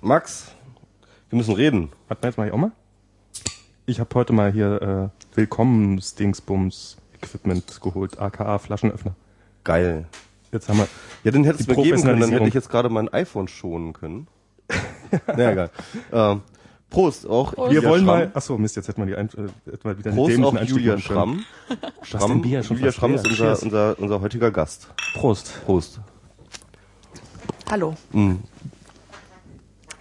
[0.00, 0.52] Max,
[1.30, 1.90] wir müssen reden.
[2.08, 2.72] Warte mal, jetzt mach ich auch mal.
[3.86, 9.14] Ich habe heute mal hier äh, Willkommens-Dingsbums-Equipment geholt, aka Flaschenöffner.
[9.62, 10.06] Geil.
[10.52, 10.88] Jetzt haben wir.
[11.24, 13.92] Ja, den hättest du mir geben können, dann hätte ich jetzt gerade mein iPhone schonen
[13.92, 14.26] können.
[15.26, 15.70] Na egal.
[16.12, 16.40] Ähm,
[16.90, 18.18] Prost, auch Wir Julia wollen Schramm.
[18.18, 18.30] mal.
[18.34, 20.54] Achso, Mist, jetzt hätten wir die ein, äh, hätten wir wieder einen Prost dämlichen auch
[20.60, 20.98] Einstieg Julia.
[20.98, 21.44] Schramm.
[21.98, 22.62] Was Schramm denn Bier?
[22.62, 24.88] Schon Julia Schramm ist unser, unser, unser heutiger Gast.
[25.14, 25.64] Prost.
[25.64, 26.00] Prost.
[27.70, 27.94] Hallo.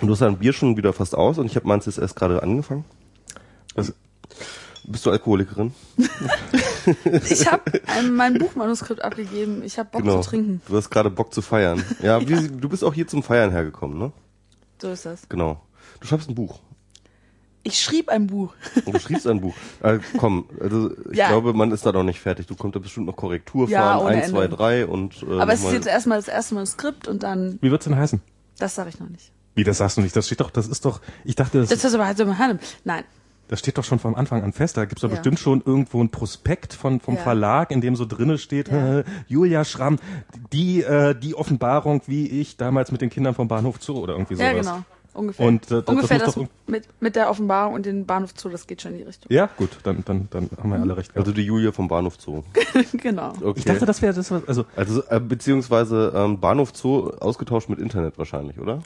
[0.03, 2.17] Und du hast dein Bier schon wieder fast aus und ich habe meins jetzt erst
[2.17, 2.83] gerade angefangen.
[3.73, 3.93] Also,
[4.83, 5.73] Bist du Alkoholikerin?
[7.29, 7.79] Ich habe
[8.11, 9.63] mein Buchmanuskript abgegeben.
[9.63, 10.21] Ich habe Bock genau.
[10.21, 10.61] zu trinken.
[10.67, 11.81] Du hast gerade Bock zu feiern.
[12.01, 14.11] Ja, wie, du bist auch hier zum Feiern hergekommen, ne?
[14.81, 15.29] So ist das.
[15.29, 15.61] Genau.
[16.01, 16.59] Du schreibst ein Buch.
[17.63, 18.53] Ich schrieb ein Buch.
[18.83, 19.55] Und du schriebst ein Buch.
[19.83, 21.29] Äh, komm, also ich Ja.
[21.29, 22.45] glaube, man ist da noch nicht fertig.
[22.47, 24.57] Du kommst da bestimmt noch Korrektur Ja, fahren, ohne eins, zwei, Ende.
[24.57, 27.85] drei und äh, Aber es ist jetzt erstmal das erste Manuskript und dann, Wie wird's
[27.85, 28.19] denn heißen?
[28.59, 29.31] das sage ich noch nicht.
[29.55, 30.15] Wie, das sagst du nicht?
[30.15, 32.25] Das steht doch, das ist doch, ich dachte, das, Das ist aber halt so
[32.83, 33.03] Nein.
[33.47, 34.77] das steht doch schon vom Anfang an fest.
[34.77, 35.15] Da gibt's doch Ja.
[35.15, 37.21] bestimmt schon irgendwo ein Prospekt von, vom Ja.
[37.21, 38.99] Verlag, in dem so drinne steht, Ja.
[38.99, 39.99] äh, Julia Schramm,
[40.51, 44.35] die, äh, die Offenbarung, wie ich damals mit den Kindern vom Bahnhof Zoo oder irgendwie
[44.35, 44.47] sowas.
[44.55, 44.83] Ja, genau.
[45.15, 45.45] Ungefähr.
[45.45, 48.65] Und, äh, das- Ungefähr das das, mit, mit der Offenbarung und den Bahnhof zu, das
[48.65, 49.31] geht schon in die Richtung.
[49.31, 51.15] Ja, gut, dann, dann, dann haben wir alle recht.
[51.15, 52.41] Also die Julia vom Bahnhof Zoo.
[52.93, 53.31] genau.
[53.39, 53.53] Okay.
[53.59, 57.77] ich dachte, das wäre das, was- also also äh, beziehungsweise ähm, Bahnhof Zoo ausgetauscht mit
[57.77, 58.79] Internet wahrscheinlich, oder?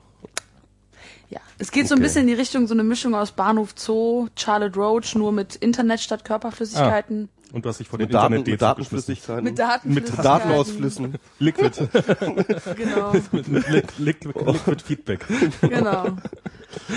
[1.29, 1.39] Ja.
[1.57, 2.03] Es geht so ein Okay.
[2.07, 5.99] bisschen in die Richtung, so eine Mischung aus Bahnhof Zoo, Charlotte Roach, nur mit Internet
[5.99, 7.27] statt Körperflüssigkeiten.
[7.51, 9.43] und du hast dich vor den Mit, Daten, Internet mit Datenflüssigkeiten.
[9.43, 10.23] Mit Datenflüssigkeiten.
[10.23, 11.15] Datenausflüssen.
[11.39, 11.71] Liquid,
[12.75, 13.11] Genau.
[13.31, 15.25] mit, mit Liquid, Liquid, Liquid Feedback.
[15.61, 16.07] Genau.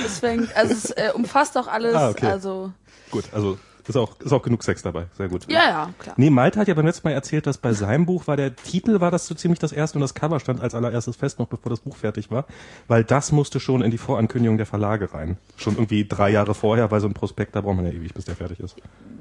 [0.04, 2.26] Es fängt, also es äh, umfasst auch alles, Ah, okay.
[2.26, 2.72] also
[3.10, 5.06] Gut, also ist auch, ist auch genug Sex dabei.
[5.16, 5.50] Sehr gut.
[5.50, 6.14] ja, ja, klar.
[6.18, 9.00] Nee, Malte hat ja beim letzten Mal erzählt, dass bei seinem Buch war der Titel,
[9.00, 11.70] war das so ziemlich das erste und das Cover stand als allererstes fest, noch bevor
[11.70, 12.46] das Buch fertig war,
[12.88, 15.36] weil das musste schon in die Vorankündigung der Verlage rein.
[15.56, 18.24] Schon irgendwie drei Jahre vorher, weil so ein Prospekt, da braucht man ja ewig, bis
[18.24, 18.76] der fertig ist.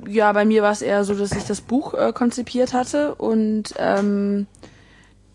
[0.07, 3.73] Ja, bei mir war es eher so, dass ich das Buch äh, konzipiert hatte und
[3.77, 4.47] ähm,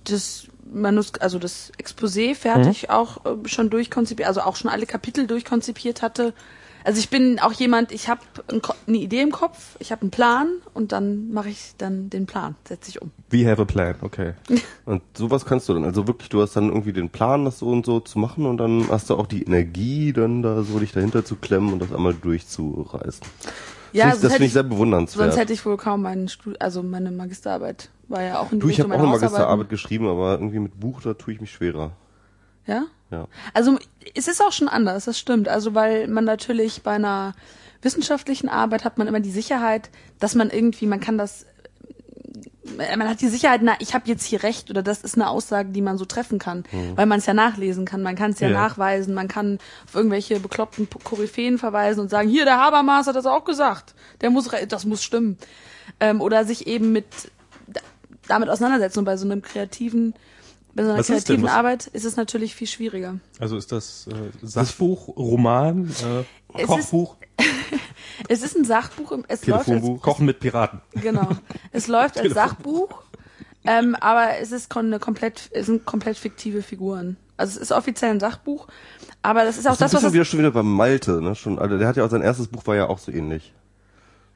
[0.04, 5.26] das Manus also das Exposé fertig auch äh, schon durchkonzipiert, also auch schon alle Kapitel
[5.26, 6.34] durchkonzipiert hatte.
[6.84, 10.10] Also ich bin auch jemand, ich habe ein eine Idee im Kopf, ich habe einen
[10.10, 13.10] Plan und dann mache ich dann den Plan, setze ich um.
[13.30, 14.34] We have a plan, okay.
[14.84, 15.84] Und sowas kannst du dann.
[15.84, 18.58] Also wirklich, du hast dann irgendwie den Plan, das so und so zu machen und
[18.58, 21.90] dann hast du auch die Energie, dann da so dich dahinter zu klemmen und das
[21.90, 23.26] einmal durchzureißen.
[23.94, 25.30] Ja, das finde hätte ich sehr bewundernswert.
[25.30, 28.66] Sonst hätte ich wohl kaum meinen Stud also meine Magisterarbeit war ja auch in die
[28.66, 31.52] du, ich habe auch eine Magisterarbeit geschrieben, aber irgendwie mit Buch, da tue ich mich
[31.52, 31.92] schwerer.
[32.66, 32.84] Ja?
[33.10, 33.28] Ja.
[33.52, 33.78] Also
[34.14, 35.48] es ist auch schon anders, das stimmt.
[35.48, 37.34] Also weil man natürlich bei einer
[37.82, 41.44] wissenschaftlichen Arbeit hat man immer die Sicherheit, dass man irgendwie, man kann das,
[42.96, 45.68] man hat die Sicherheit, na, ich habe jetzt hier recht oder das ist eine Aussage,
[45.68, 46.64] die man so treffen kann,
[46.96, 48.54] weil man es ja nachlesen kann, man kann es ja, Ja.
[48.54, 53.26] nachweisen, man kann auf irgendwelche bekloppten Koryphäen verweisen und sagen, hier der Habermas hat das
[53.26, 55.36] auch gesagt, der muss, das muss stimmen,
[56.00, 57.04] ähm, oder sich eben mit
[57.66, 57.82] da-
[58.28, 60.14] damit auseinandersetzen und bei so einem kreativen
[60.74, 63.18] bei so einer Was ist kreativen Was- Arbeit ist es natürlich viel schwieriger.
[63.38, 64.12] Also ist das äh,
[64.42, 67.16] Sachbuch, Roman, äh, Es Kochbuch,
[68.28, 69.82] Es ist ein Sachbuch, im- es läuft als.
[70.02, 70.80] Kochen mit Piraten.
[70.94, 71.28] genau.
[71.72, 73.02] Es läuft als Sachbuch,
[73.64, 77.16] ähm, aber es ist eine komplett, es sind komplett fiktive Figuren.
[77.36, 78.68] Also es ist offiziell ein Sachbuch,
[79.22, 81.20] aber das ist auch Das, das, ist was schon das, wieder schon wieder bei Malte,
[81.20, 81.34] ne?
[81.34, 83.52] Schon, also der hat ja auch sein erstes Buch war ja auch so ähnlich.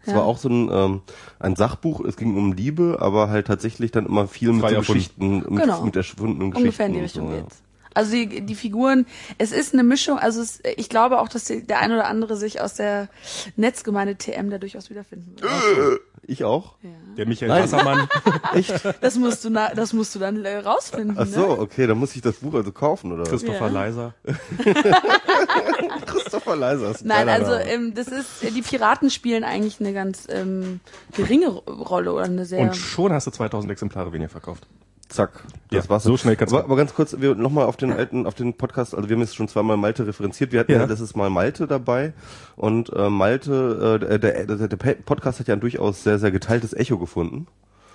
[0.09, 0.21] Es Ja.
[0.21, 1.01] war auch so ein, ähm,
[1.39, 4.87] ein Sachbuch, es ging um Liebe, aber halt tatsächlich dann immer viel mit so erfunden.
[4.95, 5.83] Geschichten, mit, Genau.
[5.85, 6.57] mit erfundenen Geschichten.
[6.67, 7.41] ungefähr in die und Richtung so, ja.
[7.43, 7.63] geht's.
[7.95, 9.07] Also die, die Figuren,
[9.39, 12.37] es ist eine Mischung, also es, ich glaube auch, dass die, der ein oder andere
[12.37, 13.09] sich aus der
[13.57, 16.01] Netzgemeinde TM da durchaus wiederfinden wird.
[16.31, 16.75] Ich auch?
[16.83, 16.91] Ja.
[17.17, 17.63] Der Michael Nein.
[17.65, 18.09] Wassermann.
[19.01, 21.17] Das musst du, na, das musst du dann äh, rausfinden.
[21.19, 21.59] Ach so, Ne?
[21.61, 23.25] okay, dann muss ich das Buch also kaufen, oder?
[23.25, 23.73] Christopher Ja.
[23.73, 24.15] Leiser.
[26.07, 29.93] Christopher Leiser ist ein Nein, also ähm, das ist, äh, die Piraten spielen eigentlich eine
[29.93, 30.81] ganz ähm,
[31.17, 32.61] geringe Rolle oder eine sehr.
[32.61, 34.67] Und schon hast du 2000 Exemplare weniger verkauft.
[35.09, 35.31] Zack,
[35.71, 36.03] das Ja, war's.
[36.03, 36.71] so schnell kann's aber, gehen.
[36.71, 39.37] aber ganz kurz, wir nochmal auf den alten, auf den Podcast, also wir haben jetzt
[39.37, 40.85] schon zweimal Malte referenziert, wir hatten ja, Ja.
[40.85, 42.13] letztes Mal Malte dabei
[42.57, 46.75] und äh, Malte, äh, der, der, der Podcast hat ja ein durchaus sehr, sehr geteiltes
[46.75, 47.47] Echo gefunden.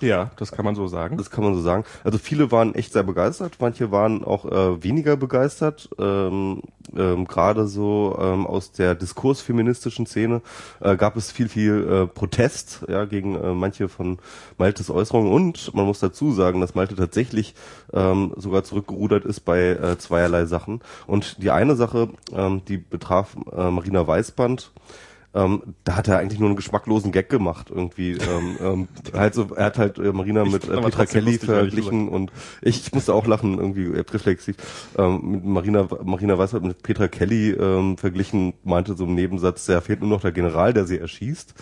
[0.03, 1.17] Ja, das kann man so sagen.
[1.17, 1.85] Das kann man so sagen.
[2.03, 5.89] Also viele waren echt sehr begeistert, manche waren auch äh, weniger begeistert.
[5.97, 6.61] Ähm,
[6.95, 10.41] ähm, Gerade so ähm, aus der diskursfeministischen Szene
[10.81, 14.19] äh, gab es viel, viel äh, Protest ja, gegen äh, manche von
[14.57, 15.31] Maltes Äußerungen.
[15.31, 17.55] Und man muss dazu sagen, dass Malte tatsächlich
[17.93, 20.81] ähm, sogar zurückgerudert ist bei äh, zweierlei Sachen.
[21.07, 24.71] Und die eine Sache, ähm, die betraf äh, Marina Weißband,
[25.33, 28.11] ähm, da hat er eigentlich nur einen geschmacklosen Gag gemacht irgendwie.
[28.13, 32.31] ähm, ähm, halt so, er hat halt äh, Marina mit äh, Petra Kelly verglichen und
[32.61, 34.55] ich, ich musste auch lachen irgendwie äh, reflexiv.
[34.97, 39.81] Ähm, mit Marina Marina Weißwald mit Petra Kelly ähm, verglichen, meinte so im Nebensatz, ja
[39.81, 41.55] fehlt nur noch der General, der sie erschießt.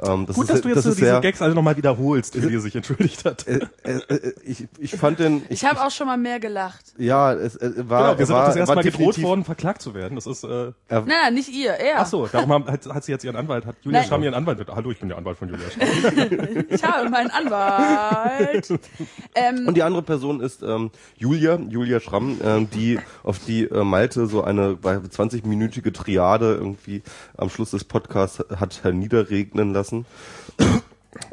[0.00, 2.34] Ähm, das Gut, ist, dass du jetzt das so diese sehr, Gags alle nochmal wiederholst,
[2.34, 3.46] für die er sich entschuldigt hat.
[3.46, 6.94] äh, äh, äh, ich, ich fand den, Ich habe auch schon mal mehr gelacht.
[6.98, 9.82] ja, es äh, war, Genau, wir sind war, auch das erste Mal gedroht worden, verklagt
[9.82, 10.14] zu werden.
[10.16, 12.00] Das ist, äh, Nein, nein, nicht ihr, er.
[12.00, 14.02] ach so, darum haben- hat, hat sie jetzt ihren Anwalt, hat Julia.
[14.04, 14.66] Schramm ihren Anwalt.
[14.68, 16.64] Hallo, ich bin der Anwalt von Julia Schramm.
[16.68, 18.68] Ich habe meinen Anwalt.
[19.34, 23.84] ähm, Und die andere Person ist ähm, Julia, Julia Schramm, ähm, die auf die äh,
[23.84, 27.02] Malte so eine 20-minütige Triade irgendwie
[27.36, 29.91] am Schluss des Podcasts hat herniederregnen lassen.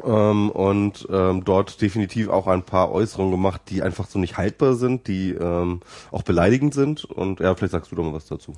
[0.04, 4.74] Ähm, und ähm, dort definitiv auch ein paar Äußerungen gemacht, die einfach so nicht haltbar
[4.74, 5.80] sind, die ähm,
[6.10, 7.04] auch beleidigend sind.
[7.04, 8.52] Und ja, vielleicht sagst du doch mal was dazu.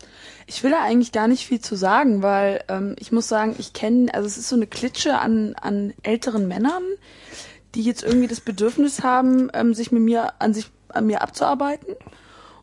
[0.47, 3.73] Ich will da eigentlich gar nicht viel zu sagen, weil ähm, ich muss sagen, ich
[3.73, 6.83] kenne, also es ist so eine Klitsche an, an älteren Männern,
[7.75, 11.95] die jetzt irgendwie das Bedürfnis haben, ähm, sich mit mir an sich an mir abzuarbeiten.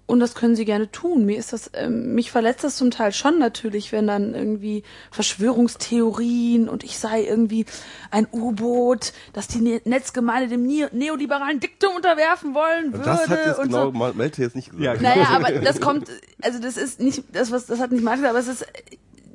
[0.09, 1.23] Und das können sie gerne tun.
[1.25, 6.67] Mir ist das, ähm, mich verletzt das zum Teil schon natürlich, wenn dann irgendwie Verschwörungstheorien
[6.69, 7.65] und ich sei irgendwie
[8.11, 13.45] ein U-Boot, das die Ne- Netzgemeinde dem ne neoliberalen Diktum unterwerfen wollen würde Das hat
[13.45, 13.91] jetzt und genau so.
[13.91, 14.83] Mal- Malte jetzt nicht gesagt.
[14.83, 15.09] Ja, genau.
[15.09, 16.09] Naja, aber das kommt,
[16.41, 18.65] also das ist nicht, das was, das hat nicht Martin, aber es ist,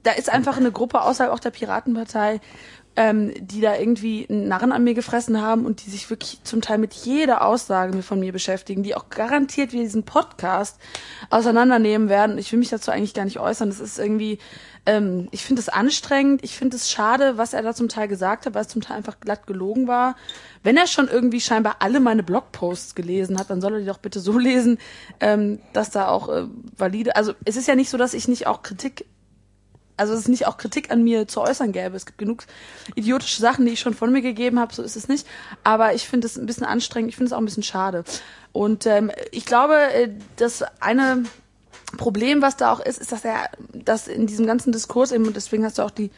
[0.02, 2.40] da ist einfach eine Gruppe außerhalb auch der Piratenpartei,
[2.96, 6.60] ähm, die da irgendwie einen Narren an mir gefressen haben und die sich wirklich zum
[6.60, 10.78] Teil mit jeder Aussage von mir beschäftigen, die auch garantiert wie diesen Podcast
[11.30, 12.38] auseinandernehmen werden.
[12.38, 13.68] Ich will mich dazu eigentlich gar nicht äußern.
[13.68, 14.38] Das ist irgendwie,
[14.86, 18.46] ähm, ich finde es anstrengend, ich finde es schade, was er da zum Teil gesagt
[18.46, 20.14] hat, weil es zum Teil einfach glatt gelogen war.
[20.62, 23.98] Wenn er schon irgendwie scheinbar alle meine Blogposts gelesen hat, dann soll er die doch
[23.98, 24.78] bitte so lesen,
[25.18, 28.46] ähm, dass da auch äh, valide, also es ist ja nicht so, dass ich nicht
[28.46, 29.06] auch Kritik
[29.96, 31.96] also es ist nicht auch Kritik an mir zu äußern gäbe.
[31.96, 32.44] Es gibt genug
[32.94, 35.26] idiotische Sachen, die ich schon von mir gegeben habe, so ist es nicht.
[35.62, 38.04] Aber ich finde es ein bisschen anstrengend, ich finde es auch ein bisschen schade.
[38.52, 41.24] Und ähm, ich glaube, äh, das eine
[41.96, 45.36] Problem, was da auch ist, ist, dass er, dass in diesem ganzen Diskurs eben, und
[45.36, 46.10] deswegen hast du auch die,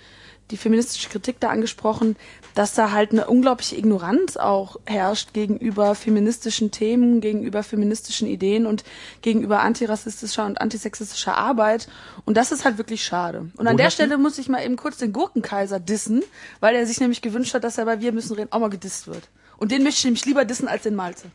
[0.51, 2.17] die feministische Kritik da angesprochen,
[2.55, 8.85] dass da halt eine unglaubliche Ignoranz auch herrscht gegenüber feministischen Themen, gegenüber feministischen Ideen und
[9.23, 11.89] gegenüber antirassistischer und antisexistischer Arbeit.
[12.25, 13.51] Und das ist halt wirklich schade.
[13.57, 13.91] Und an der?
[13.91, 16.23] Stelle muss ich mal eben kurz den Gurkenkaiser dissen,
[16.61, 19.07] weil er sich nämlich gewünscht hat, dass er bei Wir müssen reden auch mal gedisst
[19.07, 19.29] wird.
[19.59, 21.31] Und den möchte ich nämlich lieber dissen als den Malte.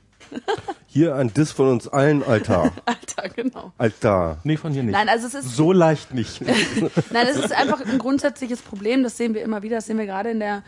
[0.88, 2.72] Hier ein Diss von uns allen, Alter.
[2.86, 3.72] Alter, genau.
[3.78, 4.40] Alter.
[4.44, 4.92] Nee, von dir nicht.
[4.92, 6.42] Nein, also es ist so leicht nicht.
[7.12, 10.06] Nein, es ist einfach ein grundsätzliches Problem, das sehen wir immer wieder, das sehen wir
[10.06, 10.64] gerade in der,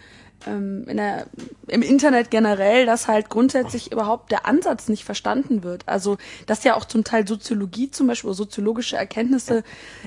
[0.48, 1.28] ähm, in der,
[1.68, 5.88] im Internet generell, dass halt grundsätzlich überhaupt der Ansatz nicht verstanden wird.
[5.88, 9.64] Also, dass ja auch zum Teil Soziologie zum Beispiel oder soziologische Erkenntnisse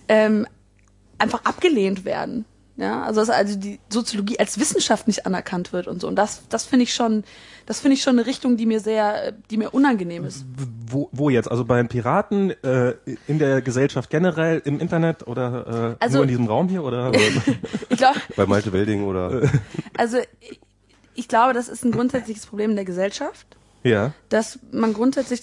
[0.08, 0.46] ähm,
[1.18, 2.46] einfach abgelehnt werden.
[2.78, 6.08] Ja, also dass also die Soziologie als Wissenschaft nicht anerkannt wird und so.
[6.08, 7.24] Und das, das finde ich schon,
[7.64, 10.44] das finde ich schon eine Richtung, die mir sehr, die mir unangenehm ist.
[10.86, 11.50] wo, wo jetzt?
[11.50, 12.94] Also bei den Piraten, äh,
[13.26, 16.84] in der Gesellschaft generell, im Internet oder äh, Also- nur in diesem Raum hier?
[16.84, 17.12] Oder?
[17.88, 19.48] Ich glaube, Bei Malte Welding oder
[19.96, 20.60] also ich,
[21.14, 23.46] ich glaube, das ist ein grundsätzliches Problem in der Gesellschaft.
[23.84, 24.12] ja.
[24.28, 25.40] dass man grundsätzlich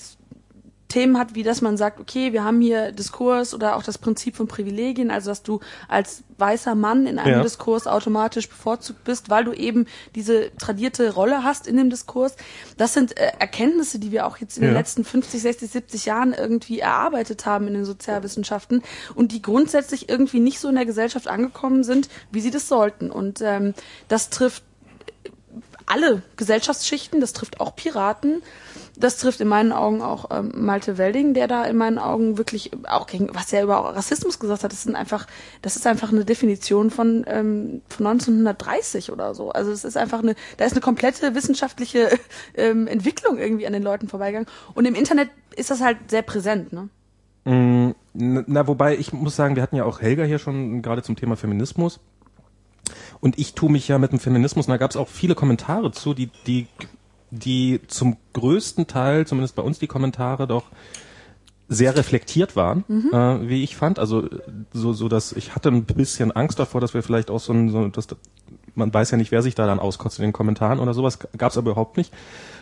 [0.94, 4.36] Themen hat, wie dass man sagt, okay, wir haben hier Diskurs oder auch das Prinzip
[4.36, 7.42] von Privilegien, also dass du als weißer Mann in einem Ja.
[7.42, 12.36] Diskurs automatisch bevorzugt bist, weil du eben diese tradierte Rolle hast in dem Diskurs.
[12.78, 14.78] Das sind äh, Erkenntnisse, die wir auch jetzt in den Ja.
[14.78, 18.83] letzten 50, 60, 70 Jahren irgendwie erarbeitet haben in den Sozialwissenschaften
[19.16, 23.09] und die grundsätzlich irgendwie nicht so in der Gesellschaft angekommen sind, wie sie das sollten.
[23.09, 23.73] Und ähm,
[24.09, 24.64] das trifft
[25.85, 28.42] alle Gesellschaftsschichten, das trifft auch Piraten,
[28.95, 32.71] das trifft in meinen Augen auch ähm, Malte Welding, der da in meinen Augen wirklich
[32.87, 35.28] auch gegen, was er über Rassismus gesagt hat, das sind einfach,
[35.61, 39.52] das ist einfach eine Definition von, ähm, von 1930 oder so.
[39.52, 42.09] Also es ist einfach eine, da ist eine komplette wissenschaftliche
[42.56, 44.49] ähm, Entwicklung irgendwie an den Leuten vorbeigegangen.
[44.75, 46.90] Und im Internet ist das halt sehr präsent, ne?
[47.45, 51.16] Mm, Na, wobei ich muss sagen, wir hatten ja auch Helga hier schon gerade zum
[51.16, 51.99] Thema Feminismus.
[53.23, 55.94] Und ich tue mich ja mit dem Feminismus, und da gab es auch viele Kommentare
[55.94, 56.68] zu, die, die,
[57.31, 60.65] die zum größten Teil, zumindest bei uns die Kommentare, doch
[61.69, 63.97] sehr reflektiert waren, äh, wie ich fand.
[63.97, 64.27] Also
[64.73, 67.69] so, so dass ich hatte ein bisschen Angst davor, dass wir vielleicht auch so ein,
[67.69, 68.07] so, dass,
[68.75, 71.49] man weiß ja nicht, wer sich da dann auskotzt in den Kommentaren oder sowas, gab
[71.49, 72.13] es aber überhaupt nicht.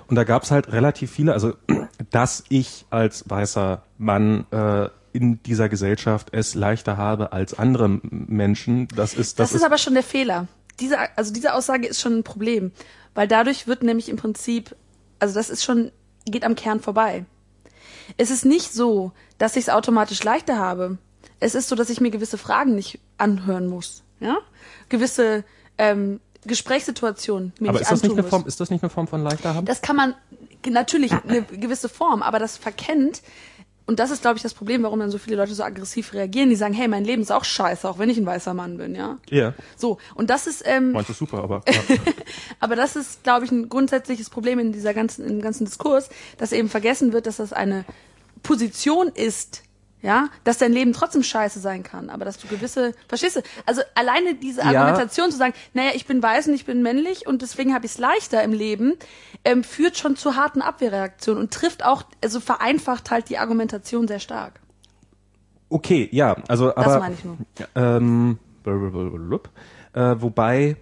[0.05, 1.53] Und da gab es halt relativ viele, also
[2.11, 8.87] dass ich als weißer Mann äh, in dieser Gesellschaft es leichter habe als andere Menschen,
[8.95, 10.47] das ist Das, das, ist aber schon der Fehler.
[10.79, 12.71] Diese, also diese Aussage ist schon ein Problem,
[13.13, 14.75] weil dadurch wird nämlich im Prinzip,
[15.19, 15.91] also das ist schon,
[16.25, 17.25] geht am Kern vorbei.
[18.17, 20.97] Es ist nicht so, dass ich es automatisch leichter habe.
[21.39, 24.03] Es ist so, dass ich mir gewisse Fragen nicht anhören muss.
[24.19, 24.37] ja,
[24.89, 25.43] gewisse
[25.77, 28.29] ähm, Gesprächssituationen mir Aber nicht ist das, nicht eine muss.
[28.29, 29.65] Form, ist das nicht eine Form von leichter haben?
[29.65, 30.15] Das kann man
[30.67, 33.21] natürlich eine gewisse Form, aber das verkennt
[33.87, 36.49] und das ist, glaube ich, das Problem, warum dann so viele Leute so aggressiv reagieren.
[36.49, 38.95] Die sagen, hey, mein Leben ist auch scheiße, auch wenn ich ein weißer Mann bin,
[38.95, 39.17] ja.
[39.29, 39.53] Ja.
[39.75, 41.61] So und das ist, ähm, Meinst du super, aber.
[41.67, 41.81] Ja.
[42.59, 46.51] aber das ist, glaube ich, ein grundsätzliches Problem in dieser ganzen, im ganzen Diskurs, dass
[46.51, 47.85] eben vergessen wird, dass das eine
[48.43, 49.63] Position ist,
[50.01, 53.41] ja, dass dein Leben trotzdem scheiße sein kann, aber dass du gewisse, verstehst du?
[53.65, 54.67] Also alleine diese Ja.
[54.67, 57.93] Argumentation zu sagen, naja, ich bin weiß und ich bin männlich und deswegen habe ich
[57.93, 58.93] es leichter im Leben,
[59.45, 64.19] ähm, führt schon zu harten Abwehrreaktionen und trifft auch, also vereinfacht halt die Argumentation sehr
[64.19, 64.59] stark.
[65.69, 66.83] Okay, ja, also aber.
[66.83, 67.37] Das meine ich nur.
[67.75, 69.39] Ähm, blablabla.
[69.93, 70.75] äh, wobei,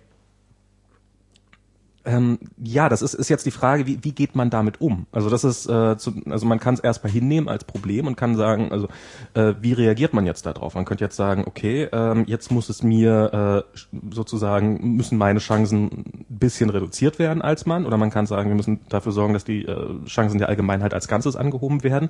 [2.09, 5.05] ähm, ja, das ist, ist jetzt die Frage, wie, wie geht man damit um?
[5.11, 8.35] Also das ist, äh, zu, also man kann es erstmal hinnehmen als Problem und kann
[8.35, 8.87] sagen, also
[9.35, 10.73] äh, wie reagiert man jetzt darauf?
[10.73, 13.79] Man könnte jetzt sagen, okay, ähm, jetzt muss es mir äh,
[14.11, 18.55] sozusagen müssen meine Chancen ein bisschen reduziert werden als Mann, oder man kann sagen, wir
[18.55, 22.09] müssen dafür sorgen, dass die äh, Chancen der Allgemeinheit als Ganzes angehoben werden.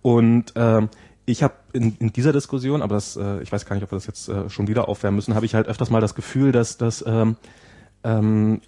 [0.00, 0.88] Und ähm,
[1.26, 3.96] ich habe in, in dieser Diskussion, aber das, äh, ich weiß gar nicht, ob wir
[3.96, 6.78] das jetzt äh, schon wieder aufwärmen müssen, habe ich halt öfters mal das Gefühl, dass,
[6.78, 7.36] dass ähm,
[8.02, 8.60] ähm,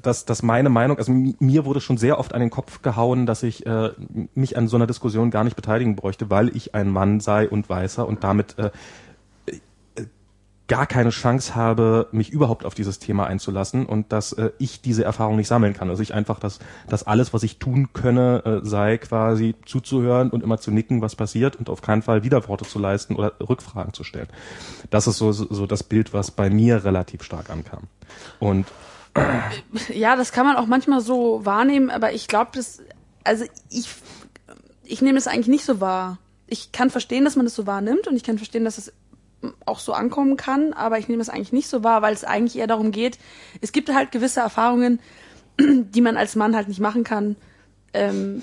[0.00, 3.26] dass, dass meine Meinung, also mi- mir wurde schon sehr oft an den Kopf gehauen,
[3.26, 3.90] dass ich äh,
[4.34, 7.68] mich an so einer Diskussion gar nicht beteiligen bräuchte, weil ich ein Mann sei und
[7.68, 8.70] weißer und damit äh,
[9.46, 10.04] äh,
[10.68, 15.02] gar keine Chance habe, mich überhaupt auf dieses Thema einzulassen und dass äh, ich diese
[15.02, 15.90] Erfahrung nicht sammeln kann.
[15.90, 20.44] Also ich einfach, dass, dass alles, was ich tun könne, äh, sei quasi zuzuhören und
[20.44, 24.04] immer zu nicken, was passiert und auf keinen Fall Widerworte zu leisten oder Rückfragen zu
[24.04, 24.28] stellen.
[24.90, 27.88] Das ist so, so, so das Bild, was bei mir relativ stark ankam.
[28.38, 28.66] Und
[29.88, 32.80] Ja, das kann man auch manchmal so wahrnehmen, aber ich glaube, das,
[33.24, 33.88] also ich,
[34.84, 36.18] ich nehme es eigentlich nicht so wahr.
[36.46, 38.92] Ich kann verstehen, dass man das so wahrnimmt und ich kann verstehen, dass es
[39.64, 42.58] auch so ankommen kann, aber ich nehme es eigentlich nicht so wahr, weil es eigentlich
[42.58, 43.18] eher darum geht,
[43.60, 45.00] es gibt halt gewisse Erfahrungen,
[45.58, 47.36] die man als Mann halt nicht machen kann,
[47.92, 48.42] ähm,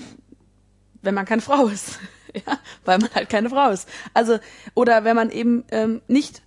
[1.02, 1.98] wenn man keine Frau ist.
[2.34, 3.88] ja, weil man halt keine Frau ist.
[4.12, 4.38] Also,
[4.74, 6.42] oder wenn man eben ähm, nicht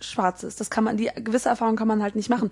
[0.00, 0.60] schwarz ist.
[0.60, 2.50] Das kann man, die gewisse Erfahrung kann man halt nicht machen.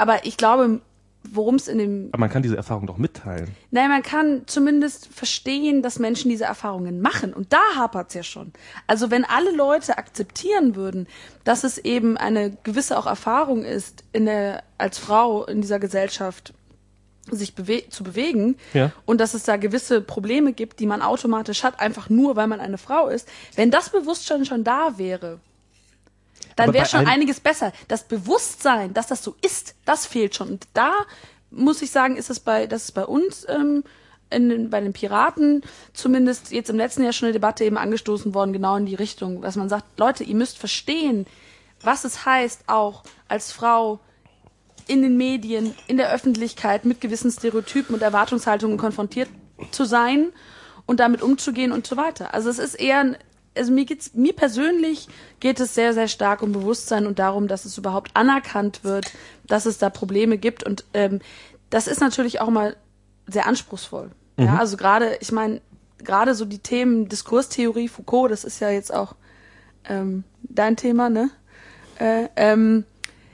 [0.00, 0.80] Aber ich glaube,
[1.22, 3.48] worum es in dem aber man kann diese Erfahrung doch mitteilen.
[3.70, 7.34] Nein, man kann zumindest verstehen, dass Menschen diese Erfahrungen machen.
[7.34, 8.52] Und da hapert's ja schon.
[8.86, 11.06] Also wenn alle Leute akzeptieren würden,
[11.44, 16.54] dass es eben eine gewisse auch Erfahrung ist, in der, als Frau in dieser Gesellschaft
[17.30, 18.90] sich bewe zu bewegen Ja.
[19.04, 22.60] und dass es da gewisse Probleme gibt, die man automatisch hat, einfach nur, weil man
[22.60, 23.28] eine Frau ist.
[23.54, 25.38] Wenn das Bewusstsein schon da wäre,
[26.56, 27.72] dann wäre schon einiges besser.
[27.88, 30.48] Das Bewusstsein, dass das so ist, das fehlt schon.
[30.50, 30.92] Und da
[31.50, 33.82] muss ich sagen, ist es bei, das ist bei uns ähm,
[34.30, 38.52] in, bei den Piraten zumindest jetzt im letzten Jahr schon eine Debatte eben angestoßen worden,
[38.52, 41.26] genau in die Richtung, dass man sagt, Leute, ihr müsst verstehen,
[41.82, 43.98] was es heißt, auch als Frau
[44.86, 49.28] in den Medien, in der Öffentlichkeit mit gewissen Stereotypen und Erwartungshaltungen konfrontiert
[49.70, 50.32] zu sein
[50.86, 52.34] und damit umzugehen und so weiter.
[52.34, 53.16] Also es ist eher, ein-
[53.56, 55.08] also mir geht's, mir persönlich
[55.40, 59.12] geht es sehr, sehr stark um Bewusstsein und darum, dass es überhaupt anerkannt wird,
[59.46, 61.20] dass es da Probleme gibt und ähm,
[61.68, 62.76] das ist natürlich auch mal
[63.26, 64.10] sehr anspruchsvoll.
[64.36, 65.60] Ja, also gerade, ich meine,
[65.98, 69.14] gerade so die Themen Diskurstheorie, Foucault, das ist ja jetzt auch
[69.88, 71.30] ähm, dein Thema, ne?
[71.98, 72.84] Äh, ähm,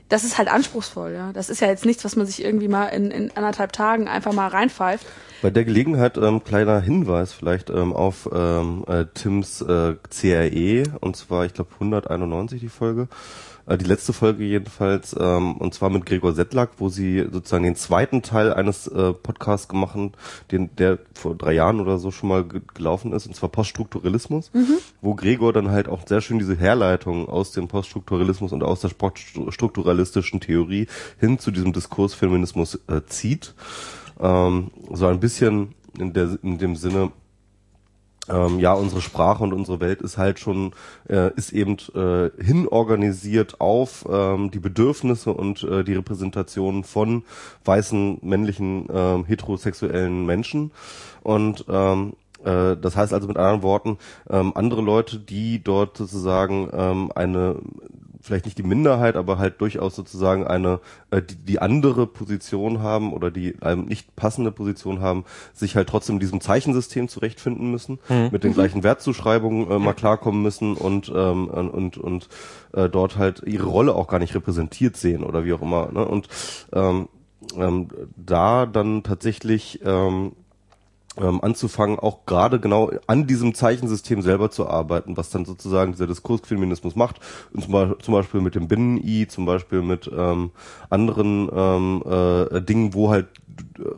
[0.08, 1.32] das ist halt anspruchsvoll, ja.
[1.32, 4.32] Das ist ja jetzt nichts, was man sich irgendwie mal in, in anderthalb Tagen einfach
[4.32, 5.06] mal reinpfeift.
[5.42, 11.16] Bei der Gelegenheit ähm, kleiner Hinweis vielleicht ähm, auf ähm, äh, Tims äh, CRE und
[11.16, 13.08] zwar ich glaube 191 die Folge,
[13.68, 18.22] die letzte Folge jedenfalls ähm, und zwar mit Gregor Settlack, wo sie sozusagen den zweiten
[18.22, 19.96] Teil eines äh, Podcasts gemacht
[20.50, 24.50] den der vor drei Jahren oder so schon mal ge gelaufen ist und zwar Poststrukturalismus,
[25.00, 28.90] wo Gregor dann halt auch sehr schön diese Herleitung aus dem Poststrukturalismus und aus der
[28.90, 30.86] poststrukturalistischen Theorie
[31.18, 33.54] hin zu diesem Diskursfeminismus äh, zieht.
[34.20, 37.12] Ähm, so ein bisschen in, der, in dem Sinne,
[38.28, 40.72] ähm, ja, unsere Sprache und unsere Welt ist halt schon,
[41.08, 47.24] äh, ist eben äh, hinorganisiert auf ähm, die Bedürfnisse und äh, die Repräsentation von
[47.64, 50.72] weißen, männlichen, ähm, heterosexuellen Menschen.
[51.22, 52.14] Und ähm,
[52.44, 53.98] äh, das heißt also mit anderen Worten,
[54.30, 57.56] ähm, andere Leute, die dort sozusagen ähm, eine
[58.26, 60.80] vielleicht nicht die Minderheit, aber halt durchaus sozusagen eine
[61.10, 65.88] äh, die, die andere Position haben oder die einem nicht passende Position haben, sich halt
[65.88, 67.98] trotzdem in diesem Zeichensystem zurechtfinden müssen,
[68.30, 72.28] mit den gleichen Wertzuschreibungen äh, mal klarkommen müssen und ähm, und und, und
[72.72, 75.90] äh, dort halt ihre Rolle auch gar nicht repräsentiert sehen oder wie auch immer.
[75.92, 76.04] Ne?
[76.04, 76.28] Und
[76.72, 77.08] ähm,
[77.56, 80.32] ähm, da dann tatsächlich ähm,
[81.18, 86.06] ähm, anzufangen, auch gerade genau an diesem Zeichensystem selber zu arbeiten, was dann sozusagen dieser
[86.06, 87.20] Diskursfeminismus macht,
[87.52, 90.50] und zum, Beispiel, zum Beispiel mit dem Binnen-I, zum Beispiel mit ähm,
[90.90, 93.28] anderen ähm, äh, Dingen, wo halt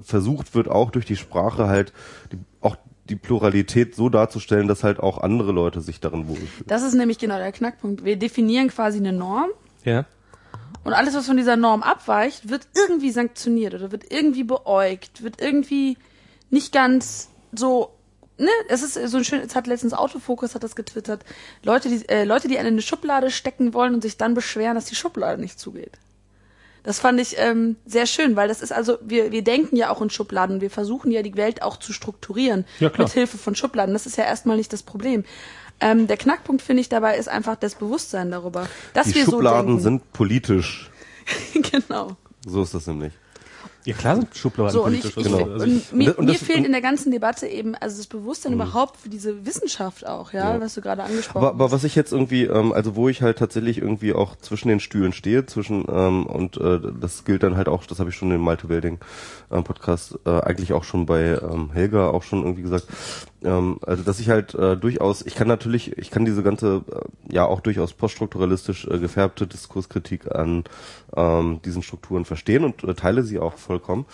[0.02, 1.92] versucht wird, auch durch die Sprache halt
[2.32, 2.76] die, auch
[3.08, 6.66] die Pluralität so darzustellen, dass halt auch andere Leute sich darin wohlfühlen.
[6.66, 8.04] Das ist nämlich genau der Knackpunkt.
[8.04, 9.48] Wir definieren quasi eine Norm
[9.84, 10.04] Ja.
[10.84, 15.40] und alles, was von dieser Norm abweicht, wird irgendwie sanktioniert oder wird irgendwie beäugt, wird
[15.40, 15.96] irgendwie
[16.50, 17.92] nicht ganz so
[18.38, 21.24] ne, es ist so ein schön, es hat letztens Autofokus hat das getwittert.
[21.62, 24.74] Leute, die äh, Leute, die einen in eine Schublade stecken wollen und sich dann beschweren,
[24.74, 25.98] dass die Schublade nicht zugeht.
[26.84, 30.00] Das fand ich ähm, sehr schön, weil das ist also, wir, wir denken ja auch
[30.00, 33.06] in Schubladen, wir versuchen ja die Welt auch zu strukturieren Ja, klar.
[33.06, 33.92] mit Hilfe von Schubladen.
[33.92, 35.24] Das ist ja erstmal nicht das Problem.
[35.80, 39.76] Ähm, der Knackpunkt, finde ich, dabei ist einfach das Bewusstsein darüber, dass Die wir Schubladen
[39.76, 40.90] so sind politisch.
[41.52, 41.70] denken.
[41.88, 42.16] genau.
[42.46, 43.12] So ist das nämlich.
[43.85, 45.16] Ja, klar sind Schubladen So, und ich, politisch.
[45.26, 45.52] ich, also, genau.
[45.54, 48.06] also und mir, und mir das- fehlt und- in der ganzen Debatte eben, also das
[48.06, 50.61] Bewusstsein überhaupt für diese Wissenschaft auch, ja, Ja.
[50.61, 51.73] was du gerade angesprochen Aber, aber hast.
[51.73, 55.12] was ich jetzt irgendwie, ähm, also wo ich halt tatsächlich irgendwie auch zwischen den Stühlen
[55.12, 58.40] stehe, zwischen ähm, und äh, das gilt dann halt auch, das habe ich schon im
[58.42, 58.99] Malte Welding
[59.50, 62.88] ähm, Podcast äh, eigentlich auch schon bei ähm, Helga auch schon irgendwie gesagt,
[63.45, 67.35] ähm, also dass ich halt äh, durchaus, ich kann natürlich, ich kann diese ganze äh,
[67.35, 70.64] ja auch durchaus poststrukturalistisch äh, gefärbte Diskurskritik an
[71.16, 74.07] ähm, diesen Strukturen verstehen und äh, teile sie auch vollkommen.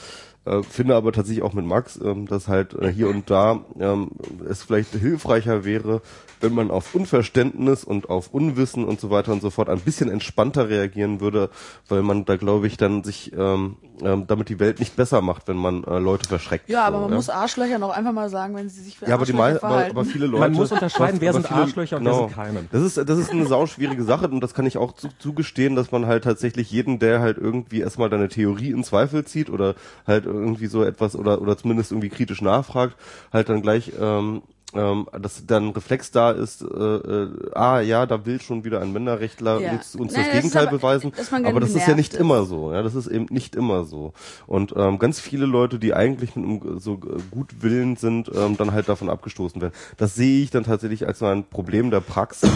[0.46, 4.10] Äh, finde aber tatsächlich auch mit Max, ähm, dass halt äh, hier und da ähm,
[4.48, 6.02] es vielleicht hilfreicher wäre,
[6.40, 10.10] wenn man auf Unverständnis und auf Unwissen und so weiter und so fort ein bisschen
[10.10, 11.48] entspannter reagieren würde,
[11.88, 15.46] weil man da glaube ich dann sich ähm, ähm, damit die Welt nicht besser macht,
[15.48, 16.68] wenn man äh, Leute verschreckt.
[16.68, 19.14] Ja, aber so, man muss Arschlöcher noch einfach mal sagen, wenn sie sich für ja,
[19.14, 19.90] aber die mei aber, verhalten.
[19.92, 20.40] aber viele Leute.
[20.40, 22.64] Man muss unterscheiden, wer sind Arschlöcher und wer sind keine.
[22.72, 25.92] Das ist, das ist eine sauschwierige Sache und das kann ich auch zu, zugestehen, dass
[25.92, 29.74] man halt tatsächlich jeden, der halt irgendwie erstmal deine Theorie in Zweifel zieht oder
[30.06, 32.96] halt irgendwie so etwas oder, oder zumindest irgendwie kritisch nachfragt,
[33.32, 34.42] halt dann gleich, ähm,
[34.76, 38.80] ähm, dass dann ein Reflex da ist, äh, äh, ah ja, da will schon wieder
[38.80, 39.70] ein Männerrechtler Ja.
[39.70, 41.12] uns, uns Nein, das Gegenteil aber- beweisen.
[41.44, 42.18] Aber das ist ja nicht ist.
[42.20, 44.14] immer so, ja, das ist eben nicht immer so.
[44.48, 48.72] Und ähm, ganz viele Leute, die eigentlich mit einem so gut willend sind, ähm, dann
[48.72, 49.74] halt davon abgestoßen werden.
[49.96, 52.50] Das sehe ich dann tatsächlich als so ein Problem der Praxis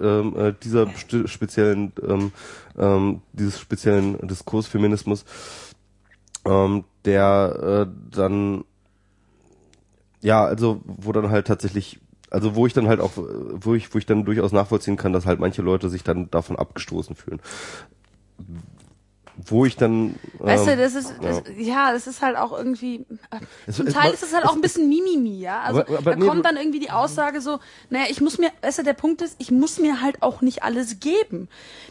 [0.00, 0.86] äh, ähm, äh, dieser
[1.26, 2.32] speziellen ähm,
[2.78, 5.26] ähm, dieses speziellen Diskursfeminismus,
[6.44, 8.64] ähm, der äh, dann
[10.20, 11.98] ja, also wo dann halt tatsächlich
[12.30, 15.26] also wo ich dann halt auch, wo ich, wo ich dann durchaus nachvollziehen kann, dass
[15.26, 17.40] halt manche Leute sich dann davon abgestoßen fühlen.
[19.46, 20.14] Wo ich dann.
[20.38, 23.06] Weißt du, ähm, das ist, das, ja, das ist halt auch irgendwie,
[23.66, 25.60] Es- zum es- Teil es- ist es halt auch ein bisschen Mimimi, ja.
[25.62, 28.50] Also Aber- aber da nee, kommt dann irgendwie die Aussage so, naja, ich muss mir,
[28.60, 31.48] weißt du, der Punkt ist, ich muss mir halt auch nicht alles geben.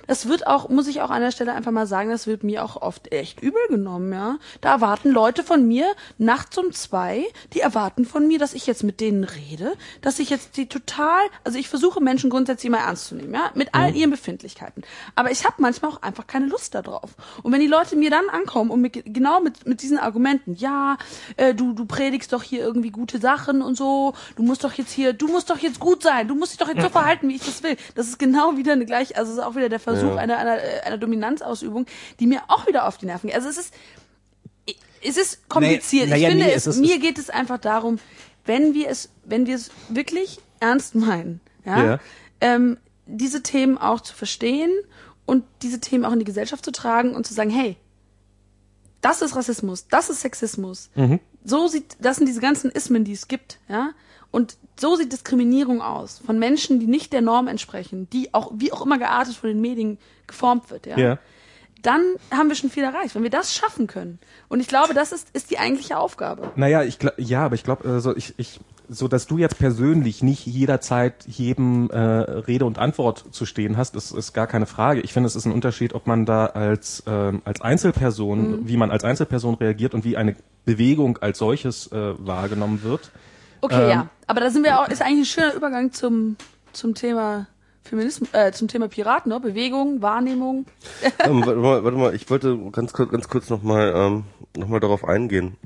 [0.07, 2.63] Das wird auch, muss ich auch an der Stelle einfach mal sagen, das wird mir
[2.63, 4.37] auch oft echt übel genommen, ja.
[4.61, 5.87] Da erwarten Leute von mir
[6.17, 10.29] nachts um zwei, die erwarten von mir, dass ich jetzt mit denen rede, dass ich
[10.29, 13.95] jetzt die total, also ich versuche Menschen grundsätzlich mal ernst zu nehmen, ja, mit all
[13.95, 14.83] ihren Befindlichkeiten.
[15.15, 17.11] Aber ich habe manchmal auch einfach keine Lust darauf.
[17.43, 20.97] Und wenn die Leute mir dann ankommen und mit, genau mit, mit diesen Argumenten, ja,
[21.37, 24.91] äh, du, du predigst doch hier irgendwie gute Sachen und so, du musst doch jetzt
[24.91, 27.35] hier, du musst doch jetzt gut sein, du musst dich doch jetzt so verhalten, wie
[27.35, 27.77] ich das will.
[27.95, 30.15] Das ist genau wieder eine gleich, also es ist auch wieder der Versuch Ja.
[30.15, 31.85] einer, einer, äh, einer Dominanzausübung,
[32.19, 33.35] die mir auch wieder auf die Nerven geht.
[33.35, 33.73] Also es ist,
[35.03, 36.09] es ist kompliziert.
[36.09, 37.99] naja, ich finde, nee, es, es mir geht es einfach darum,
[38.45, 41.99] wenn wir es, wenn wir es wirklich ernst meinen, ja, Ja.
[42.39, 44.71] Ähm, diese Themen auch zu verstehen
[45.25, 47.77] und diese Themen auch in die Gesellschaft zu tragen und zu sagen, hey,
[49.01, 50.89] das ist Rassismus, das ist Sexismus.
[50.95, 51.19] Mhm.
[51.43, 53.91] So sieht, das sind diese ganzen Ismen, die es gibt, ja.
[54.31, 58.71] Und so sieht Diskriminierung aus von Menschen, die nicht der Norm entsprechen, die auch, wie
[58.71, 60.97] auch immer geartet von den Medien geformt wird, ja.
[60.97, 61.19] Ja.
[61.81, 64.19] Dann haben wir schon viel erreicht, wenn wir das schaffen können.
[64.49, 66.51] Und ich glaube, das ist, ist die eigentliche Aufgabe.
[66.55, 69.57] Naja, ich glaub, ja, aber ich glaube, äh, so ich, ich, so dass du jetzt
[69.57, 74.67] persönlich nicht jederzeit jedem äh, Rede und Antwort zu stehen hast, ist, ist gar keine
[74.67, 75.01] Frage.
[75.01, 78.91] Ich finde, es ist ein Unterschied, ob man da als ähm, als Einzelperson, wie man
[78.91, 83.11] als Einzelperson reagiert und wie eine Bewegung als solches äh, wahrgenommen wird.
[83.61, 84.09] Okay, Ähm, ja.
[84.27, 86.37] Aber da sind wir auch, ist eigentlich ein schöner Übergang zum,
[86.73, 87.47] zum Thema
[87.83, 89.39] Feminismus, äh, zum Thema Piraten, ne?
[89.39, 90.65] Bewegung, Wahrnehmung.
[91.19, 94.23] ähm, warte, mal, warte mal, ich wollte ganz kurz, ganz kurz nochmal ähm,
[94.55, 95.57] noch mal darauf eingehen.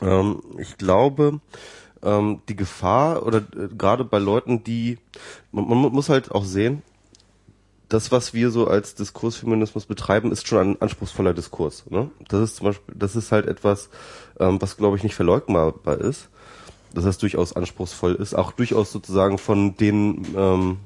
[0.00, 1.40] Ähm, ich glaube,
[2.02, 4.98] ähm, die Gefahr oder äh, gerade bei Leuten, die
[5.52, 6.82] man, man muss halt auch sehen,
[7.88, 11.84] das, was wir so als Diskursfeminismus betreiben, ist schon ein anspruchsvoller Diskurs.
[11.88, 12.10] Ne?
[12.28, 13.90] Das ist zum Beispiel, das ist halt etwas,
[14.40, 16.28] ähm, was glaube ich nicht verleugnbar ist,
[16.94, 20.78] dass das durchaus anspruchsvoll ist, auch durchaus sozusagen von den ähm,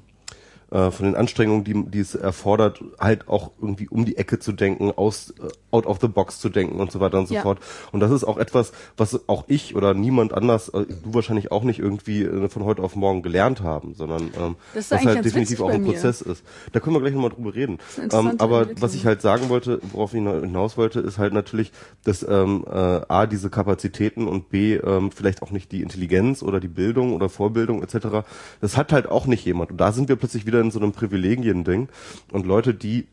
[0.70, 4.52] äh, von den Anstrengungen, die, die es erfordert, halt auch irgendwie um die Ecke zu
[4.52, 7.42] denken, aus äh, out of the box zu denken und so weiter und so Ja.
[7.42, 7.58] fort.
[7.92, 11.62] Und das ist auch etwas, was auch ich oder niemand anders, äh, du wahrscheinlich auch
[11.64, 15.70] nicht irgendwie äh, von heute auf morgen gelernt haben, sondern ähm, was halt definitiv auch
[15.70, 15.84] ein.
[15.84, 16.44] Prozess ist.
[16.72, 17.78] Da können wir gleich nochmal drüber reden.
[18.12, 21.72] Ähm, aber was ich halt sagen wollte, worauf ich hinaus wollte, ist halt natürlich,
[22.04, 26.60] dass ähm, äh, A, diese Kapazitäten und B, ähm, vielleicht auch nicht die Intelligenz oder
[26.60, 28.26] die Bildung oder Vorbildung etc.
[28.60, 29.70] Das hat halt auch nicht jemand.
[29.72, 31.88] Und da sind wir plötzlich wieder in so einem Privilegien-Ding.
[32.32, 33.06] Und Leute, die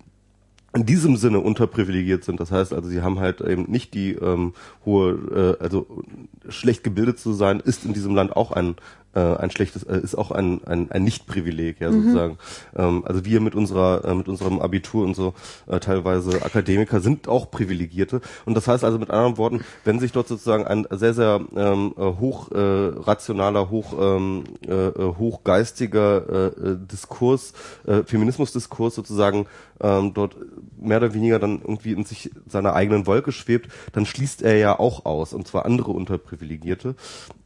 [0.73, 2.39] in diesem Sinne unterprivilegiert sind.
[2.39, 4.53] Das heißt also, sie haben halt eben nicht die ähm,
[4.85, 6.03] hohe, äh, also
[6.49, 8.75] schlecht gebildet zu sein, ist in diesem Land auch ein
[9.13, 12.37] äh, ein schlechtes, äh, ist auch ein ein, ein Nicht-Privileg, ja sozusagen.
[12.75, 15.33] Ähm, also wir mit unserer äh, mit unserem Abitur und so
[15.67, 18.21] äh, teilweise Akademiker sind auch Privilegierte.
[18.45, 21.93] Und das heißt also mit anderen Worten, wenn sich dort sozusagen ein sehr sehr ähm,
[21.97, 27.53] äh, hoch äh, rationaler, hoch ähm, äh, äh, hochgeistiger äh, äh, Diskurs,
[27.85, 29.47] äh, Feminismusdiskurs sozusagen
[29.81, 30.35] ähm, dort
[30.79, 34.79] mehr oder weniger dann irgendwie in sich seiner eigenen Wolke schwebt, dann schließt er ja
[34.79, 36.95] auch aus, und zwar andere Unterprivilegierte.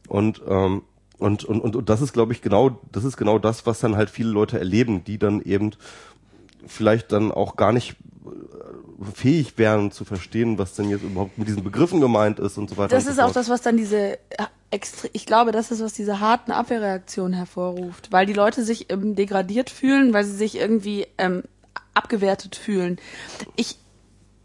[0.08, 0.82] Und ähm,
[1.22, 3.96] und, und, und, und das ist, glaube ich, genau, das ist genau das, was dann
[3.96, 5.72] halt viele Leute erleben, die dann eben
[6.66, 11.48] vielleicht dann auch gar nicht äh, fähig wären zu verstehen, was denn jetzt überhaupt mit
[11.48, 12.94] diesen Begriffen gemeint ist und so weiter.
[12.94, 14.46] Das ist auch das, was dann diese äh,
[15.12, 19.68] ich glaube, das ist, was diese harten Abwehrreaktionen hervorruft, weil die Leute sich ähm, degradiert
[19.68, 21.42] fühlen, weil sie sich irgendwie ähm,
[21.92, 22.98] abgewertet fühlen.
[23.54, 23.76] Ich,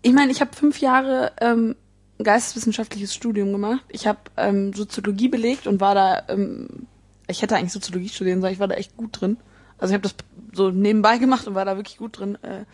[0.02, 1.76] ich meine, ich habe fünf Jahre ähm,
[2.24, 3.84] geisteswissenschaftliches Studium gemacht.
[3.90, 6.88] Ich habe ähm, Soziologie belegt und war da, ähm,
[7.28, 9.38] ich hätte eigentlich Soziologie studieren sollen, ich war da echt gut drin.
[9.78, 10.16] Also ich habe das
[10.54, 12.38] so nebenbei gemacht und war da wirklich gut drin.
[12.42, 12.66] Äh,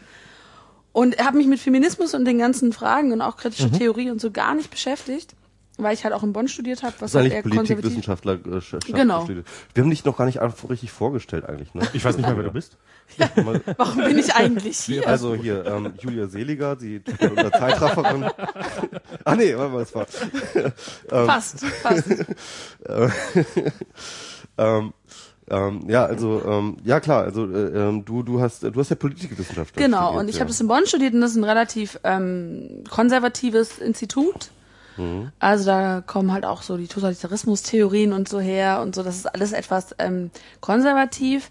[0.94, 4.32] und habe mich mit Feminismus und den ganzen Fragen und auch kritischer Theorie und so
[4.32, 5.36] gar nicht beschäftigt,
[5.78, 8.92] weil ich halt auch in Bonn studiert habe, was Das ist halt eigentlich Politikwissenschaftler äh,
[8.92, 9.24] Genau.
[9.24, 9.48] studiert.
[9.74, 11.82] Wir haben dich noch gar nicht richtig vorgestellt eigentlich, ne?
[11.94, 12.78] Ich weiß nicht mehr, wer du bist.
[13.44, 15.08] Mal- Warum bin ich eigentlich hier?
[15.08, 18.24] Also hier, ähm, Julia Seliger, die unter Zeitrafferin.
[19.26, 20.06] ah nee, warte mal, das war.
[21.26, 22.08] Fast, fast.
[24.58, 24.94] Ähm,
[25.50, 28.96] ähm, ja, also ähm, ja klar, also äh, ähm, du du hast du hast ja
[28.96, 30.42] Politikwissenschaft Genau, studiert, und ich ja.
[30.42, 34.52] habe das in Bonn studiert und das ist ein relativ ähm, konservatives Institut.
[34.98, 35.32] Mhm.
[35.40, 39.04] Also da kommen halt auch so die Totalitarismus-Theorien und so her und so.
[39.04, 41.50] Das ist alles etwas ähm, konservativ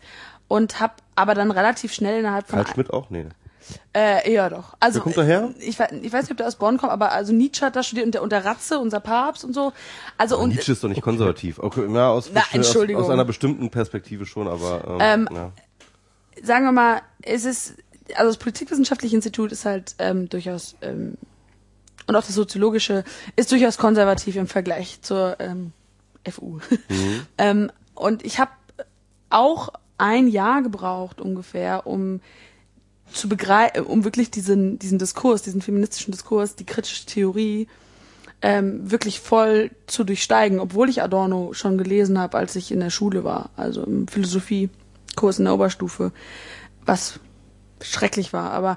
[0.49, 3.11] und habe aber dann relativ schnell innerhalb von Karl Schmidt auch?
[3.11, 3.27] Nee.
[3.97, 4.75] Äh, ja, doch.
[4.81, 5.51] Also, Wer kommt daher?
[5.61, 7.83] Ich, we- ich weiß nicht, ob der aus Bonn kommt, aber also Nietzsche hat da
[7.83, 9.73] studiert und der, und der Ratze, unser Papst und so.
[10.19, 11.59] Also, und, Nietzsche ist doch nicht konservativ.
[11.61, 13.03] Okay, na, aus, Na, aus, Entschuldigung.
[13.03, 15.53] aus einer bestimmten Perspektive schon, aber Ähm, ähm, ja.
[16.43, 17.75] sagen wir mal, es ist,
[18.17, 21.17] also das Politikwissenschaftliche Institut ist halt ähm, durchaus, ähm,
[22.07, 23.05] und auch das Soziologische
[23.37, 25.73] ist durchaus konservativ im Vergleich zur ähm,
[26.29, 26.59] FU.
[27.39, 28.51] ähm, und ich habe
[29.31, 32.21] auch ein Jahr gebraucht ungefähr, um
[33.13, 37.69] zu begreifen, um wirklich diesen, diesen Diskurs, diesen feministischen Diskurs, die kritische Theorie
[38.41, 42.91] ähm, wirklich voll zu durchsteigen, obwohl ich Adorno schon gelesen habe, als ich in der
[42.91, 46.13] Schule war, also im Philosophiekurs in der Oberstufe,
[46.85, 47.21] was
[47.85, 48.77] schrecklich war, aber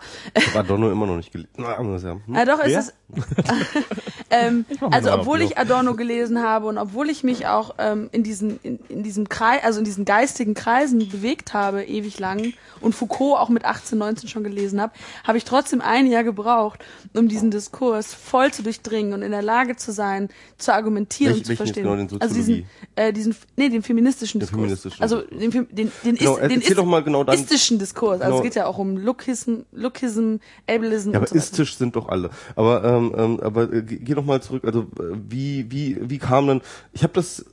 [0.54, 1.50] War Donno immer noch nicht gelesen.
[1.56, 2.36] Hm?
[2.36, 2.80] Ah, doch, Wer?
[2.80, 2.94] ist es.
[4.30, 8.60] ähm, also obwohl ich Adorno gelesen habe und obwohl ich mich auch ähm, in diesen
[8.64, 13.40] in, in diesem Kreis, also in diesen geistigen Kreisen bewegt habe ewig lang und Foucault
[13.40, 17.52] auch mit 18, 19 schon gelesen habe, habe ich trotzdem ein Jahr gebraucht, um diesen
[17.52, 21.56] Diskurs voll zu durchdringen und in der Lage zu sein, zu argumentieren Welch- und zu
[21.56, 21.84] verstehen.
[21.84, 22.66] genau, den also diesen,
[22.96, 24.62] äh, diesen, nee, den feministischen Den Diskurs.
[24.62, 28.22] feministischen also den, den, den, Genau, ist, den erzähl doch mal genau dann- istischen Diskurs.
[28.22, 28.38] Also genau.
[28.38, 32.30] es geht ja auch um Lookism, Lookism, Ableism Ja, aber so istisch sind doch alle.
[32.56, 34.64] Aber ähm, ähm, aber äh, geh geh noch mal zurück.
[34.66, 36.62] Also äh, wie wie wie kam denn?
[36.94, 37.46] Ich habe das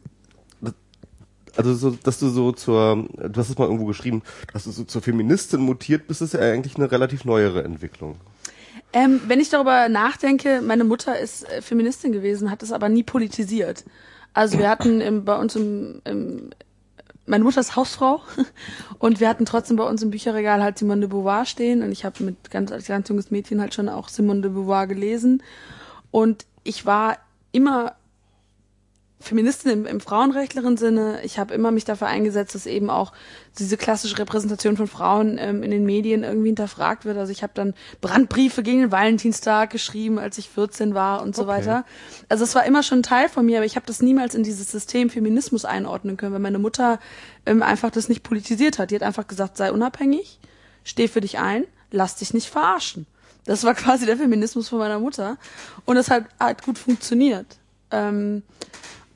[1.57, 4.85] also so, dass du so zur, du hast es mal irgendwo geschrieben, dass du so
[4.85, 8.17] zur Feministin mutiert bist, ist ja eigentlich eine relativ neuere Entwicklung.
[8.95, 13.03] Ähm, wenn ich darüber nachdenke, meine Mutter ist äh, Feministin gewesen, hat es aber nie
[13.03, 13.85] politisiert.
[14.35, 16.51] Also wir hatten im, bei uns im, im
[17.27, 18.21] meine Mutter ist Hausfrau
[18.99, 22.05] und wir hatten trotzdem bei uns im Bücherregal halt Simone de Beauvoir stehen und ich
[22.05, 25.43] habe mit ganz als ganz junges Mädchen halt schon auch Simone de Beauvoir gelesen.
[26.11, 27.19] Und ich war
[27.53, 27.95] immer
[29.23, 31.21] Feministin im, im frauenrechtlichen Sinne.
[31.25, 33.13] Ich habe immer mich dafür eingesetzt, dass eben auch
[33.59, 37.17] diese klassische Repräsentation von Frauen ähm, in den Medien irgendwie hinterfragt wird.
[37.17, 41.43] Also ich habe dann Brandbriefe gegen den Valentinstag geschrieben, als ich 14 war und so
[41.43, 41.51] Okay.
[41.51, 41.85] weiter.
[42.29, 44.43] Also es war immer schon ein Teil von mir, aber ich habe das niemals in
[44.43, 46.99] dieses System Feminismus einordnen können, weil meine Mutter
[47.47, 48.91] ähm, einfach das nicht politisiert hat.
[48.91, 50.39] Die hat einfach gesagt, sei unabhängig,
[50.85, 53.07] steh für dich ein, lass dich nicht verarschen.
[53.45, 55.37] Das war quasi der Feminismus von meiner Mutter.
[55.85, 57.47] Und das hat, hat gut funktioniert.
[57.91, 58.43] Ähm,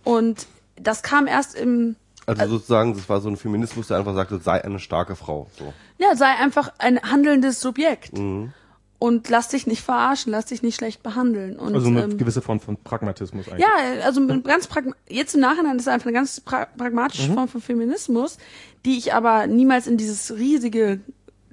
[0.07, 0.47] und
[0.81, 4.63] das kam erst im, Also sozusagen, das war so ein Feminismus, der einfach sagte, sei
[4.65, 5.49] eine starke Frau.
[5.59, 5.75] So.
[5.99, 8.17] Ja, sei einfach ein handelndes Subjekt.
[8.17, 8.53] Mhm.
[9.01, 11.59] Und lass dich nicht verarschen, lass dich nicht schlecht behandeln.
[11.59, 13.67] Und, Also eine ähm, gewisse Form von Pragmatismus eigentlich.
[13.67, 17.33] Ja, also mit ganz pragma jetzt im Nachhinein ist es einfach eine ganz pra pragmatische
[17.33, 18.39] Form von Feminismus,
[18.85, 21.01] die ich aber niemals in dieses riesige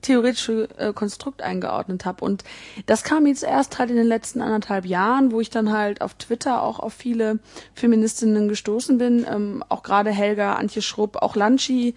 [0.04, 2.24] theoretische äh, Konstrukt eingeordnet habe.
[2.24, 2.44] Und
[2.86, 6.14] das kam jetzt erst halt in den letzten anderthalb Jahren, wo ich dann halt auf
[6.14, 7.40] Twitter auch auf viele
[7.74, 11.96] Feministinnen gestoßen bin, ähm, auch gerade Helga, Antje Schrupp, auch Lanchi,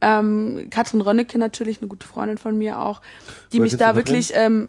[0.00, 3.02] ähm, Katrin Rönnecke natürlich, eine gute Freundin von mir auch,
[3.52, 4.68] die Woher mich da wirklich ähm,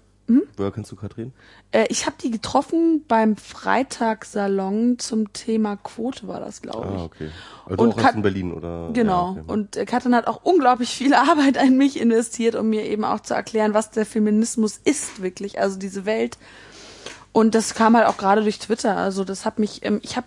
[0.58, 1.34] Woher kennst du Katrin?
[1.72, 7.00] Äh, ich habe die getroffen beim Freitagssalon zum Thema Quote war das, glaube ich.
[7.00, 7.30] Ah, okay.
[7.66, 8.90] Also Und auch Kat- in Berlin, oder?
[8.94, 9.36] Genau.
[9.36, 9.52] Ja, okay.
[9.52, 13.20] Und äh, Katrin hat auch unglaublich viel Arbeit in mich investiert, um mir eben auch
[13.20, 16.38] zu erklären, was der Feminismus ist wirklich, also diese Welt.
[17.32, 18.98] Und das kam halt auch gerade durch Twitter.
[18.98, 20.26] Also das hat mich, ähm, ich habe,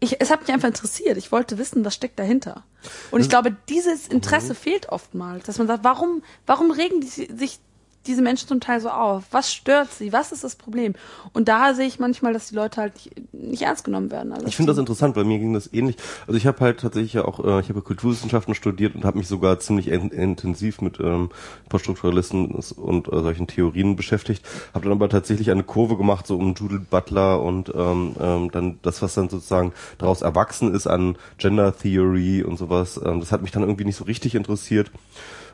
[0.00, 1.16] ich, es hat mich einfach interessiert.
[1.16, 2.64] Ich wollte wissen, was steckt dahinter.
[3.10, 7.60] Und ich glaube, dieses Interesse fehlt oftmals, dass man sagt, warum, warum regen die, sich
[8.06, 9.24] diese Menschen zum Teil so auf?
[9.30, 10.12] Was stört sie?
[10.12, 10.94] Was ist das Problem?
[11.32, 14.32] Und da sehe ich manchmal, dass die Leute halt nicht, nicht ernst genommen werden.
[14.32, 15.96] Also Ich finde das interessant, weil mir ging das ähnlich.
[16.26, 19.28] Also ich habe halt tatsächlich ja auch, äh, ich habe Kulturwissenschaften studiert und habe mich
[19.28, 21.30] sogar ziemlich in, intensiv mit ähm,
[21.68, 24.44] Poststrukturalisten und äh, solchen Theorien beschäftigt.
[24.72, 28.78] Habe dann aber tatsächlich eine Kurve gemacht so um Judith Butler und ähm, ähm, dann
[28.82, 32.98] das, was dann sozusagen daraus erwachsen ist an Gender Theory und sowas.
[33.04, 34.90] Ähm, das hat mich dann irgendwie nicht so richtig interessiert.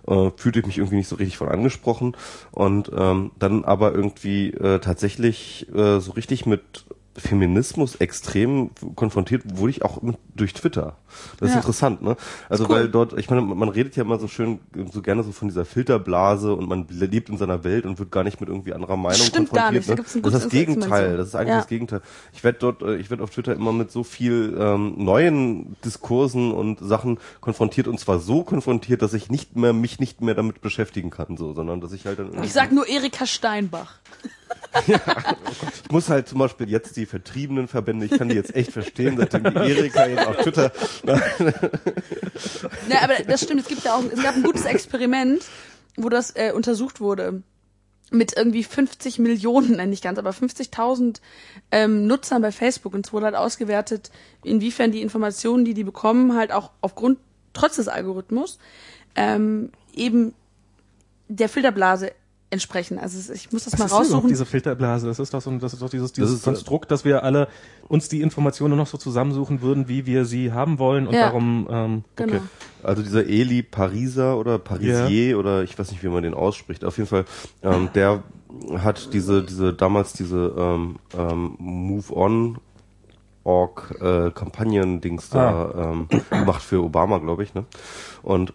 [0.06, 2.16] Äh, fühlte ich mich irgendwie nicht so richtig von angesprochen.
[2.52, 6.86] Und ähm, dann aber irgendwie äh, tatsächlich äh, so richtig mit
[7.18, 10.96] Feminismus extrem konfrontiert wurde ich auch mit, durch Twitter.
[11.38, 11.60] Das ist Ja.
[11.60, 12.16] interessant, ne?
[12.48, 12.70] Also cool.
[12.70, 14.58] weil dort, ich meine, man redet ja immer so schön,
[14.92, 18.24] so gerne so von dieser Filterblase und man lebt in seiner Welt und wird gar
[18.24, 19.98] nicht mit irgendwie anderer Meinung Stimmt gar konfrontiert.
[19.98, 20.14] nicht.
[20.14, 20.20] Da Ne?
[20.20, 21.16] ein Das ist das Gegenteil.
[21.16, 21.56] Das ist eigentlich Ja.
[21.58, 22.00] das Gegenteil.
[22.32, 26.52] Ich werde dort, äh, ich werde auf Twitter immer mit so viel ähm, neuen Diskursen
[26.52, 30.60] und Sachen konfrontiert und zwar so konfrontiert, dass ich nicht mehr mich nicht mehr damit
[30.60, 33.94] beschäftigen kann, so, sondern dass ich halt dann ich sag nur Erika Steinbach.
[35.84, 39.16] Ich muss halt zum Beispiel jetzt die vertriebenen Verbände, ich kann die jetzt echt verstehen,
[39.16, 40.72] seitdem die Erika jetzt auf Twitter.
[42.88, 45.42] Ne, aber das stimmt, es gibt ja auch, es gab ein gutes Experiment,
[45.96, 47.42] wo das äh, untersucht wurde.
[48.10, 51.20] Mit irgendwie 50 Millionen, nein nicht ganz, aber 50.000
[51.72, 52.94] ähm, Nutzern bei Facebook.
[52.94, 54.10] Und es wurde halt ausgewertet,
[54.44, 57.18] inwiefern die Informationen, die die bekommen, halt auch aufgrund,
[57.52, 58.58] trotz des Algorithmus,
[59.16, 60.34] ähm, eben
[61.28, 62.12] der Filterblase
[62.50, 62.98] entsprechen.
[62.98, 64.28] Also ich muss das Was mal ist raussuchen.
[64.28, 65.06] diese Filterblase?
[65.08, 67.24] Das ist doch so, ein- das ist doch dieses, dieses ist, äh, Konstrukt, dass wir
[67.24, 67.48] alle
[67.88, 71.22] uns die Informationen noch so zusammensuchen würden, wie wir sie haben wollen und Ja.
[71.26, 72.34] darum, ähm, Genau.
[72.36, 72.42] okay.
[72.82, 76.84] Also dieser Eli Pariser oder Parisier oder ich weiß nicht, wie man den ausspricht.
[76.84, 77.24] Auf jeden Fall,
[77.62, 78.22] ähm, der
[78.78, 82.58] hat diese, diese damals diese ähm, ähm, Move On
[83.44, 87.54] Org äh, Kampagnen-Dings da ähm, gemacht für Obama, glaube ich.
[87.54, 87.64] Ne?
[88.22, 88.52] Und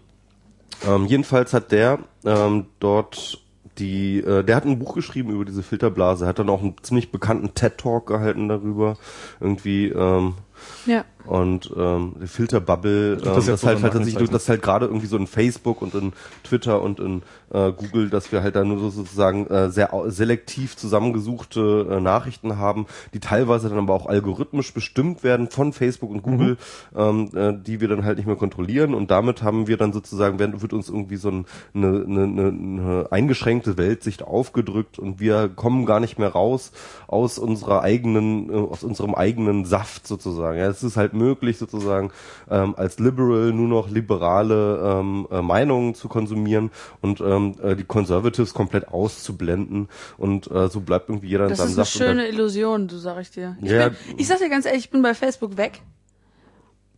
[0.87, 3.40] ähm, jedenfalls hat der ähm, dort
[3.77, 7.11] die, äh, der hat ein Buch geschrieben über diese Filterblase, hat dann auch einen ziemlich
[7.11, 8.97] bekannten TED-Talk gehalten darüber,
[9.39, 10.35] irgendwie ähm,
[10.85, 11.05] Ja.
[11.25, 15.17] und ähm, die Filterbubble, ähm, das das, halt halt tatsächlich, das halt gerade irgendwie so
[15.17, 16.13] in Facebook und in
[16.43, 17.21] Twitter und in
[17.53, 22.57] äh, Google, dass wir halt da nur so sozusagen äh, sehr selektiv zusammengesuchte äh, Nachrichten
[22.57, 26.57] haben, die teilweise dann aber auch algorithmisch bestimmt werden von Facebook und Google,
[26.95, 30.39] ähm, äh, die wir dann halt nicht mehr kontrollieren und damit haben wir dann sozusagen,
[30.39, 35.49] werden, wird uns irgendwie so ein, eine, eine, eine, eine eingeschränkte Weltsicht aufgedrückt und wir
[35.49, 36.71] kommen gar nicht mehr raus
[37.07, 40.57] aus unserer eigenen, äh, aus unserem eigenen Saft sozusagen.
[40.57, 42.11] Ja, es ist halt möglich sozusagen
[42.49, 47.83] ähm, als Liberal nur noch liberale ähm, äh, Meinungen zu konsumieren und ähm, äh, die
[47.83, 52.27] Conservatives komplett auszublenden und äh, so bleibt irgendwie jeder in Das seinem ist eine schöne
[52.27, 53.57] Illusion, du sag ich dir.
[53.61, 53.89] Ich, Ja.
[53.89, 55.81] bin, ich sag dir ganz ehrlich, ich bin bei Facebook weg,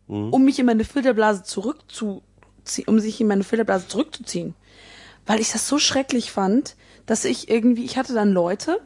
[0.08, 0.30] Mhm.
[0.34, 4.54] um mich in meine Filterblase zurückzuziehen, um sich in meine Filterblase zurückzuziehen.
[5.26, 8.80] Weil ich das so schrecklich fand, dass ich irgendwie, ich hatte dann Leute,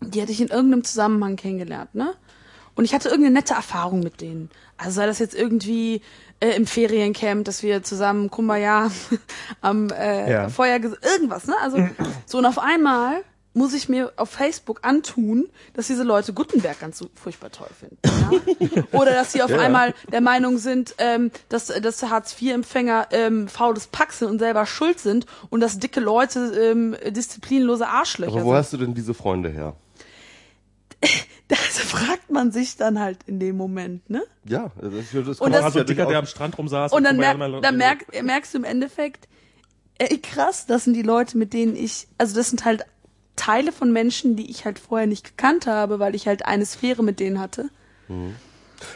[0.00, 2.14] die hatte ich in irgendeinem Zusammenhang kennengelernt, ne?
[2.76, 4.50] Und ich hatte irgendeine nette Erfahrung mit denen.
[4.76, 6.00] Also sei das jetzt irgendwie
[6.40, 8.90] äh, im Feriencamp, dass wir zusammen Kumbaya
[9.60, 10.48] am äh, Ja.
[10.48, 11.54] Feuer, irgendwas, ne?
[11.62, 11.88] Also
[12.26, 13.22] so und auf einmal
[13.56, 17.98] muss ich mir auf Facebook antun, dass diese Leute Gutenberg ganz so furchtbar toll finden.
[18.02, 18.82] Ja?
[18.98, 24.12] Oder dass sie auf einmal der Meinung sind, ähm, dass, dass Hartz-IV-Empfänger ähm, faules Pack
[24.12, 28.56] sind und selber schuld sind und dass dicke Leute ähm, disziplinlose Arschlöcher Aber wo sind.
[28.56, 29.76] hast du denn diese Freunde her?
[31.48, 34.22] Das fragt man sich dann halt in dem Moment, ne?
[34.46, 36.90] Ja, das, das, das Und das- ja ein Dicker, der am Strand rumsaß.
[36.92, 39.28] Und dann, guck mal, merk, ja, dann merk, merkst du im Endeffekt,
[39.98, 42.86] ey, krass, das sind die Leute, mit denen ich, also das sind halt
[43.36, 47.02] Teile von Menschen, die ich halt vorher nicht gekannt habe, weil ich halt eine Sphäre
[47.02, 47.68] mit denen hatte.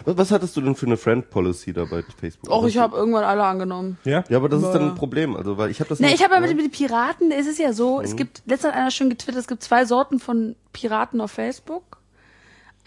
[0.05, 2.51] Was, was hattest du denn für eine Friend Policy da bei Facebook?
[2.51, 3.99] Och, ich habe irgendwann alle angenommen.
[4.05, 4.25] Ja?
[4.29, 4.88] Ja, aber das ist dann Ja.
[4.88, 6.55] ein Problem, also weil ich habe das Ne, nicht- ich habe aber ne?
[6.55, 9.49] mit den Piraten, es ist ja so, es gibt, letztens hat einer schön getwittert, es
[9.49, 11.88] gibt zwei Sorten von Piraten auf Facebook.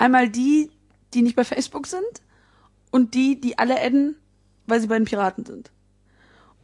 [0.02, 0.72] Einmal die,
[1.14, 2.02] die nicht bei Facebook sind
[2.90, 4.16] und die, die alle adden,
[4.66, 5.70] weil sie bei den Piraten sind.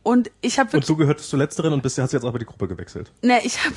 [0.01, 2.67] Und ich habe Und du gehörtest zu letzteren und bist, hast jetzt aber die Gruppe
[2.67, 3.11] gewechselt.
[3.21, 3.75] ne, ich habe,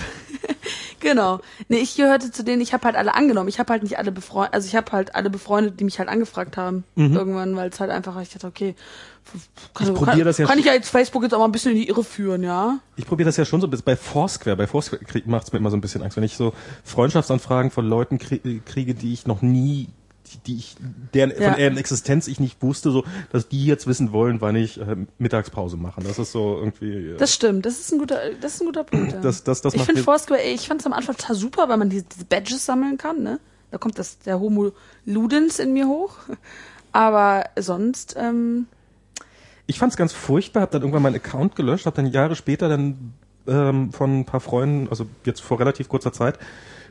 [1.01, 3.49] genau, ne, ich gehörte zu denen, ich habe halt alle angenommen.
[3.49, 6.09] Ich habe halt nicht alle befreundet, also ich habe halt alle befreundet, die mich halt
[6.09, 8.75] angefragt haben irgendwann, weil es halt einfach, ich dachte, okay,
[9.75, 11.53] kann, Ich probier kann, das ja kann ich ja jetzt Facebook jetzt auch mal ein
[11.53, 12.79] bisschen in die Irre führen, ja?
[12.97, 14.57] Ich probiere das ja schon so ein bisschen bei Foursquare.
[14.57, 16.53] Bei Foursquare macht es mir immer so ein bisschen Angst, wenn ich so
[16.85, 19.89] Freundschaftsanfragen von Leuten krie kriege, die ich noch nie,
[20.47, 20.77] die, ich,
[21.14, 21.49] deren, Ja.
[21.51, 24.97] von deren Existenz ich nicht wusste, so, dass die jetzt wissen wollen, wann ich äh,
[25.19, 26.01] Mittagspause mache.
[26.03, 27.12] Das ist so irgendwie.
[27.12, 29.12] Äh, Das stimmt, das ist ein guter, das ist ein guter Punkt.
[29.12, 29.21] Ja.
[29.21, 31.90] Das- das- das ich finde Foursquare, ich fand es am Anfang total super, weil man
[31.90, 33.40] diese, diese Badges sammeln kann, ne?
[33.71, 34.73] Da kommt das der Homo
[35.07, 36.14] Ludens in mir hoch.
[36.93, 38.66] Aber sonst, ähm,
[39.66, 42.69] ich fand es ganz furchtbar, habe dann irgendwann meinen Account gelöscht, habe dann Jahre später
[42.69, 43.14] dann
[43.47, 46.38] ähm, von ein paar Freunden, also jetzt vor relativ kurzer Zeit,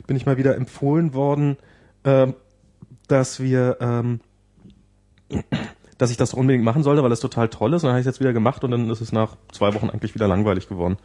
[0.08, 1.58] bin ich mal wieder empfohlen worden,
[2.06, 2.34] ähm,
[3.12, 4.22] dass wir, ähm,
[5.98, 7.84] dass ich das unbedingt machen sollte, weil es total toll ist.
[7.84, 9.90] Und dann habe ich es jetzt wieder gemacht und dann ist es nach zwei Wochen
[9.90, 10.98] eigentlich wieder langweilig geworden.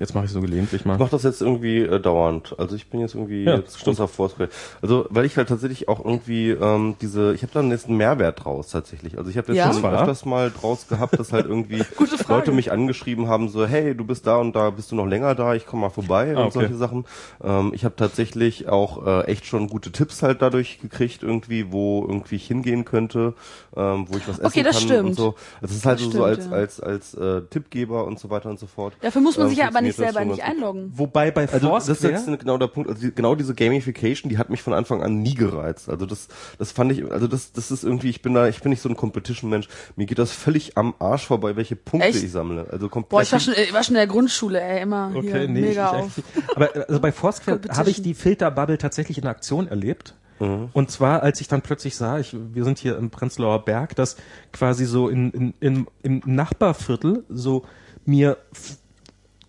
[0.00, 0.94] Jetzt mache ich so gelegentlich mal.
[0.94, 2.54] Ich mache das jetzt irgendwie äh, dauernd.
[2.58, 3.96] Also ich bin jetzt irgendwie Ja, jetzt stimmt.
[3.96, 4.48] großer Foursquare.
[4.82, 8.44] Also weil ich halt tatsächlich auch irgendwie ähm, diese, ich habe da jetzt einen Mehrwert
[8.44, 9.18] draus tatsächlich.
[9.18, 9.72] Also ich habe jetzt Ja?
[9.72, 11.84] schon öfters mal draus gehabt, dass halt irgendwie.
[12.28, 15.34] Leute mich angeschrieben haben, so hey, du bist da und da, bist du noch länger
[15.34, 16.60] da, ich komme mal vorbei Ah, und okay.
[16.60, 17.04] solche Sachen.
[17.42, 22.02] Ähm, ich habe tatsächlich auch äh, echt schon gute Tipps halt dadurch gekriegt irgendwie, wo
[22.08, 23.34] irgendwie ich hingehen könnte,
[23.76, 25.08] ähm, wo ich was essen Okay, das kann stimmt.
[25.10, 25.34] und so.
[25.60, 26.56] Das ist halt Das so, so als stimmt, ja.
[26.58, 28.94] als als äh, Tippgeber und so weiter und so fort.
[29.02, 30.92] dafür muss man Ähm, sich ja aber nicht das selber nicht einloggen.
[30.94, 32.88] Wobei bei Also das ist Foursquare, jetzt genau der Punkt.
[32.88, 35.88] Also die, genau diese Gamification, die hat mich von Anfang an nie gereizt.
[35.88, 38.70] Also das, das fand ich, also das, das ist irgendwie, ich bin da, ich bin
[38.70, 39.68] nicht so ein Competition-Mensch.
[39.96, 42.22] Mir geht das völlig am Arsch vorbei, welche Punkte Echt?
[42.22, 42.66] ich sammle.
[42.70, 43.10] Also komplett.
[43.10, 45.60] Boah, ich war schon, ich war schon in der Grundschule, ey, immer Okay, hier, nee,
[45.60, 46.22] mega ich, auf.
[46.54, 50.14] Aber also bei Foursquare habe ich die Filterbubble tatsächlich in Aktion erlebt.
[50.40, 54.16] Und zwar, als ich dann plötzlich sah, ich, wir sind hier im Prenzlauer Berg, dass
[54.52, 57.66] quasi so in, in, in, im Nachbarviertel so
[58.06, 58.38] mir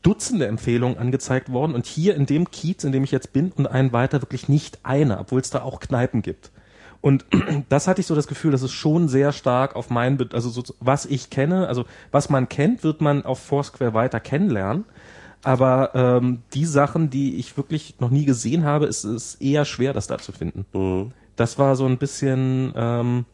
[0.01, 3.67] Dutzende Empfehlungen angezeigt worden und hier in dem Kiez, in dem ich jetzt bin und
[3.67, 6.51] einen weiter wirklich nicht eine, obwohl es da auch Kneipen gibt.
[7.01, 7.25] Und
[7.69, 10.63] das hatte ich so das Gefühl, dass es schon sehr stark auf mein, also so,
[10.79, 14.85] was ich kenne, also was man kennt, wird man auf Foursquare weiter kennenlernen.
[15.43, 19.91] Aber ähm, die Sachen, die ich wirklich noch nie gesehen habe, ist es eher schwer,
[19.93, 20.65] das da zu finden.
[20.73, 21.11] Mhm.
[21.35, 23.25] Das war so ein bisschen, ähm,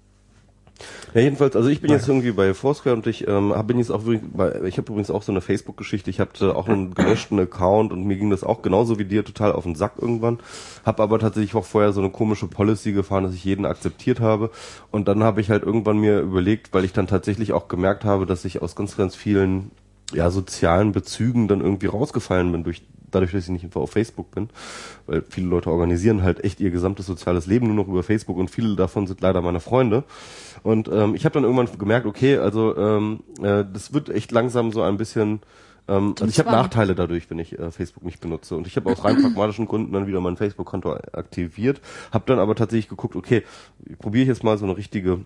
[1.13, 3.91] Ja, jedenfalls, also ich bin jetzt irgendwie bei Foursquare und ich ähm, hab- bin jetzt
[3.91, 6.09] auch bei, ich habe übrigens auch so eine Facebook-Geschichte.
[6.09, 9.51] Ich hatte auch einen gelöschten Account und mir ging das auch genauso wie dir total
[9.53, 10.39] auf den Sack irgendwann.
[10.85, 14.51] Habe aber tatsächlich auch vorher so eine komische Policy gefahren, dass ich jeden akzeptiert habe.
[14.91, 18.25] Und dann habe ich halt irgendwann mir überlegt, weil ich dann tatsächlich auch gemerkt habe,
[18.25, 19.71] dass ich aus ganz, ganz vielen
[20.13, 22.81] ja, sozialen Bezügen dann irgendwie rausgefallen bin durch
[23.17, 24.49] dadurch, dass ich nicht auf Facebook bin,
[25.05, 28.49] weil viele Leute organisieren halt echt ihr gesamtes soziales Leben nur noch über Facebook und
[28.49, 30.03] viele davon sind leider meine Freunde.
[30.63, 34.71] Und ähm, ich habe dann irgendwann gemerkt, okay, also ähm, äh, das wird echt langsam
[34.71, 35.41] so ein bisschen
[35.87, 36.51] ähm, also ich habe.
[36.51, 38.55] Nachteile dadurch, wenn ich äh, Facebook nicht benutze.
[38.55, 42.55] Und ich habe aus rein pragmatischen Gründen dann wieder mein Facebook-Konto aktiviert, habe dann aber
[42.55, 43.43] tatsächlich geguckt, okay,
[43.99, 45.25] probiere ich jetzt mal so eine richtige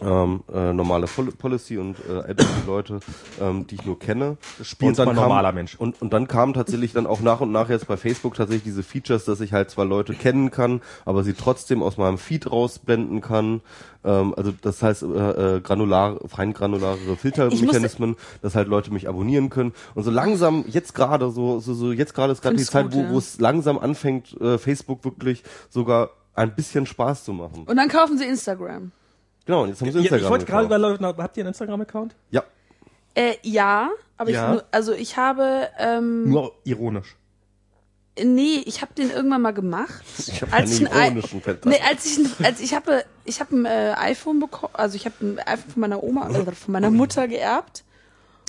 [0.00, 3.00] ähm, äh, normale Pol Policy und äh, adde die Leute,
[3.40, 4.36] ähm, die ich nur kenne.
[4.80, 5.74] Und mal kam, normaler Mensch.
[5.76, 8.82] Und, und dann kamen tatsächlich dann auch nach und nach jetzt bei Facebook tatsächlich diese
[8.82, 13.20] Features, dass ich halt zwar Leute kennen kann, aber sie trotzdem aus meinem Feed rausblenden
[13.20, 13.62] kann.
[14.04, 19.50] Ähm, also das heißt äh, äh, granular, fein granularere Filtermechanismen, dass halt Leute mich abonnieren
[19.50, 19.72] können.
[19.94, 22.94] Und so langsam, jetzt gerade so, so, so jetzt gerade ist gerade die Zeit, gut,
[22.94, 23.10] wo ja.
[23.12, 27.64] wo es langsam anfängt, äh, Facebook wirklich sogar ein bisschen Spaß zu machen.
[27.66, 28.92] Und dann kaufen sie Instagram.
[29.46, 30.24] Genau, und jetzt haben sie Ja, Instagram.
[30.24, 32.14] ich wollte gerade überlaufen, habt ihr einen Instagram-Account?
[32.30, 32.44] Ja.
[33.14, 34.56] Äh, ja, aber Ja.
[34.56, 37.16] ich, also ich habe, ähm, Nur ironisch.
[38.22, 40.02] nee, ich habe den irgendwann mal gemacht.
[40.26, 41.64] Ich habe Als einen ein ironischen Fett.
[41.64, 45.04] Nee, als ich, ein- als ich habe, ich habe ein äh, iPhone bekommen, also ich
[45.06, 47.84] habe ein iPhone von meiner Oma, äh, von meiner Mutter geerbt.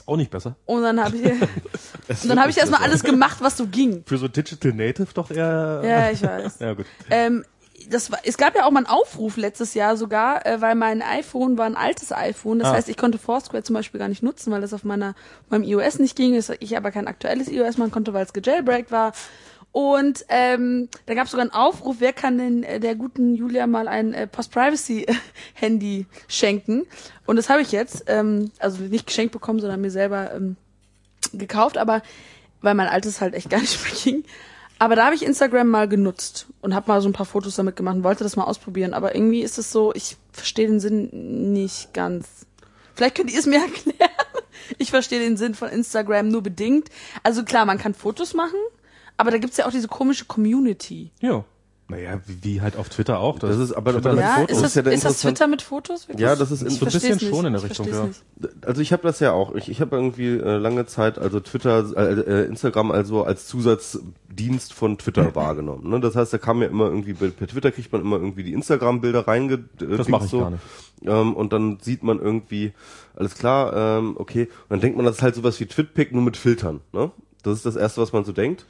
[0.05, 0.55] Auch nicht besser.
[0.65, 1.25] Und dann habe ich,
[2.23, 4.03] und dann habe ich erstmal alles gemacht, was so ging.
[4.05, 5.81] Für so Digital Native doch eher.
[5.83, 6.57] Ja, ich weiß.
[6.59, 6.85] Ja, gut.
[7.09, 7.43] Ähm,
[7.89, 11.01] das war, es gab ja auch mal einen Aufruf letztes Jahr sogar, äh, weil mein
[11.01, 12.59] iPhone war ein altes iPhone.
[12.59, 12.73] Das Ah.
[12.73, 15.15] heißt, ich konnte Foursquare zum Beispiel gar nicht nutzen, weil das auf meiner,
[15.49, 16.33] meinem iOS nicht ging.
[16.59, 19.13] Ich aber kein aktuelles iOS machen konnte, weil es gejailbreakt war.
[19.73, 23.67] Und ähm, da gab es sogar einen Aufruf, wer kann denn äh, der guten Julia
[23.67, 26.85] mal ein äh, Post-Privacy-Handy schenken?
[27.25, 30.55] Und das habe ich jetzt, ähm, also nicht geschenkt bekommen, sondern mir selber ähm,
[31.33, 32.01] gekauft, aber
[32.61, 34.23] weil mein altes halt echt gar nicht mehr ging.
[34.79, 37.75] Aber da habe ich Instagram mal genutzt und habe mal so ein paar Fotos damit
[37.75, 38.93] gemacht und wollte das mal ausprobieren.
[38.93, 42.45] Aber irgendwie ist es so, ich verstehe den Sinn nicht ganz.
[42.93, 44.11] Vielleicht könnt ihr es mir erklären.
[44.77, 46.89] Ich verstehe den Sinn von Instagram nur bedingt.
[47.23, 48.59] Also klar, man kann Fotos machen,
[49.15, 51.11] aber da gibt's ja auch diese komische Community.
[51.21, 51.45] Ja.
[51.89, 53.39] Naja, wie, wie halt auf Twitter auch.
[53.39, 54.57] Das ist aber- Twitter aber- mit Ja, Fotos.
[54.57, 56.09] ist das, ja der ist das Twitter mit Fotos?
[56.09, 56.21] Wirklich?
[56.21, 58.09] Ja, das ist So in, ein bisschen schon in der Ich Richtung, ja.
[58.65, 59.55] Also ich habe das ja auch.
[59.55, 64.73] Ich, ich habe irgendwie äh, lange Zeit also Twitter, äh, äh, Instagram also als Zusatzdienst
[64.73, 65.89] von Twitter wahrgenommen.
[65.89, 65.99] Ne?
[66.01, 68.53] Das heißt, da kam ja immer irgendwie per per Twitter kriegt man immer irgendwie die
[68.53, 69.53] Instagram-Bilder reinge.
[69.81, 70.39] Äh, Das mache ich so.
[70.41, 70.63] gar nicht.
[71.05, 72.73] Ähm, und dann sieht man irgendwie
[73.15, 74.43] alles klar, ähm, okay.
[74.63, 76.81] Und dann denkt man, das ist halt sowas wie Twitpic nur mit Filtern.
[76.91, 77.11] Ne?
[77.43, 78.65] Das ist das erste, was man so denkt.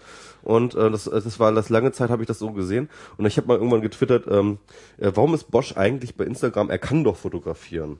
[0.48, 2.88] Und äh, das, das war das lange Zeit habe ich das so gesehen.
[3.18, 4.60] Und ich habe mal irgendwann getwittert, ähm,
[4.98, 6.70] äh, warum ist Bosch eigentlich bei Instagram?
[6.70, 8.00] Er kann doch fotografieren.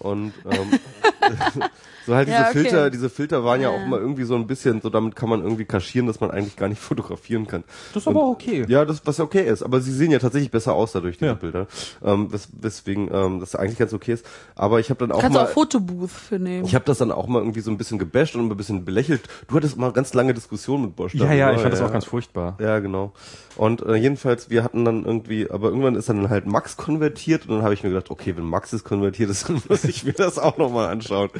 [0.00, 0.78] Und ähm,
[2.06, 2.52] so halt diese Ja, okay.
[2.62, 3.76] Filter, diese Filter waren ja Ja.
[3.76, 6.56] auch mal irgendwie so ein bisschen, so damit kann man irgendwie kaschieren, dass man eigentlich
[6.56, 7.64] gar nicht fotografieren kann.
[7.92, 8.64] Das ist aber auch okay.
[8.68, 11.34] Ja, das was okay ist, aber sie sehen ja tatsächlich besser aus dadurch diese Ja.
[11.34, 11.66] Bilder,
[12.02, 14.24] ähm, wes, weswegen ähm, das eigentlich ganz okay ist.
[14.54, 16.64] Aber ich habe dann auch Kannst du mal auch Fotobooth für nehmen.
[16.64, 19.22] ich habe das dann auch mal irgendwie so ein bisschen gebasht und ein bisschen belächelt.
[19.48, 21.14] Du hattest mal ganz lange Diskussionen mit Bosch.
[21.14, 21.86] Ja, ja, darüber, ich fand das ja.
[21.86, 22.56] auch ganz furchtbar.
[22.58, 23.12] Ja, genau.
[23.56, 27.56] Und äh, jedenfalls, wir hatten dann irgendwie, aber irgendwann ist dann halt Max konvertiert und
[27.56, 30.12] dann habe ich mir gedacht, okay, wenn Max ist konvertiert ist, dann muss ich mir
[30.12, 31.30] das auch nochmal anschauen.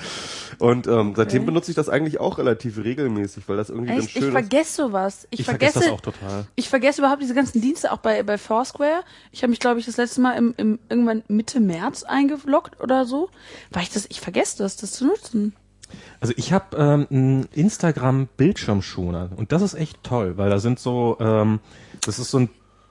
[0.59, 4.12] Und ähm, seitdem benutze ich das eigentlich auch relativ regelmäßig, weil das irgendwie ganz Echt?
[4.12, 4.32] schön Ich ist.
[4.32, 5.26] vergesse sowas.
[5.30, 6.46] Ich, Ich vergesse, vergesse das auch total.
[6.57, 9.03] Ich vergesse überhaupt diese ganzen Dienste, auch bei, bei Foursquare.
[9.32, 13.07] Ich habe mich, glaube ich, das letzte Mal im, im irgendwann Mitte März eingeloggt oder
[13.07, 13.30] so.
[13.70, 15.55] Weil ich das, ich vergesse das, das zu nutzen.
[16.20, 20.78] Also ich habe ähm, einen Instagram Bildschirmschoner und das ist echt toll, weil da sind
[20.78, 21.59] so, ähm,
[22.05, 22.48] das ist so ein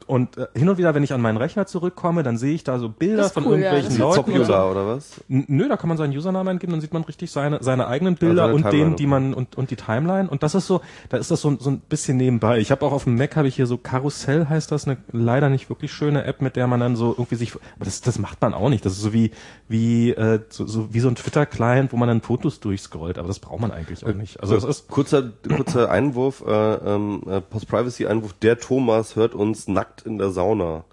[0.09, 2.79] und äh, hin und wieder, wenn ich an meinen Rechner zurückkomme, dann sehe ich da
[2.79, 4.15] so Bilder von cool, ja, irgendwelchen ist Leuten.
[4.15, 4.23] so.
[4.23, 5.21] Popular oder was?
[5.27, 8.45] Nö, da kann man seinen Username eingeben, dann sieht man richtig seine, seine eigenen Bilder
[8.45, 10.27] seine und Timeline, denen, die man und, und die Timeline.
[10.27, 12.57] Und das ist so, da ist das so, so ein bisschen nebenbei.
[12.57, 15.49] Ich habe auch auf dem Mac habe ich hier so Karussell heißt das, eine leider
[15.49, 17.53] nicht wirklich schöne App, mit der man dann so irgendwie sich.
[17.53, 18.83] Aber das, das macht man auch nicht.
[18.85, 19.29] Das ist so wie
[19.67, 23.19] wie äh, so, so wie so ein Twitter-Client, wo man dann Fotos durchscrollt.
[23.19, 24.41] Aber das braucht man eigentlich auch nicht.
[24.41, 28.33] Also das ist kurzer kurzer Einwurf, äh, ähm, äh, Post-Privacy-Einwurf.
[28.41, 30.83] Der Thomas hört uns nackt in der Sauna.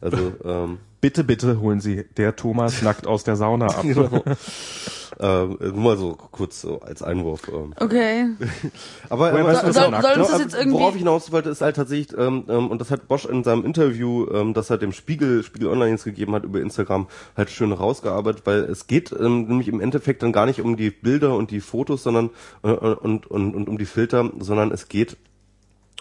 [0.00, 3.84] Also ähm, bitte bitte holen Sie der Thomas nackt aus der Sauna ab.
[5.20, 7.48] ähm, nur mal so kurz so als Einwurf.
[7.48, 7.72] Ähm.
[7.78, 8.26] Okay.
[9.08, 10.32] Aber ähm, du, dass Soll- nackt soll uns ist?
[10.32, 13.06] das jetzt irgendwie- worauf ich hinaus wollte, ist halt tatsächlich, ähm, ähm, und das hat
[13.08, 16.60] Bosch in seinem Interview, ähm, das er dem Spiegel, Spiegel Online jetzt gegeben hat über
[16.60, 17.06] Instagram,
[17.36, 20.90] halt schön rausgearbeitet, weil es geht ähm, nämlich im Endeffekt dann gar nicht um die
[20.90, 22.30] Bilder und die Fotos, sondern
[22.62, 25.16] äh, und, und, und um die Filter, sondern es geht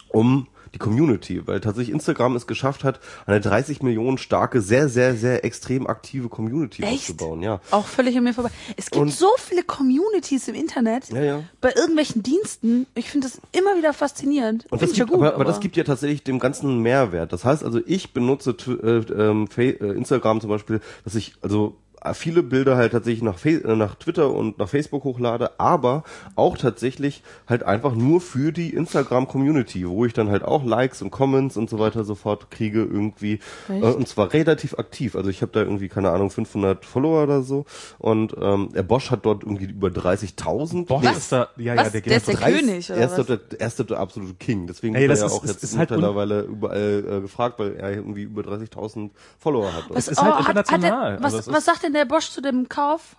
[0.09, 5.15] um die Community, weil tatsächlich Instagram es geschafft hat, eine 30 Millionen starke, sehr, sehr,
[5.15, 6.93] sehr extrem aktive Community Echt?
[6.93, 7.59] aufzubauen, ja.
[7.71, 8.49] Auch völlig an mir vorbei.
[8.75, 11.09] Es gibt Und- so viele Communities im Internet.
[11.09, 11.43] Ja, ja.
[11.61, 12.87] Bei irgendwelchen Diensten.
[12.95, 14.65] Ich finde das immer wieder faszinierend.
[14.71, 17.31] Und das ich ja gibt, gut, aber, aber das gibt ja tatsächlich dem Ganzen Mehrwert.
[17.33, 21.77] Das heißt also, ich benutze äh, ähm, äh, Instagram zum Beispiel, dass ich also
[22.13, 26.03] viele Bilder halt tatsächlich nach, äh, nach Twitter und nach Facebook hochlade, aber
[26.35, 31.11] auch tatsächlich halt einfach nur für die Instagram-Community, wo ich dann halt auch Likes und
[31.11, 33.39] Comments und so weiter sofort kriege irgendwie
[33.69, 33.95] äh, Echt?
[33.95, 35.15] und zwar relativ aktiv.
[35.15, 37.65] Also ich habe da irgendwie keine Ahnung 500 Follower oder so
[37.99, 40.85] und ähm, der Bosch hat dort irgendwie über 30.000.
[40.87, 41.17] Boah, Was?
[41.17, 41.85] ist da, ja, Was?
[41.85, 43.25] ja, der Der ist geht der auf König, oder er ist was?
[43.27, 44.67] der, er ist der absolute King.
[44.67, 47.21] Deswegen Ey, wird das er ja ist- auch ist- jetzt ist halt mittlerweile überall äh,
[47.21, 49.83] gefragt, weil er irgendwie über 30.000 Follower hat.
[49.89, 51.11] Was, ist halt oh, hat, hat international.
[51.17, 53.15] der, was, Also was ist- sagt denn der Bosch zu dem Kauf?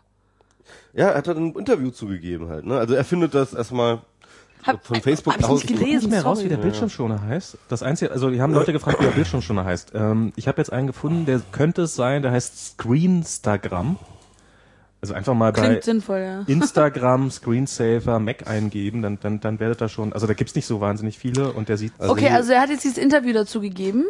[0.93, 2.64] Ja, er hat dann ein Interview zugegeben halt.
[2.66, 2.79] Ne?
[2.79, 4.01] Also er findet das erstmal
[4.62, 5.62] Hab, von Facebook hab aus.
[5.62, 6.57] nicht Ich gelesen, nicht mehr raus, wie sorry.
[6.57, 7.59] der Bildschirmschoner heißt.
[7.68, 9.93] Das einzige, also die haben Leute gefragt, wie der Bildschirmschoner heißt.
[9.95, 13.99] Ähm, ich habe jetzt einen gefunden, der könnte es sein, der heißt Screenstagram.
[15.03, 16.41] Also einfach mal bei Klingt sinnvoll, ja.
[16.47, 20.81] Instagram, Screensaver, Mac eingeben, dann, dann, dann werdet ihr schon, also da gibt's nicht so
[20.81, 24.07] wahnsinnig viele und der sieht, okay, hier- also er hat jetzt dieses Interview dazu gegeben.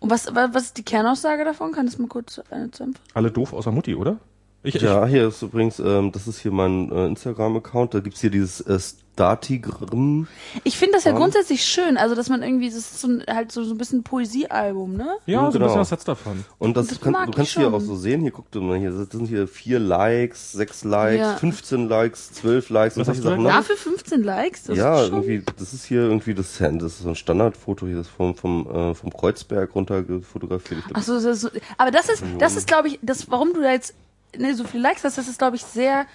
[0.00, 1.72] Und was, wa- was ist die Kernaussage davon?
[1.72, 2.94] Kann das mal kurz äh, zusammenfassen?
[3.14, 4.18] alle doof außer Mutti, oder?
[4.62, 8.30] Ich, Ja, hier ist übrigens, ähm, das ist hier mein äh, Instagram-Account, da gibt's hier
[8.30, 8.78] dieses äh,
[9.18, 10.28] Statigram.
[10.62, 13.50] Ich finde das ja grundsätzlich schön, also dass man irgendwie, das ist so ein, halt
[13.50, 15.16] so, so ein bisschen Poesiealbum, ne?
[15.26, 15.64] ja, so ein genau.
[15.66, 16.44] bisschen was hat's davon.
[16.58, 18.92] Und das, Das kann, du kannst hier auch so sehen, hier guck du mal, hier
[18.92, 21.36] das sind hier vier Likes, sechs Likes, Ja.
[21.36, 23.44] 15 Likes, 12 Likes und Was solche hast du Sachen.
[23.44, 23.56] da?
[23.56, 24.62] Dafür 15 Likes?
[24.64, 27.86] Das ja, ist schon, irgendwie, das ist hier irgendwie das, das ist so ein Standardfoto
[27.86, 30.84] hier, das ist vom, vom, äh, vom Kreuzberg runter fotografiert.
[30.94, 33.62] Ach so, das ist so, aber das ist, das ist, glaube ich, das, warum du
[33.62, 33.94] da jetzt
[34.36, 36.06] ne, so viele Likes hast, das ist, glaube ich, sehr,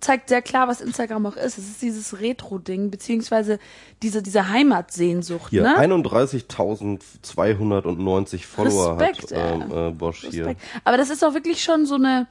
[0.00, 1.58] zeigt sehr klar, was Instagram auch ist.
[1.58, 3.58] Es ist dieses Retro-Ding, beziehungsweise
[4.02, 5.78] diese, diese Heimatsehnsucht, hier, ne?
[5.78, 10.46] 31.290 Follower Respekt, hat ähm, äh, Bosch hier.
[10.46, 10.62] Respekt.
[10.84, 12.26] Aber das ist auch wirklich schon so eine,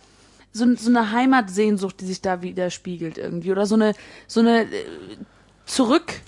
[0.51, 3.51] so, so eine Heimatsehnsucht, die sich da widerspiegelt irgendwie.
[3.51, 3.93] Oder so eine,
[4.28, 4.68] so eine äh,
[5.66, 6.22] zurück,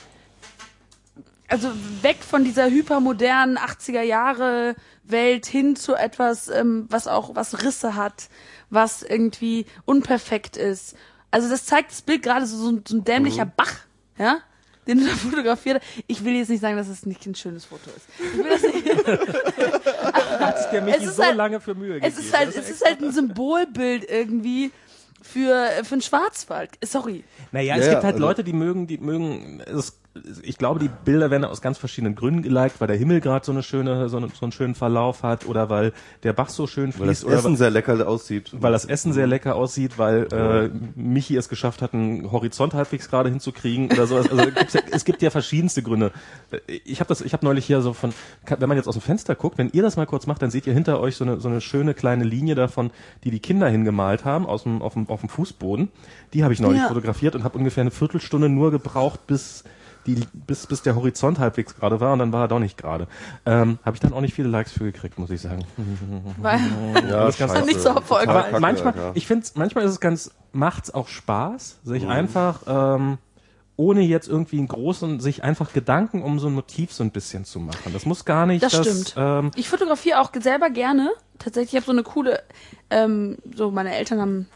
[1.47, 1.69] also
[2.01, 7.95] weg von dieser hypermodernen 80er Jahre Welt hin zu etwas, ähm, was auch was Risse
[7.95, 8.29] hat,
[8.69, 10.95] was irgendwie unperfekt ist.
[11.31, 13.51] Also das zeigt das Bild gerade so, so, ein- so ein dämlicher Mhm.
[13.57, 13.73] Bach,
[14.17, 14.39] ja,
[14.87, 16.03] den du da fotografiert hast.
[16.07, 18.07] Ich will jetzt nicht sagen, dass es nicht ein schönes Foto ist.
[18.17, 18.87] Ich will das nicht,
[20.39, 22.85] Hat der Michi Es ist so halt- lange für Mühe es ist halt, es ist
[22.85, 24.71] halt ein Symbolbild irgendwie
[25.21, 26.71] für, für den Schwarzwald.
[26.83, 27.23] Sorry.
[27.51, 29.99] Naja, Ja, es ja, gibt halt also- Leute, die mögen, die mögen, es,
[30.43, 33.51] ich glaube, die Bilder werden aus ganz verschiedenen Gründen geliked, weil der Himmel gerade so
[33.51, 35.93] eine schöne, so, eine, so einen schönen Verlauf hat oder weil
[36.23, 38.51] der Bach so schön Weil das fließt oder Essen sehr lecker aussieht.
[38.53, 43.09] weil das Essen sehr lecker aussieht, weil äh, Michi es geschafft hat, einen Horizont halbwegs
[43.09, 44.29] gerade hinzukriegen oder sowas.
[44.29, 46.11] Also gibt's ja, es gibt ja verschiedenste Gründe.
[46.85, 48.13] Ich habe das, ich habe neulich hier so von,
[48.45, 50.67] wenn man jetzt aus dem Fenster guckt, wenn ihr das mal kurz macht, dann seht
[50.67, 52.91] ihr hinter euch so eine so eine schöne kleine Linie davon,
[53.23, 55.89] die die Kinder hingemalt haben aus dem auf dem auf dem Fußboden.
[56.33, 56.87] Die habe ich neulich Ja.
[56.87, 59.63] fotografiert und habe ungefähr eine Viertelstunde nur gebraucht, bis
[60.07, 63.07] die, bis, bis der Horizont halbwegs gerade war und dann war er doch nicht gerade.
[63.45, 65.63] Ähm, habe ich dann auch nicht viele Likes für gekriegt, muss ich sagen.
[66.37, 66.59] Weil,
[67.09, 68.29] ja, das Ganze- Nicht so erfolgreich.
[68.29, 69.11] Aber Kacke, manchmal, ja.
[69.13, 72.09] ich finde, manchmal ist es ganz, macht's auch Spaß, sich Mhm.
[72.09, 73.17] einfach, ähm,
[73.75, 77.45] ohne jetzt irgendwie einen großen, sich einfach Gedanken um so ein Motiv so ein bisschen
[77.45, 77.93] zu machen.
[77.93, 78.63] Das muss gar nicht.
[78.63, 79.13] Das stimmt.
[79.17, 81.11] Ähm, Ich fotografiere auch selber gerne.
[81.37, 82.41] Tatsächlich, ich habe so eine coole,
[82.89, 84.47] ähm, so meine Eltern haben,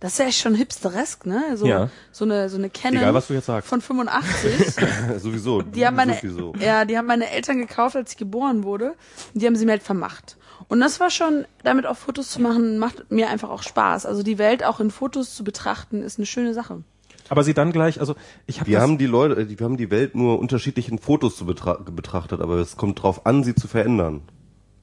[0.00, 1.56] das ist ja echt schon hipsteresk, ne?
[1.56, 1.90] So, Ja.
[2.12, 3.68] so eine so eine Canon Egal, was du jetzt sagst.
[3.68, 4.74] von 85.
[5.18, 5.62] sowieso.
[5.62, 6.52] Die haben meine, sowieso.
[6.60, 8.94] ja, die haben meine Eltern gekauft, als ich geboren wurde.
[9.34, 10.36] Und die haben sie mir halt vermacht.
[10.68, 14.04] Und das war schon, damit auch Fotos zu machen, macht mir einfach auch Spaß.
[14.06, 16.82] Also die Welt auch in Fotos zu betrachten, ist eine schöne Sache.
[17.28, 18.14] aber sie dann gleich, also
[18.46, 21.46] ich habe Wir haben die Leute, äh, wir haben die Welt nur unterschiedlichen Fotos zu
[21.46, 24.22] betra betrachtet, aber es kommt drauf an, sie zu verändern.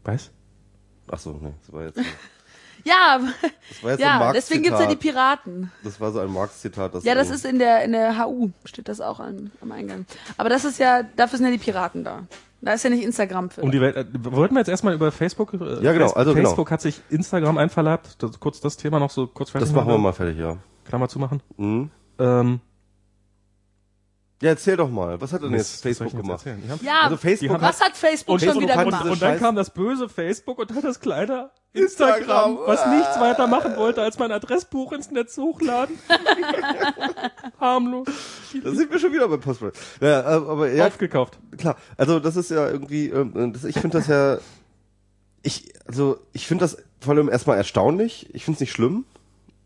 [0.06, 0.32] weiß?
[1.12, 2.00] Ach so, nee, das war jetzt,
[2.84, 3.28] Ja, aber-
[3.70, 4.96] das war jetzt so ein ja, Marx deswegen gibt's ja die.
[4.96, 5.72] Piraten.
[5.84, 7.04] Das war so ein Marx-Zitat.
[7.04, 10.06] Ja, das ist in der, in der HU, steht das auch an, am Eingang.
[10.38, 12.24] Aber das ist ja, dafür sind ja die Piraten da.
[12.62, 13.62] Da ist ja nicht Instagram für.
[13.62, 15.54] Um die Welt, äh, wollten wir jetzt erstmal über Facebook?
[15.54, 16.48] Äh, Ja, genau, also genau.
[16.48, 18.22] Facebook hat sich Instagram einverleibt.
[18.24, 20.58] Das, kurz das Thema noch so kurz fertig Das machen wir mal fertig, ja.
[20.86, 21.42] Klammer zu machen.
[21.58, 21.90] Mhm.
[22.20, 22.60] Ähm,
[24.44, 25.22] Ja, erzähl doch mal.
[25.22, 26.46] Was hat denn jetzt Facebook gemacht?
[26.82, 27.04] Ja.
[27.04, 29.06] Also Facebook was hat Facebook schon und, wieder und, gemacht?
[29.06, 32.58] und dann kam das böse Facebook und hat das kleine Instagram, Instagram.
[32.66, 35.98] was nichts weiter machen wollte, als mein Adressbuch ins Netz hochladen.
[37.62, 38.10] Harmlos.
[38.62, 39.72] Da sind wir schon wieder bei Postman.
[40.02, 41.40] Ja, äh, aber ja, Aufgekauft.
[41.58, 41.78] klar.
[41.96, 44.40] Also das ist ja irgendwie, ähm, das, ich finde das ja,
[45.42, 48.30] ich, also ich finde das vor allem erstmal erstaunlich.
[48.34, 49.06] Ich finde es nicht schlimm,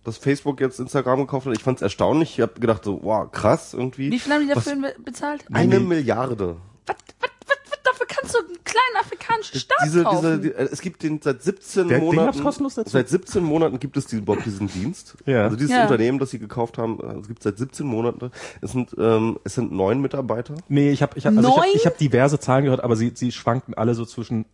[0.07, 1.53] dass Facebook jetzt Instagram gekauft hat.
[1.55, 2.35] Ich fand es erstaunlich.
[2.35, 4.09] Ich habe gedacht so, wow, krass irgendwie.
[4.11, 5.45] Wie viel haben die Was- dafür be- bezahlt?
[5.51, 6.55] Eine Milliarde.
[6.85, 10.21] Was, was, was, was, dafür kannst du einen kleinen afrikanischen Staat Diese, kaufen.
[10.25, 12.41] diese, die, äh, es gibt den seit 17 Der- Monaten.
[12.41, 12.89] kostenlos dazu?
[12.91, 15.17] Seit 17 Monaten gibt es diesen, überhaupt diesen Dienst.
[15.25, 15.43] Ja.
[15.43, 15.83] Also dieses Ja.
[15.83, 18.31] Unternehmen, das sie gekauft haben, äh, es gibt seit 17 Monaten.
[18.61, 20.55] Es sind, ähm, es sind neun Mitarbeiter.
[20.69, 23.11] Nee, ich habe ich hab, also ich hab, ich hab diverse Zahlen gehört, aber sie,
[23.13, 24.45] sie schwanken alle so zwischen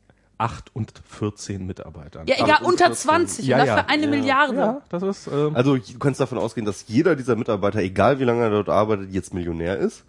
[0.43, 2.27] 8 und 14 Mitarbeitern.
[2.27, 2.95] ja, egal, Ach, unter 14.
[3.09, 3.85] 20 Ja, und dafür ja.
[3.89, 4.09] eine Ja.
[4.09, 4.55] Milliarde.
[4.57, 8.23] Ja, das ist ähm, Also du kannst davon ausgehen, dass jeder dieser Mitarbeiter, egal wie
[8.25, 10.03] lange er dort arbeitet, jetzt Millionär ist.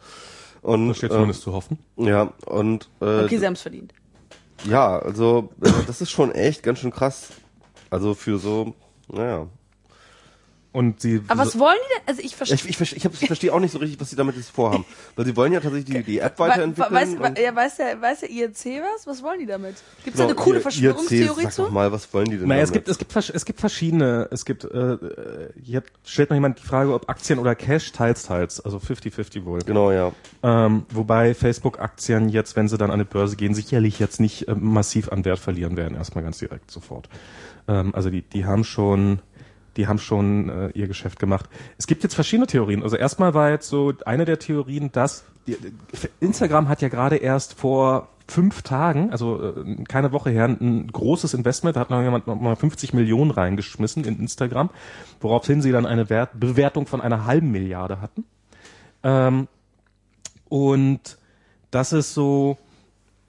[0.62, 1.78] Und das steht ähm, zumindest zu hoffen.
[1.96, 3.92] ja und äh, Okay, sie haben es verdient.
[4.64, 7.28] ja, also äh, das ist schon echt ganz schön krass.
[7.90, 8.74] Also für so,
[9.08, 9.46] naja.
[10.74, 12.08] Und sie Aber was wollen die denn?
[12.08, 12.56] Also ich verstehe.
[12.56, 14.84] Ich, ich, ich, hab- ich verstehe auch nicht so richtig, was sie damit jetzt vorhaben.
[15.14, 17.18] Weil sie wollen ja tatsächlich die, die App Weiß, weiterentwickeln.
[17.22, 19.06] und- ja, weiß der, weiß der IRC was?
[19.06, 19.76] Was wollen die damit?
[20.02, 21.62] Gibt es da So, eine coole ihr- Verschwörungstheorie IRC, sag zu?
[21.62, 22.86] doch mal, was wollen die denn Naja, es damit?
[22.86, 26.66] gibt, es gibt, es gibt verschiedene, es gibt, äh, äh, hier stellt noch jemand die
[26.66, 29.60] Frage, ob Aktien oder Cash, teils, teils, also 50-50 wohl.
[29.60, 30.10] Genau, ja.
[30.42, 34.54] Ähm, wobei Facebook-Aktien jetzt, wenn sie dann an die Börse gehen, sicherlich jetzt nicht äh,
[34.56, 37.08] massiv an Wert verlieren werden, erstmal ganz direkt sofort.
[37.68, 39.20] Ähm, also die, die haben schon,
[39.76, 41.48] die haben schon äh, ihr Geschäft gemacht.
[41.78, 42.82] Es gibt jetzt verschiedene Theorien.
[42.82, 45.56] Also erstmal war jetzt so eine der Theorien, dass die,
[46.20, 51.34] Instagram hat ja gerade erst vor fünf Tagen, also äh, keine Woche her, ein großes
[51.34, 54.70] Investment, da hat noch jemand mal 50 Millionen reingeschmissen in Instagram,
[55.20, 58.24] woraufhin sie dann eine Wert, Bewertung von einer halben Milliarde hatten.
[59.02, 59.48] Ähm,
[60.48, 61.18] und
[61.70, 62.56] das ist so,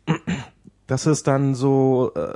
[0.88, 2.34] das ist dann so, äh,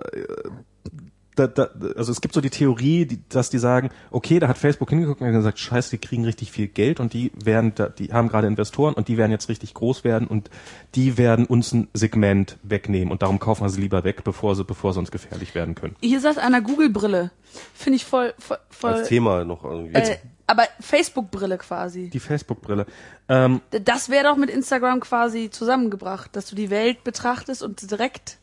[1.47, 4.57] da, da, also es gibt so die Theorie, die, dass die sagen, okay, da hat
[4.57, 7.89] Facebook hingeguckt und hat gesagt, scheiße, die kriegen richtig viel Geld und die werden, da,
[7.89, 10.49] die haben gerade Investoren und die werden jetzt richtig groß werden und
[10.95, 14.63] die werden uns ein Segment wegnehmen und darum kaufen wir sie lieber weg, bevor sie,
[14.63, 15.95] bevor sie uns gefährlich werden können.
[16.01, 17.31] Hier sagt einer Google-Brille.
[17.73, 19.95] Finde ich voll, voll, voll Als Thema noch irgendwie.
[19.95, 22.09] äh, aber Facebook-Brille quasi.
[22.09, 22.85] Die Facebook-Brille.
[23.27, 28.37] Ähm, Das wäre doch mit Instagram quasi zusammengebracht, dass du die Welt betrachtest und direkt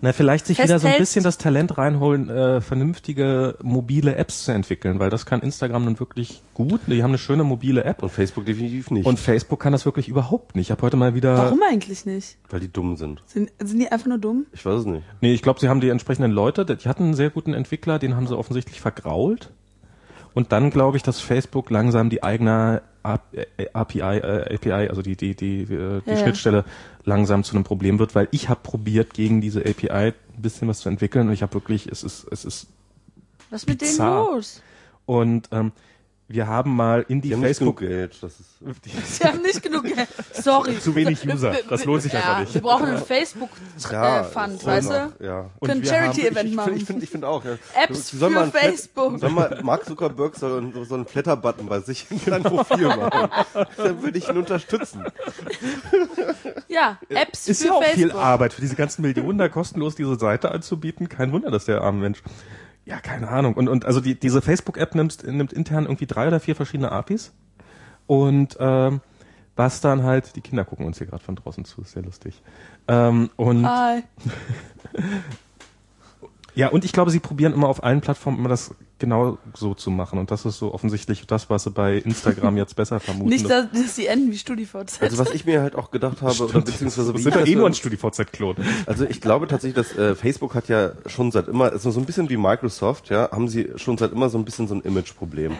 [0.00, 4.52] Na, vielleicht sich wieder so ein bisschen das Talent reinholen, äh, vernünftige mobile Apps zu
[4.52, 6.80] entwickeln, weil das kann Instagram nun wirklich gut.
[6.88, 10.08] Die haben eine schöne mobile App Und Facebook definitiv nicht, und Facebook kann das wirklich
[10.08, 10.66] überhaupt nicht.
[10.66, 12.36] Ich habe heute mal wieder Warum eigentlich nicht?
[12.50, 13.22] weil die dumm sind.
[13.26, 14.46] Sind, sind die einfach nur dumm?
[14.52, 15.04] Ich weiß es nicht.
[15.20, 18.14] Nee, ich glaube, sie haben die entsprechenden Leute, die hatten einen sehr guten Entwickler, den
[18.16, 19.50] haben sie offensichtlich vergrault.
[20.34, 25.34] Und dann glaube ich, dass Facebook langsam die eigene API, äh, API, also die, die,
[25.34, 25.74] die, äh, die
[26.10, 26.16] Ja, ja.
[26.16, 26.64] Schnittstelle
[27.04, 30.80] langsam zu einem Problem wird, weil ich habe probiert, gegen diese API ein bisschen was
[30.80, 32.66] zu entwickeln und ich habe wirklich, es ist, es ist,
[33.50, 34.24] Was ist mit denen Bizarr.
[34.34, 34.62] los?
[35.06, 35.72] und ähm,
[36.26, 38.22] wir haben mal in die, Die haben nicht genug Facebook, Geld.
[38.22, 38.48] Das ist,
[39.18, 40.08] Sie haben nicht genug Geld.
[40.32, 40.78] Sorry.
[40.80, 41.54] Zu wenig User.
[41.68, 42.54] Das lohnt sich ja, einfach nicht.
[42.54, 45.24] Wir brauchen einen Facebook-Fund, voll weißt noch, du?
[45.24, 45.50] Ja.
[45.58, 46.64] Und Können haben- Charity-Event Ich machen.
[46.66, 47.58] finde ich find, ich find auch, ja.
[47.82, 49.18] Apps sollen für mal ein Flat- Facebook.
[49.20, 53.28] Soll mal, Mark Zuckerberg soll einen- so einen Flatter-Button bei sich in sein Profil machen.
[53.76, 55.04] Dann würde ich ihn unterstützen.
[56.68, 58.22] Ja, Apps Ist für ja auch viel Facebook.
[58.22, 61.08] Arbeit für diese ganzen Millionen da kostenlos diese Seite anzubieten.
[61.08, 62.22] Kein Wunder, dass der arme Mensch.
[62.86, 63.54] Ja, keine Ahnung.
[63.54, 67.32] Und, und also die, diese Facebook-App nimmt, nimmt intern irgendwie drei oder vier verschiedene APIs.
[68.06, 69.00] Und ähm,
[69.56, 72.42] was dann halt, die Kinder gucken uns hier gerade von draußen zu, ist sehr lustig.
[72.88, 74.02] Ähm, und Hi.
[76.54, 78.74] ja, und ich glaube, sie probieren immer auf allen Plattformen immer das
[79.04, 80.18] genau so zu machen.
[80.18, 83.28] Und das ist so offensichtlich das, was sie bei Instagram jetzt besser vermuten.
[83.28, 85.00] Nicht, dass, dass sie enden wie StudiVZ.
[85.02, 87.40] Also was ich mir halt auch gedacht habe, oder beziehungsweise wir wie sind ich ja
[87.40, 88.56] das eh nur so- ein StudiVZ-Klon.
[88.86, 92.04] Also ich glaube tatsächlich, dass äh, Facebook hat ja schon seit immer, ist so ein
[92.06, 95.52] bisschen wie Microsoft, ja, haben sie schon seit immer so ein bisschen so ein Image-Problem.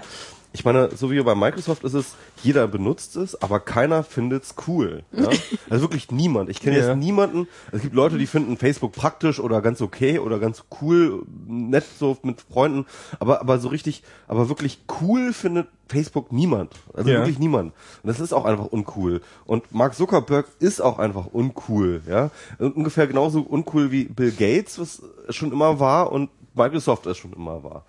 [0.57, 5.03] Ich meine, so wie bei Microsoft ist es, jeder benutzt es, aber keiner findet's cool.
[5.13, 5.29] Ja?
[5.71, 6.49] Also wirklich niemand.
[6.49, 6.89] Ich kenne Ja.
[6.89, 7.49] jetzt niemanden.
[7.73, 12.17] Es gibt Leute, die finden Facebook praktisch oder ganz okay oder ganz cool, nett so
[12.23, 12.87] mit Freunden,
[13.19, 16.73] aber aber so richtig, aber wirklich cool findet Facebook niemand.
[16.93, 17.19] Also Ja.
[17.19, 17.73] wirklich niemand.
[18.05, 19.23] Und das ist auch einfach uncool.
[19.47, 22.31] Und Mark Zuckerberg ist auch einfach uncool, ja.
[22.61, 27.65] Ungefähr genauso uncool wie Bill Gates, was schon immer war und Microsoft es schon immer
[27.65, 27.85] war.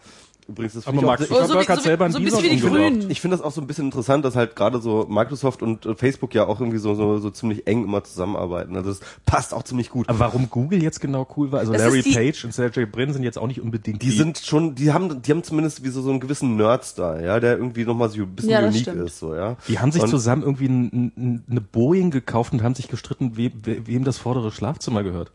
[0.48, 2.14] Übrigens, das Aber finde ich Mark auch, so Zuckerberg wie- hat so wie- selber einen
[2.14, 2.60] so ein bisschen wie die.
[2.60, 3.10] Grünen.
[3.10, 5.96] ich finde das auch so ein bisschen interessant, dass halt gerade so Microsoft und äh,
[5.96, 8.76] Facebook ja auch irgendwie so, so, so ziemlich eng immer zusammenarbeiten.
[8.76, 10.08] Also das passt auch ziemlich gut.
[10.08, 11.62] Aber warum Google jetzt genau cool war?
[11.62, 14.38] Also Das Larry die- Page und Sergey Brin sind jetzt auch nicht unbedingt Die sind
[14.38, 17.84] schon, die haben, die haben zumindest wie so, so einen gewissen Nerd-Style, ja, der irgendwie
[17.86, 19.02] nochmal so ein bisschen Ja, unique stimmt.
[19.08, 19.58] ist, so, ja.
[19.68, 23.36] Die haben sich Und- zusammen irgendwie ein, ein, eine Boeing gekauft und haben sich gestritten,
[23.36, 25.32] we, we, wem das vordere Schlafzimmer gehört.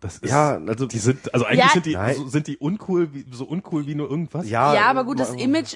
[0.00, 1.70] Das ist, Ja, also die sind, also eigentlich Ja.
[1.72, 2.14] sind die, Nein.
[2.16, 4.48] so, sind die uncool, wie, so uncool wie nur irgendwas.
[4.48, 5.74] ja, ja, aber gut, das ma- Image.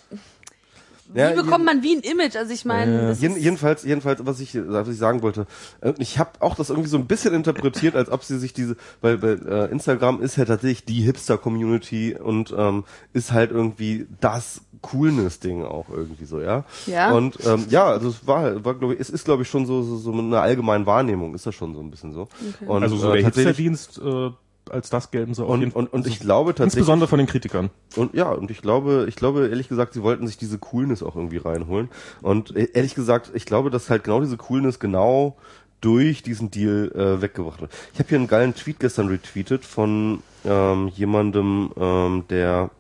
[1.15, 2.37] Wie Ja, bekommt man wie ein Image?
[2.37, 5.47] Also ich meine, das Jeden, ist- jedenfalls, jedenfalls, was ich, was ich sagen wollte,
[5.83, 8.77] äh, ich habe auch das irgendwie so ein bisschen interpretiert, als ob sie sich diese,
[9.03, 14.63] weil, weil äh, Instagram ist ja tatsächlich die Hipster-Community und ähm, ist halt irgendwie das
[14.83, 16.65] Coolness-Ding auch irgendwie so, ja.
[16.87, 17.13] Ja.
[17.13, 19.83] Und ähm, ja, also es war, war glaube ich, es ist glaube ich schon so,
[19.83, 22.29] so so eine allgemeine Wahrnehmung, ist das schon so ein bisschen so.
[22.67, 24.31] Und, Also so äh, der tatsächlich- Hipsterdienst äh,
[24.71, 27.71] als das gelten auf und, und, und ich glaube tatsächlich, Insbesondere von den Kritikern.
[27.97, 31.17] und ja, und ich glaube, ich glaube ehrlich gesagt, sie wollten sich diese Coolness auch
[31.17, 31.89] irgendwie reinholen.
[32.23, 35.37] Und äh, ehrlich gesagt, ich glaube, dass halt genau diese Coolness genau
[35.81, 37.73] durch diesen Deal äh, weggebracht wird.
[37.93, 42.71] Ich habe hier einen geilen Tweet gestern retweetet von ähm, jemandem, ähm, der,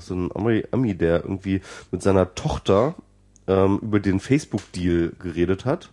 [0.00, 2.94] also ein Ami, Ami, der irgendwie mit seiner Tochter
[3.46, 5.90] ähm, über den Facebook-Deal geredet hat,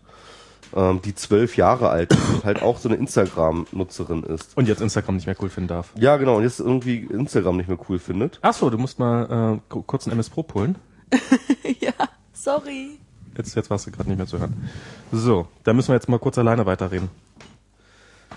[0.76, 4.56] ähm, die zwölf Jahre alt ist und halt auch so eine Instagram-Nutzerin ist.
[4.58, 5.92] Und jetzt Instagram nicht mehr cool finden darf.
[5.96, 8.40] Ja, genau, und jetzt irgendwie Instagram nicht mehr cool findet.
[8.42, 10.76] Ach so, du musst mal äh, ku- kurz einen MS Pro holen.
[11.80, 11.94] ja,
[12.34, 13.00] sorry.
[13.38, 14.70] Jetzt, jetzt warst du gerade nicht mehr zu hören.
[15.12, 17.10] So, da müssen wir jetzt mal kurz alleine weiterreden.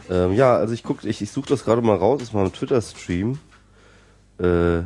[0.09, 2.45] Ähm, ja, also ich guck, ich, ich suche das gerade mal raus, das ist mal
[2.45, 3.39] ein Twitter-Stream.
[4.39, 4.83] Äh,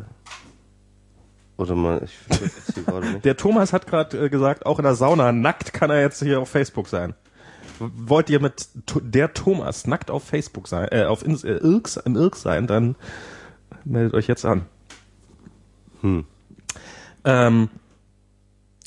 [1.57, 3.25] oder mal, ich jetzt gerade nicht.
[3.25, 6.41] Der Thomas hat gerade äh, gesagt, auch in der Sauna nackt kann er jetzt hier
[6.41, 7.15] auf Facebook sein.
[7.79, 8.69] Wollt ihr mit
[9.03, 12.97] der Thomas nackt auf Facebook sein, äh, auf Ins äh, Irks, im Irk sein, dann
[13.85, 14.67] meldet euch jetzt an.
[16.01, 16.25] Hm.
[17.25, 17.69] Ähm,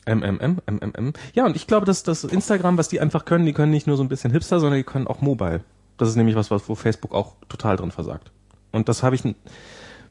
[0.05, 1.13] MMM, MMM.
[1.33, 3.97] Ja, und ich glaube, dass das Instagram, was die einfach können, die können nicht nur
[3.97, 5.61] so ein bisschen Hipster, sondern die können auch Mobile.
[5.97, 8.31] Das ist nämlich was, was wo Facebook auch total drin versagt.
[8.71, 9.23] Und das habe ich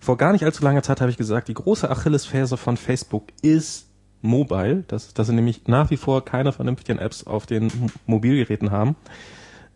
[0.06, 3.88] vor gar nicht allzu langer Zeit habe ich gesagt, die große Achillesferse von Facebook ist
[4.22, 8.70] Mobile, dass, dass sie nämlich nach wie vor keine vernünftigen Apps auf den M- Mobilgeräten
[8.70, 8.94] haben.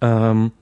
[0.01, 0.53] Ähm,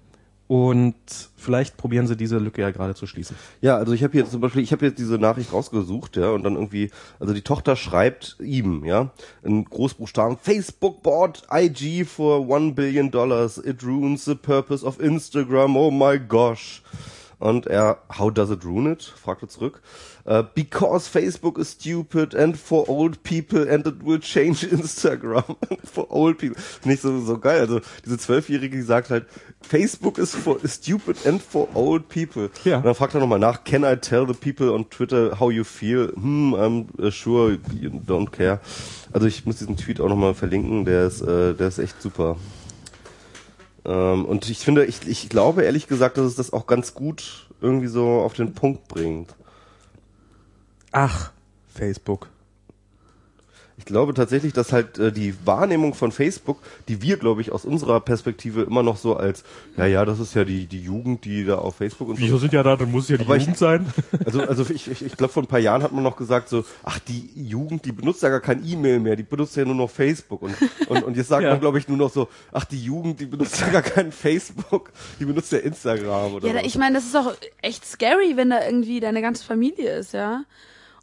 [0.47, 0.95] und
[1.37, 3.37] vielleicht probieren sie diese Lücke ja gerade zu schließen.
[3.61, 6.45] Ja, also ich habe hier zum Beispiel, ich habe jetzt diese Nachricht rausgesucht, ja, und
[6.45, 6.91] dann irgendwie,
[7.21, 9.11] also die Tochter schreibt ihm, ja,
[9.43, 15.77] in Großbuchstaben, Facebook bought IG for one billion dollars, it ruins the purpose of Instagram,
[15.77, 16.83] oh my gosh.
[17.41, 19.03] Und er, how does it ruin it?
[19.03, 19.81] fragte zurück.
[20.27, 26.07] Uh, because Facebook is stupid and for old people and it will change Instagram for
[26.11, 26.57] old people.
[26.85, 27.61] Nicht so, so geil.
[27.61, 29.27] Also, diese Zwölfjährige, die sagt halt,
[29.63, 32.51] Facebook is for is stupid and for old people.
[32.65, 32.79] Ja.
[32.79, 35.65] Und dann fragt er nochmal nach, can I tell the people on Twitter how you
[35.65, 36.13] feel?
[36.15, 38.61] Hmm, I'm uh, sure you don't care.
[39.13, 42.37] Also, ich muss diesen Tweet auch nochmal verlinken, der ist, äh, der ist echt super.
[43.89, 47.49] Ähm, und ich finde, ich, ich glaube ehrlich gesagt, dass es das auch ganz gut
[47.63, 49.35] irgendwie so auf den Punkt bringt.
[50.93, 51.33] Ach,
[51.67, 52.29] Facebook.
[53.79, 56.59] Ich glaube tatsächlich, dass halt äh, die Wahrnehmung von Facebook,
[56.89, 59.45] die wir, glaube ich, aus unserer Perspektive immer noch so als,
[59.77, 62.39] ja, ja, das ist ja die, die Jugend, die da auf Facebook und so.
[62.39, 63.87] sind ja da, dann muss es ja die Aber ich- sein.
[64.27, 66.65] Also, also ich, ich, ich glaube, vor ein paar Jahren hat man noch gesagt so,
[66.83, 69.89] ach, die Jugend, die benutzt ja gar kein E-Mail mehr, die benutzt ja nur noch
[69.91, 70.43] Facebook.
[70.43, 70.55] Und,
[70.89, 71.51] und, und jetzt sagt Ja.
[71.51, 74.91] man, glaube ich, nur noch so, ach, die Jugend, die benutzt ja gar kein Facebook,
[75.21, 76.67] die benutzt ja Instagram oder Ja, da, so.
[76.67, 80.43] ich meine, das ist auch echt scary, wenn da irgendwie deine ganze Familie ist, ja.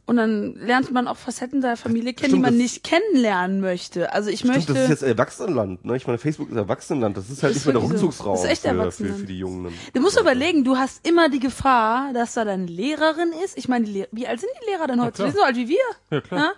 [0.07, 3.59] Und dann lernt man auch Facetten der Familie kennen, Stimmt, die man das- nicht kennenlernen
[3.59, 4.13] möchte.
[4.13, 4.73] Also ich Stimmt, möchte.
[4.73, 5.97] das ist jetzt Erwachsenenland, ne?
[5.97, 7.87] Ich meine, Facebook ist Erwachsenenland, das ist halt Ist nicht mehr der so.
[7.87, 9.21] Rückzugsraum Das ist echt für, für, Erwachsenenland.
[9.21, 9.73] für die Jungen.
[9.93, 13.57] Du musst überlegen, du hast immer die Gefahr, dass da deine Lehrerin ist.
[13.57, 15.13] Ich meine, wie alt sind die Lehrer denn heute?
[15.13, 15.27] klar.
[15.27, 15.77] die sind so alt wie wir.
[16.11, 16.53] Ja, klar.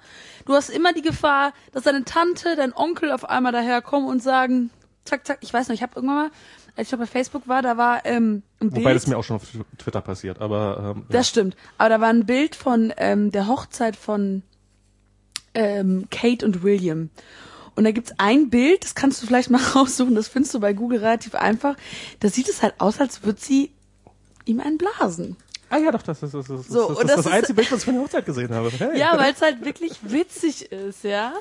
[0.46, 4.72] Du hast immer die Gefahr, dass deine Tante, dein Onkel auf einmal daherkommen und sagen,
[5.06, 6.32] zack, zack, ich weiß noch, ich habe irgendwann mal,
[6.78, 8.76] als ich noch bei Facebook war, da war ähm, ein Bild.
[8.84, 9.44] Wobei das mir auch schon auf
[9.78, 11.06] Twitter passiert, aber ähm, ja.
[11.18, 11.58] Das stimmt.
[11.78, 14.44] Aber da war ein Bild von ähm, der Hochzeit von
[15.54, 17.10] ähm, Kate und William.
[17.76, 20.74] Und da gibt's ein Bild, das kannst du vielleicht mal raussuchen, das findest du bei
[20.74, 21.76] Google relativ einfach.
[22.20, 23.72] Da sieht es halt aus, als würde sie
[24.46, 25.36] ihm einen blasen.
[25.70, 27.80] Ah ja, doch, das ist das, ist, So, das, das das, ist- einzige Bild, was
[27.80, 28.72] ich von der Hochzeit gesehen habe.
[28.78, 28.98] Hey.
[28.98, 31.34] Ja, weil es halt wirklich witzig ist, ja.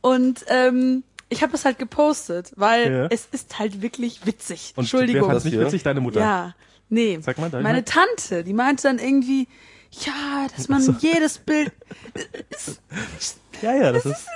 [0.00, 3.06] Und ähm, ich habe es halt gepostet, weil Ja.
[3.10, 4.72] es ist halt wirklich witzig.
[4.76, 5.22] Und Entschuldigung.
[5.22, 5.82] wer fand's nicht witzig?
[5.82, 6.20] Deine Mutter.
[6.20, 6.54] Ja,
[6.88, 7.18] nee.
[7.22, 7.84] Sag mal, ich Meine?
[7.84, 9.46] Tante, die meinte dann irgendwie,
[9.90, 11.72] ja, dass man jedes Bild
[13.62, 14.26] ja, ja, das ist.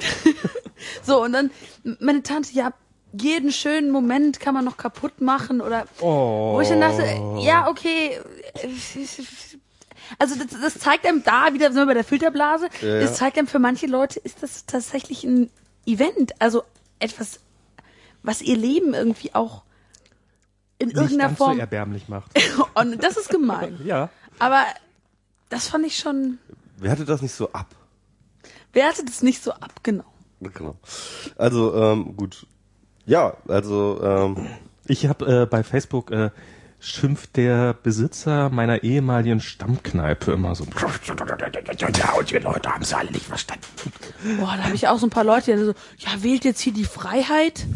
[1.02, 1.50] so und dann
[2.00, 2.72] meine Tante, ja,
[3.12, 6.54] jeden schönen Moment kann man noch kaputt machen oder Oh.
[6.54, 7.02] wo ich dann dachte,
[7.40, 8.18] ja, okay.
[10.18, 12.68] Also das, das zeigt einem da wieder sind wir bei der Filterblase.
[12.80, 13.00] Ja, ja.
[13.00, 15.50] Das zeigt einem für manche Leute ist das tatsächlich ein
[15.86, 16.62] Event, also
[16.98, 17.40] etwas,
[18.22, 19.62] was ihr Leben irgendwie auch
[20.78, 21.54] in Nicht irgendeiner ganz Form.
[21.54, 22.30] so erbärmlich macht.
[22.74, 23.78] und das ist gemein.
[23.84, 24.08] Ja.
[24.38, 24.64] Aber
[25.48, 26.38] das fand ich schon.
[26.78, 27.66] Wer hatte das nicht so ab?
[28.72, 30.04] Wertet es nicht so ab, genau.
[30.40, 30.76] Genau.
[31.36, 32.46] Also, ähm, gut.
[33.04, 34.46] Ja, also, ähm,
[34.86, 36.30] Ich habe äh, bei Facebook äh,
[36.80, 40.64] schimpft der Besitzer meiner ehemaligen Stammkneipe immer so.
[40.64, 43.64] Ja, und die Leute haben es alle nicht verstanden.
[44.38, 46.72] Boah, da habe ich auch so ein paar Leute, die so, ja, wählt jetzt hier
[46.72, 47.66] die Freiheit.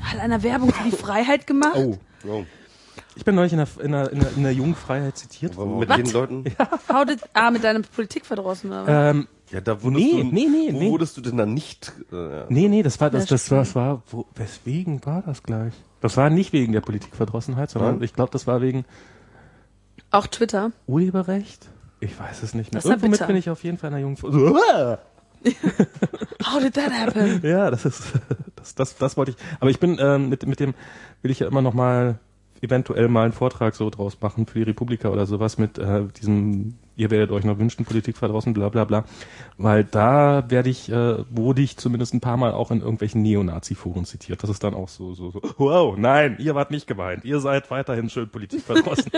[0.00, 1.76] Hat einer Werbung für die Freiheit gemacht.
[1.76, 1.98] Oh.
[2.26, 2.44] oh,
[3.16, 5.78] Ich bin neulich in der, in der, in der, in der Jungfreiheit zitiert worden.
[5.78, 5.96] mit Was?
[5.96, 6.44] den Leuten?
[6.92, 8.86] How did, ah, mit deiner Politik verdrossen, oder?
[8.86, 9.14] was?
[9.16, 10.90] Ähm, Ja, da wurdest Nee, du, nee, nee, wo nee.
[10.90, 11.92] wurdest du denn dann nicht?
[12.12, 12.44] Äh, ja.
[12.48, 15.72] nee, nee, das war, das, Das war, das war, wo, weswegen war das gleich?
[16.00, 18.02] Das war nicht wegen der Politikverdrossenheit, sondern Nein?
[18.02, 18.84] ich glaube, das war wegen
[20.10, 20.72] Auch Twitter.
[20.88, 21.68] Urheberrecht.
[22.00, 22.78] Ich weiß es nicht mehr.
[22.80, 23.26] Das ist ja Irgendwomit bitter.
[23.28, 24.98] bin ich auf jeden Fall in der Jungfreiheit.
[26.44, 27.40] How did that happen?
[27.48, 28.02] Ja, das ist,
[28.56, 29.36] das, das, das wollte ich.
[29.60, 30.74] Aber ich bin ähm, mit, mit dem
[31.22, 32.18] will ich ja immer noch mal
[32.60, 36.74] eventuell mal einen Vortrag so draus machen für die Republika oder sowas mit äh, diesem
[36.96, 39.04] ihr werdet euch noch wünschen, Politik verdrossen, bla bla bla.
[39.56, 44.04] Weil da werde ich, äh, wurde ich zumindest ein paar Mal auch in irgendwelchen Neonazi-Foren
[44.04, 44.42] zitiert.
[44.42, 47.24] Das ist dann auch so, so, so, wow, nein, ihr wart nicht gemeint.
[47.24, 49.10] Ihr seid weiterhin schön Politik verdrossen.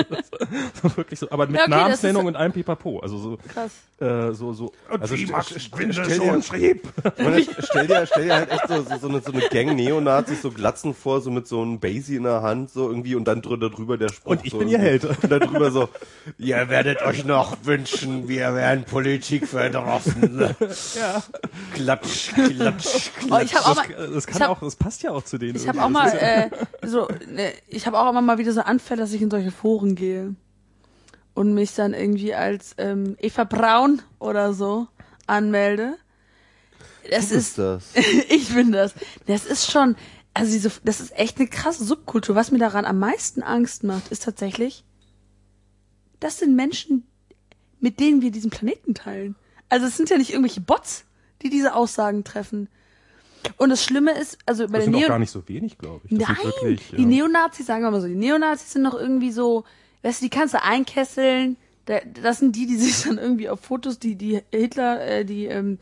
[0.82, 3.00] so wirklich so, aber mit Ja, okay, Namensnennung und allem Pipapo.
[3.00, 3.72] Also so, Krass.
[4.00, 4.72] äh, so, so.
[4.90, 6.88] Also st- Schwindel stell schon dir, schrieb.
[7.16, 9.74] Ich meine, stell dir, stell dir halt echt so, so, so, eine, so eine Gang
[9.74, 13.24] Neonazis, so Glatzen vor, so mit so einem Basie in der Hand, so irgendwie, und
[13.26, 14.32] dann drüber, drüber der Spruch.
[14.32, 14.78] Und ich so bin ihr.
[14.78, 15.04] Held.
[15.04, 15.88] Und dann drüber so,
[16.38, 20.40] ihr werdet euch noch wünschen, wir wären Politik verdrossen.
[20.96, 21.22] ja.
[21.74, 25.02] Klatsch, klatsch, Oh, ich habe auch Das, mal, das kann ich hab- auch, das passt
[25.02, 25.56] ja auch zu denen.
[25.56, 26.50] ich habe auch mal, äh,
[26.86, 29.94] so, ne, ich habe auch immer mal wieder so Anfälle, dass ich in solche Foren
[29.94, 30.34] gehe
[31.34, 34.86] und mich dann irgendwie als ähm, Eva Braun oder so
[35.26, 35.96] anmelde.
[37.10, 37.84] Das Du ist, das.
[38.28, 38.94] ich bin das.
[39.26, 39.96] Das ist schon,
[40.34, 42.34] also diese, das ist echt eine krasse Subkultur.
[42.34, 44.84] Was mir daran am meisten Angst macht, ist tatsächlich,
[46.20, 47.06] das sind Menschen,
[47.80, 49.36] mit denen wir diesen Planeten teilen.
[49.68, 51.04] Also es sind ja nicht irgendwelche Bots,
[51.42, 52.68] die diese Aussagen treffen.
[53.56, 55.78] Und das Schlimme ist, also bei das den sind auch Neo gar nicht so wenig,
[55.78, 56.18] glaube ich.
[56.18, 57.08] Das Nein, wirklich, die ja.
[57.08, 59.64] Neonazis, sagen wir mal so, die Neonazis sind noch irgendwie so,
[60.02, 61.56] weißt du, die kannst du einkesseln,
[61.86, 65.78] das sind die, die sich dann irgendwie auf Fotos, die die Hitler, äh, die ähm,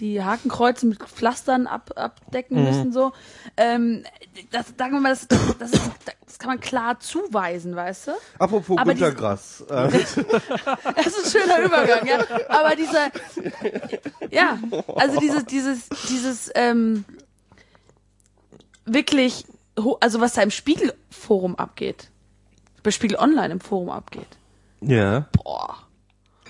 [0.00, 3.12] die Hakenkreuze mit Pflastern ab, abdecken müssen so.
[3.56, 4.04] Ähm,
[4.52, 5.26] das, sagen wir mal, das,
[5.58, 5.90] das, ist,
[6.24, 8.12] das kann man klar zuweisen, weißt du?
[8.38, 9.64] Apropos Aber Günter Grass.
[9.68, 12.24] Äh, Das ist ein schöner Übergang, ja.
[12.48, 13.10] Aber dieser,
[14.30, 14.58] ja,
[14.96, 17.04] also dieses, dieses, dieses, ähm,
[18.84, 19.44] wirklich,
[20.00, 22.10] also was da im Spiegelforum abgeht,
[22.82, 24.38] bei Spiegel Online im Forum abgeht,
[24.80, 25.28] Ja.
[25.32, 25.78] boah,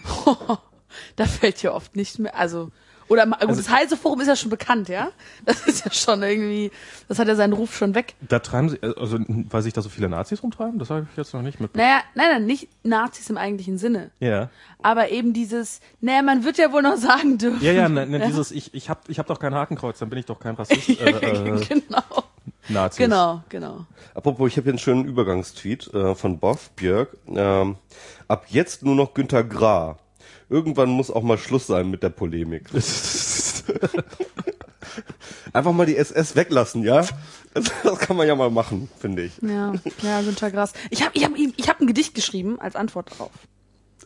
[1.17, 2.71] da fällt ja oft nicht mehr, also,
[3.09, 5.11] oder, gut, das Heise-Forum ist ja schon bekannt, ja?
[5.47, 6.71] Das ist ja schon irgendwie,
[7.09, 8.15] das hat ja seinen Ruf schon weg.
[8.21, 11.33] Da treiben sie, also, weil sich da so viele Nazis rumtreiben, das habe ich jetzt
[11.33, 11.89] noch nicht mitbekommen.
[11.89, 14.11] Naja, nein, nein, nicht Nazis im eigentlichen Sinne.
[14.21, 14.51] Ja.
[14.83, 17.65] Aber eben dieses, naja, man wird ja wohl noch sagen dürfen.
[17.65, 20.19] Ja, ja, ne, ne, dieses, ich, ich hab, ich hab doch kein Hakenkreuz, dann bin
[20.19, 22.03] ich doch kein Rassist, äh, äh, genau.
[22.69, 22.99] Nazis.
[22.99, 23.87] Genau, genau.
[24.15, 27.17] apropos, ich habe hier einen schönen Übergangstweet äh, von Boff Björk.
[27.27, 27.77] Ähm,
[28.29, 29.99] ab jetzt nur noch Günter Gra.
[30.51, 32.69] Irgendwann muss auch mal Schluss sein mit der Polemik.
[35.53, 37.05] Einfach mal die SS weglassen, ja?
[37.55, 39.33] Das, das kann man ja mal machen, finde ich.
[39.43, 39.73] Ja,
[40.03, 40.73] ja, Günter Grass.
[40.91, 43.31] Ich habe ich hab, ihm- ich hab ein Gedicht geschrieben als Antwort darauf.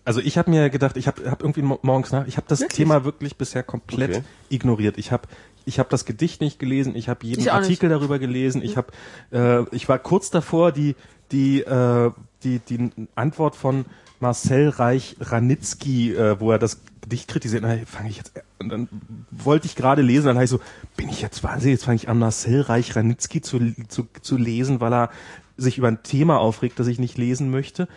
[0.04, 2.60] Also ich habe mir gedacht, ich habe hab irgendwie mo- morgens nach, ich habe das
[2.60, 2.76] Wirklich?
[2.76, 4.22] Thema wirklich bisher komplett Okay.
[4.48, 4.98] ignoriert.
[4.98, 5.28] Ich habe
[5.64, 7.64] ich habe das Gedicht nicht gelesen, ich habe jeden Ich auch nicht.
[7.66, 8.88] Artikel darüber gelesen, ich habe
[9.32, 10.96] äh, ich war kurz davor die
[11.30, 12.10] die äh,
[12.42, 13.84] die die Antwort von
[14.22, 18.88] Marcel Reich Ranitzky, äh, wo er das Gedicht kritisiert, na, fange ich jetzt und dann
[19.30, 20.60] wollte ich gerade lesen, dann habe ich so,
[20.96, 23.58] bin ich jetzt wahnsinnig, jetzt fange ich an Marcel Reich Ranitzky zu,
[23.88, 25.10] zu zu lesen, weil er
[25.56, 27.88] sich über ein Thema aufregt, das ich nicht lesen möchte.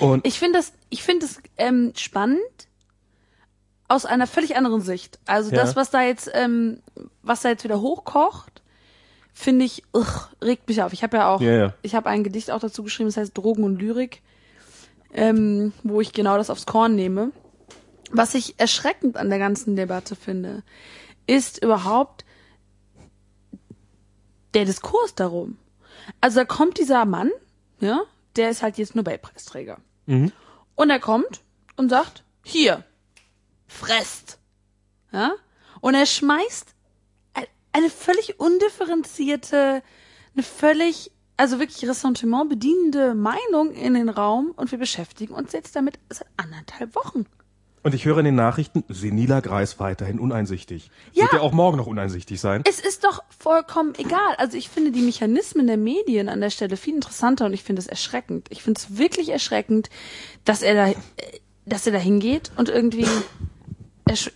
[0.00, 2.40] Und Ich finde das, ich finde es ähm, spannend
[3.86, 5.18] aus einer völlig anderen Sicht.
[5.26, 5.56] Also Ja.
[5.56, 6.80] das, was da jetzt, ähm,
[7.22, 8.62] was da jetzt wieder hochkocht,
[9.34, 10.92] finde ich, ugh, regt mich auf.
[10.92, 11.74] Ich habe ja auch, Ja, ja.
[11.82, 14.20] ich habe ein Gedicht auch dazu geschrieben, das heißt Drogen und Lyrik,
[15.12, 17.32] ähm, wo ich genau das aufs Korn nehme.
[18.10, 20.62] Was ich erschreckend an der ganzen Debatte finde,
[21.26, 22.24] ist überhaupt
[24.54, 25.58] der Diskurs darum.
[26.20, 27.30] Also da kommt dieser Mann,
[27.80, 28.00] ja,
[28.36, 29.78] der ist halt jetzt Nobelpreisträger.
[30.74, 31.42] Und er kommt
[31.76, 32.84] und sagt, hier,
[33.66, 34.38] fresst.
[35.12, 35.32] Ja?
[35.80, 36.74] Und er schmeißt
[37.34, 39.82] ein- eine völlig undifferenzierte,
[40.34, 45.74] eine völlig, also wirklich Ressentiment bedienende Meinung in den Raum und wir beschäftigen uns jetzt
[45.74, 47.24] damit seit anderthalb Wochen.
[47.84, 50.90] Und ich höre in den Nachrichten, Senila Greis weiterhin uneinsichtig.
[51.12, 51.22] Ja.
[51.22, 52.62] Wird ja auch morgen noch uneinsichtig sein.
[52.68, 54.34] Es ist doch vollkommen egal.
[54.36, 57.80] Also ich finde die Mechanismen der Medien an der Stelle viel interessanter und ich finde
[57.80, 58.48] es erschreckend.
[58.50, 59.90] Ich finde es wirklich erschreckend,
[60.44, 60.94] dass er da, äh,
[61.66, 63.06] dass er da hingeht und irgendwie
[64.06, 64.32] er, sch-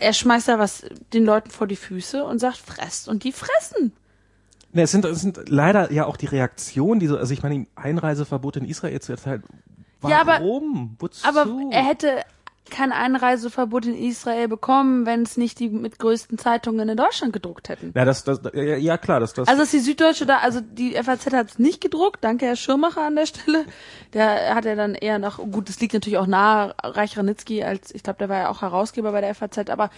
[0.00, 3.92] er schmeißt da was den Leuten vor die Füße und sagt, fresst und die fressen.
[4.74, 8.56] Ne, es, sind, es sind leider ja auch die Reaktionen, diese, also ich meine, Einreiseverbot
[8.56, 9.44] in Israel zu erteilen.
[10.00, 10.10] Warum?
[10.12, 10.40] Ja, aber-
[10.98, 11.26] Wozu?
[11.26, 12.08] Aber er hätte
[12.70, 17.68] kein Einreiseverbot in Israel bekommen, wenn es nicht die mit größten Zeitungen in Deutschland gedruckt
[17.68, 17.92] hätten.
[17.94, 19.46] ja, das, das, ja, klar, das, das.
[19.48, 23.02] Also dass die Süddeutsche da, also die FAZ hat es nicht gedruckt, danke Herr Schirmacher
[23.06, 23.66] an der Stelle.
[24.12, 27.94] Der hat ja dann eher noch, gut, das liegt natürlich auch nahe Reich Ranitzky, als
[27.94, 29.90] ich glaube, der war ja auch Herausgeber bei der FAZ, aber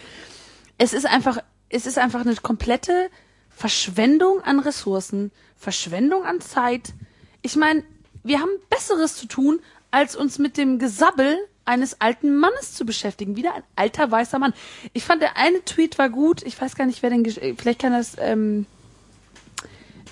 [0.77, 1.39] es ist einfach,
[1.71, 3.09] es ist einfach eine komplette
[3.57, 6.93] Verschwendung an Ressourcen, Verschwendung an Zeit.
[7.41, 7.85] Ich meine,
[8.23, 13.35] wir haben Besseres zu tun, als uns mit dem Gesabbel eines alten Mannes zu beschäftigen.
[13.35, 14.53] Wieder ein alter weißer Mann.
[14.93, 16.43] Ich fand der eine Tweet war gut.
[16.43, 18.67] Ich weiß gar nicht, wer den, äh, vielleicht kann das, ähm,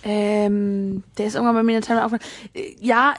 [0.04, 2.32] ähm, der ist irgendwann bei mir in der Timeline aufgefallen.
[2.54, 3.12] Äh, Ja,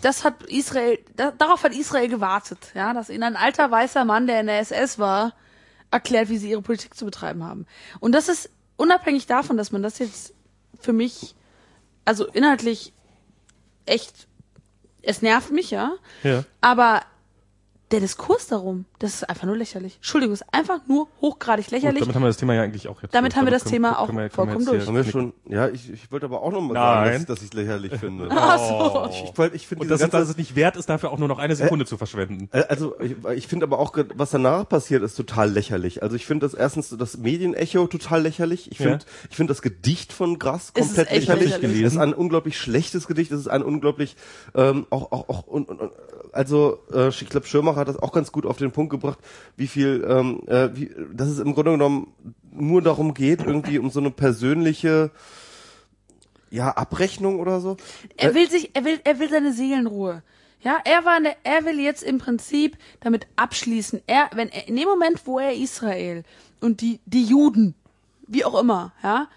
[0.00, 4.28] das hat Israel, da, darauf hat Israel gewartet, ja, dass ihnen ein alter weißer Mann,
[4.28, 5.34] der in der SS war,
[5.90, 7.66] erklärt, wie sie ihre Politik zu betreiben haben.
[7.98, 8.48] Und das ist
[8.82, 10.34] unabhängig davon, dass man das jetzt
[10.80, 11.36] für mich,
[12.04, 12.92] also inhaltlich
[13.86, 14.26] echt,
[15.02, 15.92] es nervt mich, ja,
[16.24, 16.44] ja.
[16.60, 17.02] aber
[17.92, 19.96] der Diskurs darum, das ist einfach nur lächerlich.
[19.96, 22.00] Entschuldigung, ist einfach nur hochgradig Gut, lächerlich.
[22.00, 23.14] damit haben wir das Thema ja eigentlich auch jetzt.
[23.14, 23.38] Damit durch.
[23.38, 25.68] haben wir das können- Thema auch können wir- können vollkommen Haben hier wir schon, ja,
[25.68, 28.28] ich, ich wollte aber auch nochmal sagen, dass, dass ich es lächerlich finde.
[28.30, 29.08] Ach so.
[29.10, 31.28] Ich, wollte- ich finde Und es, ganze- dass es nicht wert ist, dafür auch nur
[31.28, 32.48] noch eine Sekunde zu verschwenden.
[32.52, 36.02] Äh, Also ich, ich finde aber auch, was danach passiert, ist total lächerlich.
[36.02, 38.70] Also ich finde das erstens das Medienecho total lächerlich.
[38.70, 38.90] Ich Ja.
[38.90, 41.50] finde, ich finde das Gedicht von Grass Es ist komplett echt lächerlich.
[41.56, 41.82] lächerlich.
[41.82, 43.32] Es ist ein unglaublich schlechtes Gedicht.
[43.32, 44.16] Es ist ein unglaublich
[44.54, 45.92] ähm, auch auch auch und, und, und
[46.32, 49.18] also äh, ich glaube Schirmacher hat das auch ganz gut auf den Punkt gebracht,
[49.56, 52.12] wie viel, ähm, äh, wie, dass es im Grunde genommen
[52.52, 55.10] nur darum geht, irgendwie um so eine persönliche
[56.50, 57.76] ja Abrechnung oder so.
[58.16, 60.22] Er will sich, er will, er will seine Seelenruhe.
[60.60, 64.02] Ja, er war, eine, er will jetzt im Prinzip damit abschließen.
[64.06, 66.22] Er, wenn er, in dem Moment, wo er Israel
[66.60, 67.74] und die, die Juden,
[68.28, 69.28] wie auch immer, ja,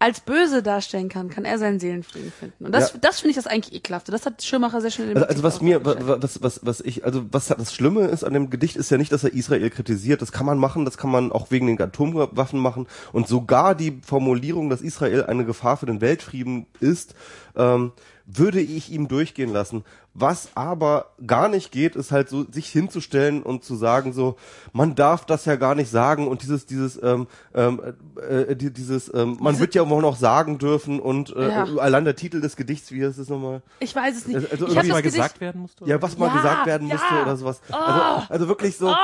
[0.00, 2.64] als böse darstellen kann, kann er seinen Seelenfrieden finden.
[2.64, 2.98] Und das, Ja.
[3.02, 4.10] das finde ich das eigentlich ekelhafte.
[4.10, 7.04] Das hat Schirmacher sehr schön in dem Also, also was mir, was, was, was ich,
[7.04, 10.22] also was das Schlimme ist an dem Gedicht ist ja nicht, dass er Israel kritisiert.
[10.22, 12.86] Das kann man machen, das kann man auch wegen den Atomwaffen machen.
[13.12, 17.14] Und sogar die Formulierung, dass Israel eine Gefahr für den Weltfrieden ist,
[17.54, 17.92] ähm,
[18.24, 19.84] würde ich ihm durchgehen lassen.
[20.20, 24.36] Was aber gar nicht geht, ist halt so, sich hinzustellen und zu sagen so,
[24.72, 27.80] man darf das ja gar nicht sagen und dieses, dieses, ähm, ähm,
[28.28, 31.64] äh, die- dieses, ähm, man wird ja auch noch sagen dürfen und äh, Ja.
[31.78, 33.62] allein der Titel des Gedichts, wie ist es nochmal?
[33.80, 34.36] Ich weiß es nicht.
[34.52, 35.84] Also ich irgendwie mal gesagt werden musste?
[35.86, 36.94] Ja, was mal Ja, gesagt werden ja.
[36.94, 37.60] musste oder sowas.
[37.70, 38.94] Also, also wirklich so,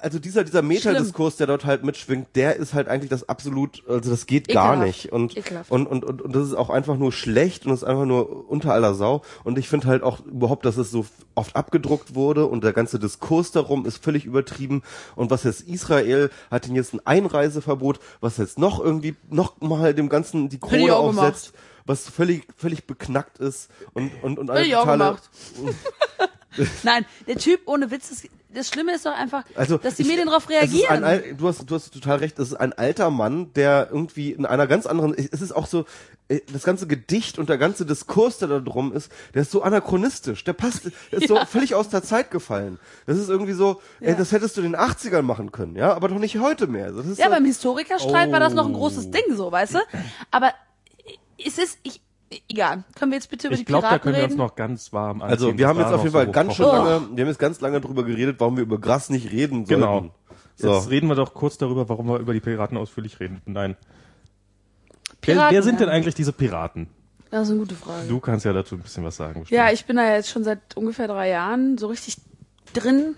[0.00, 4.10] also dieser, dieser Metadiskurs, der dort halt mitschwingt, der ist halt eigentlich das absolut, also
[4.10, 4.86] das geht gar Ekelhaft.
[4.86, 5.12] nicht.
[5.12, 5.36] Und,
[5.70, 8.48] und, und, und, und das ist auch einfach nur schlecht und das ist einfach nur
[8.48, 9.22] unter aller Sau.
[9.44, 12.98] Und ich finde halt auch überhaupt, dass es so oft abgedruckt wurde und der ganze
[12.98, 14.82] Diskurs darum ist völlig übertrieben.
[15.16, 19.94] Und was jetzt Israel hat denn jetzt ein Einreiseverbot, was jetzt noch irgendwie, noch mal
[19.94, 21.52] dem Ganzen die Krone aufsetzt.
[21.88, 25.30] Was völlig, völlig beknackt ist und, und, und auch totale- gemacht.
[26.82, 28.22] Nein, der Typ ohne Witz, das,
[28.54, 31.04] das Schlimme ist doch einfach, Also dass die ich- Medien darauf ein reagieren.
[31.04, 34.46] Al du hast du hast total recht, es ist ein alter Mann, der irgendwie in
[34.46, 35.84] einer ganz anderen es ist auch so
[36.28, 39.62] äh, das ganze Gedicht und der ganze Diskurs, der da drum ist, der ist so
[39.62, 42.78] anachronistisch, der passt der ist so völlig aus der Zeit gefallen.
[43.06, 46.08] Das ist irgendwie so, ey, das hättest du in den 80ern machen können, ja, aber
[46.08, 46.86] doch nicht heute mehr.
[46.86, 48.78] Ja, so, beim Historikerstreit war das noch ein Oh.
[48.78, 49.78] großes Ding, so, weißt du?
[50.30, 50.52] Aber
[51.44, 52.00] es ist, ich,
[52.48, 52.84] egal.
[52.94, 54.38] Können wir jetzt bitte über Ich die glaube, da Piraten können wir uns reden?
[54.38, 55.32] noch ganz warm anziehen.
[55.32, 56.84] also wir haben jetzt auf jeden Fall so ganz schön hochkochen.
[56.86, 59.80] lange, wir haben jetzt ganz lange drüber geredet, warum wir über Gras nicht reden sollten.
[59.82, 60.10] Genau.
[60.56, 60.72] So.
[60.74, 63.42] Jetzt reden wir doch kurz darüber, warum wir über die Piraten ausführlich reden.
[63.44, 63.76] Nein.
[65.22, 65.86] wer, Piraten, wer sind ja.
[65.86, 66.88] denn eigentlich diese Piraten?
[67.30, 68.06] Das ist eine gute Frage.
[68.08, 69.44] Du kannst ja dazu ein bisschen was sagen.
[69.48, 69.72] Ja, bestimmt.
[69.72, 72.16] ich bin da jetzt schon seit ungefähr drei Jahren so richtig
[72.72, 73.16] drin.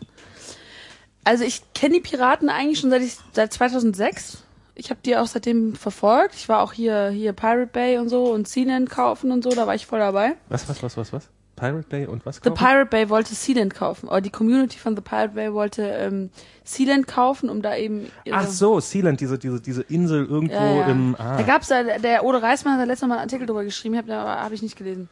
[1.25, 4.45] Also ich kenne die Piraten eigentlich schon seit ich seit 2006.
[4.79, 6.35] Ich habe die auch seitdem verfolgt.
[6.37, 9.51] Ich war auch hier hier Pirate Bay und so und Sealand kaufen und so.
[9.51, 10.35] Da war ich voll dabei.
[10.49, 11.29] Was, was, was, was, was?
[11.57, 12.37] Pirate Bay und was?
[12.37, 12.55] The kaufen?
[12.57, 14.07] Pirate Bay wollte Sealand kaufen.
[14.09, 16.31] Oder die Community von The Pirate Bay wollte ähm,
[16.63, 20.87] Sealand kaufen, um da eben Ach so, Sealand, diese, diese, diese Insel irgendwo Ja, ja.
[20.87, 21.17] im.
[21.19, 23.97] Da Ah, gab's da, der Ode Reismann hat da letztes Mal einen Artikel drüber geschrieben,
[23.97, 25.09] hab, habe ich nicht gelesen.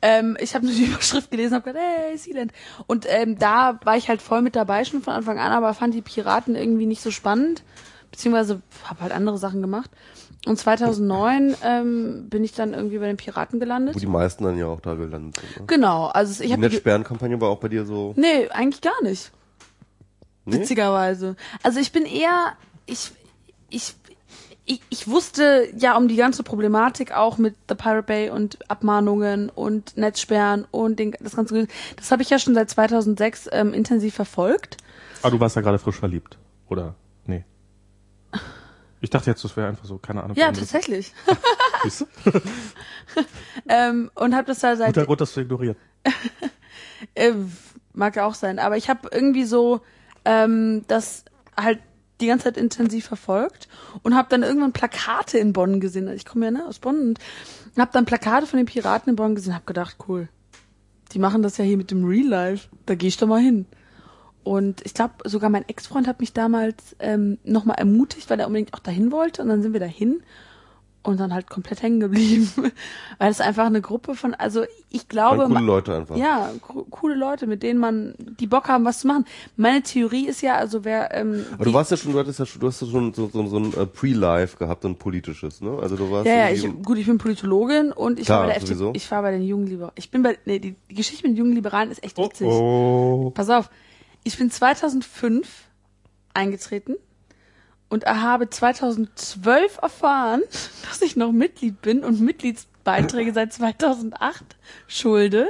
[0.00, 2.52] Ähm, ich habe nur die Überschrift gelesen, habe gedacht, hey, Sealand.
[2.86, 5.94] Und ähm, da war ich halt voll mit dabei schon von Anfang an, aber fand
[5.94, 7.64] die Piraten irgendwie nicht so spannend,
[8.10, 9.90] beziehungsweise habe halt andere Sachen gemacht.
[10.46, 13.96] Und 2009 ähm, bin ich dann irgendwie bei den Piraten gelandet.
[13.96, 15.60] Wo die meisten dann ja auch da gelandet sind.
[15.60, 15.66] Ne?
[15.66, 18.14] Genau, also ich Die habe Netzsperrenkampagne war auch bei dir so.
[18.16, 19.32] Nee, eigentlich gar nicht.
[20.44, 20.60] Nee?
[20.60, 21.36] Witzigerweise.
[21.62, 22.52] Also ich bin eher,
[22.86, 23.10] ich,
[23.68, 23.94] ich,
[24.64, 29.50] ich, ich wusste ja um die ganze Problematik auch mit The Pirate Bay und Abmahnungen
[29.50, 34.14] und Netzsperren und den, das ganze, das habe ich ja schon seit 2006 ähm, intensiv
[34.14, 34.76] verfolgt.
[35.22, 36.38] ah, du warst ja gerade frisch verliebt,
[36.68, 36.94] oder?
[39.00, 40.36] Ich dachte jetzt, das wäre einfach so, keine Ahnung.
[40.36, 41.12] Ja, tatsächlich.
[41.82, 42.06] Siehst du?
[43.68, 45.76] ähm, und habe das da seit Guter Grund, das zu ignorieren.
[47.14, 47.32] Äh,
[47.92, 49.82] mag ja auch sein, aber ich habe irgendwie so
[50.24, 51.24] ähm, das
[51.56, 51.78] halt
[52.20, 53.68] die ganze Zeit intensiv verfolgt
[54.02, 56.08] und habe dann irgendwann Plakate in Bonn gesehen.
[56.08, 57.18] Ich komme ja ne, aus Bonn und
[57.78, 59.54] habe dann Plakate von den Piraten in Bonn gesehen.
[59.54, 60.28] Habe gedacht, cool,
[61.12, 62.68] die machen das ja hier mit dem Real Life.
[62.86, 63.66] Da gehe ich doch mal hin.
[64.48, 68.72] Und ich glaube, sogar mein Ex-Freund hat mich damals ähm, nochmal ermutigt, weil er unbedingt
[68.72, 69.42] auch dahin wollte.
[69.42, 70.22] Und dann sind wir dahin
[71.02, 72.50] und dann halt komplett hängen geblieben.
[73.18, 76.16] weil es einfach eine Gruppe von, also ich glaube, coole Leute einfach.
[76.16, 79.26] ja, co coole Leute, mit denen man, die Bock haben, was zu machen.
[79.58, 82.46] Meine Theorie ist ja, also wer, ähm, Aber du warst ja schon, du hattest ja
[82.46, 85.60] schon, du hast ja schon so, so, so ein äh, Pre-Life gehabt, so ein politisches,
[85.60, 85.78] ne?
[85.78, 88.54] Also du warst ja, ja, ich, gut, ich bin Politologin und ich Klar, war bei
[88.54, 88.62] der.
[88.62, 89.92] FDP, ich war bei den jungen Liberalen.
[89.96, 92.48] Ich bin bei, nee, die, die Geschichte mit den jungen Liberalen ist echt witzig.
[92.48, 93.30] Oh.
[93.34, 93.68] Pass auf,
[94.28, 95.48] ich bin 2005
[96.34, 96.96] eingetreten
[97.88, 100.42] und habe 2012 erfahren,
[100.88, 104.44] dass ich noch Mitglied bin und Mitgliedsbeiträge seit 2008
[104.86, 105.48] schulde,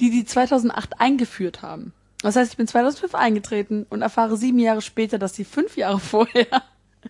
[0.00, 1.94] die die 2008 eingeführt haben.
[2.20, 5.98] Das heißt, ich bin 2005 eingetreten und erfahre sieben Jahre später, dass sie fünf Jahre
[6.12, 6.62] vorher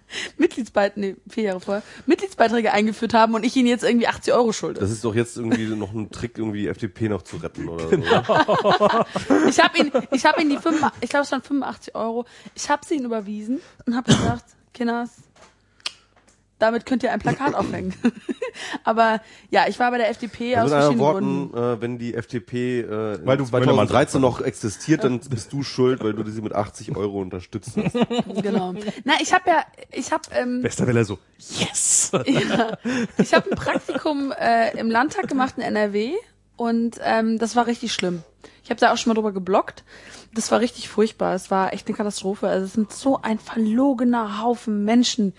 [0.38, 4.52] Mitgliedsbeiträge, nee, vier Jahre vorher, Mitgliedsbeiträge eingeführt haben und ich ihnen jetzt irgendwie 80 Euro
[4.52, 4.80] schulde.
[4.80, 7.86] Das ist doch jetzt irgendwie noch ein Trick, irgendwie die FDP noch zu retten oder
[7.88, 8.22] Genau.
[8.24, 8.88] so.
[9.48, 12.24] Ich habe ihn, ich habe ihn die fünf, ich glaube es waren 85 Euro.
[12.54, 15.10] Ich habe sie ihnen überwiesen und habe gesagt, Kinders,
[16.58, 17.94] damit könnt ihr ein Plakat aufhängen.
[18.84, 21.52] Aber ja, ich war bei der FDP aus Also mit anderen verschiedenen Gründen.
[21.52, 26.02] Worten, äh, wenn die FDP äh, Weil du 2013 noch existiert, dann bist du schuld,
[26.02, 27.94] weil du sie mit 80 Euro unterstützt hast.
[28.42, 28.74] Genau.
[29.04, 32.12] Na, ich habe ja, ich habe ähm, Bester Welle so, yes!
[32.26, 32.78] ja,
[33.18, 36.12] ich habe ein Praktikum äh, im Landtag gemacht in NRW
[36.56, 38.22] und ähm, das war richtig schlimm.
[38.62, 39.84] Ich habe da auch schon mal drüber geblockt.
[40.34, 41.34] Das war richtig furchtbar.
[41.34, 42.48] Es war echt eine Katastrophe.
[42.48, 45.34] Also es sind so ein verlogener Haufen Menschen.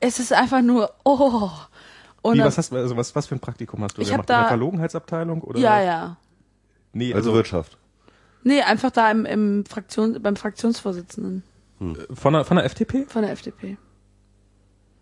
[0.00, 1.50] Es ist einfach nur, oh,
[2.22, 4.28] Und Wie, was, hast, du- also was, was für ein Praktikum hast du Ich gemacht?
[4.28, 5.42] hab In der da- Verlogenheitsabteilung?
[5.42, 5.58] Oder?
[5.60, 6.16] ja, ja.
[6.92, 7.78] Nee, Also also, Wirtschaft.
[8.42, 11.42] Nee, einfach da im, im Fraktion, beim Fraktionsvorsitzenden
[12.14, 13.04] von, der, von der FDP?
[13.06, 13.76] von der FDP.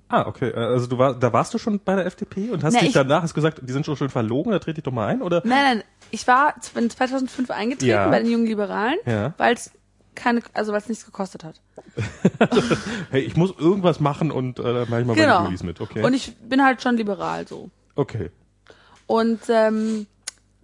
[0.08, 0.52] Ah, okay.
[0.52, 2.94] Also du war, da warst du schon bei der FDP und hast Na, dich ich-
[2.94, 5.40] danach hast gesagt, die sind schon schön verlogen, da trete ich doch mal ein, oder?
[5.44, 8.08] Nein, nein, ich war bin 2005 eingetreten Ja.
[8.08, 9.34] bei den Jungen Liberalen, Ja.
[9.38, 9.70] weil es
[10.14, 11.60] keine, also weil es nichts gekostet hat.
[13.10, 15.38] Hey, ich muss irgendwas machen und äh, dann mach ich mal Genau.
[15.40, 16.02] den Julis mit, okay?
[16.02, 17.70] Und ich bin halt schon liberal so.
[17.96, 18.30] okay.
[19.06, 20.06] Und ähm,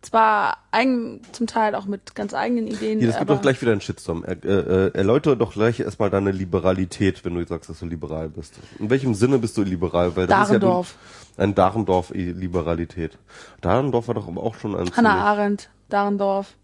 [0.03, 2.99] zwar eigen, zum Teil auch mit ganz eigenen Ideen.
[3.01, 4.25] Hier, das gibt doch gleich wieder einen Shitstorm.
[4.25, 4.49] Er, äh,
[4.87, 8.55] äh, erläutere doch gleich erstmal deine Liberalität, wenn du jetzt sagst, dass du liberal bist.
[8.79, 10.17] In welchem Sinne bist du liberal?
[10.17, 10.89] Weil das Dahrendorf.
[10.89, 10.97] ist
[11.39, 13.19] ja ein Dahrendorf-Liberalität.
[13.61, 16.55] Dahrendorf war doch aber auch schon ein Hannah Arendt, Dahrendorf.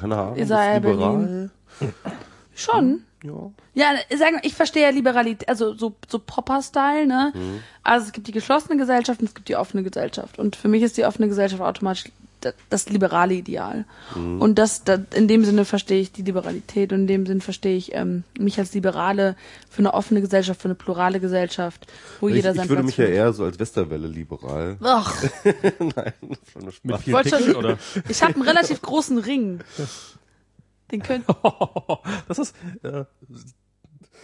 [0.00, 1.16] Hannah Arendt Isaiah ist liberal.
[1.16, 1.50] Berlin.
[2.54, 3.02] Schon.
[3.22, 3.50] Ja.
[3.74, 7.32] Ja, sagen ich verstehe ja Liberalität, also so, so Popper-Style, ne?
[7.34, 7.60] Mhm.
[7.82, 10.38] Also es gibt die geschlossene Gesellschaft und es gibt die offene Gesellschaft.
[10.38, 12.04] Und für mich ist die offene Gesellschaft automatisch
[12.70, 13.84] das liberale Ideal.
[14.14, 14.40] Mhm.
[14.40, 17.76] Und das, das, in dem Sinne verstehe ich die Liberalität und in dem Sinne verstehe
[17.76, 19.36] ich ähm, mich als Liberale
[19.70, 21.86] für eine offene Gesellschaft, für eine plurale Gesellschaft,
[22.20, 24.76] wo Ich, jeder ich seinen würde Platz mich ja eher so als Westerwelle liberal.
[24.82, 25.22] Ach,
[25.78, 26.12] Nein,
[26.52, 27.02] schon eine Mit Spaß.
[27.02, 27.78] viel wollte Pickel, schon, oder?
[28.08, 29.60] ich habe einen relativ großen Ring.
[30.90, 31.24] Den könnt,
[32.28, 33.04] das ist äh,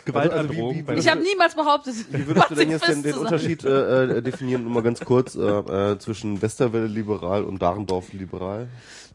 [0.06, 0.74] Also, Gewaltandrohung.
[0.74, 3.14] wie- wie- bei- ich habe niemals behauptet, Wie würdest du denn jetzt den, den.
[3.14, 8.12] Unterschied äh, äh, definieren, nur mal ganz kurz, äh, äh, zwischen Westerwelle liberal und Dahrendorf
[8.12, 8.68] liberal?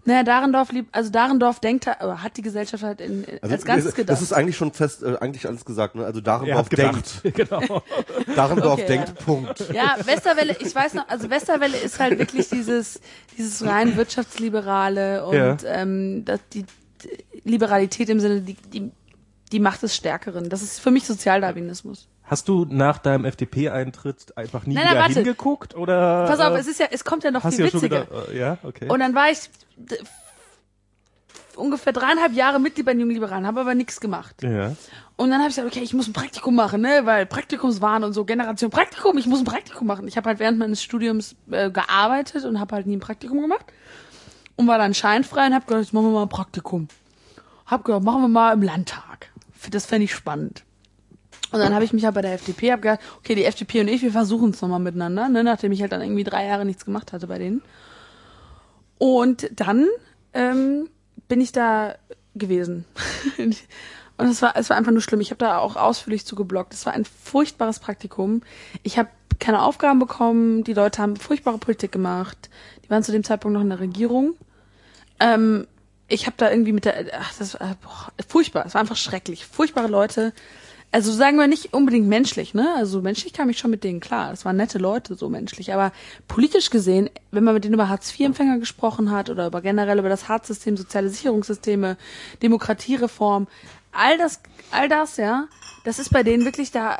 [0.08, 4.12] Naja, Dahrendorf lieb, also Dahrendorf denkt, hat die Gesellschaft halt in, in, als Ganzes gedacht.
[4.12, 5.96] das ist eigentlich schon fest, äh, eigentlich alles gesagt.
[5.96, 6.06] Ne?
[6.06, 7.22] Also Dahrendorf denkt.
[7.34, 7.82] genau.
[8.36, 9.26] Dahrendorf Okay, denkt, ja.
[9.26, 9.66] Punkt.
[9.74, 13.02] ja, Westerwelle, ich weiß noch, also Westerwelle ist halt wirklich dieses,
[13.36, 15.58] dieses rein wirtschaftsliberale und Ja.
[15.66, 16.66] ähm, das, die,
[17.04, 18.92] die Liberalität im Sinne, die, die,
[19.52, 20.50] die Macht des Stärkeren.
[20.50, 22.08] Das ist für mich Sozialdarwinismus.
[22.24, 25.14] Hast du nach deinem FDP-Eintritt einfach nie Nein, nein, wieder warte.
[25.14, 26.26] hingeguckt oder?
[26.28, 28.06] Pass auf, äh, es ist ja, es kommt ja noch hast viel ja witziger.
[28.06, 28.90] gedacht, äh, ja, okay.
[28.90, 29.50] Und dann war ich
[31.56, 34.42] ungefähr dreieinhalb Jahre Mitglied bei den Jungen Liberalen, habe aber nichts gemacht.
[34.42, 34.74] ja.
[35.18, 38.12] Und dann habe ich gesagt, okay, ich muss ein Praktikum machen, ne, weil Praktikumswahn und
[38.12, 40.10] so Generation Praktikum, ich muss ein Praktikum machen.
[40.10, 43.66] Ich habe halt während meines Studiums äh, gearbeitet und habe halt nie ein Praktikum gemacht
[44.58, 46.90] und war dann scheinfrei und habe gedacht, jetzt machen wir mal ein Praktikum.
[47.66, 49.30] Hab gedacht, machen wir mal im Landtag.
[49.72, 50.64] Das fände ich spannend.
[51.52, 53.88] Und dann habe ich mich halt bei der FDP hab gedacht, okay, die FDP und
[53.88, 56.86] ich, wir versuchen es nochmal miteinander, ne, nachdem ich halt dann irgendwie drei Jahre nichts
[56.86, 57.62] gemacht hatte bei denen.
[58.98, 59.88] Und dann
[60.34, 60.90] ähm,
[61.28, 61.96] bin ich da
[62.34, 62.86] gewesen.
[64.18, 65.20] Und es war, es war einfach nur schlimm.
[65.20, 66.74] Ich habe da auch ausführlich zugeblockt.
[66.74, 68.42] Es war ein furchtbares Praktikum.
[68.82, 69.10] Ich habe
[69.40, 70.64] keine Aufgaben bekommen.
[70.64, 72.50] Die Leute haben furchtbare Politik gemacht.
[72.86, 74.36] Die waren zu dem Zeitpunkt noch in der Regierung.
[75.20, 75.68] Ähm,
[76.08, 78.66] ich habe da irgendwie mit der, ach, das war boah, furchtbar.
[78.66, 79.46] Es war einfach schrecklich.
[79.46, 80.34] Furchtbare Leute.
[80.92, 82.74] Also sagen wir nicht unbedingt menschlich, ne?
[82.78, 84.30] Also menschlich kam ich schon mit denen klar.
[84.30, 85.74] Das waren nette Leute, so menschlich.
[85.74, 85.92] Aber
[86.28, 90.30] politisch gesehen, wenn man mit denen über Hartz-IV-Empfänger gesprochen hat oder über generell über das
[90.30, 91.98] Hartz-System, soziale Sicherungssysteme,
[92.42, 93.48] Demokratiereform,
[93.92, 94.40] all das,
[94.72, 95.48] all das, ja,
[95.84, 97.00] das ist bei denen wirklich da,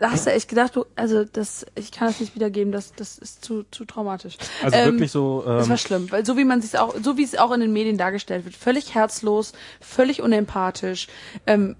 [0.00, 3.18] da hast du echt gedacht, du, also das, ich kann das nicht wiedergeben, das, das
[3.18, 4.36] ist zu, zu traumatisch.
[4.62, 5.42] Also Ähm, wirklich so.
[5.44, 7.60] das Ähm, war schlimm, weil so wie man sich auch, so wie es auch in
[7.60, 11.08] den Medien dargestellt wird, völlig herzlos, völlig unempathisch,
[11.46, 11.76] ähm,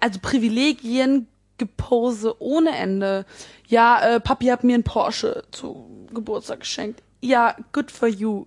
[0.00, 1.26] also Privilegien,
[1.58, 3.26] Gepose ohne Ende.
[3.66, 7.02] Ja, äh, Papi hat mir einen Porsche zu Geburtstag geschenkt.
[7.20, 8.46] Ja, good for you.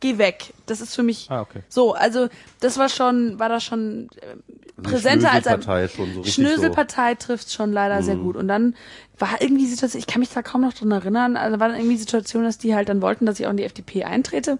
[0.00, 0.52] Geh weg.
[0.66, 1.62] Das ist für mich Ah, okay.
[1.68, 1.94] so.
[1.94, 2.28] Also
[2.60, 7.50] das war schon, war da schon äh, präsenter als ein Schnöselpartei schon so Schnöselpartei trifft
[7.52, 8.04] schon leider Mhm.
[8.04, 8.36] sehr gut.
[8.36, 8.74] Und dann
[9.18, 11.76] war irgendwie die Situation, ich kann mich da kaum noch dran erinnern, also war dann
[11.78, 14.58] irgendwie die Situation, dass die halt dann wollten, dass ich auch in die FDP eintrete.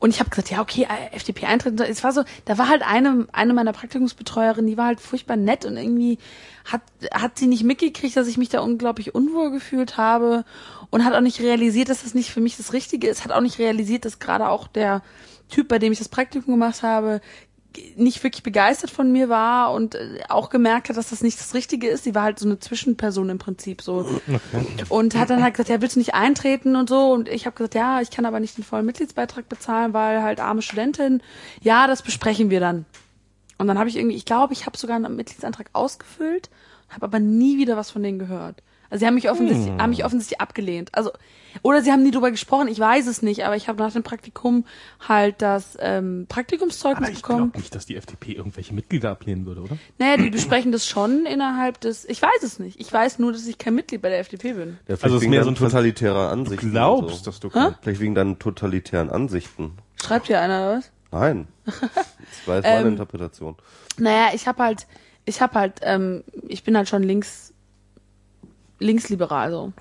[0.00, 1.80] Und ich habe gesagt, ja, okay, FDP eintreten.
[1.80, 5.64] Es war so, da war halt eine, eine meiner Praktikumsbetreuerinnen, die war halt furchtbar nett
[5.64, 6.18] und irgendwie
[6.64, 10.44] hat, hat sie nicht mitgekriegt, dass ich mich da unglaublich unwohl gefühlt habe
[10.90, 13.40] und hat auch nicht realisiert, dass das nicht für mich das Richtige ist, hat auch
[13.40, 15.02] nicht realisiert, dass gerade auch der
[15.48, 17.20] Typ, bei dem ich das Praktikum gemacht habe,
[17.96, 21.54] nicht wirklich begeistert von mir war und äh, auch gemerkt hat, dass das nicht das
[21.54, 22.04] Richtige ist.
[22.04, 24.20] Sie war halt so eine Zwischenperson im Prinzip so.
[24.88, 27.12] Und hat dann halt gesagt, ja, willst du nicht eintreten und so?
[27.12, 30.40] Und ich habe gesagt, ja, ich kann aber nicht den vollen Mitgliedsbeitrag bezahlen, weil halt
[30.40, 31.22] arme Studentin.
[31.60, 32.86] Ja, das besprechen wir dann.
[33.58, 36.50] Und dann habe ich irgendwie, ich glaube, ich habe sogar einen Mitgliedsantrag ausgefüllt,
[36.90, 38.62] habe aber nie wieder was von denen gehört.
[38.90, 40.94] Also sie haben mich offensichtlich, haben mich offensichtlich abgelehnt.
[40.94, 41.10] Also
[41.62, 44.02] oder sie haben nie drüber gesprochen, ich weiß es nicht, aber ich habe nach dem
[44.02, 44.66] Praktikum
[45.08, 47.38] halt das ähm, Praktikumszeugnis aber ich bekommen.
[47.52, 49.78] glaube nicht, dass die FDP irgendwelche Mitglieder ablehnen würde, oder?
[49.98, 52.04] Naja, die besprechen das schon innerhalb des.
[52.04, 52.78] Ich weiß es nicht.
[52.78, 54.78] Ich weiß nur, dass ich kein Mitglied bei der FDP bin.
[54.86, 56.70] Ja, Also es ist mehr so ein totalitärer Ansichten.
[56.72, 57.24] Glaubst, und so.
[57.24, 57.74] dass du Hä?
[57.80, 59.72] Vielleicht wegen deinen totalitären Ansichten.
[60.02, 60.92] Schreibt hier einer oder was?
[61.10, 61.48] Nein.
[61.66, 63.56] Das war jetzt meine Ähm, Interpretation.
[63.98, 64.86] Naja, ich habe halt,
[65.24, 67.54] ich habe halt, ähm, ich bin halt schon links
[68.78, 69.72] linksliberal so.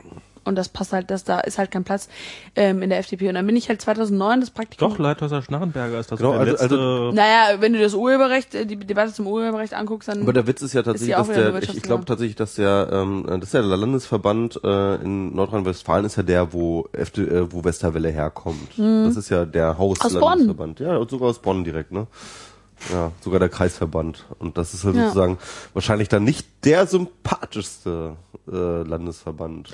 [0.48, 2.08] Und das passt halt, das da ist halt kein Platz
[2.56, 3.30] ähm, in der FDP.
[3.30, 4.90] Und dann bin ich halt 2009 das Praktikum.
[4.92, 6.66] Doch, Leithäuser Schnarrenberger ist das Genau, der also- letzte.
[6.66, 10.46] also- Naja, wenn du das Urheberrecht, äh, die Debatte zum Urheberrecht anguckst, dann Aber der
[10.46, 13.46] Witz ist ja tatsächlich, auch dass der, ich, ich glaube tatsächlich, dass der, ähm, das
[13.50, 18.10] ist ja der Landesverband äh, in Nordrhein-Westfalen ist ja der, wo FD, äh, wo Westerwelle
[18.10, 18.78] herkommt.
[18.78, 19.80] Das ist ja der Mhm.
[19.80, 20.14] Aus Bonn.
[20.14, 20.80] Hauslandesverband.
[20.80, 22.06] Ja, und sogar aus Bonn direkt, ne?
[22.92, 24.26] Ja, sogar der Kreisverband.
[24.40, 25.04] Und das ist halt Ja.
[25.08, 25.38] sozusagen
[25.74, 28.16] wahrscheinlich dann nicht der sympathischste
[28.48, 29.70] äh, Landesverband.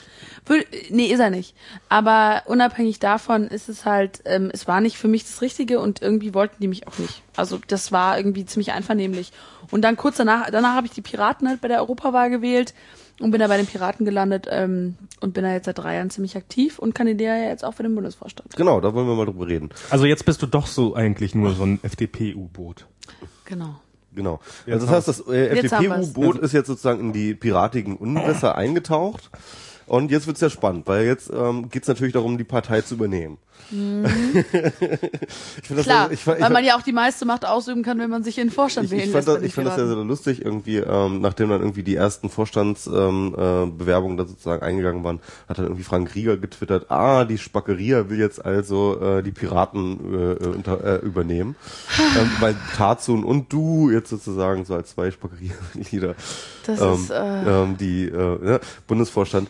[0.48, 1.56] Wür- Nee, ist er nicht.
[1.90, 6.02] Aber unabhängig davon ist es halt, ähm, es war nicht für mich das Richtige und
[6.02, 7.22] irgendwie wollten die mich auch nicht.
[7.36, 9.34] Also das war irgendwie ziemlich einvernehmlich.
[9.72, 12.74] Und dann kurz danach, danach habe ich die Piraten halt bei der Europawahl gewählt
[13.22, 16.10] und bin da bei den Piraten gelandet ähm, und bin da jetzt seit drei Jahren
[16.10, 18.56] ziemlich aktiv und kandidiere ja jetzt auch für den Bundesvorstand.
[18.56, 19.70] Genau, da wollen wir mal drüber reden.
[19.90, 22.88] Also jetzt bist du doch so eigentlich nur so ein FDP-U-Boot.
[23.46, 23.76] Genau.
[24.14, 24.40] Genau.
[24.66, 25.48] Jetzt also das heißt, das äh.
[25.60, 29.30] FDP-U-Boot ist jetzt sozusagen in die piratigen Unwässer eingetaucht.
[29.88, 33.38] Und jetzt wird's ja spannend, weil jetzt ähm, geht's natürlich darum, die Partei zu übernehmen.
[33.70, 37.84] Ich find das Klar, also- ich, ich, weil man ja auch die meiste Macht ausüben
[37.84, 39.28] kann, wenn man sich in den Vorstand ich, wählen ich lässt.
[39.28, 44.12] fand ich fand das ja sehr lustig, irgendwie, ähm, nachdem dann irgendwie die ersten Vorstandsbewerbungen
[44.12, 48.10] ähm, äh, da sozusagen eingegangen waren, hat dann irgendwie Frank Rieger getwittert, ah, die Spackeria
[48.10, 51.56] will jetzt also äh, die Piraten äh, unter, äh, übernehmen.
[52.20, 56.16] ähm, weil Tarzun und du jetzt sozusagen so als zwei Spackeria-Mitglieder
[56.66, 59.50] Das ähm, ist, äh, ähm, die äh, ja, Bundesvorstand.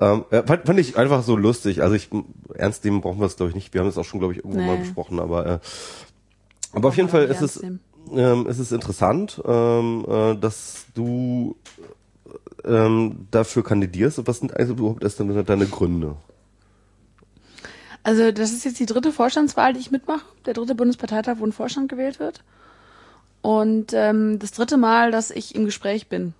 [0.00, 1.82] Ähm, fand, fand ich einfach so lustig.
[1.82, 2.08] Also ich
[2.54, 3.74] ernst nehmen brauchen wir es glaube ich nicht.
[3.74, 4.66] Wir haben es auch schon glaube ich irgendwo Nee.
[4.66, 5.58] mal besprochen, aber äh,
[6.72, 11.56] aber auf jeden Fall ist es ähm, es ist interessant, ähm, äh, dass du
[12.64, 14.26] ähm, dafür kandidierst.
[14.26, 16.16] Was sind eigentlich überhaupt erst deine, deine Gründe?
[18.02, 20.24] Also das ist jetzt die dritte Vorstandswahl, die ich mitmache.
[20.46, 22.42] Der dritte Bundesparteitag, wo ein Vorstand gewählt wird.
[23.42, 26.34] Und ähm, das dritte Mal, dass ich im Gespräch bin.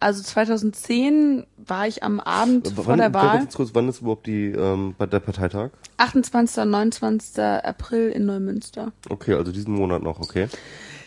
[0.00, 4.46] Also 2010 war ich am Abend vor der Wahl, Ganz kurz, wann ist überhaupt die
[4.46, 5.70] ähm, der Parteitag?
[5.96, 6.62] 28.
[6.62, 7.38] und 29.
[7.42, 8.92] April in Neumünster.
[9.08, 10.48] Okay, also diesen Monat noch, okay.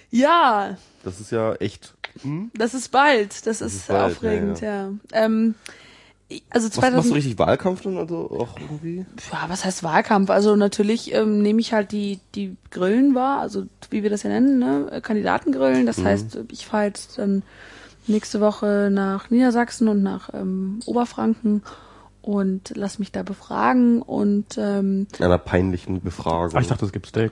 [0.09, 1.93] Ja, Das ist ja echt.
[2.23, 2.51] Hm?
[2.53, 3.47] das ist bald.
[3.47, 4.91] Das, ist, ist bald, aufregend, ja, ja.
[5.13, 5.55] Ähm,
[6.27, 9.05] ich- also Machst, machst du 2000, richtig Wahlkampf dann also auch irgendwie?
[9.31, 10.29] ja, was heißt Wahlkampf?
[10.29, 14.29] Also natürlich ähm, nehme ich halt die die Grillen wahr, also wie wir das ja
[14.29, 14.99] nennen, ne?
[15.01, 15.85] Kandidatengrillen.
[15.85, 17.43] Das heißt, ich fahre jetzt dann
[18.07, 21.63] nächste Woche nach Niedersachsen und nach ähm, Oberfranken
[22.21, 26.55] und lass mich da befragen und ähm, Einer peinlichen Befragung.
[26.55, 27.31] Ah, ich dachte, es gibt Steak.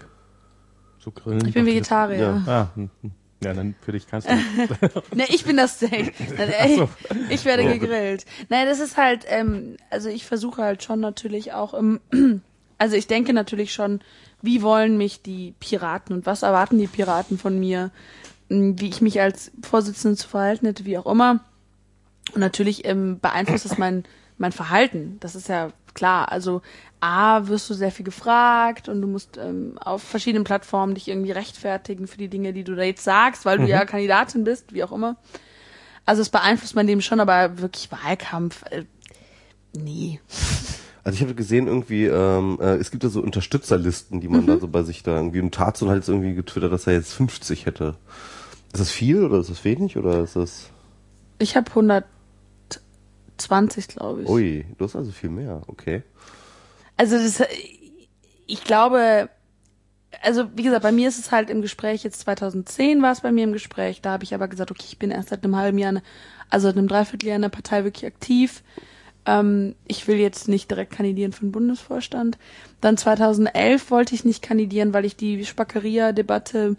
[0.99, 1.47] So Grillen.
[1.47, 2.41] ich bin Vegetarier.
[2.45, 3.11] das- Ah, hm, hm.
[3.43, 4.33] ja, dann für dich kannst du.
[5.15, 6.13] Ne, ich bin das Steak.
[6.37, 6.89] Nein, ey, so.
[7.29, 8.25] Ich werde gegrillt.
[8.49, 11.99] Nein, das ist halt, ähm, also ich versuche halt schon natürlich auch, ähm,
[12.77, 14.01] also ich denke natürlich schon,
[14.41, 17.91] wie wollen mich die Piraten und was erwarten die Piraten von mir,
[18.49, 21.39] wie ich mich als Vorsitzende zu verhalten hätte, wie auch immer.
[22.33, 24.03] Und natürlich ähm, beeinflusst es mein,
[24.37, 25.17] mein Verhalten.
[25.19, 26.31] Das ist ja klar.
[26.31, 26.61] Also
[26.99, 31.31] A, wirst du sehr viel gefragt und du musst ähm, auf verschiedenen Plattformen dich irgendwie
[31.31, 34.83] rechtfertigen für die Dinge, die du da jetzt sagst, weil du ja Kandidatin bist, wie
[34.83, 35.15] auch immer.
[36.05, 38.83] Also es beeinflusst mein Leben schon, aber wirklich Wahlkampf, äh,
[39.75, 40.19] nee.
[41.03, 44.47] Also ich habe gesehen irgendwie, ähm, äh, es gibt ja so Unterstützerlisten, die man Mhm.
[44.47, 47.13] da so bei sich da irgendwie, und Tarzan hat jetzt irgendwie getwittert, dass er jetzt
[47.13, 47.95] 50 hätte.
[48.73, 50.69] Ist das viel oder ist das wenig oder ist das,
[51.39, 54.29] Ich habe 120, glaube ich.
[54.29, 56.03] ui, du hast also viel mehr, okay.
[56.97, 57.41] Also das,
[58.45, 59.29] ich glaube,
[60.21, 63.31] also wie gesagt, bei mir ist es halt im Gespräch, jetzt 2010 war es bei
[63.31, 65.77] mir im Gespräch, da habe ich aber gesagt, okay, ich bin erst seit einem halben
[65.77, 66.01] Jahr,
[66.49, 68.63] also seit einem Dreivierteljahr in der Partei wirklich aktiv.
[69.25, 72.37] Ähm, ich will jetzt nicht direkt kandidieren für den Bundesvorstand.
[72.81, 76.75] Dann 2011 wollte ich nicht kandidieren, weil ich die Spackeria-Debatte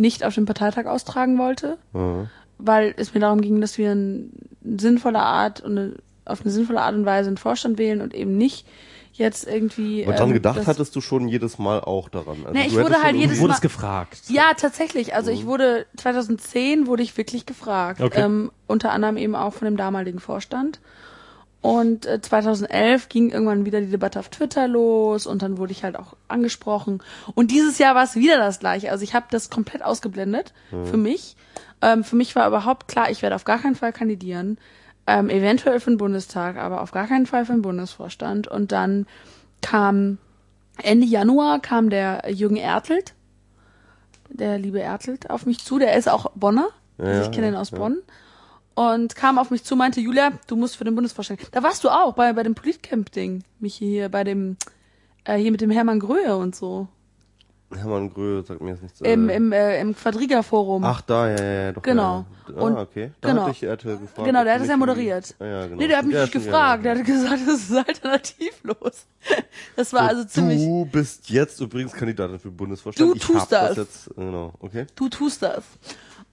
[0.00, 2.26] nicht auf dem Parteitag austragen wollte, Ja.
[2.58, 4.32] weil es mir darum ging, dass wir in
[4.78, 5.94] sinnvoller Art und eine,
[6.24, 8.66] auf eine sinnvolle Art und Weise einen Vorstand wählen und eben nicht
[9.12, 10.04] jetzt irgendwie.
[10.06, 12.38] Aber dran ähm, gedacht hattest du schon jedes Mal auch daran.
[12.46, 14.20] Also Nee, ich du wurde halt jedes Du irgendwie- wurdest gefragt.
[14.28, 15.14] Ja, tatsächlich.
[15.14, 18.20] Also ich wurde 2010 wurde ich wirklich gefragt, Okay.
[18.22, 20.80] ähm, unter anderem eben auch von dem damaligen Vorstand.
[21.62, 25.84] Und äh, 2011 ging irgendwann wieder die Debatte auf Twitter los und dann wurde ich
[25.84, 27.02] halt auch angesprochen.
[27.34, 28.90] Und dieses Jahr war es wieder das gleiche.
[28.90, 30.54] Also ich habe das komplett ausgeblendet
[30.86, 31.36] für mich.
[31.82, 34.58] Ähm, für mich war überhaupt klar, ich werde auf gar keinen Fall kandidieren.
[35.06, 38.48] Ähm, eventuell für den Bundestag, aber auf gar keinen Fall für den Bundesvorstand.
[38.48, 39.06] Und dann
[39.60, 40.18] kam
[40.82, 43.14] Ende Januar kam der Jürgen Ertelt,
[44.28, 45.78] der liebe Ertelt, auf mich zu.
[45.78, 46.68] Der ist auch Bonner.
[46.98, 47.78] also Ja, ich kenne ihn aus ja.
[47.78, 47.98] Bonn.
[48.80, 51.40] Und kam auf mich zu, meinte, Julia, du musst für den Bundesvorstand.
[51.52, 53.44] Da warst du auch bei, bei dem Politcamp-Ding.
[53.58, 54.56] Mich hier bei dem,
[55.24, 56.88] äh, hier mit dem Hermann Gröhe und so.
[57.74, 59.00] Hermann Gröhe sagt mir jetzt nichts.
[59.02, 60.82] Im, äh, im, äh, im Quadriga-Forum.
[60.82, 61.82] Ach, da, ja, ja, ja, doch.
[61.82, 62.24] Genau.
[62.48, 62.60] Ja, ja.
[62.62, 63.10] Und- ah, okay.
[63.20, 63.42] Da genau.
[63.42, 64.26] hatte ich RTL gefragt.
[64.26, 65.34] Genau, der hat es ja moderiert.
[65.38, 65.76] Ah, ja, genau.
[65.76, 66.82] Nee, der hat mich Ja, nicht gefragt.
[66.84, 69.06] ja, Der hat gesagt, das ist alternativlos.
[69.76, 70.58] Das war also So, ziemlich.
[70.64, 73.10] Du bist jetzt übrigens Kandidatin für Bundesvorstand.
[73.10, 73.76] Du ich tust hab das.
[73.76, 74.86] jetzt, genau, okay.
[74.96, 75.64] Du tust das.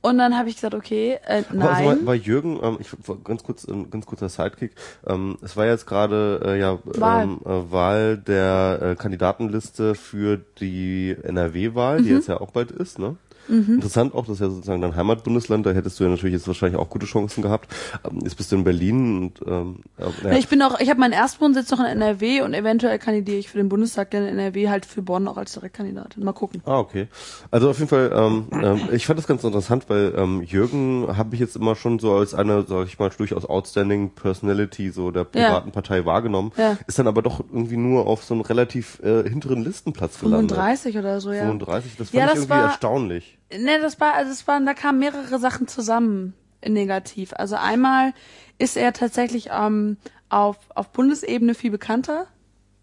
[0.07, 1.85] Und dann habe ich gesagt, okay, äh, also nein.
[1.85, 2.87] war, war Jürgen, ähm, ich
[3.23, 4.71] ganz kurz, ein ganz kurzer Sidekick.
[5.05, 7.23] Ähm, es war jetzt gerade äh, ja Wahl.
[7.23, 12.03] Ähm, äh, Wahl der äh, Kandidatenliste für die NRW-Wahl, Mhm.
[12.03, 13.17] die jetzt ja auch bald ist, ne?
[13.49, 16.79] Interessant auch, das ist ja sozusagen dein Heimatbundesland, da hättest du ja natürlich jetzt wahrscheinlich
[16.79, 17.73] auch gute Chancen gehabt.
[18.09, 20.89] Ähm, jetzt bist du in Berlin und ähm, äh, Ja, ja, Ich bin auch, ich
[20.89, 24.69] habe meinen Erstwohnsitz noch in NRW und eventuell kandidiere ich für den Bundestag in NRW
[24.69, 26.23] halt für Bonn auch als Direktkandidatin.
[26.23, 26.61] Mal gucken.
[26.65, 27.07] Ah, okay.
[27.51, 31.33] Also auf jeden Fall, ähm, ähm, ich fand das ganz interessant, weil ähm, Jürgen habe
[31.35, 35.23] ich jetzt immer schon so als eine, sag ich mal, durchaus outstanding Personality so der
[35.23, 36.77] Piratenpartei wahrgenommen, Ja.
[36.87, 40.51] ist dann aber doch irgendwie nur auf so einen relativ äh, hinteren Listenplatz gelandet.
[40.51, 41.43] 35 oder so, ja.
[41.45, 43.36] 35, das fand Ja, ich das irgendwie war- erstaunlich.
[43.51, 46.33] Ne, das war, also es waren, da kamen mehrere Sachen zusammen
[46.65, 47.33] negativ.
[47.33, 48.13] Also einmal
[48.57, 49.97] ist er tatsächlich ähm,
[50.29, 52.27] auf, auf Bundesebene viel bekannter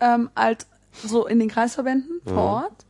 [0.01, 0.67] ähm, als
[1.03, 2.87] so in den Kreisverbänden vor Ort.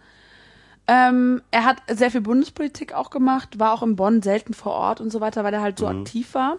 [0.87, 5.01] Ähm, er hat sehr viel Bundespolitik auch gemacht, war auch in Bonn selten vor Ort
[5.01, 6.59] und so weiter, weil er halt so aktiv war.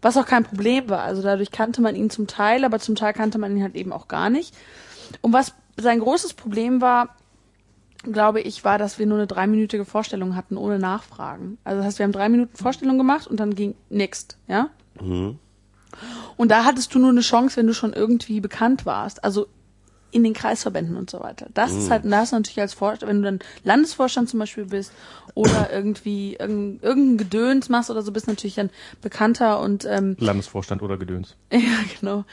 [0.00, 1.02] Was auch kein Problem war.
[1.02, 3.92] Also dadurch kannte man ihn zum Teil, aber zum Teil kannte man ihn halt eben
[3.92, 4.52] auch gar nicht.
[5.20, 7.14] Und was sein großes Problem war,
[8.02, 11.58] glaube ich, war, dass wir nur eine dreiminütige Vorstellung hatten, ohne Nachfragen.
[11.64, 14.70] Also das heißt, wir haben drei Minuten Vorstellung gemacht und dann ging next, ja?
[16.36, 19.22] Und da hattest du nur eine Chance, wenn du schon irgendwie bekannt warst.
[19.24, 19.46] Also
[20.12, 21.46] in den Kreisverbänden und so weiter.
[21.54, 24.40] Das ist halt, und da hast du natürlich als Vorstand, wenn du dann Landesvorstand zum
[24.40, 24.92] Beispiel bist
[25.34, 28.70] oder irgendwie irgendein, irgendein Gedöns machst oder so, bist du natürlich dann
[29.00, 31.34] bekannter und ähm, Landesvorstand oder Gedöns.
[31.52, 31.58] ja,
[31.98, 32.24] genau.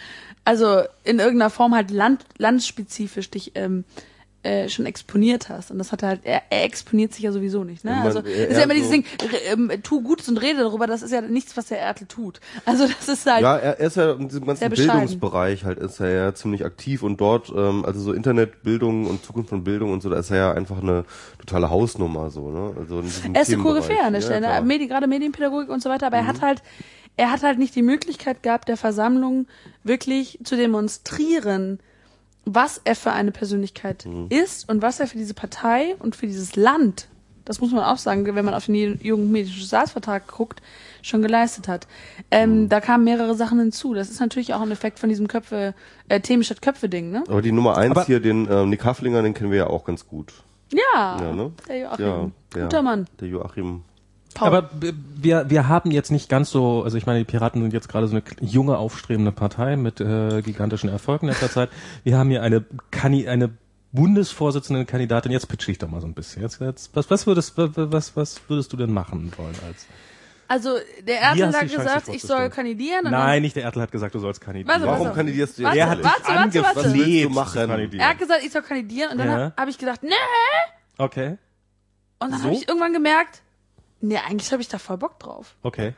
[0.44, 3.86] Also in irgendeiner Form halt land, landspezifisch dich ähm,
[4.41, 5.70] äh, schon exponiert hast.
[5.70, 7.84] Und das hat er halt, er, er exponiert sich ja sowieso nicht.
[7.84, 7.91] Ne?
[7.91, 9.03] Man- Also er- ist ja immer er dieses Ding,
[9.52, 12.40] ähm, tu Gutes und rede darüber, das ist ja nichts, was der Ertel tut.
[12.66, 14.70] Also das ist halt, Ja, er, ist ja in diesem ganzen.
[14.70, 19.49] Bildungsbereich halt ist er ja ziemlich aktiv und dort, ähm, also so Internetbildung und Zukunft
[19.49, 21.03] von Bildung und so, da ist er ja einfach eine
[21.40, 22.74] totale Hausnummer so, ne?
[22.80, 23.61] Also in er ist eine.
[23.61, 24.61] Koryphäe an der Ja, Stelle, ne?
[24.66, 26.61] Medi gerade Medienpädagogik und so weiter, aber er hat halt,
[27.18, 29.48] er hat halt nicht die Möglichkeit gehabt, der Versammlung
[29.84, 31.80] wirklich zu demonstrieren,
[32.52, 36.56] was er für eine Persönlichkeit ist und was er für diese Partei und für dieses
[36.56, 37.08] Land,
[37.46, 40.62] das muss man auch sagen, wenn man auf den Jugendmedischen Staatsvertrag guckt,
[41.02, 41.88] schon geleistet hat.
[42.32, 43.94] Ähm, Da kamen mehrere Sachen hinzu.
[43.94, 45.74] Das ist natürlich auch ein Effekt von diesem Köpfe,
[46.10, 47.24] äh, Themen statt Köpfe-Ding, ne?
[47.28, 49.86] Aber die Nummer eins Aber- hier, den ähm, Nick Haflinger, den kennen wir ja auch
[49.86, 50.34] ganz gut.
[50.72, 51.52] Ja, Ja, ne?
[51.68, 52.06] der Joachim.
[52.06, 53.08] Ja, der, Guter Mann.
[53.20, 53.82] Der Joachim.
[54.40, 54.48] Paul.
[54.48, 54.70] Aber
[55.16, 58.07] wir, wir haben jetzt nicht ganz so, also ich meine, die Piraten sind jetzt gerade
[58.07, 61.70] so eine junge, aufstrebende Partei mit äh, gigantischen Erfolgen in letzter Zeit.
[62.03, 63.52] Wir haben hier eine, Kani eine
[63.91, 65.32] Bundesvorsitzende-Kandidatin.
[65.32, 66.41] Jetzt pitch ich doch mal so ein bisschen.
[66.41, 69.86] Jetzt, jetzt, was, was, würdest, was, was, würdest du denn machen wollen als?
[70.48, 73.06] Also der Ertel hat gesagt, ich soll kandidieren.
[73.06, 74.68] Und Nein, nicht der Ertel hat gesagt, du sollst kandidieren.
[74.82, 75.16] Warte, Warum auf.
[75.16, 75.86] kandidierst du Warte, jetzt?
[75.86, 76.78] Er hat warte, warte, warte.
[76.88, 77.99] Was willst du machen?
[77.99, 79.34] Er hat gesagt, ich soll kandidieren und dann Ja.
[79.34, 80.10] habe hab ich gesagt, nee.
[80.98, 81.38] Okay,
[82.20, 82.45] Und dann So?
[82.45, 83.44] habe ich irgendwann gemerkt,
[84.02, 85.56] nee, eigentlich habe ich da voll Bock drauf.
[85.64, 85.94] okay.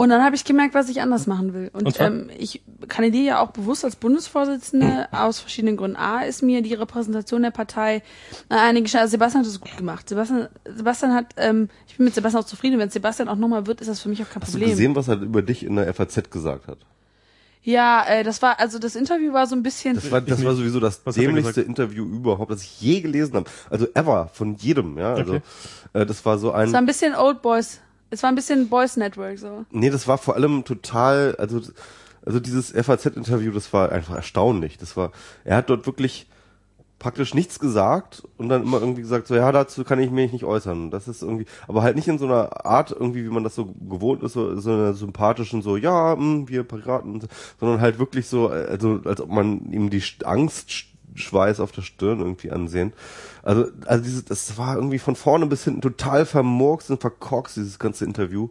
[0.00, 1.70] Und dann habe ich gemerkt, was ich anders machen will.
[1.72, 5.96] Und, Und ähm, ich kandidiere ja auch bewusst als Bundesvorsitzende aus verschiedenen Gründen.
[5.96, 7.96] A ist mir die Repräsentation der Partei
[8.48, 10.08] äh, einige also Sebastian hat das gut gemacht.
[10.08, 12.78] Sebastian, Sebastian hat, ähm, ich bin mit Sebastian auch zufrieden.
[12.78, 14.70] Wenn Sebastian auch nochmal wird, ist das für mich auch kein Hast du Problem.
[14.70, 16.78] gesehen, was er über dich in der FAZ gesagt hat?
[17.62, 19.94] Ja, äh, das war, also das Interview war so ein bisschen.
[19.96, 21.60] Das war, das war sowieso das dämlichste?
[21.60, 23.50] Interview überhaupt, das ich je gelesen habe.
[23.68, 25.14] Also ever, von jedem, ja.
[25.14, 25.42] Also Okay.
[25.92, 26.68] äh, das war so ein.
[26.68, 27.80] Es war ein bisschen Old Boys.
[28.10, 29.66] Es war ein bisschen Boys Network so.
[29.70, 31.60] Nee, das war vor allem total, also,
[32.24, 34.78] also dieses FAZ-Interview, das war einfach erstaunlich.
[34.78, 35.12] Das war,
[35.44, 36.26] er hat dort wirklich
[36.98, 40.44] praktisch nichts gesagt und dann immer irgendwie gesagt, so, ja, dazu kann ich mich nicht
[40.44, 40.90] äußern.
[40.90, 43.66] Das ist irgendwie, aber halt nicht in so einer Art irgendwie, wie man das so
[43.66, 47.22] gewohnt ist, so, so einer sympathischen, so, ja, mh, wir Piraten,
[47.60, 52.20] sondern halt wirklich so, also, als ob man ihm die Angst Schweiß auf der Stirn
[52.20, 52.92] irgendwie ansehen.
[53.42, 57.78] Also, also dieses, das war irgendwie von vorne bis hinten total vermurkst und verkorkst, dieses
[57.78, 58.48] ganze Interview.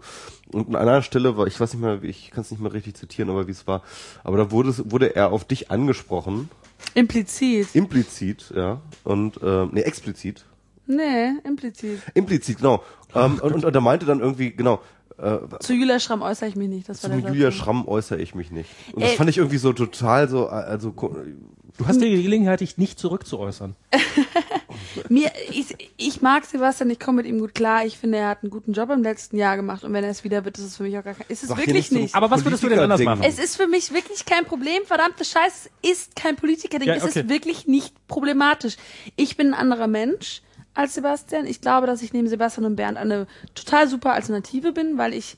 [0.52, 2.96] Und an einer Stelle war, ich weiß nicht mehr, ich kann es nicht mehr richtig
[2.96, 3.84] zitieren, aber wie es war,
[4.24, 6.50] aber da wurde wurde er auf dich angesprochen,
[6.94, 7.68] Implizit.
[7.76, 10.46] implizit, ja, und, ähm, nee, explizit.
[10.86, 12.00] Nee, implizit.
[12.14, 12.84] Implizit, genau.
[13.14, 14.82] Ähm, und, und, und er meinte dann irgendwie, genau,
[15.18, 16.88] äh, Zu Julia Schramm äußere ich mich nicht.
[16.88, 17.52] Das war der Julia.
[17.52, 18.70] Schramm äußere ich mich nicht.
[18.94, 19.18] Und das Ey.
[19.18, 21.16] fand ich irgendwie so total so, also, ko-
[21.78, 23.76] Du hast dir die Gelegenheit, dich nicht zurückzuäußern.
[25.10, 27.86] Mir, ich, ich mag Sebastian, ich komme mit ihm gut klar.
[27.86, 30.24] Ich finde, er hat einen guten Job im letzten Jahr gemacht und wenn er es
[30.24, 31.96] wieder wird, ist es für mich auch gar kein, ist es Sag wirklich nicht so-
[31.98, 32.16] nicht.
[32.16, 33.22] Aber was würdest du denn anders machen?
[33.24, 37.04] Es ist für mich wirklich kein Problem, verdammte Scheiße, es ist kein Politiker-Ding, Ja, es
[37.04, 37.22] okay.
[37.22, 38.78] ist wirklich nicht problematisch.
[39.16, 40.42] Ich bin ein anderer Mensch
[40.74, 41.46] als Sebastian.
[41.48, 43.26] Ich glaube, dass ich neben Sebastian und Bernd eine
[43.56, 45.38] total super Alternative bin, weil ich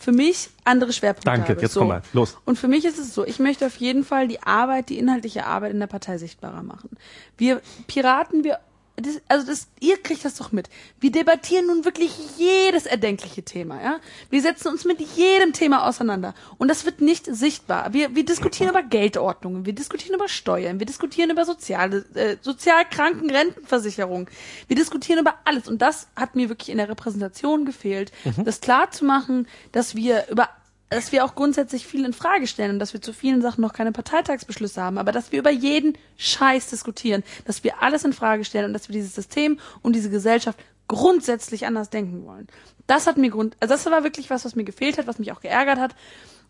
[0.00, 1.60] für mich andere Schwerpunkte Danke, habe.
[1.60, 2.36] jetzt komm mal, los.
[2.44, 5.44] Und für mich ist es so, ich möchte auf jeden Fall die Arbeit, die inhaltliche
[5.44, 6.90] Arbeit in der Partei sichtbarer machen.
[7.36, 8.60] Wir Piraten, wir
[9.00, 10.68] das, also das, ihr kriegt das doch mit.
[11.00, 14.00] Wir debattieren nun wirklich jedes erdenkliche Thema, ja.
[14.30, 16.34] Wir setzen uns mit jedem Thema auseinander.
[16.58, 17.92] Und das wird nicht sichtbar.
[17.92, 23.30] Wir, wir diskutieren über Geldordnungen, wir diskutieren über Steuern, wir diskutieren über soziale, äh, Sozialkranken,
[23.30, 24.28] Rentenversicherung.
[24.66, 25.68] Wir diskutieren über alles.
[25.68, 28.12] Und das hat mir wirklich in der Repräsentation gefehlt,
[28.44, 30.48] das klar zu machen, dass wir über
[30.90, 33.72] dass wir auch grundsätzlich viel in Frage stellen und dass wir zu vielen Sachen noch
[33.72, 38.44] keine Parteitagsbeschlüsse haben, aber dass wir über jeden Scheiß diskutieren, dass wir alles in Frage
[38.44, 40.58] stellen und dass wir dieses System und diese Gesellschaft
[40.88, 42.48] grundsätzlich anders denken wollen.
[42.86, 45.32] Das hat mir Grund, also das war wirklich was, was mir gefehlt hat, was mich
[45.32, 45.94] auch geärgert hat,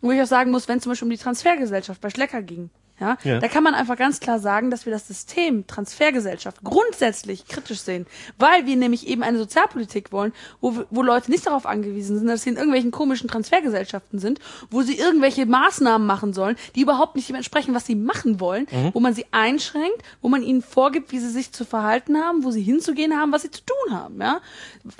[0.01, 2.69] wo ich auch sagen muss, wenn zum Beispiel um die Transfergesellschaft bei Schlecker ging,
[2.99, 3.39] ja, Ja.
[3.39, 8.05] da kann man einfach ganz klar sagen, dass wir das System Transfergesellschaft grundsätzlich kritisch sehen,
[8.37, 12.43] weil wir nämlich eben eine Sozialpolitik wollen, wo, wo Leute nicht darauf angewiesen sind, dass
[12.43, 14.39] sie in irgendwelchen komischen Transfergesellschaften sind,
[14.69, 18.67] wo sie irgendwelche Maßnahmen machen sollen, die überhaupt nicht dem entsprechen, was sie machen wollen,
[18.93, 22.51] wo man sie einschränkt, wo man ihnen vorgibt, wie sie sich zu verhalten haben, wo
[22.51, 24.41] sie hinzugehen haben, was sie zu tun haben, ja.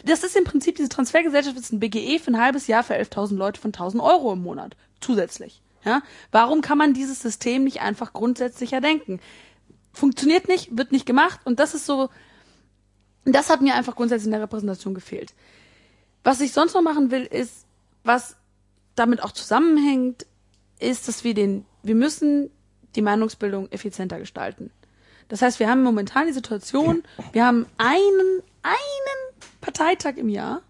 [0.06, 3.36] Das ist im Prinzip, diese Transfergesellschaft ist ein BGE für ein halbes Jahr für 11.000
[3.36, 4.76] Leute von 1.000 Euro im Monat.
[5.02, 5.62] Zusätzlich.
[5.84, 6.02] Ja?
[6.32, 9.20] Warum kann man dieses System nicht einfach grundsätzlicher denken?
[9.94, 12.10] Funktioniert nicht, wird nicht gemacht und das ist so,
[13.26, 15.34] das hat mir einfach grundsätzlich in der Repräsentation gefehlt.
[16.24, 17.66] Was ich sonst noch machen will, ist,
[18.04, 18.36] was
[18.96, 20.26] damit auch zusammenhängt,
[20.80, 22.50] ist, dass wir den, wir müssen
[22.96, 24.72] die Meinungsbildung effizienter gestalten.
[25.28, 27.04] Das heißt, wir haben momentan die Situation,
[27.34, 30.62] wir haben einen, einen Parteitag im Jahr,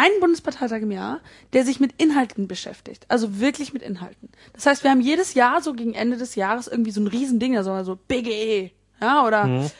[0.00, 1.20] einen Bundesparteitag im Jahr,
[1.52, 3.04] der sich mit Inhalten beschäftigt.
[3.08, 4.30] Also wirklich mit Inhalten.
[4.54, 7.56] Das heißt, wir haben jedes Jahr so gegen Ende des Jahres irgendwie so ein Riesending,
[7.58, 8.70] also so BGE,
[9.00, 9.70] ja, oder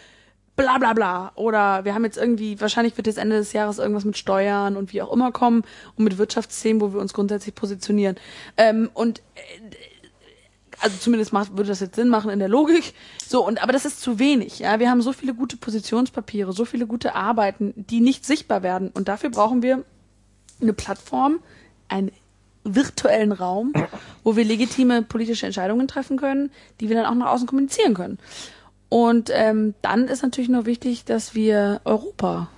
[0.56, 1.32] bla bla bla.
[1.36, 4.92] Oder wir haben jetzt irgendwie, wahrscheinlich wird jetzt Ende des Jahres irgendwas mit Steuern und
[4.92, 5.62] wie auch immer kommen
[5.96, 8.16] und mit Wirtschaftsthemen, wo wir uns grundsätzlich positionieren.
[8.58, 9.40] Ähm, und äh,
[10.80, 12.94] also zumindest macht, würde das jetzt Sinn machen in der Logik.
[13.26, 14.58] So, und aber das ist zu wenig.
[14.58, 18.90] Ja, wir haben so viele gute Positionspapiere, so viele gute Arbeiten, die nicht sichtbar werden.
[18.92, 19.84] Und dafür brauchen wir
[20.60, 21.40] eine Plattform,
[21.88, 22.10] einen
[22.64, 23.72] virtuellen Raum,
[24.22, 26.50] wo wir legitime politische Entscheidungen treffen können,
[26.80, 28.18] die wir dann auch nach außen kommunizieren können.
[28.88, 32.48] Und ähm, dann ist natürlich nur wichtig, dass wir Europa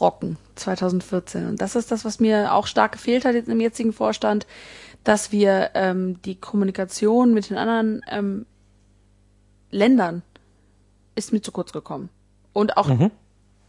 [0.00, 1.48] rocken 2014.
[1.48, 4.46] Und das ist das, was mir auch stark gefehlt hat jetzt im jetzigen Vorstand,
[5.04, 8.46] dass wir ähm, die Kommunikation mit den anderen ähm,
[9.70, 10.22] Ländern
[11.14, 12.08] ist mir zu kurz gekommen.
[12.52, 12.90] Und auch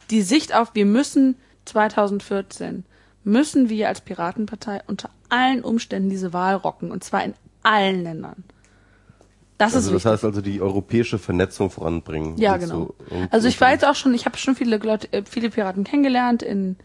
[0.09, 1.35] die Sicht auf, wir müssen
[1.65, 2.85] 2014,
[3.23, 6.91] müssen wir als Piratenpartei unter allen Umständen diese Wahl rocken.
[6.91, 7.33] Und zwar in
[7.63, 8.43] allen Ländern.
[9.57, 12.37] Das ist Also das heißt also die europäische Vernetzung voranbringen.
[12.37, 12.75] Ja, genau.
[12.75, 12.95] so-
[13.31, 16.43] also ich war jetzt auch schon, ich habe schon viele Leute, äh, viele Piraten kennengelernt
[16.43, 16.75] in,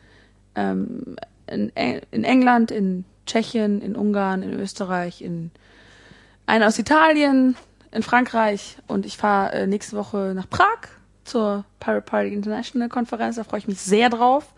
[0.55, 1.17] ähm,
[1.47, 1.71] in,
[2.11, 5.51] in England, in Tschechien, in Ungarn, in Österreich, in
[6.47, 7.57] einer aus Italien,
[7.91, 10.89] in Frankreich und ich fahre äh, nächste Woche nach Prag
[11.25, 13.37] zur Pirate Party International Konferenz.
[13.37, 14.53] Da freue ich mich sehr drauf,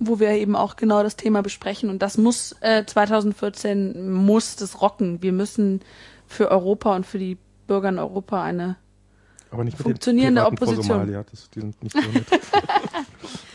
[0.00, 4.80] wo wir eben auch genau das Thema besprechen und das muss äh, 2014 muss das
[4.80, 5.22] rocken.
[5.22, 5.80] Wir müssen
[6.26, 8.76] für Europa und für die Bürger in Europa eine
[9.50, 10.82] Aber nicht mit Funktionierende Opposition.
[10.84, 11.24] Somalia.
[11.30, 12.24] Das, die sind nicht so nett.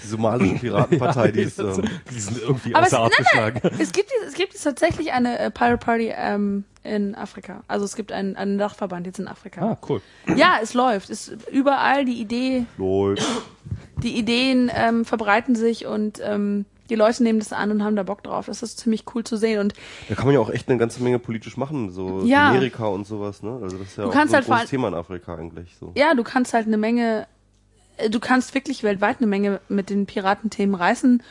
[0.04, 1.82] Die somalische Piratenpartei, die ist, ähm,
[2.14, 3.82] die sind irgendwie Aber außer es- Art nein, nein, geschlagen.
[3.82, 7.64] es gibt es gibt tatsächlich eine äh, Pirate Party ähm, in Afrika.
[7.68, 9.62] Also es gibt einen, einen Dachverband jetzt in Afrika.
[9.62, 10.02] Ah, cool.
[10.36, 11.10] Ja, es läuft.
[11.10, 13.24] Es überall die Idee, läuft.
[14.04, 18.04] die Ideen ähm, verbreiten sich und ähm, die Leute nehmen das an und haben da
[18.04, 18.48] Bock drauf.
[18.48, 19.74] Das ist ziemlich cool zu sehen und
[20.10, 22.50] Da kann man ja auch echt eine ganze Menge politisch machen, so Ja.
[22.50, 23.58] Amerika und sowas, ne?
[23.64, 25.76] Also das ist ja Du auch kannst so ein halt großes Thema in Afrika eigentlich
[25.80, 25.94] so.
[25.96, 27.28] ja, du kannst halt eine Menge,
[27.96, 31.24] äh, du kannst wirklich weltweit eine Menge mit den Piratenthemen reißen.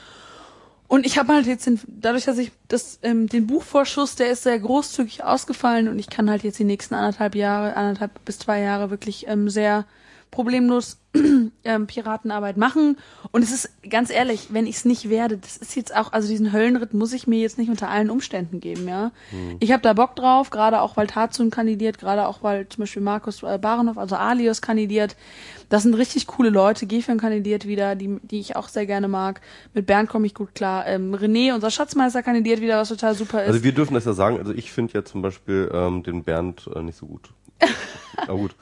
[0.93, 4.43] Und ich habe halt jetzt den, dadurch, dass ich das, ähm, den Buchvorschuss, der ist
[4.43, 8.60] sehr großzügig ausgefallen und ich kann halt jetzt die nächsten anderthalb Jahre, anderthalb bis zwei
[8.60, 9.86] Jahre wirklich ähm, sehr
[10.32, 10.98] problemlos
[11.64, 12.96] ähm, Piratenarbeit machen.
[13.30, 16.26] Und es ist ganz ehrlich, wenn ich es nicht werde, das ist jetzt auch, also
[16.26, 19.12] diesen Höllenritt muss ich mir jetzt nicht unter allen Umständen geben, ja.
[19.60, 23.02] Ich habe da Bock drauf, gerade auch weil Tatsun kandidiert, gerade auch weil zum Beispiel
[23.02, 25.16] Markus äh, Baranov, also Alios kandidiert.
[25.68, 26.86] Das sind richtig coole Leute.
[26.86, 29.42] Gefen kandidiert wieder, die, die ich auch sehr gerne mag.
[29.74, 30.86] Mit Bernd komme ich gut klar.
[30.86, 33.48] Ähm, René, unser Schatzmeister, kandidiert wieder, was total super ist.
[33.48, 36.68] Also wir dürfen das ja sagen, also ich finde ja zum Beispiel ähm, den Bernd
[36.74, 37.30] äh, nicht so gut.
[38.16, 38.55] Aber gut.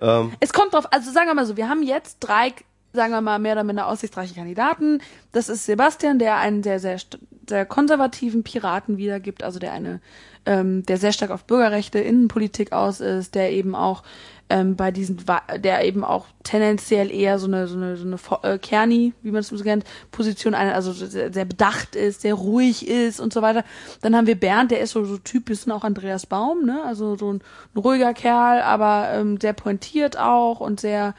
[0.00, 2.52] Ähm, Es kommt drauf, also sagen wir mal so, wir haben jetzt drei,
[2.92, 5.00] sagen wir mal, mehr oder minder aussichtsreiche Kandidaten.
[5.32, 6.98] Das ist Sebastian, der ein sehr, sehr
[7.48, 10.00] sehr konservativen Piraten wiedergibt, also der eine,
[10.44, 14.02] ähm, der sehr stark auf Bürgerrechte, Innenpolitik aus ist, der eben auch
[14.48, 15.18] ähm, bei diesen,
[15.58, 19.40] der eben auch tendenziell eher so eine, so eine, so eine äh, Kerni, wie man
[19.40, 23.42] es so nennt, Position einer, also sehr, sehr bedacht ist, sehr ruhig ist und so
[23.42, 23.64] weiter.
[24.02, 27.16] Dann haben wir Bernd, der ist so, so Typ, bisschen auch Andreas Baum, ne, also
[27.16, 27.42] so ein,
[27.74, 31.14] ein ruhiger Kerl, aber ähm, sehr pointiert auch und sehr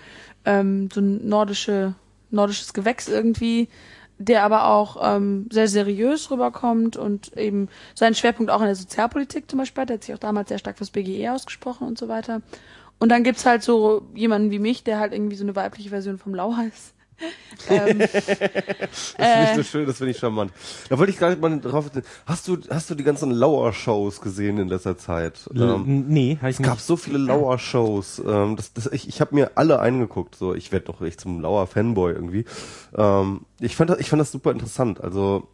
[0.46, 1.96] ähm, so ein nordische,
[2.32, 3.68] nordisches Gewächs irgendwie,
[4.20, 9.50] der aber auch ähm, sehr seriös rüberkommt und eben seinen Schwerpunkt auch in der Sozialpolitik
[9.50, 9.90] zum Beispiel hat.
[9.90, 12.42] Der hat sich auch damals sehr stark fürs BGE ausgesprochen und so weiter.
[13.00, 16.18] Und dann gibt's halt so jemanden wie mich, der halt irgendwie so eine weibliche Version
[16.18, 16.94] vom Lauer ist.
[17.70, 20.52] ähm, Das finde ich so schön, das finde ich charmant.
[20.90, 21.90] Da wollte ich gerade mal drauf.
[22.26, 25.50] Hast du, hast du die ganzen Lauer-Shows gesehen in letzter Zeit?
[25.56, 28.22] Ähm, N- nee, habe ich es gab so viele Lauer-Shows.
[28.28, 30.36] Ähm, das, das, ich ich habe mir alle eingeguckt.
[30.36, 32.46] So, ich werde doch echt zum Lauer-Fanboy irgendwie.
[32.96, 35.02] Ähm, ich fand das, ich fand das super interessant.
[35.02, 35.48] Also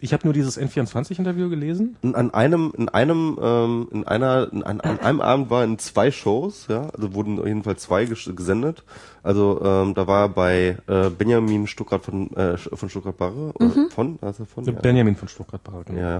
[0.00, 1.96] Ich habe nur dieses N24-Interview gelesen.
[2.00, 5.78] in, an einem, in einem, ähm, in einer, in, an, an einem Abend war in
[5.78, 8.82] zwei Shows, ja, also wurden auf jeden Fall zwei ges gesendet.
[9.22, 14.18] Also ähm, da war bei äh, Benjamin Stuttgart von äh, von Stuttgart Barre oder von,
[14.22, 14.72] also von ja.
[14.72, 15.84] Benjamin von Stuttgart-Barre.
[15.84, 16.00] genau.
[16.00, 16.10] Ja,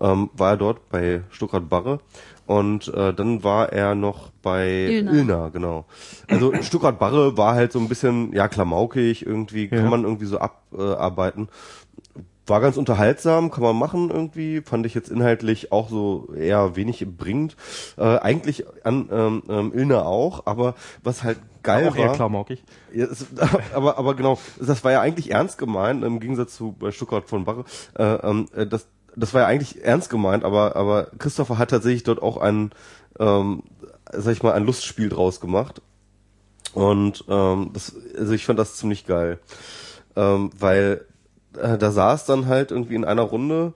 [0.00, 0.12] ja.
[0.12, 1.98] Ähm, war er dort bei Stuttgart Barre
[2.46, 5.12] und äh, dann war er noch bei Ilna.
[5.12, 5.86] Ilna, genau.
[6.28, 9.90] Also Stuttgart Barre war halt so ein bisschen ja klamaukig irgendwie, kann Ja.
[9.90, 11.48] man irgendwie so abarbeiten.
[12.46, 17.04] War ganz unterhaltsam, kann man machen irgendwie, fand ich jetzt inhaltlich auch so eher wenig
[17.16, 17.56] bringend.
[17.96, 22.14] Äh, eigentlich an ähm, ähm, Ilna auch, aber was halt geil Auch eher war.
[22.14, 22.62] klamaukig.
[22.94, 23.26] Ja, es,
[23.74, 27.44] aber, aber genau, das war ja eigentlich ernst gemeint, im Gegensatz zu bei Stuttgart von
[27.44, 27.64] Barre.
[27.98, 28.86] Äh, ähm, äh, das,
[29.16, 32.70] das war ja eigentlich ernst gemeint, aber, aber Christopher hat tatsächlich dort auch ein,
[33.18, 33.64] ähm,
[34.12, 35.82] sag ich mal, ein Lustspiel draus gemacht.
[36.72, 39.38] Und ähm, das, also ich fand das ziemlich geil.
[40.14, 41.04] Ähm, weil
[41.56, 43.72] äh, da saß dann halt irgendwie in einer Runde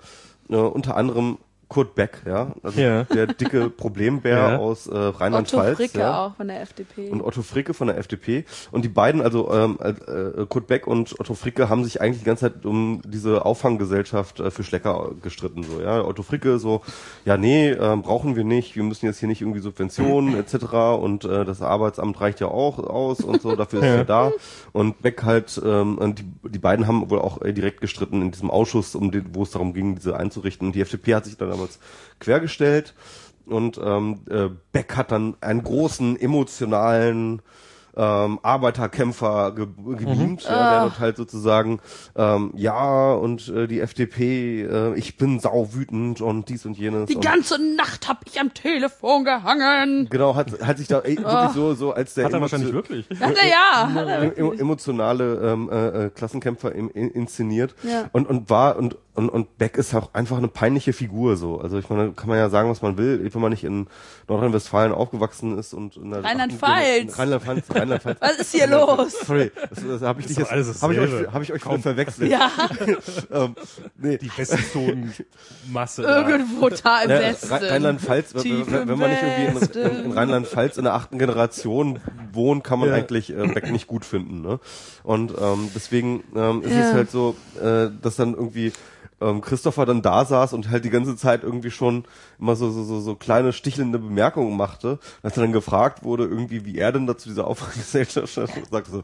[0.48, 1.38] äh, unter anderem
[1.70, 3.04] Kurt Beck, ja, also Ja.
[3.04, 4.56] der dicke Problembär Ja.
[4.58, 5.76] aus äh, Otto Rheinland-Pfalz.
[5.76, 7.08] Fricke ja auch von der FDP.
[7.10, 8.44] und Otto Fricke von der FDP.
[8.72, 12.24] Und die beiden, also ähm, äh, Kurt Beck und Otto Fricke, haben sich eigentlich die
[12.24, 15.62] ganze Zeit um diese Auffanggesellschaft äh, für Schlecker gestritten.
[15.62, 16.82] So, ja, Otto Fricke so,
[17.24, 18.74] ja nee, ähm, brauchen wir nicht.
[18.74, 20.72] Wir müssen jetzt hier nicht irgendwie Subventionen etc.
[21.00, 23.54] Und äh, das Arbeitsamt reicht ja auch aus und so.
[23.54, 23.94] Dafür ist Ja.
[23.98, 24.32] ja da.
[24.72, 28.32] Und Beck halt, ähm, und die, die beiden haben wohl auch äh, direkt gestritten in
[28.32, 30.66] diesem Ausschuss, um den, wo es darum ging, diese einzurichten.
[30.66, 31.78] Und die FDP hat sich dann damals
[32.18, 32.94] quergestellt.
[33.46, 37.42] Und ähm, äh, Beck hat dann einen großen emotionalen
[37.96, 39.66] ähm, Arbeiterkämpfer ge
[39.96, 41.80] gebeamt, ja, der dort halt sozusagen
[42.14, 47.06] ähm, ja und äh, die FDP, äh, ich bin sauwütend und dies und jenes.
[47.06, 50.06] Die und ganze Nacht hab ich am Telefon gehangen.
[50.08, 53.06] genau hat hat sich da ey, wirklich so so als der Hat er wahrscheinlich wirklich.
[53.20, 53.92] Hat er ja.
[53.92, 58.08] Hat er em- emotionale ähm, äh, äh, Klassenkämpfer im, in, inszeniert Ja.
[58.12, 61.60] und und war und und und Beck ist auch einfach eine peinliche Figur so.
[61.60, 63.88] Also ich meine, kann man ja sagen, was man will, wenn man nicht in
[64.28, 67.18] Nordrhein-Westfalen aufgewachsen ist und in der Rheinland-Pfalz.
[67.18, 68.18] Rheinland-Pfalz, Rheinland-Pfalz.
[68.20, 69.18] Was ist hier los?
[69.26, 71.82] Sorry, das, das habe ich dich jetzt alles habe ich euch habe ich euch Kaum.
[71.82, 72.30] verwechselt.
[72.30, 72.50] Ja,
[73.32, 73.54] Ähm,
[73.98, 74.16] nee.
[74.18, 76.02] Die Westzonen-Masse.
[76.02, 77.52] irgendwo da im Ja, Westen.
[77.52, 82.00] Rhe- Rheinland-Pfalz, wenn, wenn, man nicht irgendwie in, in, in Rheinland-Pfalz in der achten Generation
[82.32, 82.94] wohnt, kann man Ja.
[82.94, 84.40] eigentlich äh, Beck nicht gut finden.
[84.42, 84.60] Ne?
[85.02, 86.88] Und ähm, deswegen ähm, ist Ja.
[86.88, 88.72] es halt so, äh, dass dann irgendwie
[89.20, 92.04] ähm, Christopher dann da saß und halt die ganze Zeit irgendwie schon
[92.38, 94.98] immer so so so, so kleine stichelnde Bemerkungen machte.
[95.22, 99.02] Als er dann gefragt wurde, irgendwie, wie er denn dazu dieser Aufwachgesellschaft stand, sagte so,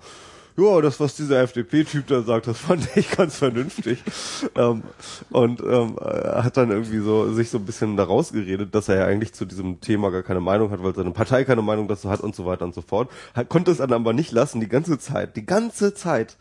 [0.59, 4.03] ja, das, was dieser FDP-Typ da sagt, das fand ich ganz vernünftig.
[4.55, 4.83] ähm,
[5.31, 8.97] und ähm, er hat dann irgendwie so sich so ein bisschen da rausgeredet, dass er
[8.97, 12.09] ja eigentlich zu diesem Thema gar keine Meinung hat, weil seine Partei keine Meinung dazu
[12.09, 13.11] hat und so weiter und so fort.
[13.35, 16.39] Hat, konnte es dann aber nicht lassen, die ganze Zeit, die ganze Zeit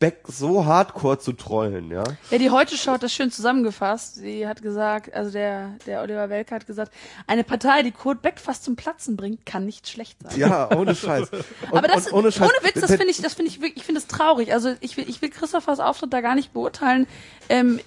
[0.00, 2.04] Beck so hardcore zu trollen, ja.
[2.30, 4.14] Ja, die Heute Show hat das schön zusammengefasst.
[4.14, 6.90] Sie hat gesagt, also der, der Oliver Welke hat gesagt,
[7.26, 10.40] eine Partei, die Kurt Beck fast zum Platzen bringt, kann nicht schlecht sein.
[10.40, 11.28] Ja, ohne Scheiß.
[11.70, 13.76] Und, Aber das, und ohne, Scheiß, ohne Witz, das finde ich, das finde ich wirklich,
[13.76, 14.52] ich finde es traurig.
[14.54, 17.06] Also ich will, ich will Christophers Auftritt da gar nicht beurteilen.
[17.50, 17.78] Ähm,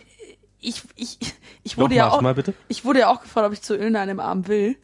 [0.61, 1.17] ich, ich,
[1.63, 2.53] ich wurde ja Nochmals auch, mal bitte.
[2.67, 4.77] ich wurde ja auch gefragt, ob ich zu Ilna an dem Abend will.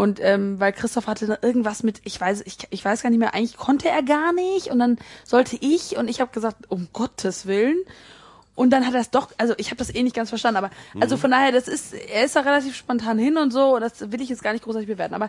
[0.00, 3.18] Und ähm, weil Christoph hatte da irgendwas mit, ich weiß, ich, ich weiß gar nicht
[3.18, 4.68] mehr, eigentlich konnte er gar nicht.
[4.68, 7.76] Und dann sollte ich und ich habe gesagt, um Gottes Willen.
[8.54, 10.70] Und dann hat er es doch, also ich habe das eh nicht ganz verstanden, aber
[11.00, 14.10] also von daher, das ist, er ist da relativ spontan hin und so, und das
[14.10, 15.28] will ich jetzt gar nicht großartig bewerten, aber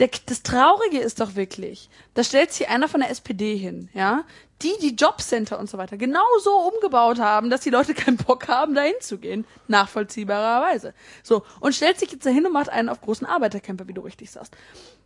[0.00, 4.24] der, das Traurige ist doch wirklich, da stellt sich einer von der SPD hin, ja,
[4.62, 8.48] die die Jobcenter und so weiter genau so umgebaut haben, dass die Leute keinen Bock
[8.48, 10.94] haben, da hinzugehen, nachvollziehbarerweise.
[11.22, 14.30] So, und stellt sich jetzt dahin und macht einen auf großen Arbeitercamper, wie du richtig
[14.30, 14.56] sagst.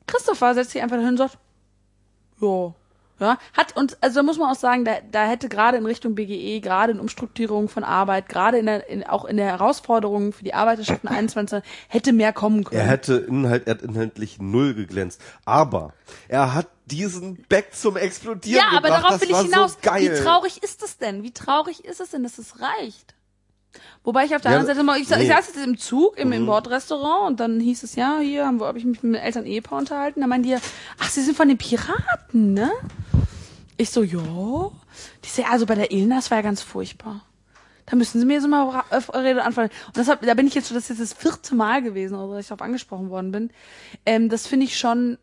[0.07, 1.39] Christopher setzt sich einfach dahin und sagt,
[2.41, 2.75] ja,
[3.21, 6.17] Ja, hat und also da muss man auch sagen, da, da hätte gerade in Richtung
[6.17, 10.43] BGE, gerade in Umstrukturierung von Arbeit, gerade in der in, auch in der Herausforderung für
[10.43, 12.81] die Arbeiterschaft in 21 hätte mehr kommen können.
[12.81, 15.21] Er hätte Inhalt, er hat inhaltlich null geglänzt.
[15.45, 15.93] Aber
[16.27, 19.05] er hat diesen Back zum Explodieren ja, aber gebracht.
[19.05, 19.79] darauf das will ich hinaus.
[19.81, 19.95] So.
[19.95, 21.23] Wie traurig ist es denn?
[21.23, 23.14] Wie traurig ist es denn, dass es reicht?
[24.03, 25.25] Wobei ich auf der Ja, anderen Seite mal, ich, ich nee.
[25.25, 25.29] Mhm.
[25.29, 28.67] saß jetzt im Zug, im, im Bordrestaurant und dann hieß es, ja, hier haben wir,
[28.67, 30.59] hab ich mich mit Eltern Ehepaar unterhalten, da meinen die, ja,
[30.99, 32.71] ach, sie sind von den Piraten, ne?
[33.77, 34.19] Ich so, ja.
[35.25, 37.23] Die so, ja, also bei der Ilna, das war ja ganz furchtbar.
[37.87, 38.83] Da müssen sie mir so mal
[39.13, 39.71] Rede anfangen.
[39.89, 42.37] Und deshalb, da bin ich jetzt schon, das ist jetzt das vierte Mal gewesen, oder
[42.37, 43.51] dass ich darauf angesprochen worden bin.
[44.07, 45.19] Ähm, das finde ich schon,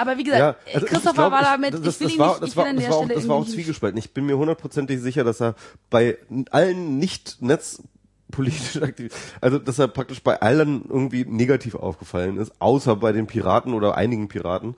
[0.00, 2.12] aber wie gesagt, Ja, also ich- Christopher ich glaub, war damit, das, ich will das
[2.14, 3.46] ihn war, nicht, das ich will an das der war auch, Stelle das war auch
[3.46, 3.98] zwiegespalten.
[3.98, 5.54] Ich bin mir hundertprozentig sicher, dass er
[5.90, 6.16] bei
[6.50, 12.96] allen nicht netzpolitisch aktiv, also dass er praktisch bei allen irgendwie negativ aufgefallen ist, außer
[12.96, 14.74] bei den Piraten oder einigen Piraten.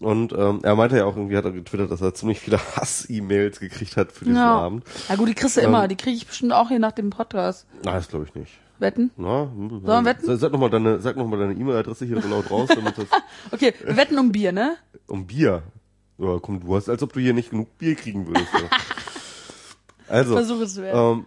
[0.00, 3.60] Und ähm, er meinte ja auch irgendwie, hat er getwittert, dass er ziemlich viele Hass-E-Mails
[3.60, 4.58] gekriegt hat für diesen Ja.
[4.58, 4.84] Abend.
[5.08, 5.84] Na gut, die kriegst du immer.
[5.84, 7.66] Ähm, Die kriege ich bestimmt auch hier nach dem Podcast.
[7.84, 8.52] Na, das glaube ich nicht.
[8.78, 9.10] Wetten?
[9.16, 10.36] Na, Sollen wir wetten?
[10.38, 13.06] Sag nochmal deine, sag noch mal deine E-Mail-Adresse hier laut raus, damit das
[13.52, 14.76] Okay, wir wetten um Bier, ne?
[15.06, 15.62] Um Bier.
[16.18, 18.52] Ja, komm, du hast, als ob du hier nicht genug Bier kriegen würdest.
[18.52, 18.60] Ja.
[20.08, 20.94] Also, Versuch es wert.
[20.94, 21.26] ähm,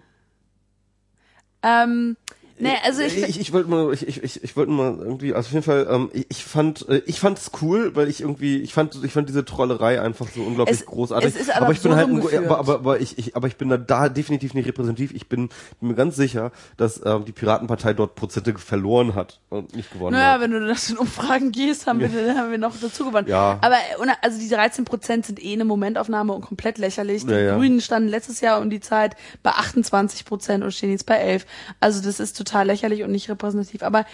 [1.62, 2.18] Ähm,
[2.60, 5.54] nee, also ich, ich, ich wollte mal, ich, ich, ich, wollte mal irgendwie, also auf
[5.54, 8.74] jeden Fall, ähm, ich, ich fand, äh, ich fand es cool, weil ich irgendwie, ich
[8.74, 11.34] fand, ich fand diese Trollerei einfach so unglaublich Es- großartig.
[11.34, 13.56] es ist ad aber ich bin halt, ein, aber, aber, aber ich, ich, aber ich
[13.56, 15.14] bin da, da definitiv nicht repräsentativ.
[15.14, 15.50] Ich bin,
[15.80, 20.14] bin mir ganz sicher, dass ähm, die Piratenpartei dort Prozente verloren hat und nicht gewonnen
[20.18, 20.42] naja, hat.
[20.42, 23.28] wenn du nach den Umfragen gehst, haben wir, dann haben wir noch dazu gewonnen.
[23.30, 23.58] Ja.
[23.62, 23.78] Aber
[24.22, 27.26] also diese 13 Prozent sind eh eine Momentaufnahme und komplett lächerlich.
[27.26, 27.56] Die Ja, ja.
[27.56, 31.46] Grünen standen letztes Jahr um die Zeit bei 28 Prozent und stehen jetzt bei 11.
[31.80, 33.84] Also das ist total lächerlich und nicht repräsentativ.
[33.84, 34.06] Aber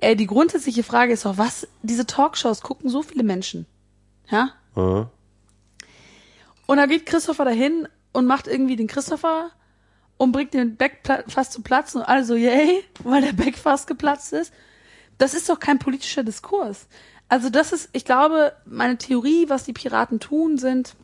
[0.00, 3.66] äh, die grundsätzliche Frage ist doch, was, diese Talkshows gucken so viele Menschen.
[4.30, 4.50] Ja?
[4.76, 5.10] Ja.
[6.66, 9.50] Und da geht Christopher dahin und macht irgendwie den Christopher
[10.16, 13.86] und bringt den Beck fast zu platzen und alle so, yay, weil der Beck fast
[13.86, 14.52] geplatzt ist.
[15.18, 16.86] Das ist doch kein politischer Diskurs.
[17.28, 20.94] Also das ist, ich glaube, meine Theorie, was die Piraten tun, sind,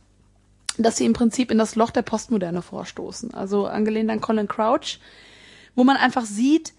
[0.77, 3.35] dass sie im Prinzip in das Loch der Postmoderne vorstoßen.
[3.35, 5.01] Also angelehnt an Colin Crouch,
[5.79, 6.75] wo man einfach sieht,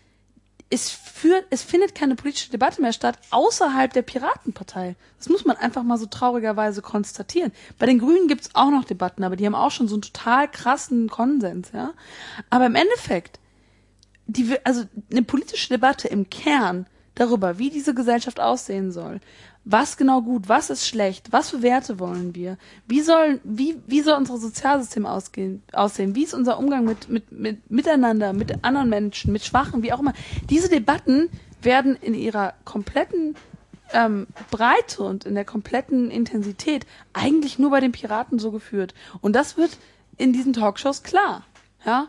[0.69, 4.97] es führt, es findet keine politische Debatte mehr statt außerhalb der Piratenpartei.
[5.17, 7.53] Das muss man einfach mal so traurigerweise konstatieren.
[7.77, 10.51] Bei den Grünen gibt's auch noch Debatten, aber die haben auch schon so einen total
[10.51, 11.93] krassen Konsens, ja.
[12.49, 13.39] Aber im Endeffekt,
[14.27, 16.85] die, also eine politische Debatte im Kern
[17.15, 19.21] darüber, wie diese Gesellschaft aussehen soll,
[19.65, 22.57] was genau gut, was ist schlecht, was für Werte wollen wir,
[22.87, 27.31] wie soll, wie, wie soll unser Sozialsystem ausgehen, aussehen, wie ist unser Umgang mit, mit,
[27.31, 30.13] mit, miteinander, mit anderen Menschen, mit Schwachen, wie auch immer.
[30.49, 31.29] Diese Debatten
[31.61, 33.35] werden in ihrer kompletten
[33.91, 38.93] ähm, Breite und in der kompletten Intensität eigentlich nur bei den Piraten so geführt.
[39.21, 39.77] Und das wird
[40.17, 41.45] in diesen Talkshows klar.
[41.85, 42.07] Ja,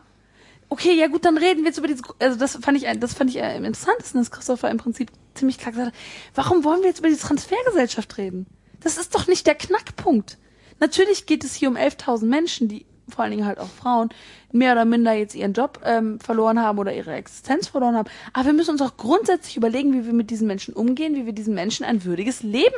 [0.69, 3.31] okay, ja gut, dann reden wir jetzt über diese, also das fand ich, das fand
[3.31, 5.11] ich am interessantesten, dass Christopher im Prinzip
[5.41, 6.01] ziemlich klar gesagt hat,
[6.35, 8.47] warum wollen wir jetzt über die Transfergesellschaft reden?
[8.81, 10.39] Das ist doch nicht der Knackpunkt.
[10.79, 14.09] Natürlich geht es hier um 11.000 Menschen, die vor allen Dingen halt auch Frauen,
[14.53, 18.09] mehr oder minder jetzt ihren Job ähm, verloren haben oder ihre Existenz verloren haben.
[18.33, 21.33] Aber wir müssen uns auch grundsätzlich überlegen, wie wir mit diesen Menschen umgehen, wie wir
[21.33, 22.77] diesen Menschen ein würdiges Leben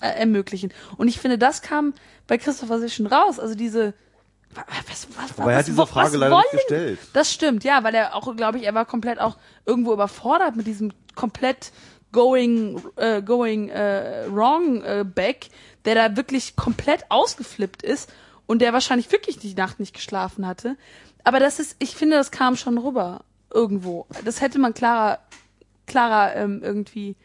[0.00, 0.72] äh, ermöglichen.
[0.96, 1.94] Und ich finde, das kam
[2.26, 3.38] bei Christopher sehr schön raus.
[3.38, 3.94] Also diese
[4.88, 6.98] was, was, Aber er hat was- diese Frage leider nicht gestellt.
[7.12, 9.36] Das stimmt, ja, weil er auch, glaube ich, er war komplett auch
[9.66, 11.72] irgendwo überfordert mit diesem komplett
[12.12, 15.48] going, äh, going äh, wrong äh, back,
[15.84, 18.10] der da wirklich komplett ausgeflippt ist
[18.46, 20.76] und der wahrscheinlich wirklich die Nacht nicht geschlafen hatte.
[21.24, 24.06] Aber das ist, ich finde, das kam schon rüber irgendwo.
[24.24, 25.18] Das hätte man klarer,
[25.86, 27.16] klarer ähm, irgendwie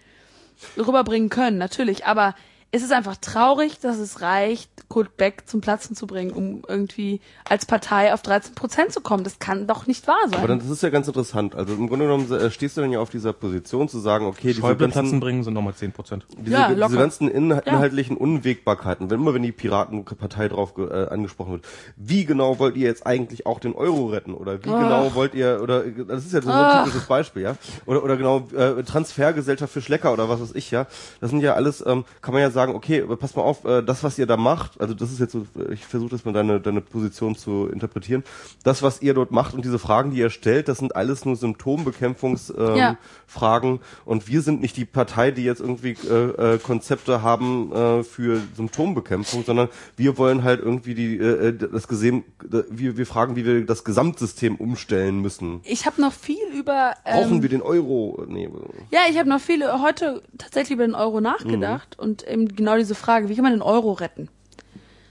[0.77, 2.05] rüberbringen können, natürlich.
[2.05, 2.35] Aber
[2.71, 7.19] es ist einfach traurig, dass es reicht, Kurt Beck zum Platzen zu bringen, um irgendwie
[7.47, 9.23] als Partei auf 13 Prozent zu kommen.
[9.23, 10.35] Das kann doch nicht wahr sein.
[10.39, 11.53] Aber dann, das ist ja ganz interessant.
[11.55, 14.49] Also im Grunde genommen äh, stehst du dann ja auf dieser Position zu sagen, okay,
[14.49, 16.25] diese Schäuble platzen ganzen, bringen sind nochmal 10 Prozent.
[16.37, 21.07] diese, Ja, diese ganzen in, inhaltlichen Unwägbarkeiten, wenn immer wenn die Piratenpartei drauf ge- äh,
[21.09, 21.65] angesprochen wird,
[21.97, 24.33] wie genau wollt ihr jetzt eigentlich auch den Euro retten?
[24.33, 27.55] Oder wie genau wollt ihr, oder äh, das ist ja so ein typisches Beispiel, ja?
[27.85, 30.87] Oder, oder genau äh, Transfergesellschaft für Schlecker oder was weiß ich, ja?
[31.21, 33.81] Das sind ja alles, ähm, kann man ja sagen, okay, aber pass mal auf, äh,
[33.81, 36.59] das, was ihr da macht, also das ist jetzt so, ich versuche das mal deine,
[36.59, 38.23] deine Position zu interpretieren,
[38.63, 41.35] das, was ihr dort macht und diese Fragen, die ihr stellt, das sind alles nur
[41.37, 42.97] Symptombekämpfungsfragen ähm, Ja.
[43.27, 43.79] Fragen.
[44.05, 48.41] und wir sind nicht die Partei, die jetzt irgendwie äh, äh, Konzepte haben äh, für
[48.55, 52.23] Symptombekämpfung, sondern wir wollen halt irgendwie die äh, äh, das gesehen,
[52.69, 55.61] wir, wir fragen, wie wir das Gesamtsystem umstellen müssen.
[55.63, 58.23] ich habe noch viel über Brauchen ähm, wir den Euro?
[58.27, 58.49] Nee,
[58.91, 62.03] ja, ich habe noch viele heute tatsächlich über den Euro nachgedacht Mhm.
[62.03, 64.29] und eben genau diese Frage, wie kann man den Euro retten?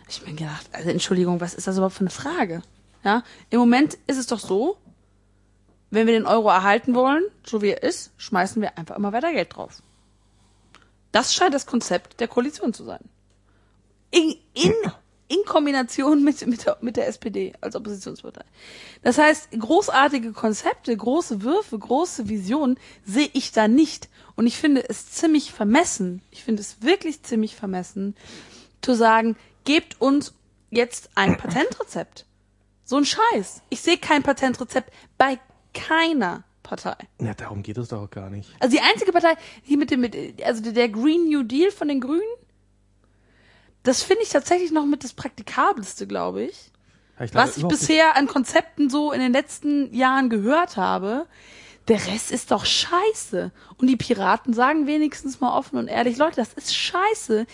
[0.09, 2.63] Ich mir gedacht, also Entschuldigung, was ist das überhaupt für eine Frage?
[3.05, 4.79] Ja, im Moment ist es doch so,
[5.91, 9.33] wenn wir den Euro erhalten wollen, so wie er ist, schmeißen wir einfach immer weiter
[9.33, 9.83] Geld drauf.
[11.13, 13.01] Das scheint das Konzept der Koalition zu sein.
[14.11, 14.75] In, in,
[15.29, 18.45] in Kombination mit, mit, der, mit der SPD als Oppositionspartei.
[19.03, 24.09] Das heißt, großartige Konzepte, große Würfe, große Visionen sehe ich da nicht.
[24.39, 28.15] Und ich finde es ziemlich vermessen, ich finde es wirklich ziemlich vermessen,
[28.83, 30.33] zu sagen, gebt uns
[30.71, 32.25] jetzt ein Patentrezept.
[32.85, 33.63] So ein Scheiß.
[33.69, 35.41] Ich sehe kein Patentrezept bei
[35.75, 36.95] keiner Partei.
[37.21, 38.49] Ja, darum geht es doch auch gar nicht.
[38.61, 39.35] Also die einzige Partei,
[39.69, 42.23] die mit dem, mit, also der Green New Deal von den Grünen,
[43.83, 46.71] das finde ich tatsächlich noch mit das Praktikabelste, glaube ich.
[47.19, 51.27] Ja, ich glaube, Was ich bisher an Konzepten so in den letzten Jahren gehört habe.
[51.89, 53.51] Der Rest ist doch scheiße.
[53.79, 57.47] Und die Piraten sagen wenigstens mal offen und ehrlich, Leute, das ist scheiße.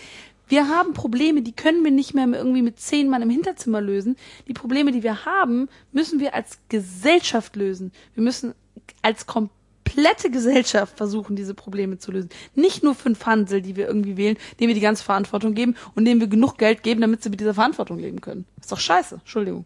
[0.47, 4.15] Wir haben Probleme, die können wir nicht mehr irgendwie mit zehn Mann im Hinterzimmer lösen.
[4.47, 7.91] Die Probleme, die wir haben, müssen wir als Gesellschaft lösen.
[8.13, 8.53] Wir müssen
[9.01, 12.29] als komplette Gesellschaft versuchen, diese Probleme zu lösen.
[12.53, 16.05] Nicht nur fünf Hansel, die wir irgendwie wählen, denen wir die ganze Verantwortung geben und
[16.05, 18.45] denen wir genug Geld geben, damit sie mit dieser Verantwortung leben können.
[18.59, 19.15] Ist doch scheiße.
[19.15, 19.65] Entschuldigung.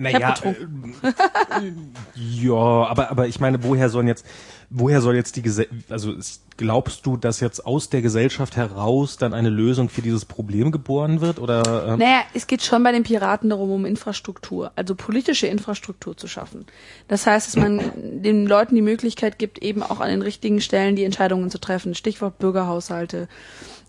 [0.00, 1.72] Naja, äh,
[2.14, 4.24] ja, aber aber ich meine, woher sollen jetzt,
[4.70, 6.14] woher soll jetzt die Gesell also
[6.56, 11.20] glaubst du, dass jetzt aus der Gesellschaft heraus dann eine Lösung für dieses Problem geboren
[11.20, 11.88] wird oder?
[11.88, 16.28] Ähm, Naja, es geht schon bei den Piraten darum, um Infrastruktur, also politische Infrastruktur zu
[16.28, 16.66] schaffen.
[17.08, 17.80] Das heißt, dass man
[18.22, 21.96] den Leuten die Möglichkeit gibt, eben auch an den richtigen Stellen die Entscheidungen zu treffen.
[21.96, 23.26] Stichwort Bürgerhaushalte,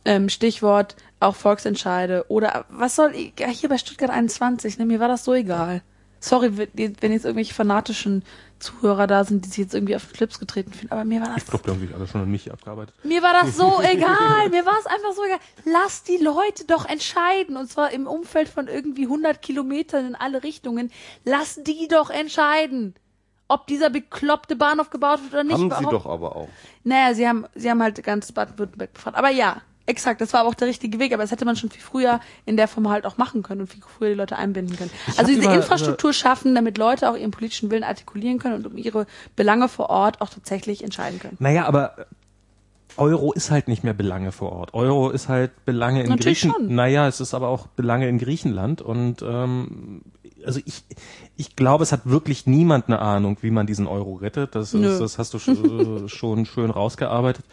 [0.06, 5.00] ähm, Stichwort auch Volksentscheide oder was soll ich, ja, hier bei Stuttgart 21, ne, mir
[5.00, 5.84] war das so egal.
[6.22, 8.24] Sorry, wenn jetzt irgendwelche fanatischen
[8.60, 11.30] Zuhörer da sind, die sich jetzt irgendwie auf den Schlips getreten fühlen, aber mir war
[11.30, 12.94] das ich glaube, die haben sich alle schon an mich abgearbeitet.
[13.06, 14.50] mir war das so egal.
[14.50, 15.40] Mir war es einfach so egal.
[15.66, 17.56] Lass die Leute doch entscheiden.
[17.56, 20.92] Und zwar im Umfeld von irgendwie 100 Kilometern in alle Richtungen.
[21.24, 22.96] Lass die doch entscheiden.
[23.48, 25.54] Ob dieser bekloppte Bahnhof gebaut wird oder nicht.
[25.54, 26.50] Haben sie Warum- doch aber auch.
[26.84, 29.18] Naja, sie haben, sie haben halt ganz Baden-Württemberg befragt.
[29.18, 31.14] Aber ja, exakt, das war aber auch der richtige Weg.
[31.14, 33.68] Aber das hätte man schon viel früher in der Form halt auch machen können und
[33.68, 34.92] viel früher die Leute einbinden können.
[35.08, 38.68] Also hab diese über- Infrastruktur schaffen, damit Leute auch ihren politischen Willen artikulieren können und
[38.68, 41.38] um ihre Belange vor Ort auch tatsächlich entscheiden können.
[41.40, 41.96] Naja, aber
[42.98, 44.74] Euro ist halt nicht mehr Belange vor Ort.
[44.74, 46.66] Euro ist halt Belange in Griechenland.
[46.68, 46.76] schon.
[46.76, 50.02] Naja, es ist aber auch Belange in Griechenland und ähm,
[50.46, 50.84] also ich,
[51.38, 54.56] ich glaube, es hat wirklich niemand eine Ahnung, wie man diesen Euro rettet.
[54.56, 57.46] Das, ist, das hast du schon, schon schön rausgearbeitet.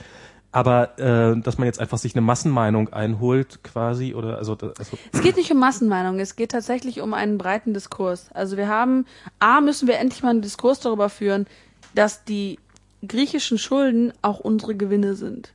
[0.56, 5.20] Aber äh, dass man jetzt einfach sich eine Massenmeinung einholt, quasi, oder also, also Es
[5.20, 8.30] geht nicht um Massenmeinung, es geht tatsächlich um einen breiten Diskurs.
[8.32, 9.04] Also wir haben,
[9.38, 11.46] A, müssen wir endlich mal einen Diskurs darüber führen,
[11.94, 12.58] dass die
[13.06, 15.52] griechischen Schulden auch unsere Gewinne sind.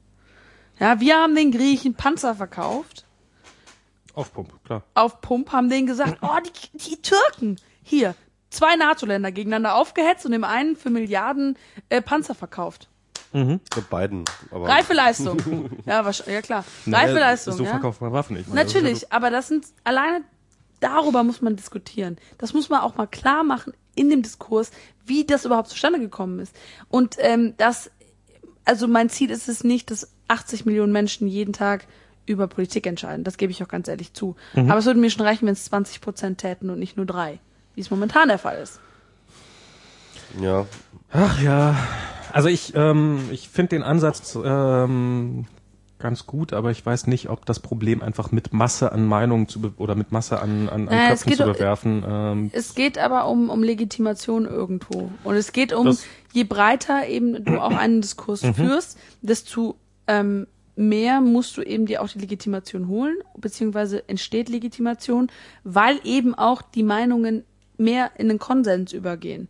[0.80, 3.08] Ja, wir haben den Griechen Panzer verkauft,
[4.14, 4.84] Aufpump, klar.
[4.94, 8.14] auf Pump, haben denen gesagt, oh, die, die Türken, hier,
[8.52, 11.58] zwei NATO-Länder gegeneinander aufgehetzt und dem einen für Milliarden
[11.90, 12.91] äh, Panzer verkauft.
[13.32, 14.26] Für beiden.
[14.52, 15.38] Aber Reife Leistung.
[15.86, 16.66] ja, wahrscheinlich, ja klar.
[16.86, 17.70] Reife Leistung, So ja.
[17.72, 18.48] verkauft man Waffen nicht.
[18.48, 20.24] Ich das Natürlich, aber das sind alleine
[20.82, 22.18] darüber muss man diskutieren.
[22.38, 24.72] Das muss man auch mal klar machen in dem Diskurs,
[25.06, 26.56] wie das überhaupt zustande gekommen ist.
[26.90, 27.90] Und ähm, das,
[28.66, 31.88] also mein Ziel ist es nicht, dass 80 Millionen Menschen jeden Tag
[32.26, 33.24] über Politik entscheiden.
[33.24, 34.36] Das gebe ich auch ganz ehrlich zu.
[34.56, 37.40] Aber es würde mir schon reichen, wenn es 20 Prozent täten und nicht nur drei,
[37.76, 38.80] wie es momentan der Fall ist.
[40.40, 40.66] Ja.
[41.12, 41.76] Ach ja,
[42.34, 45.46] also ich, ähm, ich finde den Ansatz ähm,
[46.00, 49.62] ganz gut, aber ich weiß nicht, ob das Problem einfach mit Masse an Meinungen zu
[49.78, 52.04] oder mit Masse an, an, an Naja, es Köpfen zu doch- bewerfen.
[52.08, 55.12] Ähm, Es geht aber um, um Legitimation irgendwo.
[55.24, 56.04] Und es geht um, Das-
[56.34, 59.76] je breiter eben du auch einen Diskurs führst, desto
[60.08, 65.28] ähm, mehr musst du eben dir auch die Legitimation holen, beziehungsweise entsteht Legitimation,
[65.64, 67.44] weil eben auch die Meinungen
[67.78, 69.48] mehr in den Konsens übergehen.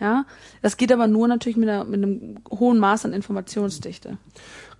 [0.00, 0.24] Ja,
[0.62, 4.16] das geht aber nur natürlich mit, einer, mit einem hohen Maß an Informationsdichte.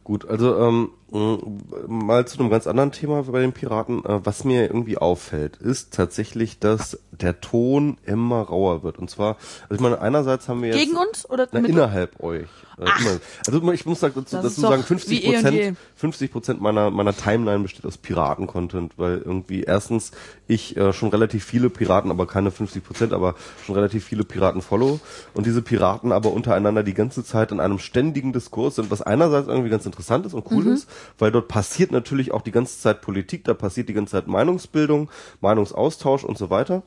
[0.03, 4.05] Gut, also ähm, mal zu einem ganz anderen Thema bei den Piraten.
[4.05, 8.99] Äh, was mir irgendwie auffällt, ist tatsächlich, dass der Ton immer rauer wird.
[8.99, 9.37] Und zwar,
[9.69, 12.49] also ich meine, einerseits haben wir jetzt Gegen uns oder na, innerhalb euch.
[12.78, 13.20] Äh, immer.
[13.47, 15.32] Also ich muss dazu, Das dazu sagen, 50 wie eh.
[15.35, 20.12] Prozent, 50 Prozent meiner meiner Timeline besteht aus Piraten-Content, weil irgendwie erstens
[20.47, 23.35] ich äh, schon relativ viele Piraten, aber keine 50 Prozent, aber
[23.66, 25.01] schon relativ viele Piraten follow
[25.35, 29.49] und diese Piraten aber untereinander die ganze Zeit in einem ständigen Diskurs sind, was einerseits
[29.49, 30.73] irgendwie ganz interessant ist und cool Mhm.
[30.73, 34.27] ist, weil dort passiert natürlich auch die ganze Zeit Politik, da passiert die ganze Zeit
[34.27, 35.10] Meinungsbildung,
[35.40, 36.82] Meinungsaustausch und so weiter.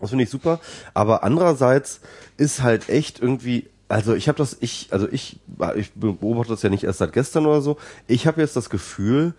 [0.00, 0.60] Das finde ich super.
[0.92, 2.00] Aber andererseits
[2.36, 5.38] ist halt echt irgendwie, also ich habe das, ich, also ich,
[5.76, 7.78] ich beobachte das ja nicht erst seit gestern oder so.
[8.06, 9.34] Ich habe jetzt das Gefühl,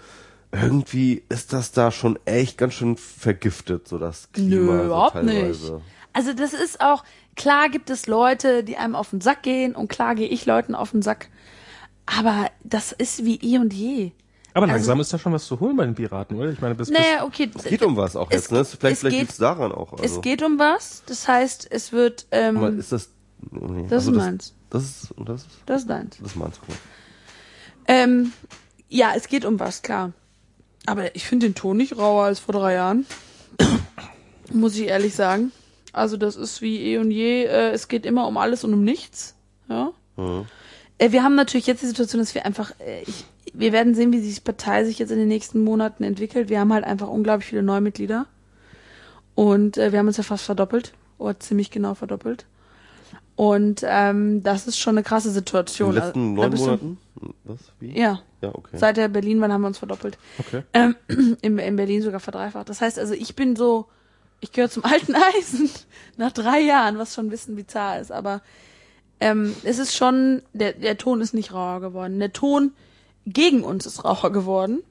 [0.51, 4.73] irgendwie ist das da schon echt ganz schön vergiftet, so das Klima.
[4.73, 5.73] Nö, überhaupt teilweise.
[5.73, 5.83] nicht.
[6.13, 7.03] Also das ist auch,
[7.35, 10.73] klar gibt es Leute, die einem auf den Sack gehen und klar gehe ich Leuten
[10.73, 11.27] auf den Sack.
[12.05, 14.11] Aber das ist wie eh und je.
[14.53, 16.49] Aber Also- langsam ist da schon was zu holen bei den Piraten, oder?
[16.49, 17.49] Ich meine, bis, Naja, okay.
[17.55, 18.63] Es geht um was auch Es- jetzt, ne?
[18.63, 19.91] Vielleicht, es vielleicht geht- liegt's daran auch.
[19.93, 20.03] Also.
[20.03, 21.03] Es geht um was.
[21.07, 23.09] Das heißt, es wird, Aber ähm, ist das.
[23.51, 24.53] Nee, das ist also meins.
[24.69, 26.17] Das ist, das ist, Das ist deins.
[26.19, 26.59] das ist meins.
[27.87, 28.31] Ähm,
[28.89, 30.13] ja, es geht um was, klar.
[30.85, 33.05] Aber ich finde den Ton nicht rauer als vor drei Jahren.
[34.53, 35.51] Muss ich ehrlich sagen.
[35.91, 37.43] Also das ist wie eh und je.
[37.45, 39.35] Äh, es geht immer um alles und um nichts.
[39.69, 39.91] Ja.
[40.17, 40.45] Mhm.
[40.97, 44.11] Äh, wir haben natürlich jetzt die Situation, dass wir einfach, äh, ich, wir werden sehen,
[44.11, 46.49] wie die Partei sich jetzt in den nächsten Monaten entwickelt.
[46.49, 48.25] Wir haben halt einfach unglaublich viele Neumitglieder.
[49.35, 50.93] Und äh, wir haben uns ja fast verdoppelt.
[51.17, 52.45] Oder ziemlich genau verdoppelt.
[53.37, 55.93] Und ähm, das ist schon eine krasse In Situation.
[55.93, 56.97] den letzten Also, neun du- Monaten?
[57.45, 57.59] Was?
[57.79, 57.97] Wie?
[57.97, 58.21] Ja.
[58.41, 58.77] Ja, okay.
[58.77, 60.17] Seit der Berlin waren haben wir uns verdoppelt.
[60.39, 60.63] Okay.
[60.73, 60.95] Ähm,
[61.41, 62.69] in, in Berlin sogar verdreifacht.
[62.69, 63.85] Das heißt also, ich bin so,
[64.41, 65.69] ich gehöre zum alten Eisen
[66.17, 68.11] nach drei Jahren, was schon ein bisschen bizarr ist.
[68.11, 68.41] Aber
[69.19, 72.19] ähm, es ist schon, der, der Ton ist nicht rauer geworden.
[72.19, 72.71] Der Ton
[73.25, 74.83] gegen uns ist rauer geworden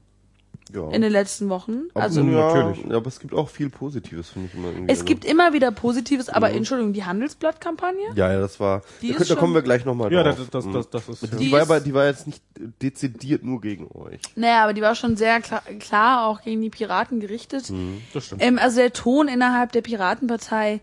[0.72, 0.88] ja.
[0.90, 1.82] in den letzten Wochen.
[1.94, 2.86] Aber- Also ja, natürlich.
[2.90, 4.92] Ja, aber es gibt auch viel Positives, finde ich immer irgendwie.
[4.92, 6.56] es also- gibt immer wieder Positives, aber Mhm.
[6.56, 8.06] Entschuldigung, die Handelsblatt-Kampagne?
[8.16, 8.82] Ja, ja, das war.
[9.02, 10.36] Die da, könnt- da kommen wir gleich nochmal Ja, drauf.
[10.38, 10.72] das, das, Mhm.
[10.72, 11.32] das, das ist.
[11.34, 12.42] die, Die war ist- aber, die war jetzt nicht
[12.82, 14.20] dezidiert nur gegen euch.
[14.36, 17.70] Naja, aber die war schon sehr klar, klar auch gegen die Piraten gerichtet.
[18.14, 18.42] das stimmt.
[18.42, 20.80] Ähm, also der Ton innerhalb der Piratenpartei,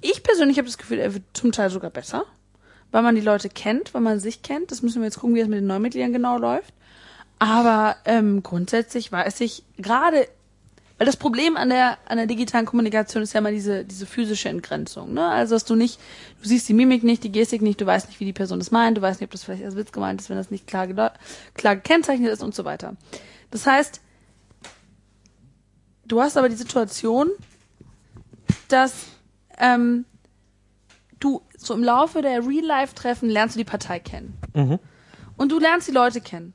[0.00, 2.24] ich, ich persönlich habe das Gefühl, er wird zum Teil sogar besser,
[2.92, 4.70] weil man die Leute kennt, weil man sich kennt.
[4.70, 6.72] Das müssen wir jetzt gucken, wie das mit den Neumitgliedern genau läuft.
[7.38, 10.26] Aber ähm, grundsätzlich weiß ich gerade,
[10.96, 14.48] weil das Problem an der an der digitalen Kommunikation ist ja immer diese diese physische
[14.48, 15.28] Entgrenzung, ne?
[15.28, 16.00] Also dass du nicht,
[16.40, 18.70] du siehst die Mimik nicht, die Gestik nicht, du weißt nicht, wie die Person das
[18.70, 20.86] meint, du weißt nicht, ob das vielleicht als Witz gemeint ist, wenn das nicht klar
[21.52, 22.96] klar gekennzeichnet ist und so weiter.
[23.50, 24.00] Das heißt,
[26.06, 27.30] du hast aber die Situation,
[28.68, 28.94] dass
[29.58, 30.04] ähm,
[31.20, 34.36] du so im Laufe der Real-Life-Treffen lernst du die Partei kennen.
[34.54, 34.78] Mhm.
[35.36, 36.54] Und du lernst die Leute kennen.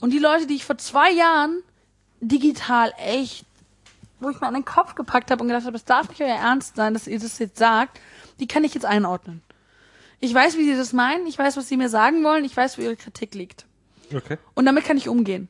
[0.00, 1.62] Und die Leute, die ich vor zwei Jahren
[2.20, 3.46] digital echt,
[4.20, 6.36] wo ich mir an den Kopf gepackt habe und gedacht habe, das darf nicht euer
[6.36, 8.00] Ernst sein, dass ihr das jetzt sagt,
[8.40, 9.42] die kann ich jetzt einordnen.
[10.20, 12.78] Ich weiß, wie sie das meinen, ich weiß, was sie mir sagen wollen, ich weiß,
[12.78, 13.66] wo ihre Kritik liegt.
[14.14, 14.38] Okay.
[14.54, 15.48] Und damit kann ich umgehen.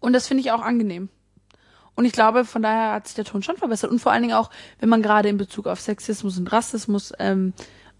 [0.00, 1.08] Und das finde ich auch angenehm.
[1.96, 3.90] Und ich glaube, von daher hat sich der Ton schon verbessert.
[3.90, 4.50] Und vor allen Dingen auch,
[4.80, 7.52] wenn man gerade in Bezug auf Sexismus und Rassismus ähm,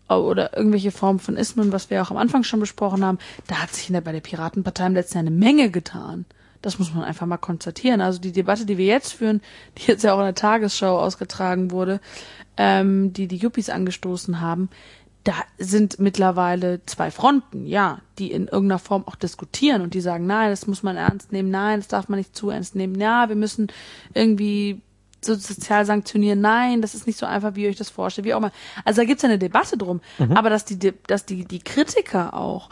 [0.08, 3.70] oder irgendwelche Formen von Ismen, was wir auch am Anfang schon besprochen haben, da hat
[3.70, 6.24] sich in der, bei der Piratenpartei im letzten Jahr eine Menge getan.
[6.60, 8.00] Das muss man einfach mal konstatieren.
[8.00, 9.42] Also die Debatte, die wir jetzt führen,
[9.78, 12.00] die jetzt ja auch in der Tagesschau ausgetragen wurde,
[12.56, 14.70] ähm, die die Yuppies angestoßen haben,
[15.24, 20.26] da sind mittlerweile zwei Fronten, ja, die in irgendeiner Form auch diskutieren und die sagen,
[20.26, 23.28] nein, das muss man ernst nehmen, nein, das darf man nicht zu ernst nehmen, ja,
[23.30, 23.68] wir müssen
[24.12, 24.82] irgendwie
[25.24, 28.34] so sozial sanktionieren, nein, das ist nicht so einfach, wie ihr euch das vorstellt, wie
[28.34, 28.52] auch immer.
[28.84, 30.02] Also da gibt's ja eine Debatte drum,
[30.34, 32.68] aber dass die, dass die, die Kritiker auch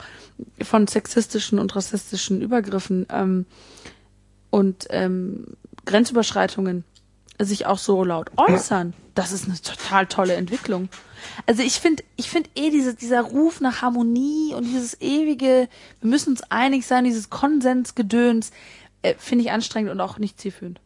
[0.61, 3.47] von sexistischen und rassistischen Übergriffen ähm,
[4.51, 5.57] und ähm,
[5.87, 6.85] Grenzüberschreitungen
[7.39, 10.91] sich auch so laut äußern, das ist eine total tolle Entwicklung.
[11.47, 15.69] Also ich finde, ich finde eh diese, dieser Ruf nach Harmonie und dieses ewige,
[16.01, 18.51] wir müssen uns einig sein, dieses Konsensgedöns,
[19.03, 20.81] äh, finde ich anstrengend und auch nicht zielführend.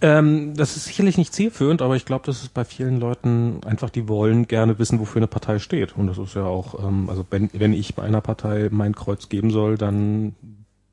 [0.00, 3.90] Ähm, das ist sicherlich nicht zielführend, aber ich glaube, das ist bei vielen Leuten einfach,
[3.90, 5.96] die wollen gerne wissen, wofür eine Partei steht.
[5.96, 9.28] Und das ist ja auch, ähm, also wenn, wenn ich bei einer Partei mein Kreuz
[9.28, 10.36] geben soll, dann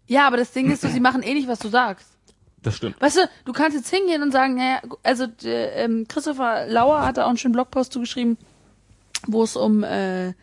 [0.07, 2.14] Ja, aber das Ding ist so, sie machen eh nicht, was du sagst.
[2.65, 2.99] Das stimmt.
[3.01, 7.17] Weißt du, du kannst jetzt hingehen und sagen, naja, also äh, ähm, Christopher Lauer hat
[7.17, 8.37] da auch einen schönen Blogpost zugeschrieben,
[9.27, 10.33] wo es um äh,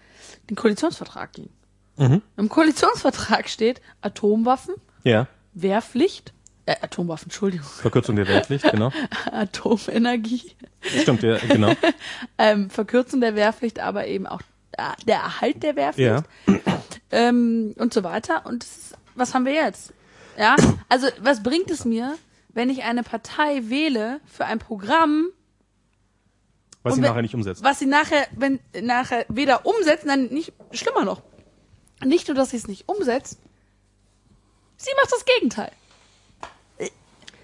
[0.50, 1.48] den Koalitionsvertrag ging.
[1.96, 2.22] Mhm.
[2.36, 4.74] Im Koalitionsvertrag steht Atomwaffen,
[5.04, 5.26] Ja.
[5.54, 6.32] Wehrpflicht,
[6.66, 8.90] äh, Atomwaffen, Entschuldigung, Verkürzung der Wehrpflicht, genau.
[9.32, 11.72] Atomenergie, Stimmt, ja, genau.
[12.38, 14.40] ähm, Verkürzung der Wehrpflicht, aber eben auch
[14.72, 16.54] äh, der Erhalt der Wehrpflicht Ja.
[17.10, 18.46] ähm, und so weiter.
[18.46, 19.92] Und ist, was haben wir jetzt?
[20.38, 20.56] Ja,
[20.88, 22.16] also was bringt es mir,
[22.48, 25.28] wenn ich eine Partei wähle für ein Programm,
[26.82, 27.62] Was sie wenn- nachher nicht umsetzt.
[27.62, 31.22] was sie nachher, wenn nachher weder umsetzen, dann nicht schlimmer noch.
[32.04, 33.38] Nicht nur, dass sie es nicht umsetzt,
[34.76, 35.70] sie macht das Gegenteil.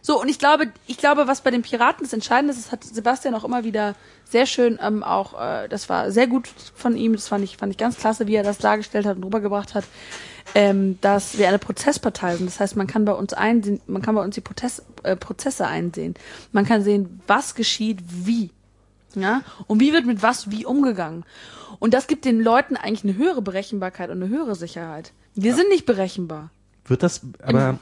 [0.00, 2.82] So, und ich glaube, ich glaube, was bei den Piraten das Entscheidende ist, das hat
[2.82, 3.94] Sebastian auch immer wieder
[4.24, 7.72] sehr schön ähm, auch, äh, das war sehr gut von ihm, das fand ich, fand
[7.72, 9.84] ich ganz klasse, wie er das dargestellt hat und rübergebracht hat,
[10.54, 12.46] ähm, dass wir eine Prozesspartei sind.
[12.46, 15.66] Das heißt, man kann bei uns einsehen, man kann bei uns die Prozess, äh, Prozesse
[15.66, 16.14] einsehen.
[16.52, 18.50] Man kann sehen, was geschieht, wie.
[19.14, 19.42] Ja?
[19.66, 21.24] Und wie wird mit was wie umgegangen?
[21.78, 25.12] Und das gibt den Leuten eigentlich eine höhere Berechenbarkeit und eine höhere Sicherheit.
[25.34, 26.50] Wir sind nicht berechenbar.
[26.86, 27.78] Wird das, aber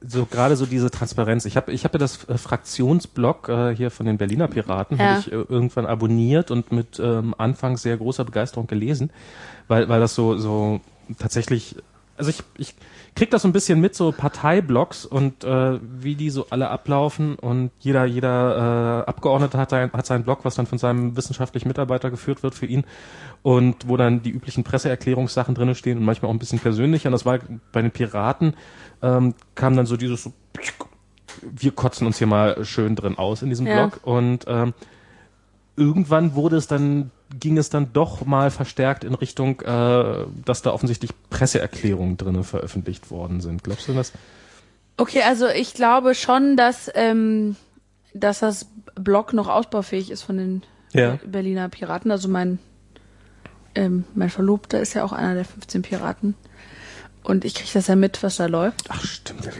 [0.00, 1.44] so gerade so diese Transparenz.
[1.44, 5.04] Ich habe ich hab ja das äh, Fraktionsblog äh, hier von den Berliner Piraten, Ja.
[5.04, 9.10] habe ich äh, irgendwann abonniert und mit ähm, anfangs sehr großer Begeisterung gelesen,
[9.66, 10.80] weil, weil das so, so
[11.18, 11.76] tatsächlich,
[12.16, 12.74] also ich, ich
[13.14, 17.36] krieg das so ein bisschen mit, so Parteiblogs und äh, wie die so alle ablaufen
[17.36, 21.68] und jeder, jeder äh, Abgeordnete hat, ein, hat seinen Blog, was dann von seinem wissenschaftlichen
[21.68, 22.84] Mitarbeiter geführt wird für ihn
[23.42, 27.08] und wo dann die üblichen Presseerklärungssachen drinnen stehen und manchmal auch ein bisschen persönlicher.
[27.08, 27.38] Und das war
[27.72, 28.54] bei den Piraten,
[29.02, 30.32] ähm, kam dann so dieses so,
[31.42, 33.86] wir kotzen uns hier mal schön drin aus in diesem Ja.
[33.86, 34.74] Blog und ähm,
[35.76, 40.72] irgendwann wurde es dann ging es dann doch mal verstärkt in Richtung, äh, dass da
[40.72, 43.64] offensichtlich Presseerklärungen drinnen veröffentlicht worden sind.
[43.64, 44.12] Glaubst du das?
[44.96, 47.56] Okay, also ich glaube schon, dass, ähm,
[48.14, 51.18] dass das Blog noch ausbaufähig ist von den Ja.
[51.24, 52.10] Berliner Piraten.
[52.10, 52.58] Also mein,
[53.74, 56.34] ähm, mein Verlobter ist ja auch einer der 15 Piraten.
[57.22, 58.86] Und ich kriege das ja mit, was da läuft.
[58.88, 59.52] Ach stimmt, ja.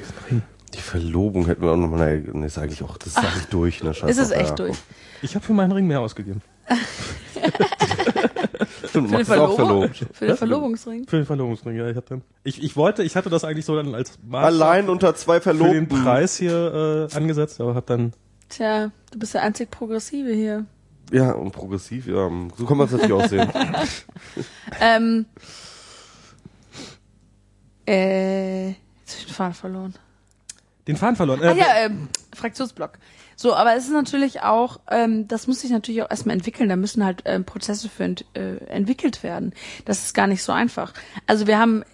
[0.75, 3.95] Die Verlobung hätten wir auch nochmal, nee, ist eigentlich auch, das ist eigentlich durch, ne?
[3.95, 4.55] Scheiß Ist es echt ja.
[4.55, 4.77] durch.
[5.23, 6.43] Ich habe für meinen Ring mehr ausgegeben.
[8.89, 10.17] Stimmt, Für den, machst es auch Verlobung, verlobt.
[10.17, 11.07] für den Verlobungsring.
[11.09, 11.89] Für den Verlobungsring, ja.
[11.89, 14.89] Ich, hab dann, ich, ich wollte, ich hatte das eigentlich so dann als Maßstab Allein
[14.89, 15.89] unter zwei für den Verlobten.
[15.89, 18.13] Preis hier äh, angesetzt, aber hab dann
[18.49, 20.65] Tja, du bist der einzig Progressive hier.
[21.13, 22.31] Ja, und progressiv, ja.
[22.57, 23.49] So kann man es natürlich auch sehen.
[24.81, 25.27] Ähm,
[27.87, 28.77] äh, jetzt
[29.09, 29.95] hab ich den Faden verloren.
[30.87, 31.43] den Faden verloren.
[31.43, 32.93] Äh, Ah ja, ähm, Fraktionsblock.
[33.41, 36.69] So, aber es ist natürlich auch, ähm, das muss sich natürlich auch erstmal entwickeln.
[36.69, 39.55] Da müssen halt ähm, Prozesse für ent, äh, entwickelt werden.
[39.85, 40.93] Das ist gar nicht so einfach.
[41.29, 41.85] Also wir haben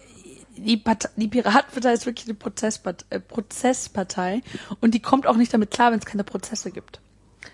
[0.57, 4.41] die, Partei, die Piratenpartei ist wirklich eine Prozesspart äh, Prozesspartei
[4.81, 6.99] und die kommt auch nicht damit klar, wenn es keine Prozesse gibt.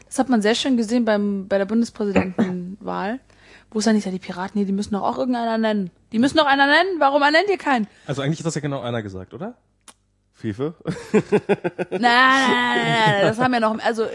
[0.06, 3.20] Das hat man sehr schön gesehen beim bei der Bundespräsidentenwahl,
[3.72, 5.92] wo dann nicht ja die Piraten, nee, die müssen doch auch irgendeiner nennen.
[6.14, 7.00] Die müssen doch einer nennen.
[7.00, 7.88] Warum nennt ihr keinen?
[8.08, 9.58] also eigentlich ist das ja genau einer gesagt, oder?
[10.42, 10.74] Fefe?
[11.92, 14.06] Nein, nein, nein, nein, das haben ja noch, also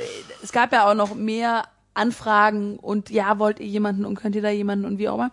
[0.42, 4.42] es gab ja auch noch mehr Anfragen und ja, wollt ihr jemanden und könnt ihr
[4.42, 5.30] da jemanden und wie auch immer.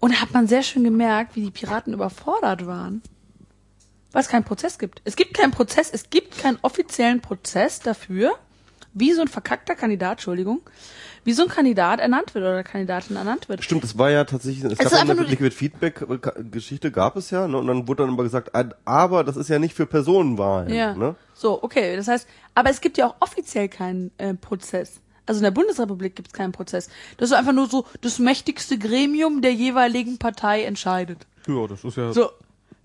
[0.00, 3.02] Und da hat man sehr schön gemerkt, wie die Piraten überfordert waren,
[4.12, 5.02] weil es keinen Prozess gibt.
[5.04, 8.38] Es gibt keinen Prozess, es gibt keinen offiziellen Prozess dafür,
[8.94, 10.60] wie so ein verkackter Kandidat, Entschuldigung,
[11.24, 13.62] wie so ein Kandidat ernannt wird oder Kandidatin ernannt wird.
[13.62, 16.04] Stimmt, es war ja tatsächlich, es, ist gab eine nur- Liquid Feedback
[16.50, 17.58] Geschichte gab es ja, ne?
[17.58, 20.94] Und dann wurde dann immer gesagt, ah, aber das ist ja nicht für Personenwahlen, Ja.
[20.94, 21.14] ne?
[21.34, 21.96] So, okay.
[21.96, 25.00] Das heißt, aber es gibt ja auch offiziell keinen äh, Prozess.
[25.26, 26.88] Also in der Bundesrepublik gibt es keinen Prozess.
[27.18, 31.26] Das ist einfach nur so das mächtigste Gremium der jeweiligen Partei entscheidet.
[31.46, 32.12] Ja, das ist ja.
[32.12, 32.30] So.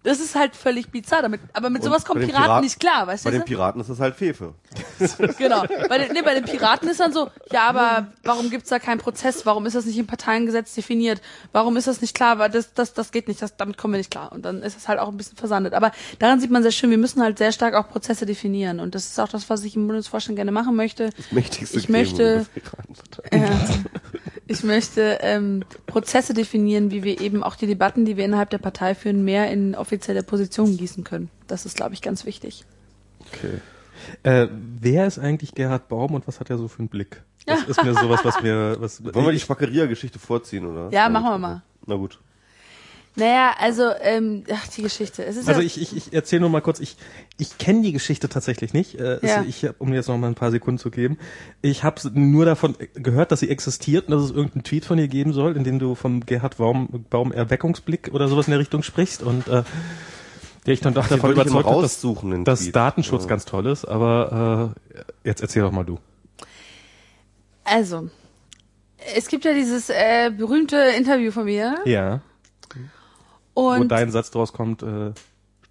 [0.04, 1.40] Das ist halt völlig bizarr damit.
[1.54, 3.38] Aber mit Und sowas bei kommen Piraten Piraten- nicht klar, weißt Bei du?
[3.40, 4.54] den Piraten ist das halt Fefe.
[5.38, 5.64] Genau.
[5.90, 9.00] Bei den, nee, bei den Piraten ist dann so, ja, aber warum gibt's da keinen
[9.00, 9.46] Prozess?
[9.46, 11.22] Warum ist das nicht im Parteiengesetz definiert?
[11.52, 12.38] Warum ist das nicht klar?
[12.38, 14.32] Weil das, das, das geht nicht, das, damit kommen wir nicht klar.
[14.32, 15.74] Und dann ist es halt auch ein bisschen versandet.
[15.74, 18.80] Aber daran sieht man sehr schön, wir müssen halt sehr stark auch Prozesse definieren.
[18.82, 21.10] Und das ist auch das, was ich im Bundesvorstand gerne machen möchte.
[21.32, 23.38] Mächtigste Ich möchte- Gremium der Piratenpartei.
[23.38, 24.33] Ja.
[24.45, 28.57] Ich möchte ähm, Prozesse definieren, wie wir eben auch die Debatten, die wir innerhalb der
[28.57, 31.30] Partei führen, mehr in offizielle Positionen gießen können.
[31.48, 32.65] Das ist, glaube ich, ganz wichtig.
[33.28, 33.61] Okay.
[34.24, 37.24] Äh, wer ist eigentlich Gerhard Baum und was hat er so für einen Blick?
[37.45, 40.90] Das ist mir sowas, was mir, was, Wollen wir die Spackeria-Geschichte vorziehen, oder?
[40.91, 41.64] Ja, machen wir mal.
[41.86, 42.20] Na gut.
[43.15, 45.23] Naja, also, ähm, ach, die Geschichte.
[45.23, 46.98] Es ist Also ja, ich, ich, ich erzähle nur mal kurz, ich,
[47.38, 48.95] ich kenne die Geschichte tatsächlich nicht.
[48.99, 49.44] Äh, Ja.
[49.48, 51.19] ich, hab- um dir jetzt noch mal ein paar Sekunden zu geben.
[51.61, 55.07] Ich habe nur davon gehört, dass sie existiert und dass es irgendeinen Tweet von ihr
[55.07, 58.81] geben soll, in dem du vom Gerhard Baum, Baum Erweckungsblick oder sowas in der Richtung
[58.81, 59.61] sprichst und äh,
[60.65, 62.02] der ich dann doch davon ich überzeugt hat, dass,
[62.61, 62.72] dass.
[62.72, 63.30] Datenschutz Ja.
[63.30, 65.99] ganz toll ist, aber äh, jetzt erzähl doch mal du.
[67.64, 68.10] also,
[69.15, 71.76] es gibt ja dieses äh, berühmte Interview von mir.
[71.85, 72.22] Ja.
[73.56, 75.12] Wo Und, dein Satz draus kommt, äh,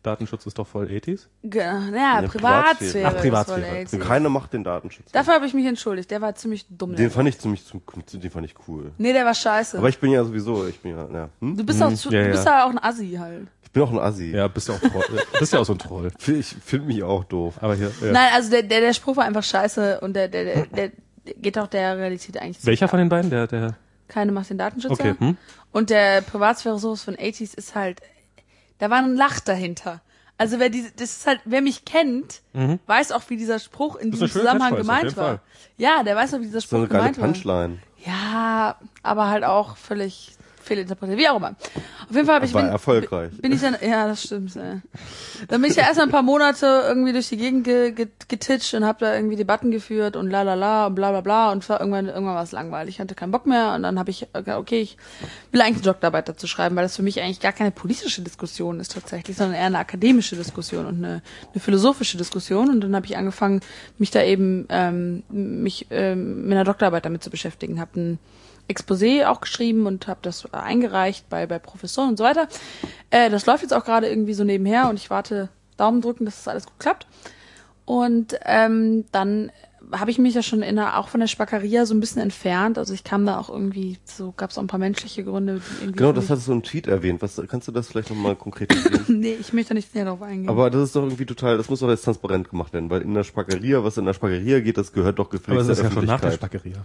[0.03, 1.29] Datenschutz ist doch voll 80s?
[1.45, 2.29] ge- naja, Ja, Privatsphäre.
[2.29, 3.07] Privatsphäre.
[3.07, 4.03] Ach, Privatsphäre.
[4.03, 5.13] keiner macht den Datenschutz.
[5.13, 6.11] Dafür habe ich mich entschuldigt.
[6.11, 6.97] Der war ziemlich dumm.
[6.97, 7.83] Den fand ich ziemlich, zum-
[8.13, 8.91] den fand ich cool.
[8.99, 9.79] Nee, der war scheiße.
[9.79, 11.29] Aber ich bin ja sowieso, ich bin ja, ja.
[11.41, 11.57] Hm?
[11.57, 12.59] du bist auch, zu, ja, du bist ja.
[12.59, 13.47] ja auch ein Assi halt.
[13.63, 14.33] Ich bin auch ein Assi.
[14.33, 15.05] Ja, bist ja auch Troll.
[15.39, 16.11] bist ja auch so ein Troll.
[16.27, 17.55] Ich finde mich auch doof.
[17.61, 18.13] Aber hier, ja.
[18.13, 20.91] Nein, also der, der, der Spruch war einfach scheiße und der, der, der, der
[21.41, 22.67] geht auch der Realität eigentlich zu.
[22.67, 23.31] Welcher von den beiden?
[23.31, 23.77] Der, der.
[24.13, 24.93] Keine macht den Datenschützer.
[24.93, 25.15] Okay.
[25.19, 25.37] Hm?
[25.73, 28.03] Und der Privatsphäre sowas von 80s ist halt,
[28.79, 30.03] da war ein Lach dahinter.
[30.37, 32.43] Also wer diese, das ist halt, wer mich kennt,
[32.87, 35.25] weiß auch, wie dieser Spruch in diesem eine Zusammenhang gemeint war.
[35.25, 35.41] Fall.
[35.79, 37.25] Ja, der weiß auch, wie dieser So Spruch eine geile gemeint war.
[37.27, 37.79] Punchline.
[38.05, 41.55] Ja, aber halt auch völlig fehlinterpretiert, wie auch immer.
[42.09, 43.33] Auf jeden Fall habe ich War bin, erfolgreich.
[43.41, 44.57] bin ich dann, ja, das stimmt.
[44.57, 44.81] Äh.
[45.49, 48.75] Dann bin ich ja erst ein paar Monate irgendwie durch die Gegend ge, ge, getitscht
[48.75, 51.69] und habe da irgendwie Debatten geführt und la la la und bla bla bla und
[51.69, 54.27] war irgendwann irgendwann war es langweilig, ich hatte keinen Bock mehr und dann habe ich
[54.33, 54.97] okay, ich
[55.51, 58.81] will eigentlich eine Doktorarbeit dazu schreiben, weil das für mich eigentlich gar keine politische Diskussion
[58.81, 61.23] ist tatsächlich, sondern eher eine akademische Diskussion und eine,
[61.53, 63.61] eine philosophische Diskussion und dann habe ich angefangen,
[63.99, 68.19] mich da eben ähm, mich ähm, mit einer Doktorarbeit damit zu beschäftigen, habe ein
[68.69, 72.49] Exposé auch geschrieben und habe das eingereicht bei bei Professoren und so weiter.
[73.11, 76.37] Äh, das läuft jetzt auch gerade irgendwie so nebenher und ich warte Daumen drücken, dass
[76.37, 77.07] das alles gut klappt.
[77.85, 79.51] Und ähm, dann
[79.91, 82.79] habe ich mich ja schon in der, auch von der Spackeria so ein bisschen entfernt.
[82.79, 85.55] Also ich kam da auch irgendwie, so gab es auch ein paar menschliche Gründe.
[85.55, 87.21] Die irgendwie Genau, das hattest du im Tweet erwähnt.
[87.21, 89.05] Was, kannst du das vielleicht nochmal konkretisieren?
[89.23, 90.49] Nee, ich möchte da nicht näher drauf eingehen.
[90.49, 93.15] Aber das ist doch irgendwie total, das muss doch jetzt transparent gemacht werden, weil in
[93.15, 95.91] der Spackeria, was in der Spackeria geht, das gehört doch Aber gefälligst es ist der
[95.91, 96.63] ja schon nach der Öffentlichkeit.
[96.63, 96.85] Spackeria.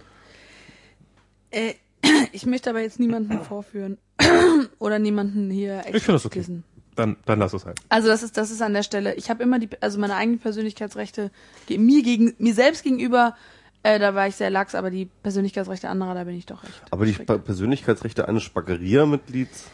[1.50, 1.74] Äh,
[2.32, 3.98] ich möchte aber jetzt niemanden vorführen
[4.78, 6.38] oder niemanden hier Ich finde das okay.
[6.40, 6.64] exklusiven.
[6.96, 7.78] Dann, dann lass es halt.
[7.90, 9.14] Also das ist das ist an der Stelle.
[9.14, 11.30] Ich habe immer die also meine eigenen Persönlichkeitsrechte
[11.68, 13.36] mir gegen mir selbst gegenüber
[13.84, 16.82] äh, da war ich sehr lax, aber die Persönlichkeitsrechte anderer, da bin ich doch recht.
[16.90, 17.14] Aber die.
[17.14, 19.66] Spa- Persönlichkeitsrechte eines Spackeria-Mitglieds,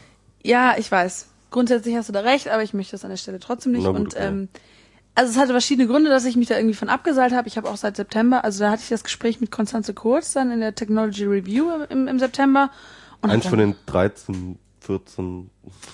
[0.42, 1.28] Ja, ich weiß.
[1.50, 3.86] Grundsätzlich hast du da recht, aber ich möchte das an der Stelle trotzdem nicht.
[3.86, 4.26] Gut, und okay.
[4.26, 4.48] ähm,
[5.14, 7.46] also es hatte verschiedene Gründe, dass ich mich da irgendwie von abgeseilt habe.
[7.46, 10.50] Ich habe auch seit September, also da hatte ich das Gespräch mit Konstanze Kurz dann
[10.50, 12.70] in der Technology Review im, im September.
[13.20, 15.50] Und eins von den 13, 14,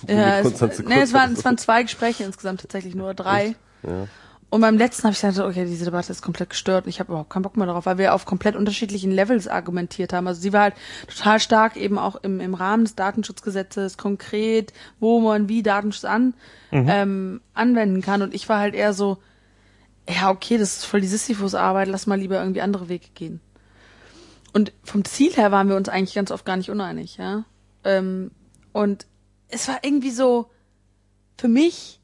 [0.09, 2.95] die ja, mit es, Konstanze nee, es, Kurz waren, es waren zwei Gespräche insgesamt tatsächlich
[2.95, 3.57] nur drei.
[3.83, 4.07] Ja.
[4.51, 7.13] Und beim letzten habe ich gesagt, okay, diese Debatte ist komplett gestört und ich habe
[7.13, 10.27] überhaupt keinen Bock mehr darauf, weil wir auf komplett unterschiedlichen Levels argumentiert haben.
[10.27, 10.75] Also sie war halt
[11.07, 16.35] total stark eben auch im, im Rahmen des Datenschutzgesetzes konkret, wo man wie Datenschutz an,
[16.73, 18.23] ähm, anwenden kann.
[18.23, 19.19] Und ich war halt eher so,
[20.09, 23.41] ja, okay, das ist voll die Sisyphus-Arbeit, lass mal lieber irgendwie andere Wege gehen.
[24.53, 27.45] Und vom Ziel her waren wir uns eigentlich ganz oft gar nicht uneinig, ja.
[27.85, 28.33] Ähm,
[28.73, 29.07] und
[29.47, 30.51] es war irgendwie so,
[31.39, 32.00] für mich,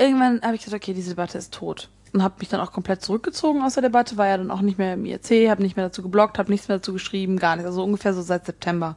[0.00, 1.88] irgendwann habe ich gesagt, okay, diese Debatte ist tot.
[2.12, 4.78] Und habe mich dann auch komplett zurückgezogen aus der Debatte, war ja dann auch nicht
[4.78, 7.68] mehr im IRC, habe nicht mehr dazu gebloggt, habe nichts mehr dazu geschrieben, gar nichts.
[7.68, 8.96] Also ungefähr so seit September.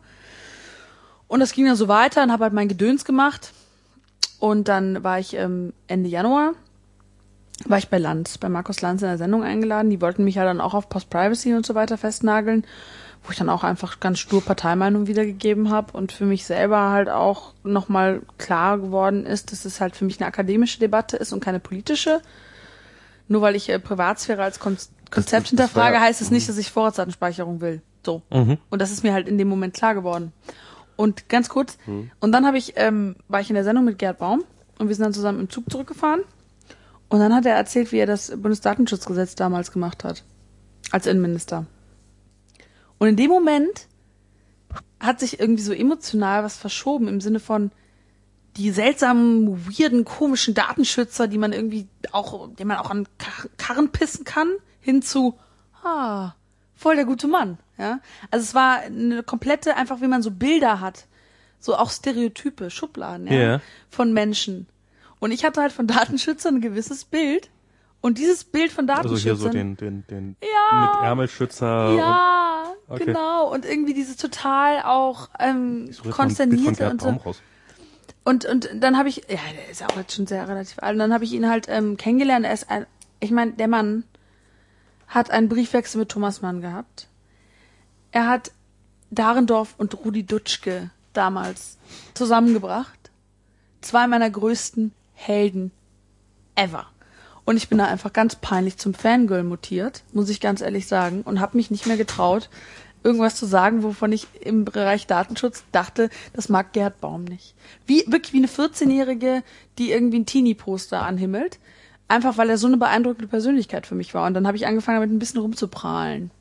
[1.28, 3.52] Und das ging dann so weiter und habe halt mein Gedöns gemacht.
[4.40, 6.54] Und dann war ich ähm, Ende Januar,
[7.66, 9.90] war ich bei Lanz, bei Markus Lanz in der Sendung eingeladen.
[9.90, 12.66] Die wollten mich ja dann auch auf Post-Privacy und so weiter festnageln,
[13.24, 17.10] wo ich dann auch einfach ganz stur Parteimeinung wiedergegeben habe und für mich selber halt
[17.10, 21.40] auch nochmal klar geworden ist, dass es halt für mich eine akademische Debatte ist und
[21.44, 22.22] keine politische.
[23.30, 24.78] Nur weil ich äh, Privatsphäre als Kon
[25.10, 27.82] Konzept das hinterfrage, ja- heißt es nicht, dass ich Vorratsdatenspeicherung will.
[28.06, 28.24] So.
[28.32, 28.58] Mhm.
[28.70, 30.34] Und das ist mir halt in dem Moment klar geworden.
[30.96, 31.78] Und ganz kurz,
[32.20, 34.44] und dann habe ich, ähm, war ich in der Sendung mit Gerd Baum
[34.80, 36.22] und wir sind dann zusammen im Zug zurückgefahren.
[37.10, 40.24] Und dann hat er erzählt, wie er das Bundesdatenschutzgesetz damals gemacht hat.
[40.92, 41.66] Als Innenminister.
[43.04, 43.90] Und in dem Moment
[44.98, 47.70] hat sich irgendwie so emotional was verschoben im Sinne von
[48.56, 53.90] die seltsamen, weirden, komischen Datenschützer, die man irgendwie auch, den man auch an Kar- Karren
[53.90, 54.48] pissen kann,
[54.80, 55.38] hin zu,
[55.84, 56.32] ah,
[56.76, 58.00] voll der gute Mann, ja.
[58.32, 61.08] Also es war eine komplette, einfach wie man so Bilder hat,
[61.60, 63.62] so auch Stereotype, Schubladen, ja, Ja.
[63.90, 64.68] von Menschen.
[65.20, 67.50] Und ich hatte halt von Datenschützern ein gewisses Bild.
[68.04, 69.24] Und dieses Bild von Also Datenschützern.
[69.24, 70.82] hier so den, den, den Ja.
[70.82, 73.06] mit Ärmelschützer und ja, Okay.
[73.06, 73.50] genau.
[73.52, 77.34] Und irgendwie dieses total auch ähm, konsternierte und so.
[78.26, 80.94] Und, und dann habe ich, ja, der ist ja auch jetzt schon sehr relativ alt.
[80.94, 82.46] Und dann habe ich ihn halt ähm, kennengelernt.
[82.46, 82.86] Er ist ein,
[83.22, 84.04] ich meine, der Mann
[85.08, 87.08] hat einen Briefwechsel mit Thomas Mann gehabt.
[88.12, 88.52] Er hat
[89.12, 91.78] Dahrendorf und Rudi Dutschke damals
[92.16, 93.12] zusammengebracht.
[93.80, 95.72] Zwei meiner größten Helden
[96.56, 96.86] ever.
[97.46, 101.22] Und ich bin da einfach ganz peinlich zum Fangirl mutiert, muss ich ganz ehrlich sagen,
[101.24, 102.50] und habe mich nicht mehr getraut,
[103.04, 107.54] irgendwas zu sagen, wovon ich im Bereich Datenschutz dachte, das mag Gerd Baum nicht.
[107.86, 109.44] Wie wirklich wie eine 14-Jährige,
[109.78, 111.60] die irgendwie ein Teenie-Poster anhimmelt,
[112.08, 114.26] einfach weil er so eine beeindruckende Persönlichkeit für mich war.
[114.26, 116.32] Und dann habe ich angefangen, damit ein bisschen rumzuprahlen.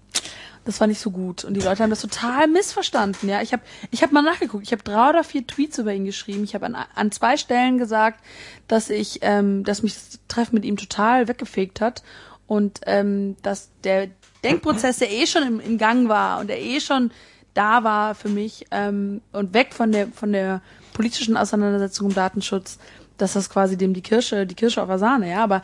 [0.65, 1.45] Das war nicht so gut.
[1.45, 3.29] Und die Leute haben das total missverstanden.
[3.29, 4.65] Ja, ich habe ich hab mal nachgeguckt.
[4.65, 6.45] Ich habe drei oder vier Tweets über ihn geschrieben.
[6.45, 8.21] Ich habe an, an zwei Stellen gesagt,
[8.69, 12.03] dass ich, ähm, dass mich das Treffen mit ihm total weggefegt hat
[12.47, 14.09] und ähm, dass der
[14.45, 17.11] Denkprozess, der eh schon im, im Gang war und der eh schon
[17.55, 20.63] da war für mich ähm, und weg von der von der
[20.95, 22.79] politischen Auseinandersetzung um Datenschutz,
[23.19, 25.31] dass das quasi dem die Kirsche die Kirsche auf der Sahne.
[25.31, 25.63] Ja, aber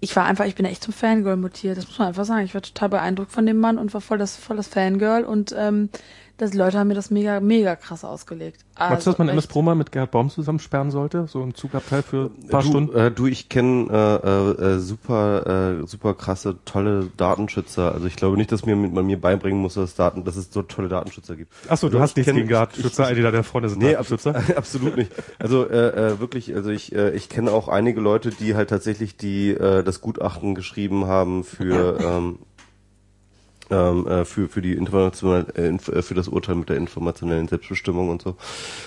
[0.00, 2.44] ich war einfach, ich bin echt zum Fangirl mutiert, das muss man einfach sagen.
[2.44, 5.54] Ich war total beeindruckt von dem Mann und war voll das, voll das Fangirl und
[5.56, 5.88] ähm,
[6.38, 8.60] dass die Leute haben mir das mega, mega krass ausgelegt.
[8.74, 9.50] Also Meinst du, dass man MS echt.
[9.52, 11.26] Pro mal mit Gerhard Baum zusammensperren sollte?
[11.28, 12.94] So ein Zugabteil für ein paar du, Stunden?
[12.96, 13.88] Äh, du, ich kenne
[14.60, 17.92] äh, äh, super, äh, super krasse, tolle Datenschützer.
[17.92, 20.60] Also ich glaube nicht, dass mir man mir beibringen muss, dass Daten, dass es so
[20.62, 21.52] tolle Datenschützer gibt.
[21.68, 23.92] Achso, du Also hast ich nichts kenn- gegen Datenschützer, die da da vorne sind Nee,
[23.92, 24.34] Datenschützer.
[24.34, 25.12] absolut, absolut nicht.
[25.38, 29.16] Also äh, äh, wirklich, also ich äh, ich kenne auch einige Leute, die halt tatsächlich
[29.16, 32.38] die äh, das Gutachten geschrieben haben für ähm,
[33.70, 38.08] ähm, äh, für für die internationale äh, äh, für das Urteil mit der informationellen Selbstbestimmung
[38.10, 38.36] und so.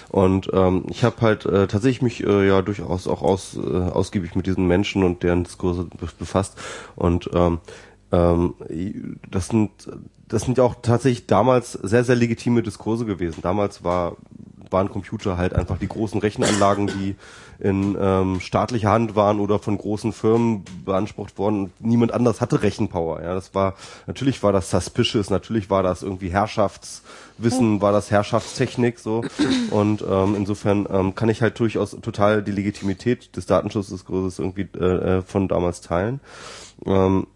[0.09, 4.35] Und ähm, ich habe halt äh, tatsächlich mich äh, ja durchaus auch aus, äh, ausgiebig
[4.35, 6.57] mit diesen Menschen und deren Diskurse be- befasst
[6.95, 7.59] und ähm,
[8.11, 8.53] ähm,
[9.29, 9.71] das sind
[10.27, 13.41] das sind ja auch tatsächlich damals sehr sehr legitime Diskurse gewesen.
[13.41, 14.15] Damals war
[14.71, 17.15] waren Computer halt einfach die großen Rechenanlagen, die
[17.59, 21.73] in ähm, staatlicher Hand waren oder von großen Firmen beansprucht worden.
[21.79, 23.21] Niemand anders hatte Rechenpower.
[23.21, 23.75] Ja, das war
[24.07, 29.23] natürlich war das suspicious, natürlich war das irgendwie Herrschaftswissen, war das Herrschaftstechnik so.
[29.71, 35.17] Und ähm, insofern ähm, kann ich halt durchaus total die Legitimität des Datenschutzdiskurses irgendwie äh,
[35.17, 36.21] äh, von damals teilen.
[36.85, 37.27] Ähm,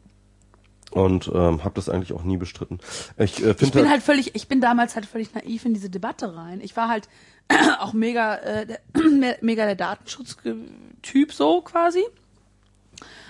[0.94, 2.80] und ähm, habe das eigentlich auch nie bestritten.
[3.18, 5.90] Ich äh, Ich finde bin halt völlig, ich bin damals halt völlig naiv in diese
[5.90, 6.62] Debatte rein.
[6.62, 7.10] Ich war halt
[7.80, 8.80] auch mega, äh, der,
[9.42, 12.04] mega der Datenschutztyp so quasi.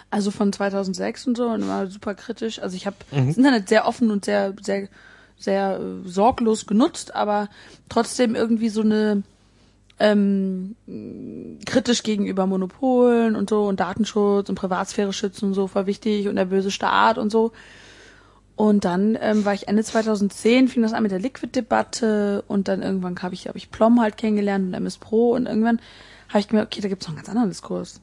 [0.09, 2.59] Also von 2006 und so und war super kritisch.
[2.59, 4.87] Also ich habe das Internet sehr offen und sehr, sehr,
[5.37, 7.49] sehr äh, sorglos genutzt, aber
[7.89, 9.23] trotzdem irgendwie so eine
[10.03, 10.75] ähm,
[11.65, 16.35] kritisch gegenüber Monopolen und so und Datenschutz und Privatsphäre schützen und so war wichtig und
[16.35, 17.53] der böse Staat und so.
[18.55, 22.81] Und dann ähm, war ich Ende 2010, fing das an mit der Liquid-Debatte und dann
[22.83, 25.79] irgendwann habe ich, hab ich Plom halt kennengelernt und MS Pro und irgendwann
[26.29, 28.01] habe ich gemerkt, okay, da gibt's noch einen ganz anderen Diskurs.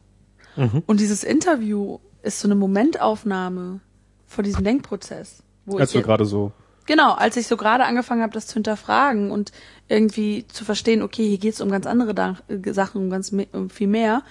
[0.87, 3.81] Und dieses Interview ist so eine Momentaufnahme
[4.27, 5.43] vor diesem Denkprozess.
[5.67, 6.53] Wo Als jetzt- gerade so.
[6.87, 9.53] Genau, als ich so gerade angefangen habe, das zu hinterfragen und
[9.89, 13.47] irgendwie zu verstehen, okay, hier geht's um ganz andere da äh, Sachen, um ganz me
[13.53, 14.23] um viel mehr.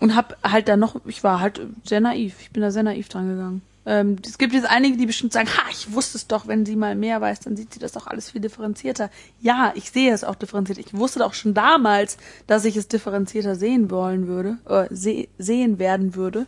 [0.00, 3.08] Und hab halt da noch, ich war halt sehr naiv, ich bin da sehr naiv
[3.08, 3.62] dran gegangen.
[3.86, 6.76] Ähm, es gibt jetzt einige, die bestimmt sagen, ha, ich wusste es doch, wenn sie
[6.76, 9.10] mal mehr weiß, dann sieht sie das doch alles viel differenzierter.
[9.40, 10.78] Ja, ich sehe es auch differenziert.
[10.78, 15.78] Ich wusste doch schon damals, dass ich es differenzierter sehen wollen würde, äh, se sehen
[15.78, 16.46] werden würde.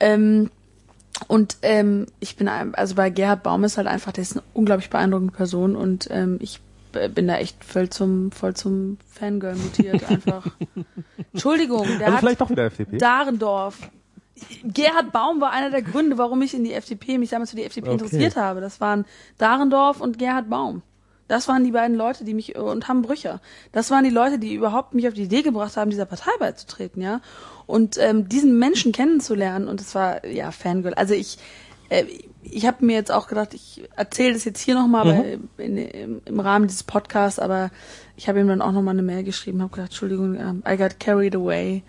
[0.00, 0.50] Ähm,
[1.28, 4.90] und ähm, ich bin, also bei Gerhard Baum ist halt einfach, der ist eine unglaublich
[4.90, 6.60] beeindruckende Person und ähm, ich
[7.14, 10.46] bin da echt voll zum, voll zum Fangirl mutiert einfach.
[11.32, 12.98] Entschuldigung, der Also hat vielleicht doch wieder FDP.
[12.98, 13.78] Dahrendorf.
[14.64, 17.64] Gerhard Baum war einer der Gründe, warum ich in die FDP, mich damals für die
[17.64, 17.92] FDP Okay.
[17.94, 18.60] interessiert habe.
[18.60, 19.06] Das waren
[19.38, 20.82] Dahrendorf und Gerhard Baum.
[21.28, 23.40] Das waren die beiden Leute, die mich, und Hamm Brücher.
[23.72, 27.02] Das waren die Leute, die überhaupt mich auf die Idee gebracht haben, dieser Partei beizutreten,
[27.02, 27.20] ja.
[27.66, 30.94] Und ähm, diesen Menschen kennenzulernen, und das war, ja, Fangirl.
[30.94, 31.38] Also ich,
[31.88, 32.04] äh,
[32.42, 35.48] ich habe mir jetzt auch gedacht, ich erzähle das jetzt hier nochmal Mhm.
[35.56, 37.70] bei in, im, im Rahmen dieses Podcasts, aber
[38.16, 40.98] ich habe ihm dann auch nochmal eine Mail geschrieben, habe gedacht, Entschuldigung, ähm, I got
[40.98, 41.82] carried away.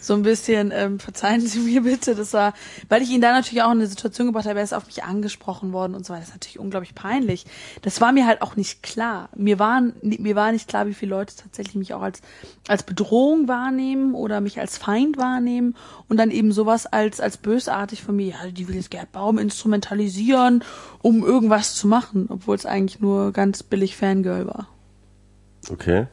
[0.00, 2.52] So ein bisschen, ähm, verzeihen Sie mir bitte, das war,
[2.88, 5.04] weil ich ihn da natürlich auch in eine Situation gebracht habe, er ist auf mich
[5.04, 6.22] angesprochen worden und so weiter.
[6.22, 7.46] Das ist natürlich unglaublich peinlich.
[7.82, 9.28] Das war mir halt auch nicht klar.
[9.36, 12.22] Mir waren, mir war nicht klar, wie viele Leute tatsächlich mich auch als,
[12.66, 15.76] als Bedrohung wahrnehmen oder mich als Feind wahrnehmen
[16.08, 19.38] und dann eben sowas als, als bösartig von mir, ja, die will jetzt Gerd Baum
[19.38, 20.64] instrumentalisieren,
[21.02, 24.66] um irgendwas zu machen, obwohl es eigentlich nur ganz billig Fangirl war.
[25.70, 26.06] Okay.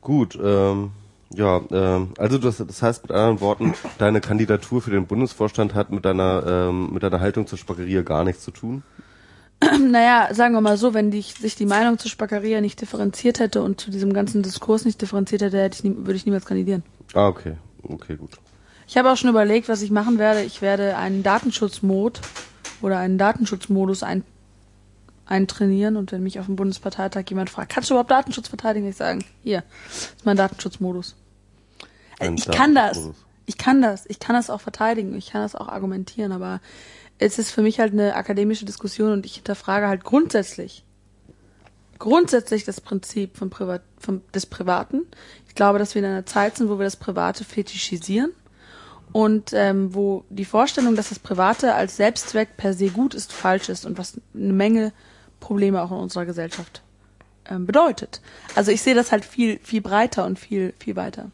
[0.00, 0.90] Gut, ähm,
[1.34, 5.90] ja, ähm, also das, das heißt mit anderen Worten, deine Kandidatur für den Bundesvorstand hat
[5.90, 8.82] mit deiner ähm, mit deiner Haltung zur Spackeria gar nichts zu tun.
[9.80, 13.62] Naja, sagen wir mal so, wenn die, sich die Meinung zu Spackeria nicht differenziert hätte
[13.62, 16.82] und zu diesem ganzen Diskurs nicht differenziert hätte, hätte ich nie, würde ich niemals kandidieren.
[17.14, 18.38] Ah, okay, okay, gut.
[18.88, 20.42] Ich habe auch schon überlegt, was ich machen werde.
[20.42, 22.20] Ich werde einen Datenschutzmod
[22.80, 24.24] oder einen Datenschutzmodus ein,
[25.26, 28.88] eintrainieren und wenn mich auf dem Bundesparteitag jemand fragt, kannst du überhaupt Datenschutz verteidigen?
[28.88, 31.14] Ich sagen, hier, das ist mein Datenschutzmodus.
[32.18, 33.10] Äh, Ein Ich kann das.
[33.46, 34.06] Ich kann das.
[34.06, 35.16] Ich kann das auch verteidigen.
[35.16, 36.60] Ich kann das auch argumentieren, aber
[37.18, 40.84] es ist für mich halt eine akademische Diskussion und ich hinterfrage halt grundsätzlich,
[41.98, 45.02] grundsätzlich das Prinzip von Privat, von, des Privaten.
[45.48, 48.32] Ich glaube, dass wir in einer Zeit sind, wo wir das Private fetischisieren
[49.12, 53.68] und ähm, wo die Vorstellung, dass das Private als Selbstzweck per se gut ist, falsch
[53.68, 54.92] ist und was eine Menge
[55.42, 56.82] Probleme auch in unserer Gesellschaft
[57.50, 58.22] ähm, bedeutet.
[58.54, 61.30] Also ich sehe das halt viel viel breiter und viel viel weiter.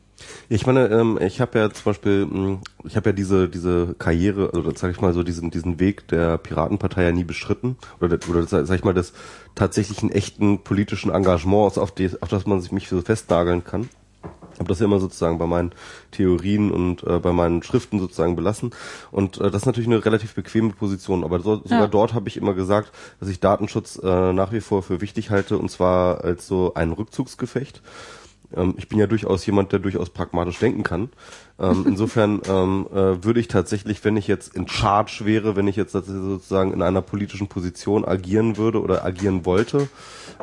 [0.49, 4.51] Ich meine, ähm, ich habe ja zum Beispiel, mh, ich habe ja diese diese Karriere,
[4.51, 8.47] oder sag ich mal so diesen diesen Weg der Piratenpartei ja nie bestritten oder oder
[8.47, 9.13] sag ich mal des
[9.55, 13.89] tatsächlichen echten politischen Engagements, auf, die, auf das man sich mich so festnageln kann.
[14.59, 15.73] Habe das ja immer sozusagen bei meinen
[16.11, 18.71] Theorien und äh, bei meinen Schriften sozusagen belassen.
[19.11, 21.25] Und äh, das ist natürlich eine relativ bequeme Position.
[21.25, 21.87] Aber so, sogar Ja.
[21.87, 25.59] dort habe ich immer gesagt, dass ich Datenschutz äh, nach wie vor für wichtig halte
[25.59, 27.83] und zwar als so ein Rückzugsgefecht.
[28.57, 31.09] Ähm, ich bin ja durchaus jemand, der durchaus pragmatisch denken kann.
[31.59, 35.77] Ähm, insofern ähm, äh, würde ich tatsächlich, wenn ich jetzt in Charge wäre, wenn ich
[35.77, 39.89] jetzt sozusagen in einer politischen Position agieren würde oder agieren wollte,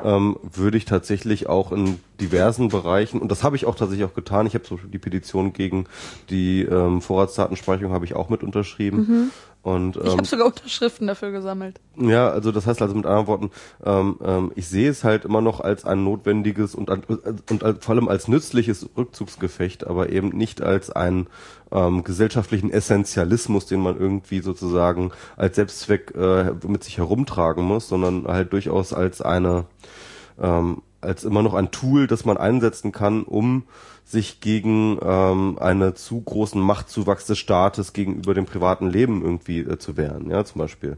[0.04, 4.14] ähm, würde ich tatsächlich auch in diversen Bereichen, und das habe ich auch tatsächlich auch
[4.14, 5.86] getan, ich habe zum Beispiel die Petition gegen
[6.30, 9.32] die ähm, Vorratsdatenspeicherung habe ich auch mit unterschrieben.
[9.66, 11.80] Und, Ich ähm, habe sogar Unterschriften dafür gesammelt.
[11.98, 13.52] ja, also das heißt also mit anderen Worten,
[13.84, 17.96] ähm, ähm, ich sehe es halt immer noch als ein notwendiges und, und als, vor
[17.96, 21.26] allem als nützliches Rückzugsgefecht, aber eben nicht als einen
[21.72, 28.28] ähm, gesellschaftlichen Essentialismus, den man irgendwie sozusagen als Selbstzweck äh, mit sich herumtragen muss, sondern
[28.28, 29.66] halt durchaus als eine
[30.40, 33.64] ähm, als immer noch ein Tool, das man einsetzen kann, um
[34.08, 39.80] sich gegen ähm, einen zu großen Machtzuwachs des Staates gegenüber dem privaten Leben irgendwie äh,
[39.80, 40.98] zu wehren, ja, zum Beispiel,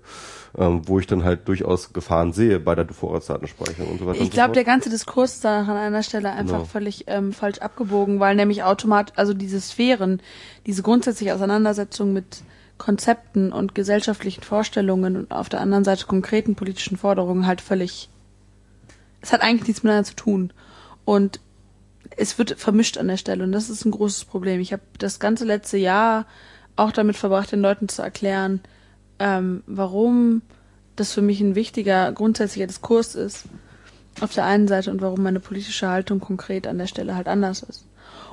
[0.58, 4.20] ähm, wo ich dann halt durchaus Gefahren sehe bei der Vorratsdatenspeicherung und so weiter.
[4.20, 4.56] Ich so glaube, fort.
[4.58, 6.66] der ganze Diskurs ist da an einer Stelle einfach Genau.
[6.66, 10.22] völlig ähm, falsch abgebogen, weil nämlich automatisch, also diese Sphären,
[10.66, 12.44] diese grundsätzliche Auseinandersetzung mit
[12.78, 18.10] Konzepten und gesellschaftlichen Vorstellungen und auf der anderen Seite konkreten politischen Forderungen halt völlig,
[19.22, 20.52] es hat eigentlich nichts miteinander zu tun.
[21.06, 21.40] Und
[22.16, 24.60] es wird vermischt an der Stelle und das ist ein großes Problem.
[24.60, 26.26] Ich habe das ganze letzte Jahr
[26.76, 28.62] auch damit verbracht, den Leuten zu erklären,
[29.20, 30.42] ähm, warum
[30.96, 33.46] das für mich ein wichtiger grundsätzlicher Diskurs ist
[34.22, 37.64] auf der einen Seite und warum meine politische Haltung konkret an der Stelle halt anders
[37.64, 37.86] ist.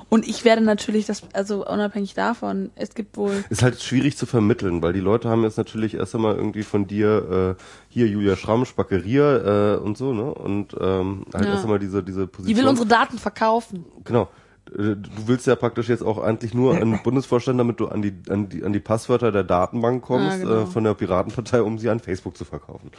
[0.09, 4.25] Und ich werde natürlich das, also unabhängig davon, es gibt wohl ist halt schwierig zu
[4.25, 8.35] vermitteln, weil die Leute haben jetzt natürlich erst einmal irgendwie von dir äh, hier Julia
[8.35, 10.33] Schramm, Spackeria äh, und so, ne?
[10.33, 11.51] Und ähm, halt Ja.
[11.53, 12.55] erst einmal diese diese Position.
[12.55, 13.85] die will unsere Daten verkaufen.
[14.03, 14.29] Genau.
[14.71, 18.01] Äh, Du willst ja praktisch jetzt auch eigentlich nur an den Bundesvorstand, damit du an
[18.01, 20.61] die, an die, an die Passwörter der Datenbank kommst, Ah, genau.
[20.63, 22.91] äh, von der Piratenpartei, um sie an Facebook zu verkaufen.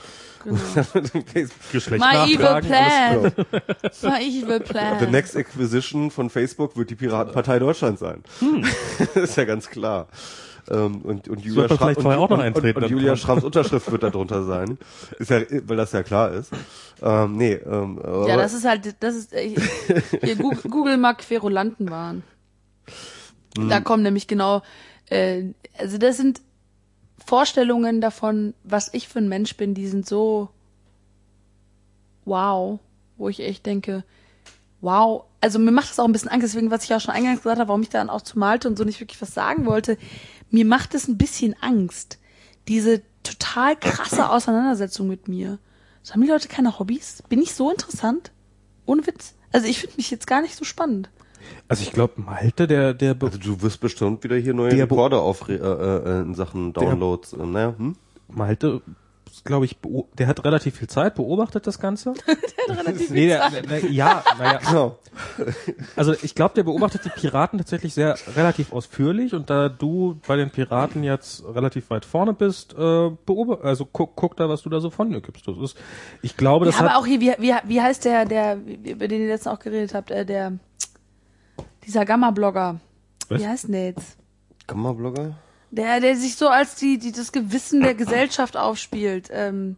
[0.45, 0.59] Genau.
[1.73, 3.23] Geschlecht My evil plan.
[4.03, 4.99] My evil plan.
[5.01, 8.23] The next acquisition von Facebook wird die Piratenpartei Deutschland sein.
[8.99, 10.09] das ist ja ganz klar.
[10.71, 13.91] Ähm, und, und Julia, vielleicht und, vorher auch noch und, eintreten, und, Julia Schramms Unterschrift
[13.91, 14.79] wird da drunter sein.
[15.19, 16.53] Ist ja, weil das ja klar ist.
[17.03, 19.55] Ähm, nee, ähm, Ja, das ist halt, das ist, äh,
[20.23, 22.23] hier, Google, Google mag Querulanten waren.
[23.57, 23.69] Hm.
[23.69, 24.63] Da kommen nämlich genau,
[25.11, 25.45] äh,
[25.79, 26.41] also das sind
[27.25, 30.49] Vorstellungen davon, was ich für ein Mensch bin, die sind so
[32.25, 32.79] wow,
[33.17, 34.05] wo ich echt denke,
[34.81, 37.39] wow, also mir macht das auch ein bisschen Angst, deswegen, was ich auch schon eingangs
[37.39, 39.97] gesagt habe, warum ich dann auch zu Malte und so nicht wirklich was sagen wollte,
[40.51, 42.19] mir macht es ein bisschen Angst,
[42.69, 45.59] diese total krasse Auseinandersetzung mit mir.
[46.03, 47.23] So haben die Leute keine Hobbys?
[47.29, 48.31] Bin ich so interessant?
[48.87, 49.35] Ohne Witz.
[49.53, 51.11] Also ich finde mich jetzt gar nicht so spannend.
[51.69, 54.85] Also ich glaube, Malte, der, der, be- also du wirst bestimmt wieder hier neue Der
[54.85, 57.33] Rekorde auf äh, äh, in Sachen Downloads.
[57.33, 57.97] Äh, naja, hm?
[58.29, 58.83] Malte,
[59.47, 59.77] glaube ich,
[60.19, 62.13] der hat relativ viel Zeit, beobachtet das Ganze.
[62.69, 63.53] Der hat relativ viel Nee, der, Zeit.
[63.55, 64.99] der, der, ja, naja, Genau.
[65.95, 70.35] also ich glaube, der beobachtet die Piraten tatsächlich sehr relativ ausführlich und da du bei
[70.37, 72.77] den Piraten jetzt relativ weit vorne bist, äh,
[73.25, 75.47] beobacht, also guck, guck da, was du da so von dir gibst.
[75.47, 75.77] Das ist,
[76.23, 79.07] ich glaube, das Ja, aber hat, auch hier, wie, wie, wie heißt der, der, über
[79.07, 80.55] den ihr letztens auch geredet habt, äh, der,
[81.85, 82.81] dieser Gamma-Blogger.
[83.29, 84.17] Wie heißt denn der jetzt?
[84.67, 85.37] Gamma-Blogger?
[85.77, 89.29] Der, der sich so als die, die das Gewissen der Gesellschaft aufspielt.
[89.31, 89.77] Ähm,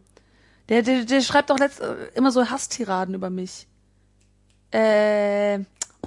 [0.69, 3.67] der, der, der schreibt auch letzt, äh, immer so Hasstiraden über mich.
[4.71, 5.59] Äh,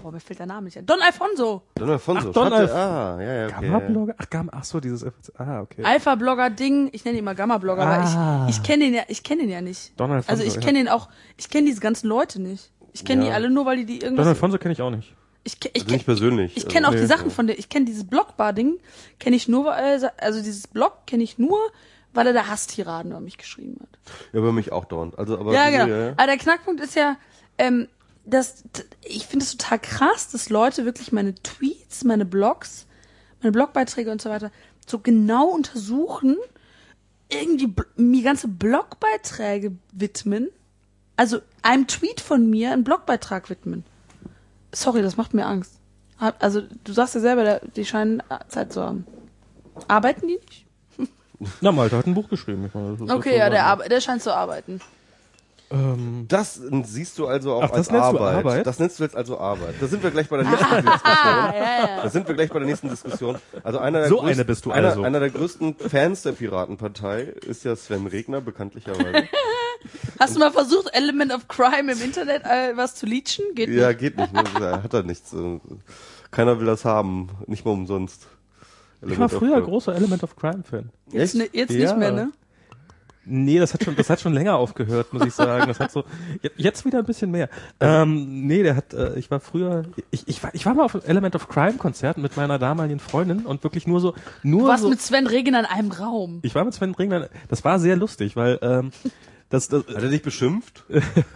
[0.05, 0.87] oh, mir fällt der Name nicht ein.
[0.87, 1.63] Don Alfonso.
[1.75, 2.29] Don Alfonso.
[2.29, 3.55] Ach, Don Schreibt er- Alf- Ah, ja, ja, okay.
[3.67, 4.15] Gamma-Blogger?
[4.19, 5.05] Ach, Gamma, ach so, dieses,
[5.37, 5.83] ah, okay.
[5.85, 6.91] Alpha-Blogger-Ding.
[6.93, 7.95] Ich nenne ihn immer Gamma-Blogger, Ah.
[8.41, 9.99] aber ich, ich kenne den ja, ich kenne den ja nicht.
[9.99, 10.61] Don Alfonso, also ich ja.
[10.61, 12.71] kenne den auch, ich kenne diese ganzen Leute nicht.
[12.93, 13.29] Ich kenne Ja.
[13.31, 14.27] die alle nur, weil die die Don irgendwas.
[14.29, 15.15] Alfonso kenne ich auch nicht.
[15.45, 16.57] Ich, ich, Also nicht persönlich.
[16.57, 18.79] ich kenne auch also, die Sachen von der, ich kenne dieses Blogbar-Ding,
[19.19, 21.59] kenne ich nur, äh, also dieses Blog kenne ich nur,
[22.13, 23.89] weil er da Hasstiraden über mich geschrieben hat.
[24.33, 25.19] Ja, bei mich auch dauernd.
[25.19, 25.87] Also, aber Ja, genau.
[25.87, 26.13] ja, ja.
[26.13, 27.17] Aber der Knackpunkt ist ja,
[27.59, 27.89] ähm,
[28.25, 28.63] dass
[29.03, 32.87] ich finde es total krass, dass Leute wirklich meine Tweets, meine Blogs,
[33.41, 34.53] meine Blogbeiträge und so weiter
[34.87, 36.37] so genau untersuchen,
[37.29, 40.49] irgendwie mir ganze Blogbeiträge widmen,
[41.17, 43.85] also einem Tweet von mir einen Blogbeitrag widmen.
[44.75, 45.75] Sorry, das macht mir Angst.
[46.39, 49.07] Also du sagst ja selber, die scheinen äh, Zeit zu haben.
[49.89, 50.67] Arbeiten die nicht?
[51.61, 52.67] Na, Malte hat ein Buch geschrieben.
[52.67, 54.81] Ich meine, Okay, ja, der, arbe- der scheint zu arbeiten.
[55.73, 58.37] Ähm, Das siehst du also auch Ach, als das nennst du Arbeit.
[58.37, 58.67] Arbeit?
[58.67, 59.75] Das nennst du jetzt also Arbeit.
[59.81, 60.93] Da sind wir gleich bei der nächsten Diskussion.
[61.25, 61.55] Ja,
[61.97, 62.03] ja.
[62.03, 63.39] Da sind wir gleich bei der nächsten Diskussion.
[63.65, 65.03] Also einer der So größten, eine bist du einer, also.
[65.03, 69.27] Einer der größten Fans der Piratenpartei ist ja Sven Regner, bekanntlicherweise.
[70.19, 73.45] Hast du mal versucht, Element of Crime im Internet äh, was zu leechen?
[73.55, 74.01] Geht Ja, nicht.
[74.01, 74.33] geht nicht.
[74.33, 74.43] Ne?
[74.61, 75.35] Er hat da nichts.
[76.31, 77.29] Keiner will das haben.
[77.47, 78.27] Nicht mal umsonst.
[79.01, 79.63] Ich war Element früher Crime.
[79.65, 80.91] großer Element of Crime Fan.
[81.11, 81.79] Jetzt, ne, jetzt Ja.
[81.89, 82.33] nicht mehr, ne?
[83.25, 85.67] Nee, das hat schon, das hat schon länger aufgehört, muss ich sagen.
[85.69, 86.03] Das hat so,
[86.43, 87.49] je- jetzt wieder ein bisschen mehr.
[87.79, 90.95] Ähm, nee, der hat, äh, ich war früher, ich, ich war, ich war mal auf
[90.97, 94.67] einem Element of Crime Konzert mit meiner damaligen Freundin und wirklich nur so, nur Du
[94.69, 96.41] warst so, mit Sven Regen in einem Raum.
[96.43, 98.91] ich war mit Sven Ringler, das war sehr lustig, weil, ähm,
[99.53, 100.83] das, das, Hat er dich beschimpft?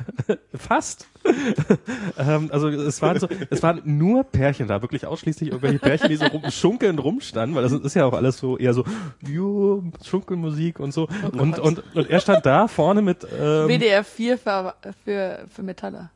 [0.54, 1.06] Fast.
[2.18, 6.16] ähm, also es waren so, es waren nur Pärchen da, wirklich ausschließlich irgendwelche Pärchen, die
[6.16, 8.84] so rum, schunkelnd rumstanden, weil das ist ja auch alles so eher so,
[9.20, 11.08] jo, Schunkelmusik und so.
[11.32, 14.74] und, und, und er stand da vorne mit, ähm, WDR 4 für,
[15.04, 16.10] für, für Metaller.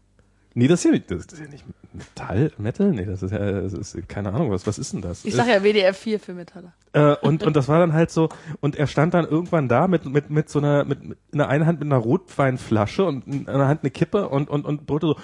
[0.54, 3.72] Nee, das ist ja, das ist ja nicht Metall, Metal, nee, das ist ja, das
[3.72, 5.24] ist, keine Ahnung, was, was ist denn das?
[5.24, 6.72] Ich sag ja WDR 4 für Metaller.
[6.92, 8.28] Äh, und, und das war dann halt so,
[8.60, 11.48] und er stand dann irgendwann da mit, mit, mit so einer, mit, mit in der
[11.48, 15.06] einen Hand mit einer Rotweinflasche und in einer Hand eine Kippe und, und, und brüllte
[15.08, 15.16] so,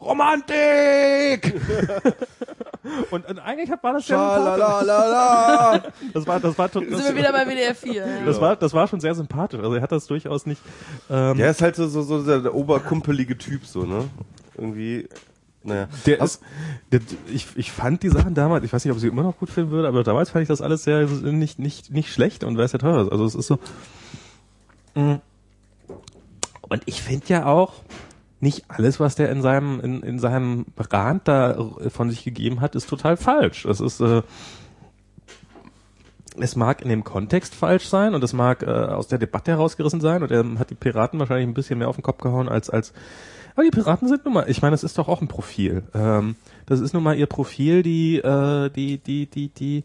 [0.00, 1.54] Romantik!
[3.10, 4.06] und, und eigentlich war das.
[4.06, 5.82] Schalalala.
[6.14, 7.92] Das war, das war, to- Sind wir das, wieder bei WDR 4.
[7.92, 8.24] Ja.
[8.24, 9.60] das war, das war schon sehr sympathisch.
[9.60, 10.60] Also er hat das durchaus nicht,
[11.10, 14.04] ähm, Der ist halt so, so, so der, der oberkumpelige Typ, so, ne?
[14.56, 15.08] Irgendwie,
[15.62, 15.88] naja.
[16.06, 16.40] Der ist,
[16.92, 17.00] der,
[17.32, 19.50] ich, ich fand die Sachen damals, ich weiß nicht, ob ich sie immer noch gut
[19.50, 22.72] finden würde, aber damals fand ich das alles sehr nicht nicht nicht schlecht und weiß
[22.72, 23.08] ja teuer.
[23.10, 23.58] Also es ist so.
[24.94, 25.16] Mm.
[26.68, 27.74] Und ich finde ja auch
[28.40, 32.74] nicht alles, was der in seinem in, in seinem Rand da von sich gegeben hat,
[32.74, 33.64] ist total falsch.
[33.64, 34.22] Es ist äh,
[36.40, 40.00] es mag in dem Kontext falsch sein und es mag äh, aus der Debatte herausgerissen
[40.00, 42.70] sein und er hat die Piraten wahrscheinlich ein bisschen mehr auf den Kopf gehauen als
[42.70, 42.92] als
[43.58, 45.82] aber die Piraten sind nun mal, ich meine, das ist doch auch ein Profil.
[45.92, 46.36] Ähm,
[46.66, 49.82] das ist nun mal ihr Profil, die, äh, die, die, die, die,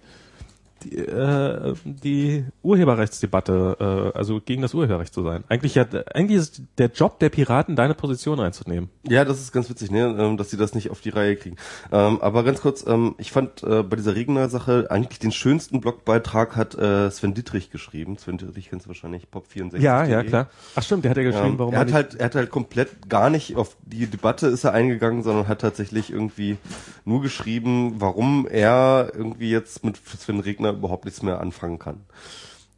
[0.84, 5.43] die, äh, die Urheberrechtsdebatte, äh, also gegen das Urheberrecht zu sein.
[5.49, 8.89] Eigentlich ja, eigentlich ist der Job der Piraten, deine Position einzunehmen.
[9.07, 11.57] Ja, das ist ganz witzig, ne, ähm, dass sie das nicht auf die Reihe kriegen.
[11.91, 16.55] Ähm, aber ganz kurz, ähm, ich fand äh, bei dieser Regner-Sache eigentlich den schönsten Blogbeitrag
[16.55, 18.18] hat äh, Sven Dittrich geschrieben.
[18.18, 19.80] Sven Dittrich kennst du wahrscheinlich, Pop64.
[19.80, 20.49] Ja, ja, klar.
[20.76, 23.10] Ach stimmt, der hat ja geschrieben, Ähm, warum er hat halt, er hat halt komplett
[23.10, 26.57] gar nicht auf die Debatte ist er eingegangen, sondern hat tatsächlich irgendwie
[27.05, 32.02] nur geschrieben, warum er irgendwie jetzt mit Sven Regner überhaupt nichts mehr anfangen kann.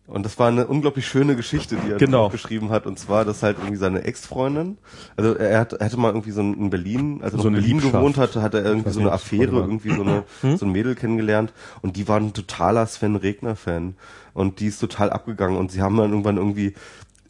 [0.08, 2.30] Und das war eine unglaublich schöne Geschichte, die er Genau.
[2.30, 2.86] geschrieben hat.
[2.86, 4.78] Und zwar, dass halt irgendwie seine Ex-Freundin,
[5.18, 7.72] also er, hat, er hatte mal irgendwie so in Berlin, als er So in Berlin
[7.72, 7.94] Liebschaft.
[7.96, 10.24] gewohnt hatte, hat er irgendwie so eine Affäre, irgendwie so eine,
[10.58, 11.54] so ein Mädel kennengelernt.
[11.82, 13.96] Und die war ein totaler Sven Regner-Fan.
[14.36, 15.58] Und die ist total abgegangen.
[15.58, 16.76] Und sie haben dann irgendwann irgendwie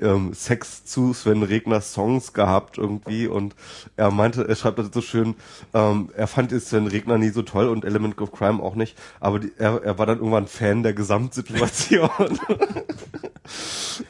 [0.01, 3.55] ähm, Sex zu Sven Regners Songs gehabt irgendwie und
[3.95, 5.35] er meinte, er schreibt das so schön,
[5.73, 9.39] ähm, er fand Sven Regner nie so toll und Element of Crime auch nicht, aber
[9.39, 12.09] die, er, er war dann irgendwann Fan der Gesamtsituation.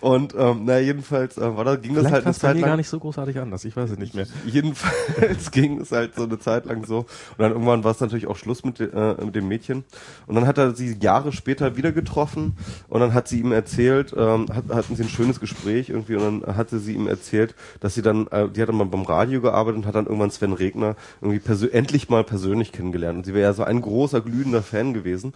[0.01, 2.61] und ähm, na jedenfalls äh, war da, ging das Vielleicht halt war eine Zeit mir
[2.61, 2.77] gar lang.
[2.77, 3.65] nicht so großartig anders.
[3.65, 4.27] Ich weiß es nicht mehr.
[4.45, 6.99] Jedenfalls ging es halt so eine Zeit lang so.
[6.99, 7.07] Und
[7.39, 9.83] dann irgendwann war es natürlich auch Schluss mit, äh, mit dem Mädchen.
[10.27, 12.57] Und dann hat er sie Jahre später wieder getroffen
[12.87, 16.43] und dann hat sie ihm erzählt, ähm, hat, hatten sie ein schönes Gespräch irgendwie und
[16.43, 19.41] dann hatte sie ihm erzählt, dass sie dann, äh, die hat dann mal beim Radio
[19.41, 23.17] gearbeitet und hat dann irgendwann Sven Regner irgendwie endlich mal persönlich kennengelernt.
[23.17, 25.33] Und sie wäre ja so ein großer, glühender Fan gewesen.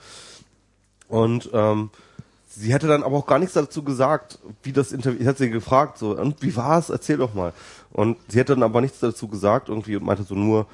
[1.07, 1.89] Und ähm,
[2.49, 5.49] sie hätte dann aber auch gar nichts dazu gesagt, wie das Interview, ich hatte sie
[5.49, 6.89] gefragt, so, und wie war's?
[6.89, 7.53] Erzähl doch mal.
[7.91, 10.67] Und sie hätte dann aber nichts dazu gesagt irgendwie und meinte so nur,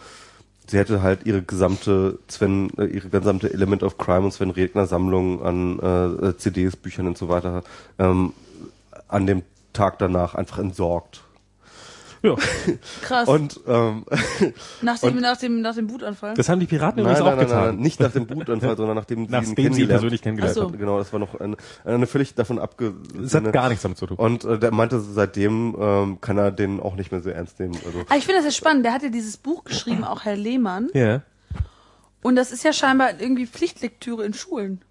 [0.68, 4.88] sie hätte halt ihre gesamte Sven, äh, ihre gesamte Element of Crime und Sven Regner
[4.88, 7.64] Sammlung an äh, CDs, Büchern und so weiter
[8.00, 8.34] ähm,
[9.08, 9.44] an dem
[9.76, 11.22] Tag danach einfach entsorgt.
[12.24, 12.36] Ja.
[13.04, 13.28] Krass.
[13.28, 14.04] Und ähm,
[14.82, 16.34] nach, dem, nach, dem, nach dem Wutanfall.
[16.34, 17.66] Das haben die Piraten nein, übrigens nein, auch nein, getan.
[17.76, 20.64] nein, nicht nach dem Wutanfall, sondern nachdem, ihn sie ihn kennengelernt- persönlich kennengelernt so.
[20.64, 20.78] haben.
[20.80, 22.96] Genau, das war noch eine, eine völlig davon abge...
[23.14, 24.18] Das hat gar nichts damit zu tun.
[24.18, 27.76] Und äh, der meinte, seitdem ähm, kann er den auch nicht mehr so ernst nehmen.
[27.86, 28.86] Also, Ah, ich finde das ja spannend.
[28.86, 30.90] Der hat ja dieses Buch geschrieben, auch Herr Lehmann.
[30.96, 31.22] Ja.
[32.24, 34.82] Und das ist ja scheinbar irgendwie Pflichtlektüre in Schulen.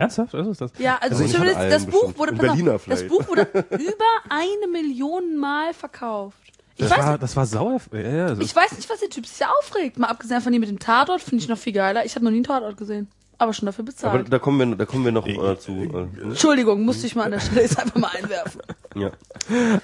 [0.00, 0.32] Ernsthaft?
[0.32, 0.72] Was ist das?
[0.78, 3.06] Ja, also, Also zumindest das Buch wurde, auf, das.
[3.06, 6.36] Buch wurde über eine Million Mal verkauft.
[6.76, 7.80] Ich Das weiß, war, das war sauer.
[7.92, 9.98] Ja, ja, das ich weiß nicht, was der Typ sich aufregt.
[9.98, 12.06] Mal abgesehen von dem mit dem Tatort, finde ich noch viel geiler.
[12.06, 13.08] Ich habe noch nie einen Tatort gesehen.
[13.36, 14.32] Aber schon dafür aber bezahlt.
[14.32, 15.72] da kommen wir, da kommen wir noch äh, zu.
[15.72, 18.62] Äh, Entschuldigung, musste ich mal an der Stelle jetzt einfach mal einwerfen.
[18.94, 19.10] ja.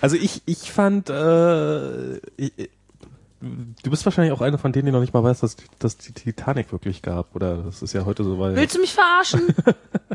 [0.01, 2.71] Also ich, ich fand, äh, ich,
[3.41, 6.13] du bist wahrscheinlich auch einer von denen, die noch nicht mal weiß, dass, dass die
[6.13, 7.35] Titanic wirklich gab.
[7.35, 9.43] Oder das ist ja heute so, weil Willst du mich verarschen?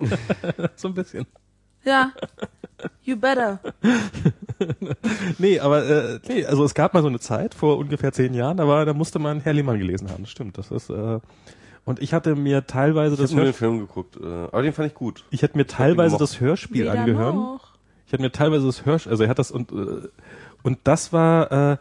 [0.76, 1.26] so ein bisschen.
[1.84, 2.12] Ja.
[3.04, 3.60] You better.
[5.40, 8.58] Nee, aber äh, nee, also es gab mal so eine Zeit vor ungefähr zehn Jahren,
[8.58, 10.24] da war, da musste man Herr Lehmann gelesen haben.
[10.24, 10.58] Das stimmt.
[10.60, 11.20] Das ist äh,
[11.86, 14.62] und ich hatte mir teilweise Ich das habe nur den Hörspiel, Film geguckt, äh, aber
[14.62, 15.26] den fand ich gut.
[15.32, 17.34] ich hätte mir teilweise das Hörspiel Weder angehört.
[17.36, 17.72] noch.
[18.06, 20.08] Ich hatte mir teilweise das Hörsch, also er hat das und äh,
[20.62, 21.78] und das war äh,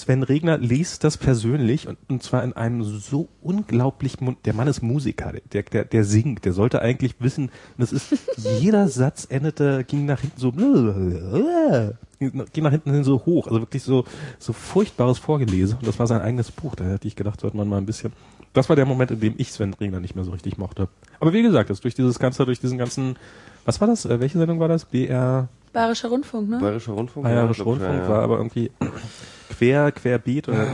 [0.00, 4.68] Sven Regner liest das persönlich und, und zwar in einem so unglaublich, mun- der Mann
[4.68, 8.14] ist Musiker, der, der, der singt, der sollte eigentlich wissen, das ist,
[8.60, 10.52] jeder Satz endete, ging nach hinten so,
[12.52, 14.04] ging nach hinten hin so hoch, also wirklich so,
[14.38, 17.68] so furchtbares Vorgelese und das war sein eigenes Buch, da hätte ich gedacht, sollte man
[17.68, 18.12] mal ein bisschen,
[18.52, 20.88] das war der Moment, in dem ich Sven Regner nicht mehr so richtig mochte.
[21.20, 23.16] Aber wie gesagt, das durch dieses ganze, durch diesen ganzen,
[23.68, 24.86] was war das, äh, welche Sendung war das?
[24.86, 26.58] BR, Bayerischer Rundfunk, ne?
[26.58, 27.24] Bayerischer Rundfunk?
[27.26, 28.08] Bayerischer ich, Rundfunk ja, ja.
[28.08, 28.70] war aber irgendwie
[29.50, 30.66] quer, querbeet oder, äh,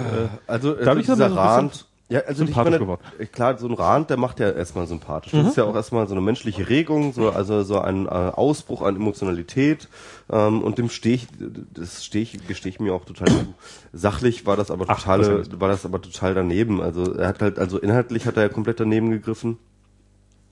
[0.46, 3.02] Also, Da hab also ich aber dieser Rand, ja, also ich sympathisch meine, geworden.
[3.18, 5.32] äh, klar, so ein Rand, der macht ja erstmal sympathisch.
[5.32, 5.38] Mhm.
[5.38, 8.82] Das ist ja auch erstmal so eine menschliche Regung, so, also so ein äh, Ausbruch
[8.82, 9.88] an Emotionalität.
[10.30, 11.26] Ähm, und dem stehe ich,
[11.72, 13.54] das stehe ich, gestehe ich mir auch total zu.
[13.92, 15.60] Sachlich war das aber Ach, totale, wahrscheinlich.
[15.60, 16.80] war das aber total daneben.
[16.80, 19.58] Also er hat halt, also inhaltlich hat er ja komplett daneben gegriffen.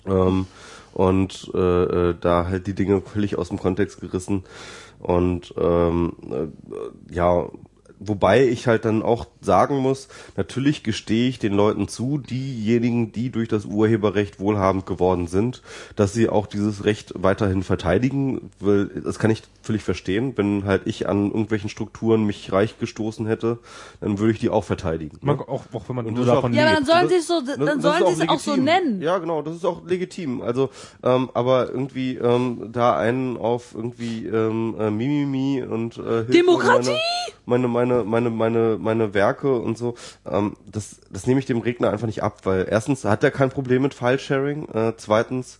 [0.06, 0.46] Ähm,
[0.94, 1.58] und äh,
[2.10, 4.44] äh, da halt die Dinge völlig aus dem Kontext gerissen.
[4.98, 7.48] Und ähm, äh, ja,
[8.06, 13.30] wobei ich halt dann auch sagen muss, natürlich gestehe ich den Leuten zu, diejenigen, die
[13.30, 15.62] durch das Urheberrecht wohlhabend geworden sind,
[15.96, 20.32] dass sie auch dieses Recht weiterhin verteidigen, weil das kann ich völlig verstehen.
[20.36, 23.58] Wenn halt ich an irgendwelchen Strukturen mich reich gestoßen hätte,
[24.00, 25.18] dann würde ich die auch verteidigen.
[25.20, 27.80] man, auch, auch wenn man nur davon Ja, aber dann sollen sie es so, dann
[27.80, 29.00] das sollen sie es auch so nennen.
[29.00, 30.42] Ja, genau, das ist auch legitim.
[30.42, 30.70] Also,
[31.02, 36.90] ähm, aber irgendwie ähm, da einen auf irgendwie ähm, äh, Mimimi und äh, Hilfe Demokratie!
[37.46, 39.94] Meine, meine, meine, meine, meine Werke und so,
[40.26, 43.50] ähm, das, das nehme ich dem Regner einfach nicht ab, weil erstens hat er kein
[43.50, 45.58] Problem mit File-Sharing, äh, zweitens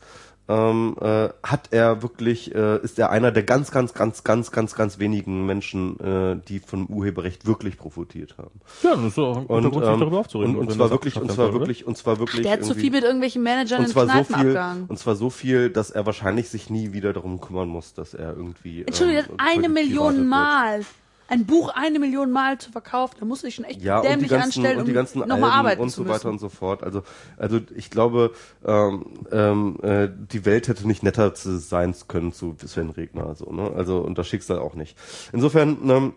[0.49, 4.75] ähm, äh, hat er wirklich, äh, ist er einer der ganz, ganz, ganz, ganz, ganz,
[4.75, 8.61] ganz wenigen Menschen, äh, die vom Urheberrecht wirklich profitiert haben.
[8.83, 10.57] Ja, das ist auch ein guter Und, Grund, sich ähm, darüber aufzuregen.
[10.57, 12.43] und, und zwar wirklich, und zwar wirklich, und zwar wirklich.
[12.43, 14.85] Der hat zu viel mit irgendwelchen Managern und in zwar so Kneipen viel, abgehangen.
[14.89, 18.37] und zwar so viel, dass er wahrscheinlich sich nie wieder darum kümmern muss, dass er
[18.37, 18.83] irgendwie.
[18.83, 20.87] Entschuldigung, ähm, eine Million piratet wird.
[21.33, 24.05] Ein Buch eine Million Mal zu verkaufen, da musst du dich schon echt Ja, und
[24.05, 26.51] die dämlich ganzen, anstellen, und um die ganzen nochmal arbeiten und so weiter und so
[26.51, 26.83] fort.
[26.83, 27.05] Also,
[27.39, 28.33] also ich glaube,
[28.67, 33.51] ähm, ähm, äh, die Welt hätte nicht netter zu sein können zu Sven Regner, so,
[33.51, 33.73] ne?
[33.75, 34.99] Also und das Schicksal auch nicht.
[35.33, 36.13] Insofern ähm,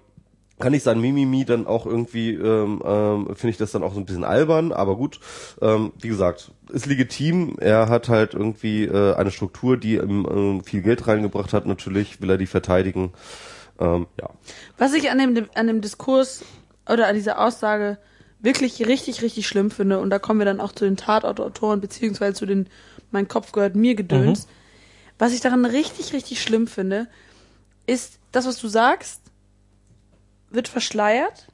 [0.60, 4.00] kann ich sein Mimimi dann auch irgendwie, ähm, ähm, finde ich das dann auch so
[4.00, 5.20] ein bisschen albern, aber gut,
[5.62, 7.56] ähm, wie gesagt, ist legitim.
[7.60, 12.22] Er hat halt irgendwie äh, eine Struktur, die ihm ähm, viel Geld reingebracht hat, natürlich
[12.22, 13.12] will er die verteidigen.
[13.80, 14.30] Ähm, ja.
[14.78, 16.44] Was ich an dem, an dem Diskurs
[16.88, 17.98] oder an dieser Aussage
[18.40, 22.36] wirklich richtig, richtig schlimm finde, und da kommen wir dann auch zu den Tatortautoren, beziehungsweise
[22.36, 22.70] zu den
[23.12, 24.48] Mein Kopf gehört mir Gedöns.
[25.18, 27.08] Was ich daran richtig, richtig schlimm finde,
[27.88, 29.22] ist, das, was du sagst,
[30.50, 31.48] wird verschleiert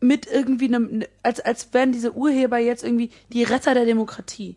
[0.00, 4.56] mit irgendwie einem, als, als wären diese Urheber jetzt irgendwie die Retter der Demokratie.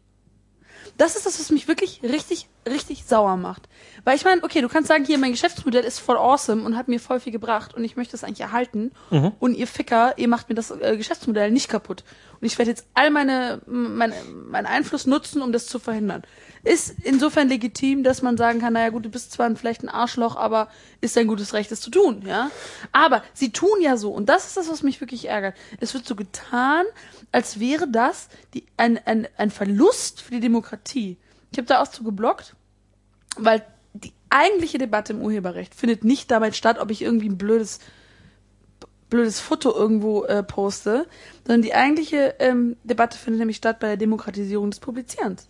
[0.98, 3.68] Das ist das, was mich wirklich richtig, richtig sauer macht.
[4.04, 6.88] Weil ich meine, okay, du kannst sagen, hier, mein Geschäftsmodell ist voll awesome und hat
[6.88, 8.92] mir voll viel gebracht und ich möchte es eigentlich erhalten.
[9.40, 12.04] Und ihr Ficker, ihr macht mir das äh, Geschäftsmodell nicht kaputt.
[12.40, 14.14] Und ich werde jetzt all meine, meine,
[14.50, 16.24] meinen Einfluss nutzen, um das zu verhindern.
[16.64, 20.36] Ist insofern legitim, dass man sagen kann, naja gut, du bist zwar vielleicht ein Arschloch,
[20.36, 20.70] aber
[21.02, 22.52] ist dein gutes Recht, das zu tun, ja?
[22.92, 25.56] Aber sie tun ja so, und das ist das, was mich wirklich ärgert.
[25.80, 26.86] Es wird so getan,
[27.32, 31.18] als wäre das die, ein, ein, ein Verlust für die Demokratie.
[31.52, 32.56] Ich habe da auch zu geblockt,
[33.40, 37.80] weil die eigentliche Debatte im Urheberrecht findet nicht damit statt, ob ich irgendwie ein blödes
[39.10, 41.08] blödes Foto irgendwo äh, poste,
[41.46, 45.48] sondern die eigentliche ähm, Debatte findet nämlich statt bei der Demokratisierung des Publizierens.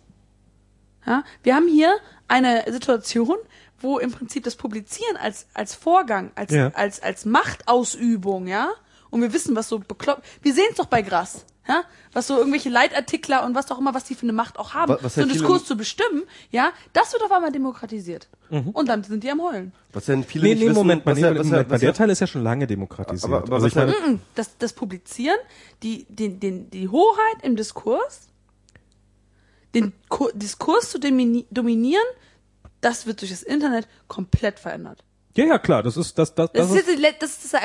[1.04, 1.24] Ja?
[1.42, 1.92] Wir haben hier
[2.28, 3.36] eine Situation,
[3.80, 6.68] wo im Prinzip das Publizieren als als Vorgang, als Ja.
[6.74, 8.70] als als Machtausübung, ja,
[9.10, 10.22] und wir wissen, was so bekloppt.
[10.42, 11.82] Wir sehen es doch bei Gras, ja,
[12.14, 14.90] was so irgendwelche Leitartikler und was auch immer, was die für eine Macht auch haben,
[14.94, 18.26] Wa- was so einen Diskurs zu bestimmen, ja, das wird auf einmal demokratisiert.
[18.50, 18.70] Mhm.
[18.70, 19.72] Und dann sind die am Heulen.
[19.92, 22.10] Was ja viele Nee, nicht nee, wissen, Moment, was Moment, was Moment, was der Teil
[22.10, 23.24] ist ja schon lange demokratisiert.
[23.32, 25.36] Aber- aber also was ich meine, Mm, Das, das Publizieren,
[25.82, 28.28] die, den, den, die Hoheit im Diskurs,
[29.74, 32.04] den Ku- Diskurs zu domini dominieren,
[32.80, 35.04] das wird durch das Internet komplett verändert.
[35.36, 36.88] ja, ja, klar, das ist, das, das, Das, das ist,
[37.20, 37.60] das, ist, das,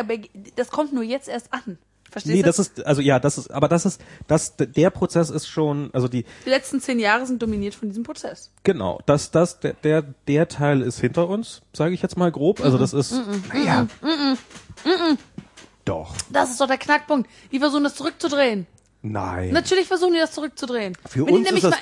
[0.55, 1.77] das kommt nur jetzt erst an.
[2.13, 2.45] Verstehst nee, du?
[2.45, 6.07] das ist, also ja, das ist, aber das ist, das, der Prozess ist schon, also
[6.07, 8.51] die, die letzten zehn Jahre sind dominiert von diesem Prozess.
[8.63, 12.61] genau, das, das, der, der, der Teil ist hinter uns, sage ich jetzt mal grob,
[12.63, 13.13] also das ist,
[13.51, 13.87] naja,
[15.85, 17.29] doch, Das ist doch der Knackpunkt.
[17.51, 18.67] Die versuchen das zurückzudrehen.
[19.01, 19.49] nein.
[19.51, 20.95] Natürlich versuchen die das zurückzudrehen.
[21.09, 21.79] für, Wenn die uns ist das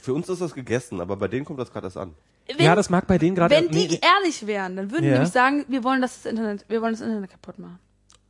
[0.00, 2.14] für uns ist das gegessen, aber bei denen kommt das gerade erst an.
[2.48, 5.08] wenn, ja, das mag bei denen gerade, wenn die nee, ehrlich wären, dann würden die
[5.08, 5.14] Ja.
[5.14, 7.78] nämlich sagen, wir wollen das, das Internet, wir wollen das Internet kaputt machen.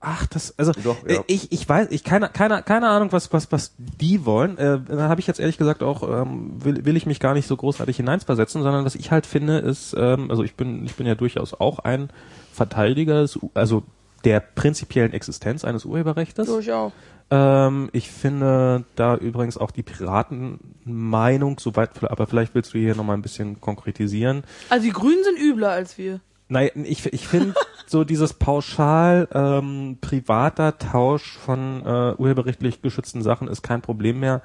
[0.06, 1.16] Ach, das, also Doch, ja.
[1.16, 4.59] äh, ich, ich weiß, ich keine, keine, keine Ahnung, was, was, was die wollen.
[4.59, 7.47] Äh, da habe ich jetzt ehrlich gesagt auch, ähm, will, will ich mich gar nicht
[7.48, 11.06] so großartig hineinversetzen, sondern was ich halt finde, ist, ähm, also ich bin, ich bin
[11.06, 12.10] ja durchaus auch ein
[12.52, 13.82] Verteidiger, des, U- also
[14.24, 16.48] der prinzipiellen Existenz eines Urheberrechts.
[16.48, 16.93] Auch.
[17.31, 23.16] Ähm, ich finde da übrigens auch die Piratenmeinung, soweit, aber vielleicht willst du hier nochmal
[23.16, 24.44] ein bisschen konkretisieren.
[24.68, 26.20] Also die Grünen sind übler als wir.
[26.48, 27.54] Nein, ich, ich finde
[27.86, 34.42] so dieses pauschal ähm, privater Tausch von äh, urheberrechtlich geschützten Sachen ist kein Problem mehr.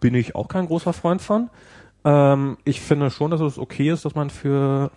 [0.00, 1.50] Bin ich auch kein großer Freund von.
[2.04, 4.90] Ähm, ich finde schon, dass es okay ist, dass man für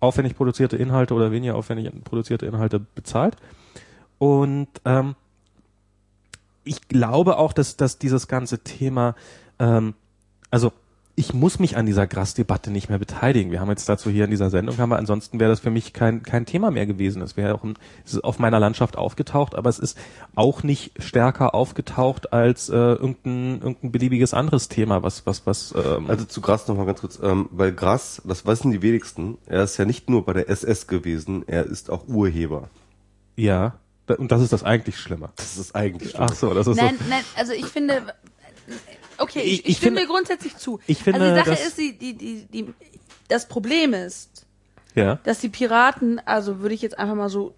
[0.00, 3.36] aufwendig produzierte Inhalte oder weniger aufwendig produzierte Inhalte bezahlt.
[4.18, 5.14] Und ähm,
[6.64, 9.14] ich glaube auch, dass, dass dieses ganze Thema,
[9.58, 9.94] ähm,
[10.50, 10.72] also
[11.16, 13.52] ich muss mich an dieser Grass-Debatte nicht mehr beteiligen.
[13.52, 16.24] Wir haben jetzt dazu hier in dieser Sendung, aber ansonsten wäre das für mich kein,
[16.24, 17.22] kein Thema mehr gewesen.
[17.22, 17.74] Es wäre auch ein,
[18.04, 19.96] es ist auf meiner Landschaft aufgetaucht, aber es ist
[20.34, 26.10] auch nicht stärker aufgetaucht als äh, irgendein, irgendein beliebiges anderes Thema, was, was, was ähm,
[26.10, 29.76] Also zu Grass nochmal ganz kurz, ähm, weil Grass, das wissen die wenigsten, er ist
[29.76, 32.68] ja nicht nur bei der SS gewesen, er ist auch Urheber.
[33.36, 33.78] ja.
[34.18, 35.30] Und das ist das eigentlich Schlimme.
[35.36, 37.04] Das ist eigentlich Ach so, das ist Nein, so.
[37.08, 38.02] nein, also ich finde,
[39.18, 40.80] okay, ich, Ich- ich, stimme finde- grundsätzlich zu.
[40.86, 42.74] ich finde, also die Sache ist, die, die, die, die,
[43.28, 44.46] das Problem ist,
[44.94, 45.16] Ja.
[45.24, 47.54] dass die Piraten, also würde ich jetzt einfach mal so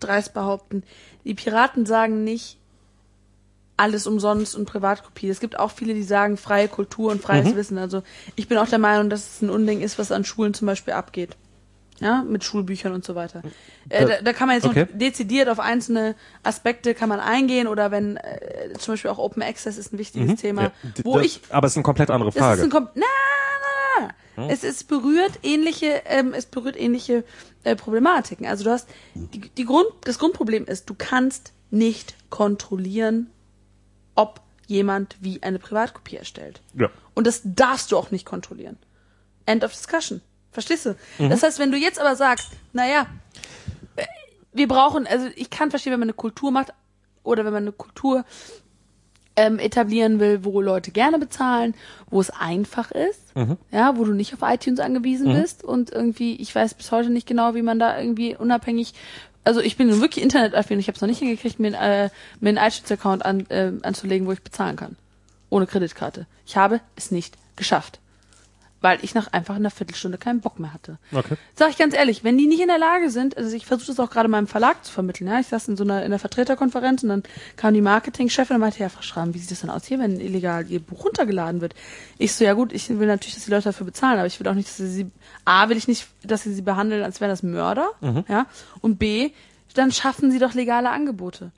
[0.00, 0.82] dreist behaupten,
[1.24, 2.58] die Piraten sagen nicht
[3.76, 5.28] alles umsonst und Privatkopie.
[5.28, 7.56] Es gibt auch viele, die sagen freie Kultur und freies Mhm.
[7.56, 7.78] Wissen.
[7.78, 8.02] Also
[8.36, 10.92] ich bin auch der Meinung, dass es ein Unding ist, was an Schulen zum Beispiel
[10.94, 11.36] abgeht.
[12.02, 13.42] Ja, mit Schulbüchern und so weiter.
[13.88, 14.86] Äh, da, da kann man jetzt okay.
[14.92, 19.78] dezidiert auf einzelne Aspekte kann man eingehen oder wenn äh, zum Beispiel auch Open Access
[19.78, 20.68] ist ein wichtiges Thema, Mhm.
[20.82, 20.90] Ja.
[20.90, 22.62] D- wo das, ich aber es ist eine komplett andere das ist Frage.
[22.62, 23.04] ein Kom na,
[24.00, 24.48] na, na.
[24.48, 27.22] Es, es berührt ähnliche, ähm, es berührt ähnliche
[27.64, 28.46] äh, Problematiken.
[28.46, 33.30] Also du hast die, die Grund, das Grundproblem ist, du kannst nicht kontrollieren,
[34.14, 36.60] ob jemand wie eine Privatkopie erstellt.
[36.74, 36.88] ja.
[37.14, 38.78] Und das darfst du auch nicht kontrollieren.
[39.44, 40.22] End of discussion.
[40.52, 40.96] Verstehst du?
[41.18, 41.30] Mhm.
[41.30, 43.06] Das heißt, wenn du jetzt aber sagst, naja,
[43.96, 44.04] äh,
[44.52, 46.72] wir brauchen, also ich kann verstehen, wenn man eine Kultur macht
[47.24, 48.24] oder wenn man eine Kultur
[49.34, 51.74] ähm, etablieren will, wo Leute gerne bezahlen,
[52.10, 53.56] wo es einfach ist, Mhm.
[53.70, 57.26] ja, wo du nicht auf iTunes angewiesen bist und irgendwie, ich weiß bis heute nicht
[57.26, 58.92] genau, wie man da irgendwie unabhängig,
[59.44, 62.10] also ich bin wirklich internetaffin, ich habe es noch nicht hingekriegt, mir, äh,
[62.40, 64.96] mir einen iTunes-Account an, äh, anzulegen, wo ich bezahlen kann.
[65.48, 66.26] Ohne Kreditkarte.
[66.46, 68.00] Ich habe es nicht geschafft.
[68.82, 70.98] Weil ich nach einfach einer Viertelstunde keinen Bock mehr hatte.
[71.12, 71.36] Okay.
[71.54, 74.00] Sag ich ganz ehrlich, wenn die nicht in der Lage sind, also ich versuche das
[74.00, 77.02] auch gerade meinem Verlag zu vermitteln, ja, ich saß in so einer in einer Vertreterkonferenz
[77.04, 77.22] und dann
[77.56, 80.20] kam die Marketingchefin und meinte, ja, Frau Schramm, wie sieht das denn aus hier, wenn
[80.20, 81.74] illegal ihr Buch runtergeladen wird?
[82.18, 84.48] Ich so, ja gut, ich will natürlich, dass die Leute dafür bezahlen, aber ich will
[84.48, 85.10] auch nicht, dass sie sie,
[85.44, 87.88] A, will ich nicht, dass sie sie behandeln, als wären das Mörder,
[88.28, 88.46] ja,
[88.80, 89.30] und B,
[89.74, 91.52] dann schaffen sie doch legale Angebote.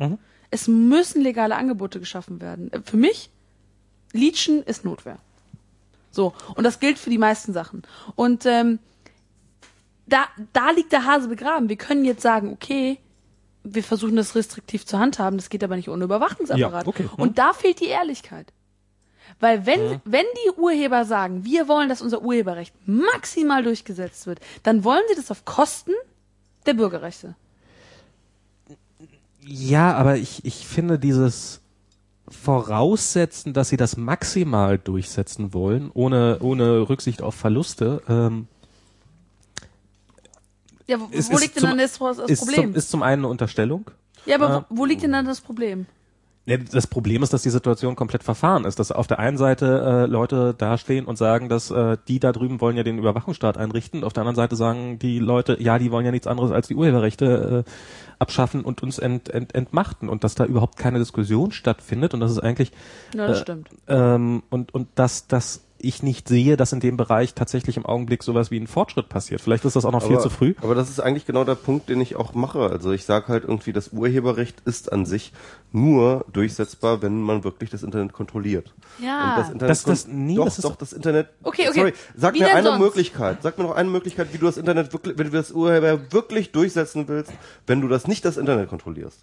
[0.50, 2.70] Es müssen legale Angebote geschaffen werden.
[2.84, 3.30] Für mich,
[4.12, 5.18] Leechen ist Notwehr.
[6.14, 7.82] So, und das gilt für die meisten Sachen.
[8.14, 8.78] Und ähm,
[10.06, 11.68] da, da liegt der Hase begraben.
[11.68, 12.98] Wir können jetzt sagen, okay,
[13.64, 16.84] wir versuchen das restriktiv zu handhaben, das geht aber nicht ohne Überwachungsapparat.
[16.84, 17.04] Ja, okay.
[17.04, 17.22] Mhm.
[17.22, 18.52] Und da fehlt die Ehrlichkeit.
[19.40, 24.84] Weil wenn, wenn die Urheber sagen, wir wollen, dass unser Urheberrecht maximal durchgesetzt wird, dann
[24.84, 25.92] wollen sie das auf Kosten
[26.66, 27.34] der Bürgerrechte.
[29.40, 31.60] Ja, aber ich, ich finde dieses
[32.42, 38.48] Voraussetzen, dass sie das maximal durchsetzen wollen, ohne, ohne Rücksicht auf Verluste, ähm,
[40.86, 42.62] Ja, wo, ist, wo ist liegt denn dann das, das ist, Problem?
[42.62, 43.90] zum, ist zum einen eine Unterstellung.
[44.26, 45.86] ja, aber wo, wo liegt denn dann das Problem?
[46.46, 50.06] Das Problem ist, dass die Situation komplett verfahren ist, dass auf der einen Seite äh,
[50.10, 54.12] Leute dastehen und sagen, dass äh, die da drüben wollen ja den Überwachungsstaat einrichten, auf
[54.12, 57.64] der anderen Seite sagen die Leute, ja, die wollen ja nichts anderes als die Urheberrechte
[57.66, 57.70] äh,
[58.18, 62.30] abschaffen und uns ent, ent, entmachten und dass da überhaupt keine Diskussion stattfindet und das
[62.32, 62.72] ist eigentlich
[63.14, 63.70] Ja, das Äh, stimmt.
[63.88, 68.22] ähm, und und dass dass ich nicht sehe, dass in dem Bereich tatsächlich im Augenblick
[68.22, 69.40] sowas wie ein Fortschritt passiert.
[69.40, 70.54] Vielleicht ist das auch noch viel aber, zu früh.
[70.62, 72.70] Aber das ist eigentlich genau der Punkt, den ich auch mache.
[72.70, 75.32] Also ich sage halt irgendwie, das Urheberrecht ist an sich
[75.72, 78.72] nur durchsetzbar, wenn man wirklich das Internet kontrolliert.
[79.00, 79.30] Ja.
[79.30, 81.28] Und das Internet Das- das- nee, doch, das ist- doch, das Internet.
[81.42, 81.78] Okay, okay.
[81.80, 82.78] Sorry, sag Wie mir eine sonst?
[82.80, 83.38] Möglichkeit.
[83.42, 86.52] Sag mir noch eine Möglichkeit, wie du das Internet wirklich, wenn du das Urheber wirklich
[86.52, 87.32] durchsetzen willst,
[87.66, 89.18] wenn du das nicht das Internet kontrollierst.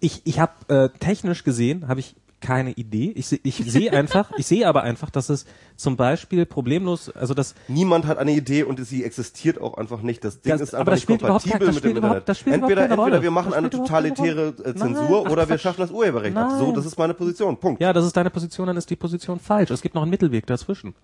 [0.00, 3.12] Ich, ich habe äh, technisch gesehen, habe ich keine Idee.
[3.16, 7.54] Ich, ich sehe einfach, ich sehe aber einfach, dass es zum Beispiel problemlos, also das
[7.68, 10.22] Niemand hat eine Idee und sie existiert auch einfach nicht.
[10.24, 12.28] Das Ding Das- ist aber einfach nicht kompatibel mit dem Internet.
[12.46, 16.52] entweder entweder wir machen eine totalitäre äh, Zensur ach, oder wir schaffen das Urheberrecht ab.
[16.58, 17.56] So, das ist meine Position.
[17.56, 17.80] Punkt.
[17.80, 19.70] ja, das ist deine Position, dann ist die Position falsch.
[19.70, 20.94] Es gibt noch einen Mittelweg dazwischen.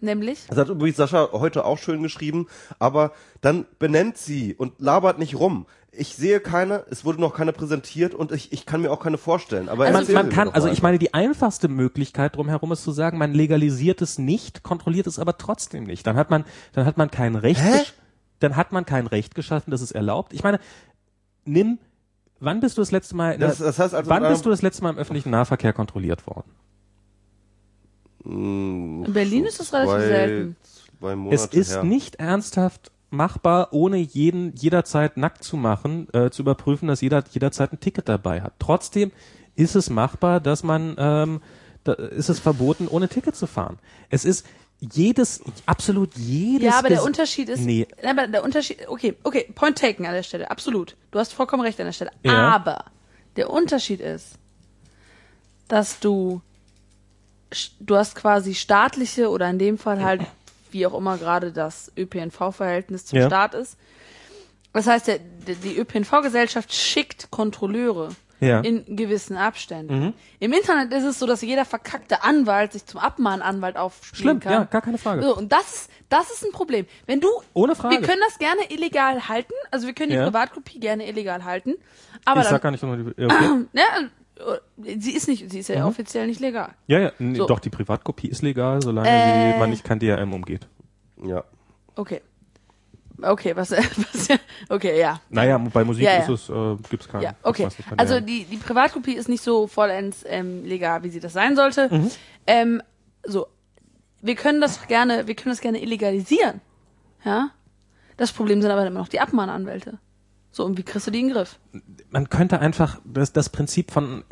[0.00, 0.46] Nämlich?
[0.48, 2.46] Das hat übrigens Sascha heute auch schön geschrieben,
[2.78, 5.66] aber dann benennt sie und labert nicht rum.
[6.00, 9.18] Ich sehe keine, es wurde noch keine präsentiert und ich, ich kann mir auch keine
[9.18, 9.68] vorstellen.
[9.68, 12.92] Aber man, erzählen man mir kann, also ich meine, die einfachste Möglichkeit drumherum ist zu
[12.92, 16.06] sagen, man legalisiert es nicht, kontrolliert es aber trotzdem nicht.
[16.06, 17.60] Dann hat man, dann hat man kein Recht,
[18.38, 20.32] dann hat man kein Recht geschaffen, das ist erlaubt.
[20.32, 20.60] Ich meine,
[21.44, 21.78] nimm,
[22.38, 24.50] wann bist du das letzte Mal, in Das- das heißt also, wann ähm, bist du
[24.50, 26.50] das letzte Mal im öffentlichen Nahverkehr kontrolliert worden?
[28.24, 30.56] Mm, In Berlin ist das relativ selten.
[31.30, 31.82] Es ist her.
[31.84, 37.72] nicht ernsthaft machbar, ohne jeden jederzeit nackt zu machen, äh, zu überprüfen, dass jeder jederzeit
[37.72, 38.54] ein Ticket dabei hat.
[38.58, 39.12] Trotzdem
[39.56, 41.40] ist es machbar, dass man, ähm,
[41.84, 43.78] da ist es verboten, ohne Ticket zu fahren.
[44.10, 44.46] Es ist
[44.80, 46.66] jedes, absolut jedes.
[46.66, 47.88] Ja, aber der Unterschied ist, Nee.
[48.02, 50.96] Nein, aber der Unterschied, okay, okay, point taken an der Stelle, absolut.
[51.10, 52.12] Du hast vollkommen recht an der Stelle.
[52.22, 52.50] Ja.
[52.50, 52.84] Aber
[53.36, 54.34] der Unterschied ist,
[55.66, 56.40] dass du,
[57.80, 60.22] du hast quasi staatliche oder in dem Fall halt,
[60.72, 63.26] wie auch immer gerade das ÖPNV-Verhältnis zum Ja.
[63.26, 63.76] Staat ist.
[64.72, 68.60] Das heißt, der, die ÖPNV-Gesellschaft schickt Kontrolleure Ja.
[68.60, 70.14] in gewissen Abständen.
[70.38, 74.52] Im Internet ist es so, dass jeder verkackte Anwalt sich zum Abmahnanwalt aufspielen Schlimm, kann.
[74.52, 75.22] ja, gar keine Frage.
[75.22, 76.86] So, und das ist, das ist ein Problem.
[77.06, 77.96] Wenn du, Ohne Frage.
[77.98, 80.24] wir können das gerne illegal halten, also wir können die Ja.
[80.26, 81.74] Privatkopie gerne illegal halten,
[82.24, 83.14] aber ich sag dann, gar nicht, okay.
[83.16, 83.28] ja,
[83.72, 84.08] äh,
[84.76, 86.70] sie ist nicht, sie ist ja offiziell nicht legal.
[86.86, 87.46] ja, ja, nee, So.
[87.46, 89.52] doch, die Privatkopie ist legal, solange Äh.
[89.52, 90.68] sie, man nicht kein DRM umgeht.
[91.24, 91.44] Ja.
[91.96, 92.22] Okay.
[93.20, 94.28] Okay, was, was
[94.68, 95.20] okay, ja.
[95.28, 96.18] Naja, bei Musik Ja, ja.
[96.20, 97.22] ist es, äh, gibt's keinen.
[97.22, 97.66] Ja, okay.
[97.88, 101.56] kein Also die, die Privatkopie ist nicht so vollends ähm, legal, wie sie das sein
[101.56, 101.88] sollte.
[101.92, 102.10] Mhm.
[102.46, 102.82] Ähm,
[103.24, 103.48] so,
[104.22, 106.60] wir können das gerne, wir können das gerne illegalisieren.
[107.24, 107.50] Ja.
[108.16, 109.98] Das Problem sind aber immer noch die Abmahnanwälte.
[110.50, 111.58] So, und wie kriegst du die in den Griff?
[112.10, 114.24] man könnte einfach das, das Prinzip von,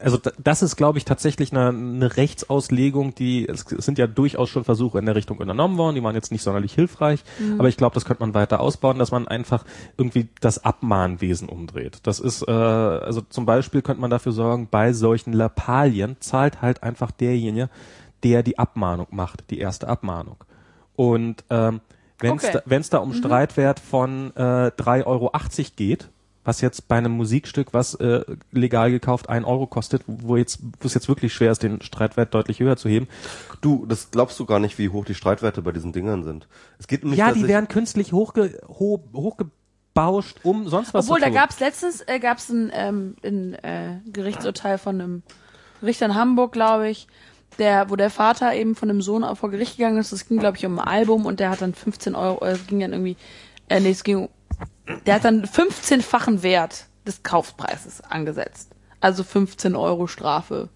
[0.00, 4.50] also da- das ist, glaube ich, tatsächlich eine, eine Rechtsauslegung, die, es sind ja durchaus
[4.50, 7.24] schon Versuche in der Richtung unternommen worden, die waren jetzt nicht sonderlich hilfreich,
[7.58, 9.64] aber ich glaube, das könnte man weiter ausbauen, dass man einfach
[9.96, 12.00] irgendwie das Abmahnwesen umdreht.
[12.02, 16.82] Das ist, äh, also zum Beispiel könnte man dafür sorgen, bei solchen Lappalien zahlt halt
[16.82, 17.70] einfach derjenige,
[18.24, 20.36] der die Abmahnung macht, die erste Abmahnung.
[20.96, 21.80] Und ähm,
[22.22, 22.52] wenn es Okay.
[22.54, 25.30] da, wenn's da um Streitwert von äh, 3,80 Euro
[25.76, 26.08] geht,
[26.44, 30.86] was jetzt bei einem Musikstück, was äh, legal gekauft 1 Euro kostet, wo jetzt, wo
[30.86, 33.06] es jetzt wirklich schwer ist, den Streitwert deutlich höher zu heben.
[33.60, 36.48] Du, das glaubst du gar nicht, wie hoch die Streitwerte bei diesen Dingern sind.
[36.78, 41.22] Es geht nämlich ja, die werden künstlich hochge, ho, hochgebauscht, um sonst was Obwohl, zu
[41.22, 41.34] da tun.
[41.36, 45.22] gab's letztens äh, gab's ein, ähm, ein äh, Gerichtsurteil von einem
[45.82, 47.06] Richter in Hamburg, glaube ich,
[47.58, 50.12] der, wo der Vater eben von dem Sohn vor Gericht gegangen ist.
[50.12, 52.66] Das ging, glaube ich, um ein Album und der hat dann 15 Euro, äh, es
[52.66, 53.16] ging dann irgendwie,
[53.68, 54.28] äh, nee, es ging,
[55.06, 58.70] der hat dann 15-fachen Wert des Kaufpreises angesetzt.
[59.00, 60.68] Also 15 Euro Strafe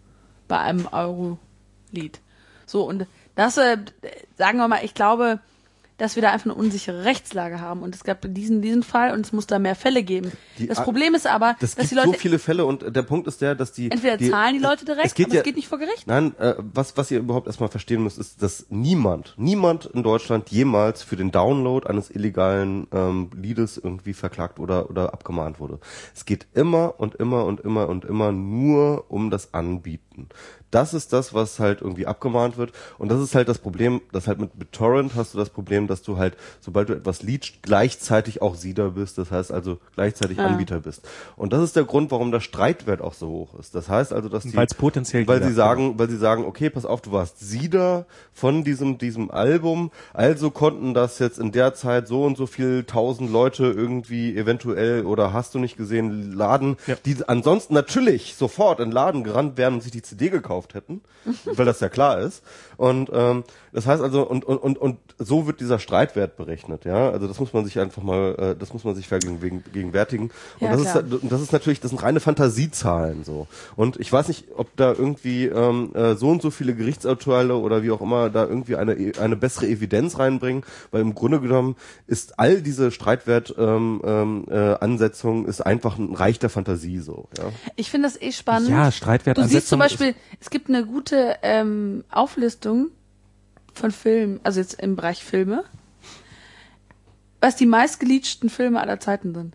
[0.48, 2.20] bei einem Euro-Lied.
[2.66, 3.78] So, und das, äh,
[4.36, 5.40] sagen wir mal, ich glaube,
[5.99, 7.83] dass wir da einfach eine unsichere Rechtslage haben.
[7.83, 10.33] Und es gab diesen, diesen Fall und es muss da mehr Fälle geben.
[10.58, 13.26] Die das Problem ist aber, Das dass die Leute so viele Fälle und der Punkt
[13.26, 15.44] ist der, dass die entweder die, zahlen die Leute direkt, es geht aber ja, es
[15.44, 16.07] geht nicht vor Gericht.
[16.07, 20.50] Nein, äh, was was ihr überhaupt erstmal verstehen müsst, ist, dass niemand, niemand in Deutschland
[20.50, 25.78] jemals für den Download eines illegalen ähm, Liedes irgendwie verklagt oder oder abgemahnt wurde.
[26.15, 30.28] Es geht immer und immer und immer und immer nur um das Anbieten.
[30.70, 32.73] Das ist das, was halt irgendwie abgemahnt wird.
[32.99, 36.02] Und das ist halt das Problem, dass halt mit BitTorrent hast du das Problem, dass
[36.02, 39.18] du halt, sobald du etwas leadst, gleichzeitig auch Sieder bist.
[39.18, 40.47] Das heißt also gleichzeitig Ah.
[40.47, 41.06] Anbieter bist.
[41.36, 43.74] Und das ist der Grund, warum der Streitwert auch so hoch ist.
[43.74, 46.84] Das heißt also, dass die, Weil's potenziell weil sie sagen, weil sie sagen, okay, pass
[46.84, 49.90] auf, du warst Sieder von diesem, diesem Album.
[50.12, 55.05] Also konnten das jetzt in der Zeit so und so viel tausend Leute irgendwie eventuell
[55.06, 56.97] oder hast du nicht gesehen, laden, Ja.
[57.05, 61.00] die ansonsten natürlich sofort in den Laden gerannt wären und sich die CD gekauft hätten,
[61.44, 62.42] weil das ja klar ist.
[62.76, 67.10] Und ähm, das heißt also, und, und, und, und so wird dieser Streitwert berechnet, ja.
[67.10, 70.30] Also das muss man sich einfach mal, äh, das muss man sich vergegenwärtigen.
[70.60, 71.05] Und Ja, das klar.
[71.05, 73.46] ist und das ist natürlich, das sind reine Fantasiezahlen so.
[73.76, 77.82] Und ich weiß nicht, ob da irgendwie ähm, äh, so und so viele Gerichtsurteile oder
[77.82, 82.38] wie auch immer da irgendwie eine eine bessere Evidenz reinbringen, weil im Grunde genommen ist
[82.38, 87.44] all diese Streitwert ähm, ähm, äh, Ansetzung ist einfach ein Reich der Fantasie so, ja.
[87.76, 88.70] Ich finde das eh spannend.
[88.70, 92.65] Ja, Streitwert Du siehst zum Beispiel, es gibt eine gute ähm, Auflistung
[93.74, 95.64] von Filmen, also jetzt im Bereich Filme,
[97.40, 99.54] was die meistgeleachten Filme aller Zeiten sind.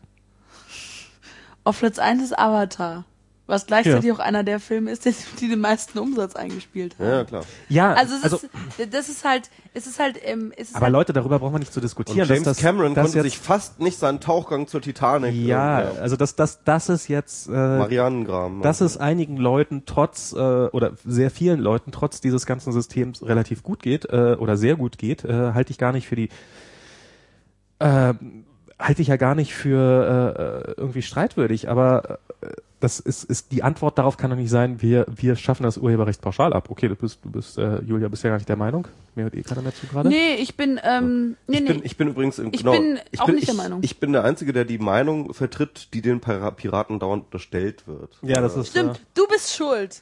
[1.64, 3.06] Auf Platz 1 ist Avatar.
[3.48, 7.06] Was gleichzeitig auch einer der Filme ist, der- die den meisten Umsatz eingespielt haben.
[7.10, 7.44] Ja, klar.
[7.68, 8.50] Ja, Also, es ist,
[8.94, 11.60] das ist halt, es ist halt, ähm, es ist aber halt, Leute, darüber brauchen wir
[11.60, 12.28] nicht zu Und diskutieren.
[12.30, 15.82] James dass das, Cameron das konnte jetzt, sich fast nicht seinen Tauchgang zur Titanic ja,
[15.82, 18.62] äh, also das, das, das ist jetzt, äh, Marianengraben.
[18.62, 23.64] dass es einigen Leuten trotz äh, oder sehr vielen Leuten trotz dieses ganzen Systems relativ
[23.64, 26.30] gut geht äh, oder sehr gut geht, äh, halte ich gar nicht für die
[27.80, 28.14] äh,
[28.80, 32.31] halte ich ja gar nicht für äh, irgendwie streitwürdig, aber äh,
[32.82, 36.20] das ist, ist die Antwort darauf kann doch nicht sein, wir wir schaffen das Urheberrecht
[36.22, 36.70] pauschal ab.
[36.70, 38.88] Okay, du bist du bist äh, Julia bist ja gar nicht der Meinung.
[39.16, 40.10] Mir hört eh keiner mehr zu gerade.
[40.10, 41.68] nee, ich bin, ähm, nee, ich, nee.
[41.74, 43.80] bin, ich bin übrigens im, Ich genau, bin ich auch bin, nicht ich, der Meinung.
[43.84, 48.18] Ich bin der Einzige, der die Meinung vertritt, die den Pira- Piraten dauernd unterstellt wird.
[48.22, 50.02] Ja, das ist Stimmt, du bist schuld.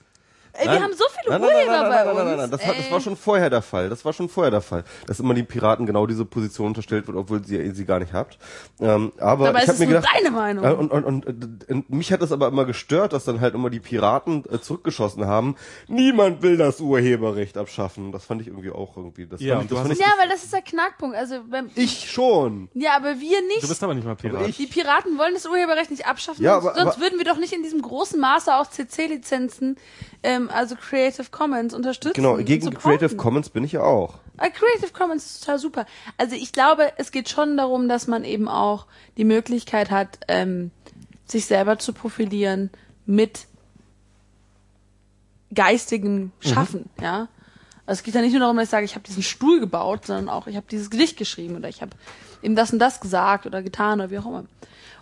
[0.60, 2.16] Ey, wir haben so viele Nein, Urheber nein, nein, bei nein, uns.
[2.18, 2.52] nein, nein, nein.
[2.52, 3.90] Das, hat, das war schon vorher der Fall.
[3.90, 7.18] Das war schon vorher der Fall, dass immer die Piraten genau diese Position unterstellt wird,
[7.18, 8.38] obwohl sie sie gar nicht habt.
[8.80, 10.66] Ähm, aber Dabei ich ist habe mir nur gedacht, deine Meinung.
[10.66, 11.26] Äh, und, und, und,
[11.70, 14.60] äh, und mich hat es aber immer gestört, dass dann halt immer die Piraten äh,
[14.60, 15.56] zurückgeschossen haben.
[15.88, 18.12] Niemand will das Urheberrecht abschaffen.
[18.12, 19.26] Das fand ich irgendwie auch irgendwie.
[19.28, 21.16] Das Ja, fand ich, das fand ich, ja, weil das ist der Knackpunkt.
[21.16, 22.70] Also, wenn, ich schon.
[22.74, 23.64] ja, aber wir nicht.
[23.64, 24.48] Du bist aber nicht mal Pirat.
[24.48, 27.26] ich- Die Piraten wollen das Urheberrecht nicht abschaffen, Ja, sonst, aber- sonst aber- würden wir
[27.26, 29.78] doch nicht in diesem großen Maße auch CC-Lizenzen,
[30.24, 32.16] ähm, also Creative Commons, unterstützen.
[32.16, 32.74] Genau, gegen.
[32.74, 34.16] Creative Commons bin ich ja auch.
[34.38, 35.86] Äh, Creative Commons ist total super.
[36.18, 38.86] Also ich glaube, es geht schon darum, dass man eben auch
[39.18, 40.72] die Möglichkeit hat, ähm,
[41.26, 42.70] sich selber zu profilieren
[43.06, 43.48] mit
[45.54, 47.28] geistigem Schaffen, ja.
[47.86, 50.06] Also es geht ja nicht nur darum, dass ich sage, ich habe diesen Stuhl gebaut,
[50.06, 51.92] sondern auch, ich habe dieses Gedicht geschrieben oder ich habe
[52.44, 54.46] eben das und das gesagt oder getan oder wie auch immer.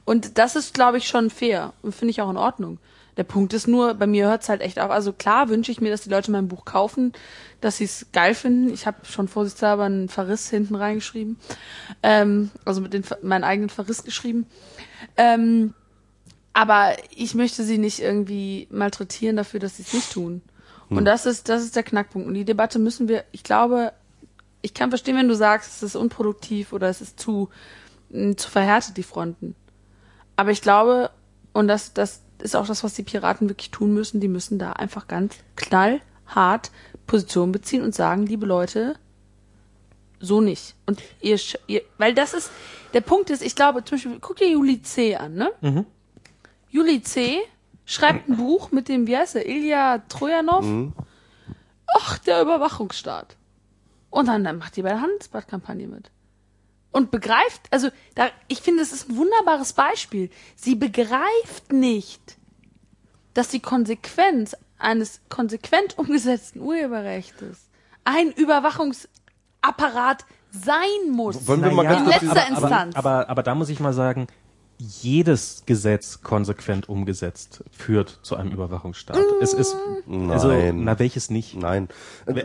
[0.05, 2.79] Und das ist, glaube ich, schon fair und finde ich auch in Ordnung.
[3.17, 4.91] Der Punkt ist nur, bei mir hört es halt echt auf.
[4.91, 7.13] Also klar wünsche ich mir, dass die Leute mein Buch kaufen,
[7.61, 8.71] dass sie es geil finden.
[8.71, 11.37] Ich habe schon vorsichtshalber einen Verriss hinten reingeschrieben.
[12.03, 14.45] Ähm, also mit den, meinen eigenen Verriss geschrieben.
[15.17, 15.73] Ähm,
[16.53, 20.41] aber ich möchte sie nicht irgendwie malträtieren dafür, dass sie es nicht tun.
[20.89, 22.27] Und das ist, das ist der Knackpunkt.
[22.27, 23.91] Und die Debatte müssen wir, ich glaube,
[24.61, 27.49] ich kann verstehen, wenn du sagst, es ist unproduktiv oder es ist zu,
[28.09, 29.55] zu verhärtet, die Fronten.
[30.35, 31.11] Aber ich glaube,
[31.53, 34.73] und das, das ist auch das, was die Piraten wirklich tun müssen, die müssen da
[34.73, 36.71] einfach ganz knallhart
[37.05, 38.95] Position beziehen und sagen, liebe Leute,
[40.19, 40.75] so nicht.
[40.85, 42.51] Und ihr, ihr weil das ist,
[42.93, 45.15] der Punkt ist, ich glaube, zum Beispiel, guck dir Juli C.
[45.15, 45.51] an, ne?
[46.69, 47.37] Juli C.
[47.85, 50.65] schreibt ein Buch mit dem, wie heißt er, Ilya Trojanov.
[51.95, 53.37] Ach, der Überwachungsstaat.
[54.09, 56.11] Und dann, dann macht die bei der Handelsblatt-Kampagne mit.
[56.91, 60.29] Und begreift, also da, ich finde, es ist ein wunderbares Beispiel.
[60.55, 62.37] Sie begreift nicht,
[63.33, 67.69] dass die Konsequenz eines konsequent umgesetzten Urheberrechts
[68.03, 71.45] ein Überwachungsapparat sein muss.
[71.47, 72.95] Wollen wir mal Naja, ganz In kurz letzter diesen- Instanz.
[72.95, 74.27] Aber, aber, aber da muss ich mal sagen,
[74.79, 79.17] jedes Gesetz konsequent umgesetzt führt zu einem Überwachungsstaat.
[79.41, 79.75] Es ist,
[80.29, 80.83] also, Nein.
[80.83, 81.55] na, welches nicht?
[81.55, 81.89] Nein.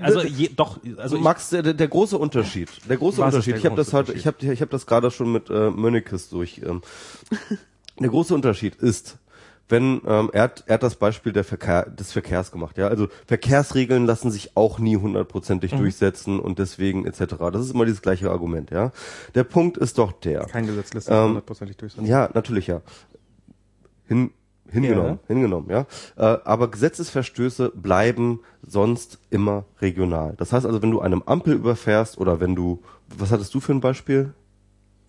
[0.01, 3.53] Also, je, doch, also ich, Max, der, der große Unterschied, der große Unterschied.
[3.53, 6.31] der Ich habe das halt, ich habe, ich habe das gerade schon mit äh, Mönnekes
[6.31, 6.63] durch.
[6.65, 6.81] Ähm,
[8.01, 9.19] der große Unterschied ist,
[9.69, 12.89] wenn ähm, er, hat, er hat das Beispiel der Verkehr, des Verkehrs gemacht, ja.
[12.89, 17.37] Also Verkehrsregeln lassen sich auch nie hundertprozentig durchsetzen und deswegen etc.
[17.53, 18.93] Das ist immer dieses gleiche Argument, ja.
[19.35, 20.45] Der Punkt ist doch der.
[20.47, 22.07] kein Gesetz lässt sich Ähm, hundertprozentig durchsetzen.
[22.07, 22.83] Ja, natürlich ja.
[24.07, 24.31] Hin,
[24.71, 25.27] hingenommen, Ja.
[25.29, 25.87] hingenommen, ja.
[26.17, 30.35] Äh, aber Gesetzesverstöße bleiben sonst immer regional.
[30.37, 32.83] Das heißt also, wenn du einem Ampel überfährst oder wenn du,
[33.17, 34.35] was hattest du für ein Beispiel?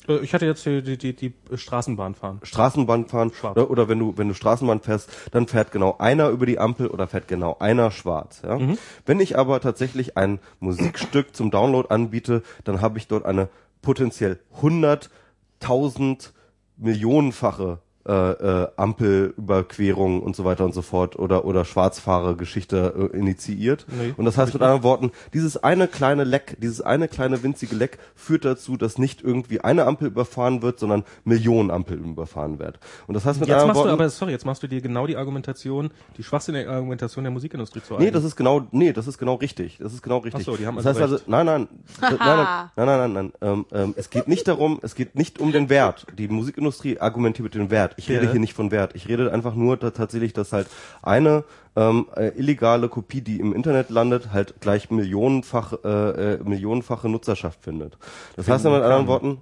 [0.07, 2.39] Äh, Ich hatte jetzt die, die, die, Straßenbahn fahren.
[2.43, 3.57] Straßenbahn fahren Schwarz.
[3.57, 6.87] oder, oder wenn du wenn du Straßenbahn fährst, dann fährt genau einer über die Ampel
[6.87, 8.41] oder fährt genau einer schwarz.
[8.43, 8.57] Ja?
[8.57, 8.77] Mhm.
[9.05, 13.49] Wenn ich aber tatsächlich ein Musikstück zum Download anbiete, dann habe ich dort eine
[13.81, 16.31] potenziell 100.000
[16.77, 23.85] Millionenfache äh, äh, Ampelüberquerung und so weiter und so fort oder oder Schwarzfahrergeschichte äh, initiiert.
[23.89, 27.75] Nee, und das heißt mit anderen Worten, dieses eine kleine Leck, dieses eine kleine winzige
[27.75, 32.75] Leck führt dazu, dass nicht irgendwie eine Ampel überfahren wird, sondern Millionen Ampeln überfahren werden.
[33.07, 34.81] Und das heißt mit Jetzt anderen machst du Worten, aber, sorry, jetzt machst du dir
[34.81, 39.07] genau die Argumentation, die schwachsinnige Argumentation der Musikindustrie zu Nee, das ist genau, nee, das
[39.07, 39.77] ist genau richtig.
[39.79, 40.41] Das ist genau richtig.
[40.41, 41.27] Ach so, die haben das also heißt also, recht.
[41.29, 41.67] nein, nein,
[42.01, 42.37] nein, nein,
[42.75, 43.33] nein, nein, nein, nein.
[43.41, 46.05] Ähm, ähm, es geht nicht darum, es geht nicht um den Wert.
[46.17, 47.92] Die Musikindustrie argumentiert mit dem Wert.
[47.97, 48.31] Ich rede Ja.
[48.31, 48.95] hier nicht von Wert.
[48.95, 50.67] Ich rede einfach nur da, tatsächlich, dass halt
[51.01, 51.43] eine
[51.75, 57.63] ähm, äh, illegale Kopie, die im Internet landet, halt gleich millionenfach, äh, äh, millionenfache Nutzerschaft
[57.63, 57.97] findet.
[58.35, 59.41] Das heißt mit anderen Worten,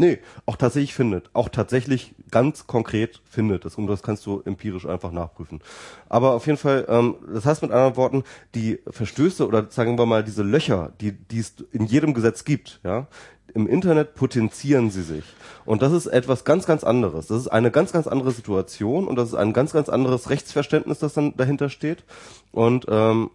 [0.00, 1.28] Nee, auch tatsächlich findet.
[1.32, 3.64] Auch tatsächlich ganz konkret findet.
[3.64, 5.60] Das, und das kannst du empirisch einfach nachprüfen.
[6.08, 8.22] Aber auf jeden Fall, ähm, das heißt mit anderen Worten,
[8.54, 12.78] die Verstöße oder sagen wir mal diese Löcher, die, die es in jedem Gesetz gibt,
[12.84, 13.08] ja,
[13.54, 15.24] Im Internet potenzieren sie sich.
[15.64, 17.26] Und das ist etwas ganz, ganz anderes.
[17.28, 20.98] Das ist eine ganz, ganz andere Situation und das ist ein ganz, ganz anderes Rechtsverständnis,
[20.98, 22.04] das dann dahinter steht.
[22.52, 23.30] Und ähm,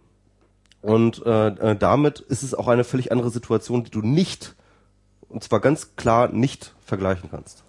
[0.84, 4.54] und äh, äh, damit ist es auch eine völlig andere Situation, die du nicht,
[5.30, 7.64] und zwar ganz klar nicht vergleichen kannst.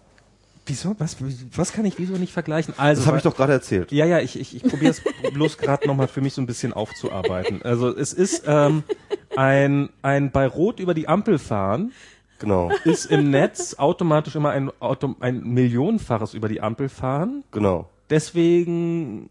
[0.66, 0.96] Wieso?
[0.98, 1.16] Was,
[1.56, 2.74] was kann ich wieso nicht vergleichen?
[2.76, 3.94] Also, Das habe ich doch gerade erzählt.
[3.94, 5.02] Ja, ja, ich, ich, ich probiere es
[5.34, 7.62] bloß gerade nochmal für mich so ein bisschen aufzuarbeiten.
[7.62, 8.84] Also es ist ähm,
[9.38, 11.94] ein, ein bei Rot über die Ampel fahren,
[12.40, 17.44] Genau, ist im Netz automatisch immer ein, Auto, ein Millionenfaches über die Ampel fahren.
[17.52, 17.90] genau.
[18.10, 19.30] Deswegen,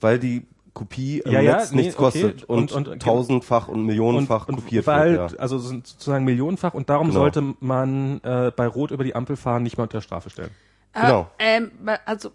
[0.00, 2.04] Weil die Kopie im Ja, ja, Netz nee, nichts okay.
[2.04, 5.32] kostet und, Und- und- tausendfach und millionenfach und kopiert weil, wird.
[5.32, 5.38] Ja.
[5.38, 7.20] also sozusagen millionenfach und darum Genau.
[7.20, 10.50] sollte man äh, bei Rot über die Ampel fahren nicht mehr unter Strafe stellen.
[10.92, 11.30] Genau.
[11.38, 11.70] Ähm,
[12.04, 12.30] also,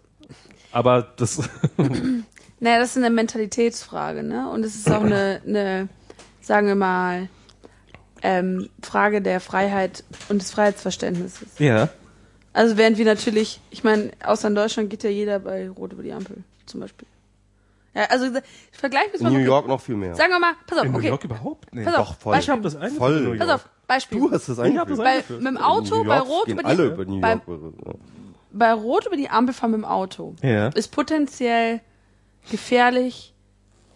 [0.72, 1.48] Aber das,
[2.58, 4.50] naja, das ist eine Mentalitätsfrage, ne?
[4.50, 5.88] Und es ist auch eine, eine
[6.40, 7.28] sagen wir mal,
[8.22, 11.48] ähm, Frage der Freiheit und des Freiheitsverständnisses.
[11.58, 11.88] ja.
[12.54, 16.02] Also während wir natürlich, ich meine, außer in Deutschland geht ja jeder bei Rot über
[16.02, 17.08] die Ampel, zum Beispiel.
[17.94, 18.26] Ja, also
[18.72, 19.32] vergleich bis In mal.
[19.32, 19.38] New.
[19.38, 20.14] York noch viel mehr.
[20.14, 21.08] Sagen wir mal, pass auf, In New okay.
[21.08, 21.86] York überhaupt nicht.
[21.86, 22.32] Pass auf, Doch, voll.
[22.34, 23.20] Beispiel, Ich habe das eingeführt Voll.
[23.22, 24.18] New pass auf, Beispiel.
[24.18, 25.28] Du hast das Ich hab das eingeführt.
[25.28, 27.42] bei, mit dem Auto, New bei Rot über die, alle über New bei, York.
[28.52, 30.68] bei Rot über die Ampel fahren mit dem Auto Ja.
[30.68, 31.80] ist potenziell
[32.50, 33.34] gefährlich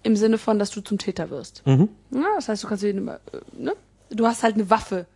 [0.03, 1.63] im Sinne von, dass du zum Täter wirst.
[1.67, 1.89] Mhm.
[2.11, 3.73] Ja, das heißt, du kannst immer, äh, ne?
[4.11, 5.07] Du hast halt eine Waffe.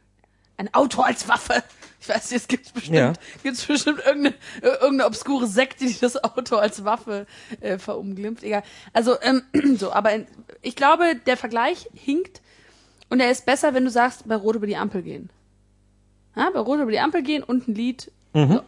[0.56, 1.62] Ein Auto als Waffe.
[2.02, 3.12] Ich weiß, jetzt gibt's bestimmt, Ja.
[3.42, 7.26] gibt's bestimmt irgendeine, äh, irgendeine obskure Sekte, die das Auto als Waffe
[7.60, 8.42] äh, verunglimpft.
[8.42, 8.62] Egal.
[8.94, 9.42] Also, ähm,
[9.76, 10.26] so, aber in,
[10.62, 12.40] ich glaube, der Vergleich hinkt
[13.10, 15.30] und er ist besser, wenn du sagst, bei Rot über die Ampel gehen.
[16.36, 18.10] Ja, bei Rot über die Ampel gehen und ein Lied.
[18.32, 18.52] Mhm.
[18.52, 18.62] So.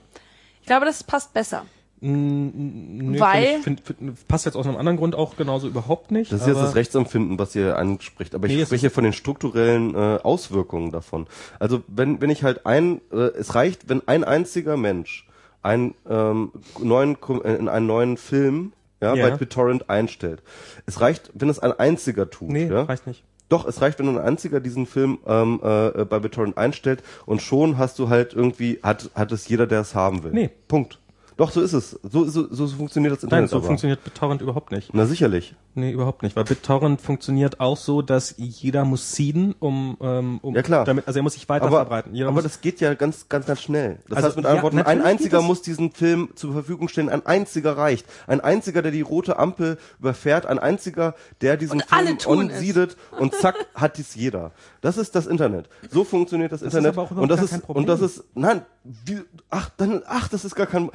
[0.61, 1.65] Ich glaube, das passt besser.
[2.05, 6.33] Nö, Weil- find, find, find, passt jetzt aus einem anderen Grund auch genauso überhaupt nicht.
[6.33, 8.35] Das ist jetzt das Rechtsempfinden, was ihr anspricht.
[8.35, 11.27] Aber ich Nee, spreche von den strukturellen äh, Auswirkungen davon.
[11.61, 15.29] Also wenn, wenn ich halt ein, äh, es reicht, wenn ein einziger Mensch
[15.63, 16.51] einen ähm,
[16.83, 19.29] neuen, in einen neuen Film ja, Ja.
[19.31, 20.43] bei BitTorrent einstellt.
[20.87, 22.51] Es reicht, wenn es ein einziger tut.
[22.51, 22.83] Nee, ja?
[22.83, 23.23] reicht nicht.
[23.49, 27.79] Doch, es reicht, wenn ein einziger diesen Film ähm, äh, bei BitTorrent einstellt und schon
[27.79, 30.33] hast du halt irgendwie, hat, hat es jeder, der es haben will.
[30.33, 30.51] Nee.
[30.69, 30.99] Punkt.
[31.37, 31.99] Doch, so ist es.
[32.03, 33.67] So, so, so funktioniert das Internet Nein, so aber.
[33.67, 34.91] funktioniert BitTorrent überhaupt nicht.
[34.93, 35.55] Na sicherlich.
[35.75, 36.37] Nee, überhaupt nicht.
[36.37, 40.85] Weil BitTorrent funktioniert auch so, dass jeder muss seeden, um, ähm, um Ja, klar.
[40.85, 42.15] damit, also er muss sich weiter aber, verbreiten.
[42.15, 43.99] Jeder aber muss, das geht ja ganz, ganz, ganz schnell.
[44.09, 45.47] Das Also, heißt mit anderen ja, Worten, ein einziger das.
[45.47, 48.07] muss diesen Film zur Verfügung stellen, ein einziger reicht.
[48.27, 52.97] Ein einziger, der die rote Ampel überfährt, ein einziger, der diesen Und alle Film onsiedet
[53.19, 54.53] und zack, hat dies jeder.
[54.83, 55.69] Das ist das Internet.
[55.91, 56.93] So funktioniert das, ist Internet.
[56.93, 58.17] aber auch überhaupt und das gar ist, kein und das Problem.
[58.17, 58.63] ist, nein,
[59.07, 60.91] wie, ach, dann, ach, das ist gar kein,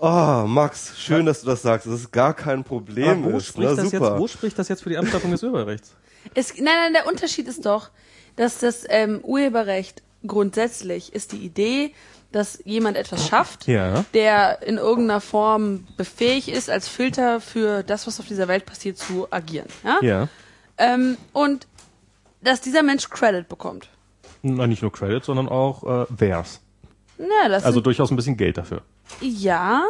[0.00, 1.86] oh, Max, schön, dass du das sagst.
[1.86, 3.24] Das ist gar kein Problem.
[3.24, 4.10] aber wo ist, spricht na, das super.
[4.12, 5.94] jetzt, wo spricht das jetzt für die Abschaffung des Urheberrechts?
[6.34, 7.90] Es, nein, nein, der Unterschied ist doch,
[8.36, 11.92] dass das ähm, Urheberrecht grundsätzlich ist die Idee,
[12.32, 14.04] dass jemand etwas schafft, Ja.
[14.14, 18.98] der in irgendeiner Form befähigt ist, als Filter für das, was auf dieser Welt passiert,
[18.98, 19.66] zu agieren.
[19.84, 19.98] Ja?
[20.02, 20.28] Ja.
[20.78, 21.66] Ähm, und
[22.42, 23.88] dass dieser Mensch Credit bekommt.
[24.42, 26.42] Na, nicht nur Credit, sondern auch äh.
[27.18, 28.82] Na, das Also durchaus ein bisschen Geld dafür.
[29.20, 29.84] Ja,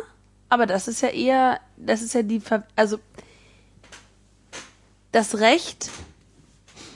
[0.49, 2.99] aber das ist ja eher, das ist ja die, Ver also
[5.13, 5.91] das Recht,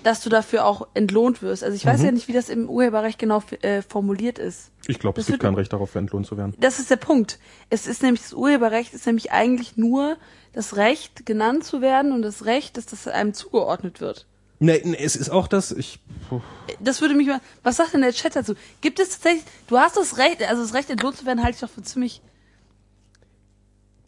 [0.02, 1.64] dass du dafür auch entlohnt wirst.
[1.64, 2.06] Also ich weiß Mhm.
[2.06, 4.70] ja nicht, wie das im Urheberrecht genau äh, formuliert ist.
[4.86, 6.54] Ich glaube, es gibt kein Recht darauf, entlohnt zu werden.
[6.58, 7.38] Das ist der Punkt.
[7.70, 10.16] Es ist nämlich, das Urheberrecht ist nämlich eigentlich nur
[10.52, 14.26] das Recht, genannt zu werden und das Recht, dass das einem zugeordnet wird.
[14.60, 16.40] Nee, nee, es ist auch das, ich, puh,
[16.80, 18.54] Das würde mich mal, was sagt denn der Chat dazu?
[18.80, 21.60] Gibt es tatsächlich, du hast das Recht, also das Recht entlohnt zu werden, halte ich
[21.60, 22.22] doch für ziemlich,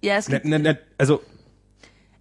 [0.02, 1.20] ja, es ne, geht, ne, ne, also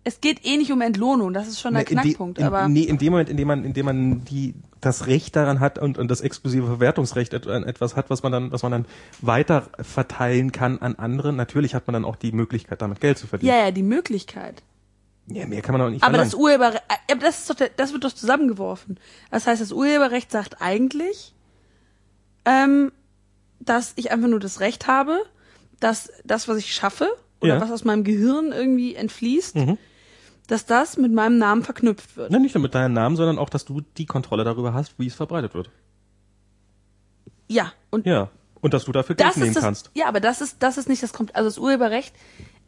[0.03, 2.83] es geht eh nicht um Entlohnung, das ist schon der ne, Knackpunkt, in, aber nee,
[2.83, 5.97] in dem Moment, in dem man, in dem man die das Recht daran hat und,
[5.97, 8.85] und das exklusive Verwertungsrecht an etwas hat, was man dann, was man dann
[9.21, 13.25] weiter verteilen kann an andere, natürlich hat man dann auch die Möglichkeit, damit Geld zu
[13.27, 13.51] verdienen.
[13.51, 14.61] ja, ja, die Möglichkeit.
[15.27, 16.43] Ja, mehr kann man auch nicht Aber das verlangen.
[16.59, 18.99] Urheberrecht, äh, das ist doch, der, das wird doch zusammengeworfen.
[19.31, 21.33] Das heißt, das Urheberrecht sagt eigentlich,
[22.45, 22.91] ähm,
[23.59, 25.19] dass ich einfach nur das Recht habe,
[25.79, 27.09] dass das, was ich schaffe
[27.41, 27.61] oder Ja.
[27.61, 29.77] was aus meinem Gehirn irgendwie entfließt, Mhm.
[30.47, 32.29] dass das mit meinem Namen verknüpft wird.
[32.31, 35.07] Ne, nicht nur mit deinem Namen, sondern auch, dass du die Kontrolle darüber hast, wie
[35.07, 35.71] es verbreitet wird.
[37.47, 38.29] Ja, und Ja.
[38.61, 39.91] Und dass du dafür Geld das nehmen das, kannst.
[39.93, 42.15] ja, aber das ist, das ist nicht das kommt, also das Urheberrecht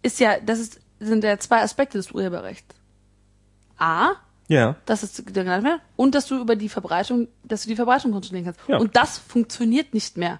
[0.03, 2.75] ist ja, das ist, sind ja zwei Aspekte des Urheberrechts.
[3.77, 4.11] A,
[4.47, 4.75] Ja.
[4.85, 8.45] dass es genannt wird und dass du über die Verbreitung, dass du die Verbreitung kontrollieren
[8.45, 8.59] kannst.
[8.67, 8.77] Ja.
[8.77, 10.39] Und das funktioniert nicht mehr.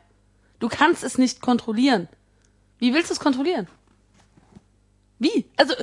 [0.59, 2.07] Du kannst es nicht kontrollieren.
[2.79, 3.67] Wie willst du es kontrollieren?
[5.19, 5.45] Wie?
[5.57, 5.73] Also,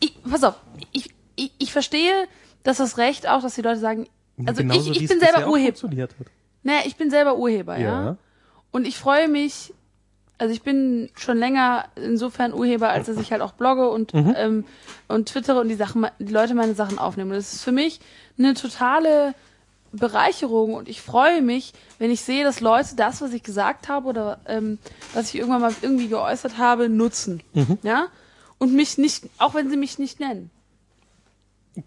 [0.00, 0.54] ich, pass auf,
[0.92, 2.12] ich, ich, ich verstehe,
[2.62, 4.08] dass das Recht auch, dass die Leute sagen,
[4.44, 6.08] also Genauso, ich, ich bin selber Urheber.
[6.62, 8.04] Naja, ich bin selber Urheber, ja.
[8.04, 8.16] Ja.
[8.70, 9.72] Und ich freue mich,
[10.38, 14.64] also ich bin schon länger insofern Urheber, als dass ich halt auch blogge und, ähm,
[15.08, 17.30] und twittere und die Sachen, die Leute meine Sachen aufnehmen.
[17.30, 18.00] Und das ist für mich
[18.38, 19.34] eine totale
[19.92, 24.08] Bereicherung und ich freue mich, wenn ich sehe, dass Leute das, was ich gesagt habe
[24.08, 24.78] oder ähm,
[25.14, 27.42] was ich irgendwann mal irgendwie geäußert habe, nutzen.
[27.82, 28.08] Ja?
[28.58, 30.50] Und mich nicht, auch wenn sie mich nicht nennen.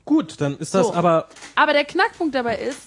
[0.05, 0.93] Gut, dann ist das So.
[0.93, 2.79] aber, Aber der Knackpunkt dabei ist,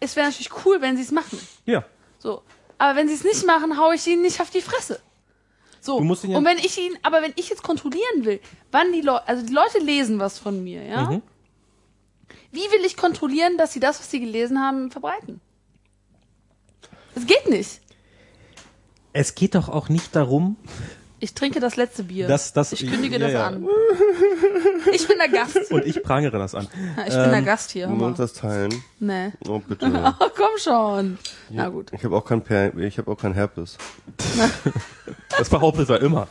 [0.00, 1.38] es wäre natürlich cool, wenn sie es machen.
[1.66, 1.84] ja.
[2.18, 2.42] So.
[2.78, 5.00] Aber wenn sie es nicht machen, hau ich ihnen nicht auf die Fresse.
[5.80, 6.00] So.
[6.00, 8.40] Ja- und wenn ich ihn, aber wenn ich jetzt kontrollieren will,
[8.72, 11.10] wann die Leute, also die Leute lesen was von mir, ja?
[11.10, 11.22] Mhm.
[12.52, 15.40] Wie will ich kontrollieren, dass sie das, was sie gelesen haben, verbreiten?
[17.14, 17.80] Es geht nicht.
[19.12, 20.56] Es geht doch auch nicht darum,
[21.20, 22.26] Ich trinke das letzte Bier.
[22.26, 22.72] dass das.
[22.72, 23.46] ich kündige ja, das ja.
[23.46, 23.66] an.
[24.92, 25.70] Ich bin der Gast.
[25.70, 26.68] Und ich prangere das an.
[27.06, 27.88] Ich bin der Gast hier.
[27.88, 28.82] wir uns das teilen?
[29.00, 29.32] Nee.
[29.48, 29.86] Oh, bitte.
[30.20, 31.18] Oh, komm schon.
[31.50, 31.90] Na gut.
[31.92, 33.78] Ich habe auch kein per ich habe auch kein Herpes.
[35.38, 36.28] Das behauptet er immer.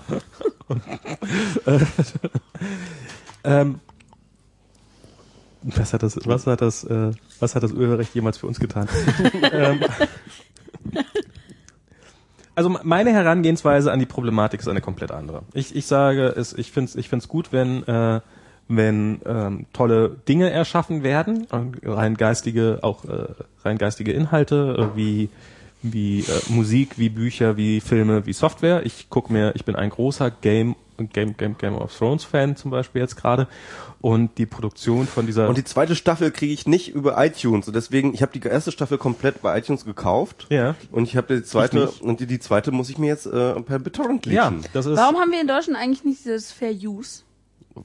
[1.65, 1.79] Äh,
[3.43, 3.79] ähm,
[5.63, 8.87] was hat das, was hat das, äh, was hat das Urheberrecht jemals für uns getan?
[9.51, 9.83] ähm,
[12.55, 15.41] also meine Herangehensweise an die Problematik ist eine komplett andere.
[15.53, 18.21] Ich, ich sage, es, ich finde es ich find's gut, wenn, äh,
[18.67, 23.25] wenn ähm, tolle Dinge erschaffen werden, äh, rein geistige, auch äh,
[23.63, 25.29] rein geistige Inhalte, äh, wie
[25.83, 28.85] wie äh, Musik, wie Bücher, wie Filme, wie Software.
[28.85, 30.75] Ich guck mir, ich bin ein großer Game
[31.11, 33.47] Game Game Game of Thrones Fan zum Beispiel jetzt gerade
[33.99, 37.67] und die Produktion von dieser Und die zweite Staffel kriege ich nicht über iTunes.
[37.67, 40.47] Und deswegen, ich habe die erste Staffel komplett bei iTunes gekauft.
[40.49, 43.59] ja Und ich habe die zweite und die, die zweite muss ich mir jetzt äh,
[43.61, 44.69] per BitTorrent ja leasen.
[44.73, 47.23] das ist Warum haben wir in Deutschland eigentlich nicht dieses Fair Use?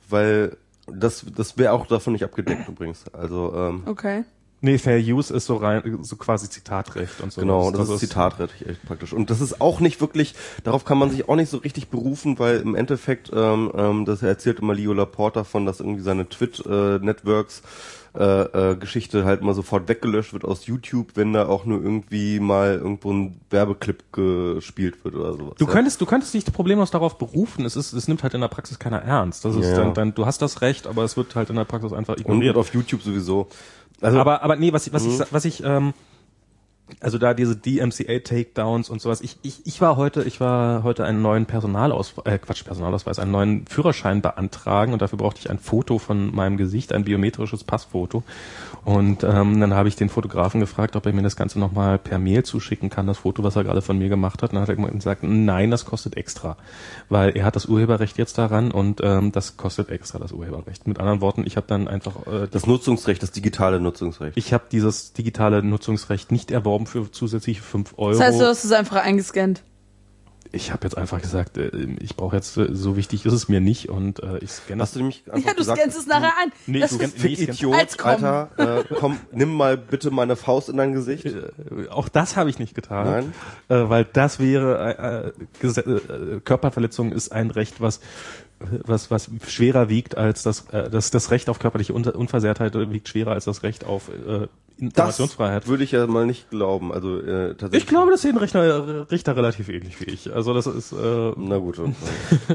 [0.08, 3.04] Weil das das wäre auch davon nicht abgedeckt übrigens.
[3.12, 4.24] Also ähm, Okay.
[4.60, 8.66] Nee Fair Use ist so rein so quasi Zitatrecht und so Genau, das, ist Zitatrecht
[8.66, 9.12] echt praktisch.
[9.12, 12.38] Und das ist auch nicht wirklich, darauf kann man sich auch nicht so richtig berufen,
[12.38, 17.62] weil im Endeffekt, ähm, ähm, das erzählt immer Leo Laporta von, dass irgendwie seine Twit-Networks
[18.18, 22.40] äh, äh, Geschichte halt mal sofort weggelöscht wird aus YouTube, wenn da auch nur irgendwie
[22.40, 25.54] mal irgendwo ein Werbeclip gespielt wird oder sowas.
[25.58, 25.70] Du ja.
[25.70, 27.64] könntest, du könntest dich problemlos darauf berufen.
[27.64, 29.44] Es ist, es nimmt halt in der Praxis keiner ernst.
[29.44, 29.76] Das ist Ja.
[29.76, 32.20] dann, dann, du hast das Recht, aber es wird halt in der Praxis einfach und,
[32.22, 32.56] ignoriert.
[32.56, 33.48] und auf YouTube sowieso.
[34.00, 35.22] Also aber, aber nee, was ich, was Mhm.
[35.22, 35.92] ich, was ich, ähm,
[37.00, 39.20] also da diese DMCA-Takedowns und sowas.
[39.20, 43.30] Ich, ich, ich war heute, ich war heute einen neuen Personalausweis, äh, Quatsch, Personalausweis, einen
[43.30, 48.22] neuen Führerschein beantragen und dafür brauchte ich ein Foto von meinem Gesicht, ein biometrisches Passfoto.
[48.84, 52.18] Und ähm, dann habe ich den Fotografen gefragt, ob er mir das Ganze nochmal per
[52.18, 54.50] Mail zuschicken kann, das Foto, was er gerade von mir gemacht hat.
[54.50, 56.56] Und dann hat er gesagt, nein, das kostet extra.
[57.08, 60.86] Weil er hat das Urheberrecht jetzt daran und ähm, das kostet extra, das Urheberrecht.
[60.86, 64.36] Mit anderen Worten, ich habe dann einfach äh, das Nutzungsrecht, das digitale Nutzungsrecht.
[64.36, 68.12] ich habe dieses digitale Nutzungsrecht nicht erworben für zusätzliche 5 Euro.
[68.12, 69.62] Das heißt, du hast es einfach eingescannt.
[70.52, 73.60] ich habe jetzt einfach gesagt, äh, ich brauche jetzt, äh, so wichtig ist es mir
[73.60, 76.32] nicht und äh, ich scanne Hast du nämlich einfach Ja, du gesagt, scannst es nachher
[76.42, 76.52] ein.
[76.66, 77.74] Nee, das du ist, nee, Idiot.
[78.02, 81.26] Alter, äh, komm, nimm mal bitte meine Faust in dein Gesicht.
[81.26, 83.32] Äh, auch das habe ich nicht getan, Nein.
[83.68, 85.32] äh, weil das wäre
[85.62, 88.00] äh, äh, Körperverletzung ist ein Recht, was
[88.60, 93.32] was was schwerer wiegt als das äh, das das Recht auf körperliche Unversehrtheit wiegt schwerer
[93.32, 94.48] als das Recht auf äh,
[94.78, 95.62] Informationsfreiheit.
[95.62, 96.92] Das würde ich ja mal nicht glauben.
[96.92, 97.82] Also äh, tatsächlich.
[97.82, 100.32] Ich glaube, das sehen Richter, Richter relativ ähnlich wie ich.
[100.32, 101.78] Also das ist äh, Na gut.
[101.78, 101.94] okay.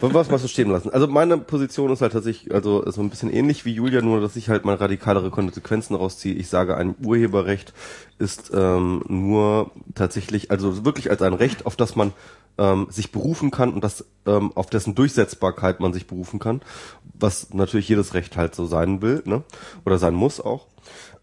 [0.01, 0.89] Was machst du stehen lassen?
[0.89, 4.35] Also meine Position ist halt tatsächlich, also so ein bisschen ähnlich wie Julia, nur dass
[4.35, 6.33] ich halt mal radikalere Konsequenzen rausziehe.
[6.35, 7.73] Ich sage, ein Urheberrecht
[8.19, 12.13] ist ähm, nur tatsächlich, also wirklich als ein Recht, auf das man
[12.57, 16.61] ähm, sich berufen kann und das ähm, auf dessen Durchsetzbarkeit man sich berufen kann,
[17.13, 19.43] was natürlich jedes Recht halt so sein will, ne?
[19.85, 20.67] Oder sein muss auch.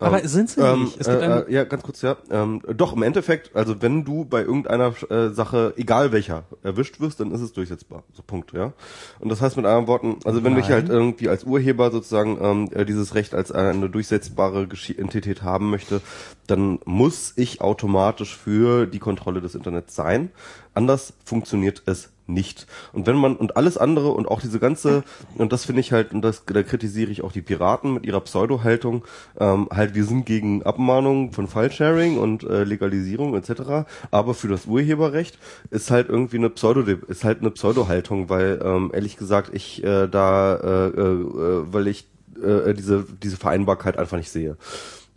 [0.00, 1.06] Aber Ähm, sind sie ähm, nicht?
[1.06, 2.16] Äh, äh, ja, ganz kurz, ja.
[2.30, 7.20] Ähm, doch, im Endeffekt, also wenn du bei irgendeiner äh, Sache, egal welcher, erwischt wirst,
[7.20, 8.02] dann ist es durchsetzbar.
[8.14, 8.72] So Punkt, ja.
[9.18, 10.72] Und das heißt mit anderen Worten, also wenn ich Nein.
[10.72, 15.70] halt irgendwie als Urheber sozusagen ähm, äh, dieses Recht als eine durchsetzbare Geschi Entität haben
[15.70, 16.00] möchte,
[16.46, 20.30] dann muss ich automatisch für die Kontrolle des Internets sein.
[20.72, 22.66] Anders funktioniert es nicht.
[22.92, 25.02] Und wenn man, und alles andere und auch diese ganze,
[25.36, 28.20] und das finde ich halt, und das, da kritisiere ich auch die Piraten mit ihrer
[28.20, 29.04] Pseudo-Haltung,
[29.38, 34.66] ähm, halt, wir sind gegen Abmahnung von File-Sharing und äh, Legalisierung etc., aber für das
[34.66, 35.38] Urheberrecht
[35.70, 40.06] ist halt irgendwie eine Pseudo, ist halt eine Pseudo-Haltung, weil, ähm, ehrlich gesagt, ich äh,
[40.08, 42.06] da, äh, äh, weil ich
[42.42, 44.56] äh, diese, diese Vereinbarkeit einfach nicht sehe.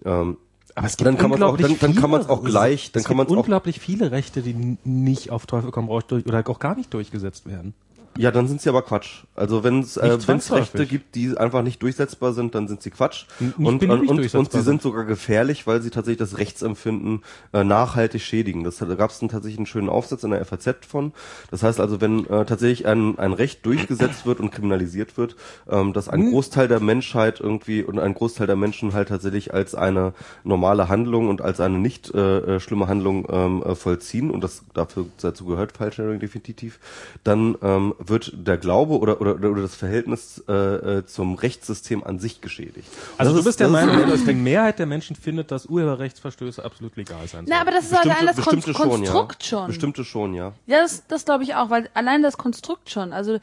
[0.06, 0.38] Ähm,
[0.76, 2.92] Aber es gibt dann kann man auch, unglaublich dann, dann kann man es auch gleich,
[2.92, 6.44] dann es kann man unglaublich viele Rechte, die nicht auf Teufel komm raus durch oder
[6.48, 7.74] auch gar nicht durchgesetzt werden.
[8.18, 9.24] Ja, dann sind sie aber Quatsch.
[9.36, 12.92] Also wenn es äh, wenn's Rechte gibt, die einfach nicht durchsetzbar sind, dann sind sie
[12.92, 13.26] Quatsch.
[13.40, 17.64] Nicht und, und, und, und sie sind sogar gefährlich, weil sie tatsächlich das Rechtsempfinden äh,
[17.64, 18.64] nachhaltig schädigen.
[18.64, 21.12] Das, da gab es tatsächlich einen schönen Aufsatz in der FAZ von.
[21.52, 25.36] Das heißt also, wenn äh, tatsächlich ein, ein Recht durchgesetzt wird und kriminalisiert wird,
[25.70, 26.14] ähm, dass Hm.
[26.14, 30.90] ein Großteil der Menschheit irgendwie und ein Großteil der Menschen halt tatsächlich als eine normale
[30.90, 35.08] Handlung und als eine nicht äh, äh, schlimme Handlung ähm, äh, vollziehen und das dafür
[35.22, 36.80] dazu gehört File-Sharing definitiv,
[37.24, 42.20] dann ähm, wird der Glaube oder, oder, oder das Verhältnis äh, äh, zum Rechtssystem an
[42.20, 42.88] sich geschädigt.
[43.18, 46.64] Also Das du ist- bist der Meinung, dass die Mehrheit der Menschen findet, dass Urheberrechtsverstöße
[46.64, 49.50] absolut legal sein Na, aber das ist allein das Kon bestimmte schon, Konstrukt ja.
[49.50, 49.68] schon.
[49.68, 50.54] Bestimmte schon, ja.
[50.68, 53.14] Ja, das, das glaube ich auch, weil allein das Konstrukt schon.
[53.14, 53.40] Also,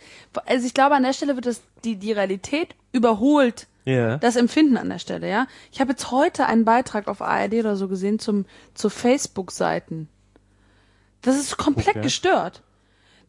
[0.47, 4.19] also ich glaube, an der Stelle wird das die, die Realität überholt Ja.
[4.19, 5.47] das Empfinden an der Stelle, ja.
[5.73, 10.09] Ich habe jetzt heute einen Beitrag auf ARD oder so gesehen zum zu Facebook-Seiten.
[11.23, 12.01] Das ist komplett Okay.
[12.03, 12.63] gestört.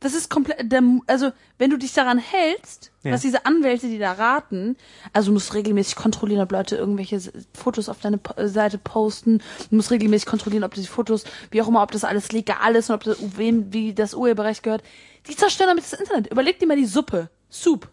[0.01, 3.11] Das ist komplett, der, also wenn du dich daran hältst, Ja.
[3.13, 4.75] was diese Anwälte, die da raten,
[5.13, 7.21] also du musst regelmäßig kontrollieren, ob Leute irgendwelche
[7.53, 11.83] Fotos auf deine Seite posten, du musst regelmäßig kontrollieren, ob die Fotos, wie auch immer,
[11.83, 14.83] ob das alles legal ist und ob das, wem, wie das Urheberrecht gehört.
[15.29, 16.27] Die zerstören damit das Internet.
[16.31, 17.29] Überleg dir mal die Suppe.
[17.49, 17.87] Soup.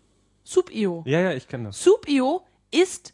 [0.44, 1.02] Soup.io.
[1.06, 1.82] ja, ja, ich kenne das.
[1.84, 3.12] Soup.io ist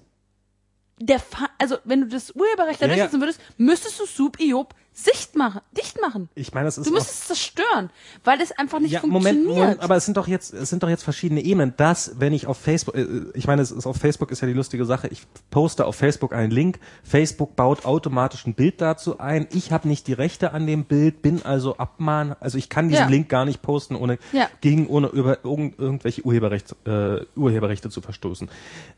[1.00, 2.96] der Fa also wenn du das Urheberrecht da Ja, ja.
[2.98, 6.28] durchsetzen würdest, müsstest du Soup.io sicht machen, dicht machen.
[6.36, 7.90] Ich meine, das ist Du müsstest es zerstören,
[8.22, 9.56] weil es einfach nicht ja, Moment, funktioniert.
[9.58, 11.74] Moment, aber es sind doch jetzt, es sind doch jetzt verschiedene Ebenen.
[11.76, 14.54] Das, wenn ich auf Facebook, äh, ich meine, es ist auf Facebook ist ja die
[14.54, 15.08] lustige Sache.
[15.08, 16.78] Ich poste auf Facebook einen Link.
[17.02, 19.48] Facebook baut automatisch ein Bild dazu ein.
[19.50, 23.02] Ich habe nicht die Rechte an dem Bild, bin also abmahn, also ich kann diesen
[23.02, 23.08] Ja.
[23.08, 24.48] Link gar nicht posten, ohne Ja.
[24.60, 28.48] gegen ohne über irgend, irgendwelche Urheberrecht, äh, Urheberrechte zu verstoßen.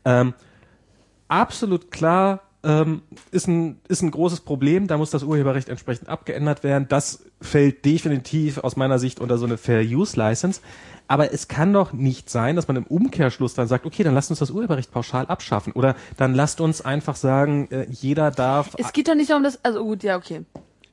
[0.05, 0.35] Ähm,
[1.27, 4.87] absolut klar ähm, ist, ein, ist ein großes Problem.
[4.87, 6.87] Da muss das Urheberrecht entsprechend abgeändert werden.
[6.89, 10.61] Das fällt definitiv aus meiner Sicht unter so eine Fair Use License.
[11.07, 14.29] Aber es kann doch nicht sein, dass man im Umkehrschluss dann sagt, okay, dann lasst
[14.29, 15.73] uns das Urheberrecht pauschal abschaffen.
[15.73, 18.71] Oder dann lasst uns einfach sagen, äh, jeder darf.
[18.77, 20.43] es geht doch nicht darum, dass also gut, ja, okay.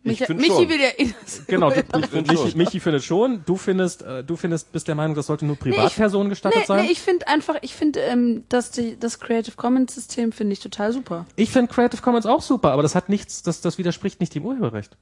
[0.04, 0.68] Micha, find Michi schon.
[0.68, 2.28] will ja eh das Genau, du, Urheberrecht.
[2.28, 5.46] du, Michi, Michi findet schon, du findest, äh, du findest, bist der Meinung, das sollte
[5.46, 6.84] nur Privatpersonen gestattet nee, sein.
[6.84, 10.60] Nee, ich finde einfach, ich finde ähm, dass die, das Creative Commons System finde ich
[10.60, 11.26] total super.
[11.36, 14.44] ich finde Creative Commons auch super, aber das hat nichts, das, das widerspricht nicht dem
[14.44, 14.96] Urheberrecht.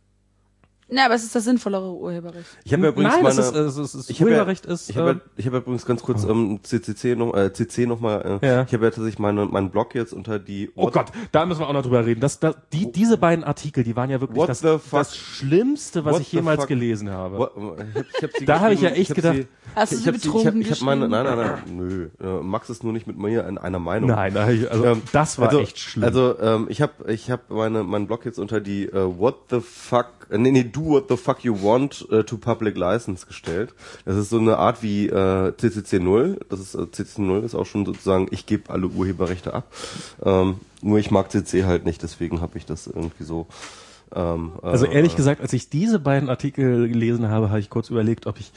[0.94, 2.46] Ja, aber es ist das sinnvollere Urheberrecht.
[2.64, 4.36] Ich habe ja übrigens Nein, meine, das ist, äh, es ist, es ich habe ja,
[4.36, 4.90] Urheberrecht ist.
[4.90, 7.86] ich habe äh, ja, ich habe ja übrigens ganz kurz ähm, CCC noch äh, CC
[7.86, 8.62] noch mal äh, Ja.
[8.62, 11.68] ich habe ja tatsächlich meine meinen Blog jetzt unter die Oh Gott, da müssen wir
[11.68, 12.20] auch noch drüber reden.
[12.20, 16.14] Das, das, die, diese beiden Artikel, die waren ja wirklich What das, das Schlimmste, was
[16.14, 17.38] What ich jemals gelesen habe.
[17.38, 19.92] What, ich hab, ich hab sie Da habe ich ja echt hab gedacht- sie, Hast
[19.92, 22.08] du ich sie hab sie, ich betrunken hab, ich hab meine, nein, nein, nein, nö.
[22.20, 24.10] Äh, Max ist nur nicht mit mir in einer Meinung.
[24.10, 26.04] Nein, nein, also Ähm, das war also, echt schlimm.
[26.04, 29.60] Also ähm, ich habe ich hab meine meinen Blog jetzt unter die äh, What the
[29.60, 33.74] fuck äh, nee, nee, do what the fuck you want äh, to public license gestellt.
[34.04, 36.40] Das ist so eine Art wie äh, CCC 0.
[36.48, 39.72] Das ist äh, CCC 0 ist auch schon sozusagen ich gebe alle Urheberrechte ab.
[40.24, 43.46] Ähm, nur ich mag CC halt nicht, deswegen habe ich das irgendwie so
[44.14, 47.90] ähm, äh, Also ehrlich gesagt, als ich diese beiden Artikel gelesen habe, habe ich kurz
[47.90, 48.52] überlegt, ob ich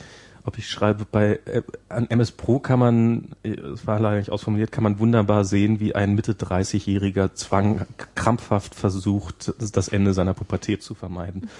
[0.45, 4.29] ob ich schreibe, bei äh, an MS Pro kann man, äh, es war leider nicht
[4.31, 10.13] ausformuliert, kann man wunderbar sehen, wie ein Mitte 30-Jähriger zwang krampfhaft versucht, das- das Ende
[10.13, 11.49] seiner Pubertät zu vermeiden.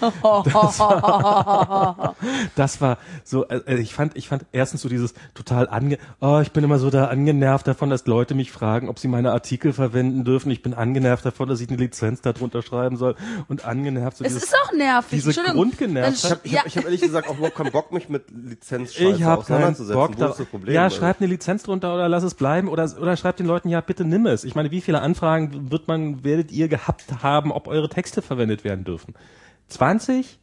[2.54, 6.52] das war so, äh, ich fand, ich fand erstens so dieses total ange, oh, ich
[6.52, 10.24] bin immer so da angenervt davon, dass Leute mich fragen, ob sie meine Artikel verwenden
[10.24, 10.50] dürfen.
[10.50, 13.16] Ich bin angenervt davon, dass ich eine Lizenz darunter schreiben soll
[13.48, 15.22] und angenervt so Es dieses, ist auch nervig.
[15.24, 15.32] diese.
[15.42, 16.14] Grundgenervtheit.
[16.24, 18.75] ich habe ja, hab, ich hab ehrlich gesagt auch überhaupt keinen Bock, mich mit Lizenz
[18.84, 19.94] ich habe keinen auseinanderzusetzen.
[19.94, 20.44] Bock da.
[20.44, 20.74] Problem?
[20.74, 23.68] Ja, Also, schreib eine Lizenz drunter oder lass es bleiben oder oder schreibt den Leuten
[23.68, 24.44] ja bitte nimm es.
[24.44, 28.64] Ich meine, wie viele Anfragen wird man werdet ihr gehabt haben, ob eure Texte verwendet
[28.64, 29.14] werden dürfen?
[29.68, 30.38] 20?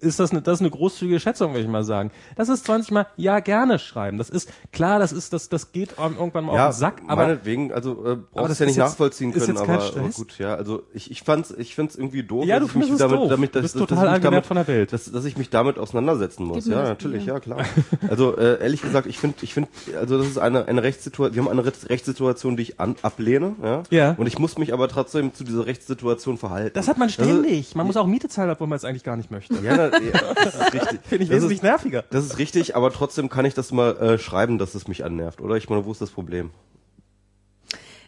[0.00, 2.10] Ist das eine, das ist eine großzügige Schätzung, würde ich mal sagen.
[2.36, 4.18] Das ist 20 mal ja gerne schreiben.
[4.18, 7.02] Das ist klar, das ist das das geht einem irgendwann mal ja, auf den Sack,
[7.06, 9.74] aber meinetwegen, also äh, brauchst das es ja nicht jetzt- nachvollziehen ist können, jetzt kein
[9.76, 10.16] aber, aber Stress.
[10.16, 12.86] gut, ja, also ich ich fand's ich find's irgendwie doof, Ja, du dass ich mich
[12.88, 13.28] findest es damit doof.
[13.30, 14.92] damit Du dass, bist dass, total dass damit von der Welt.
[14.92, 16.64] dass, dass ich mich damit auseinandersetzen muss.
[16.64, 17.64] Gib Ja, natürlich, ja, klar.
[18.08, 21.42] Also äh, ehrlich gesagt, ich finde ich finde also das ist eine eine Rechtssituation, wir
[21.44, 23.82] haben eine Rechts- Rechtssituation, die ich an, ablehne, ja?
[23.90, 24.14] Ja.
[24.18, 26.72] Und ich muss mich aber trotzdem zu dieser Rechtssituation verhalten.
[26.74, 27.74] das hat man Also, ständig.
[27.76, 29.54] Man muss auch Miete zahlen, obwohl man es eigentlich gar nicht möchte.
[29.68, 31.00] ja, na, ja, das ist richtig.
[31.04, 32.04] Finde ich Das wesentlich ist- nerviger.
[32.10, 35.40] Das ist richtig, aber trotzdem kann ich das mal äh, schreiben, dass es mich annervt,
[35.40, 35.56] oder?
[35.56, 36.50] Ich meine, wo ist das Problem?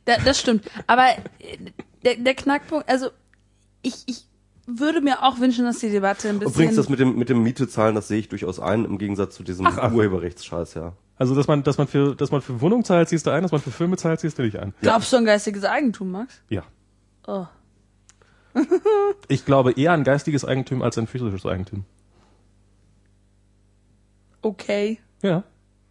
[0.04, 0.64] Da, das stimmt.
[0.86, 1.56] Aber äh,
[2.04, 3.10] der, der Knackpunkt, also
[3.82, 4.24] ich, ich
[4.66, 6.54] würde mir auch wünschen, dass die Debatte ein bisschen.
[6.54, 9.34] Übrigens, das mit dem, mit dem Miete zahlen, das sehe ich durchaus ein, im Gegensatz
[9.34, 9.92] zu diesem Ach, ach.
[9.92, 10.92] Urheberrechtsscheiß, ja.
[11.16, 13.52] Also, dass man, dass man für, dass man für Wohnung zahlt, ziehst du ein, dass
[13.52, 14.72] man für Filme zahlt, ziehst du nicht ein.
[14.80, 16.40] Glaubst du an geistiges Eigentum, Max?
[16.48, 16.62] Ja.
[17.26, 17.44] Oh.
[19.28, 21.84] Ich glaube eher an geistiges Eigentum als an physisches Eigentum.
[24.42, 24.98] Okay.
[25.22, 25.44] Ja.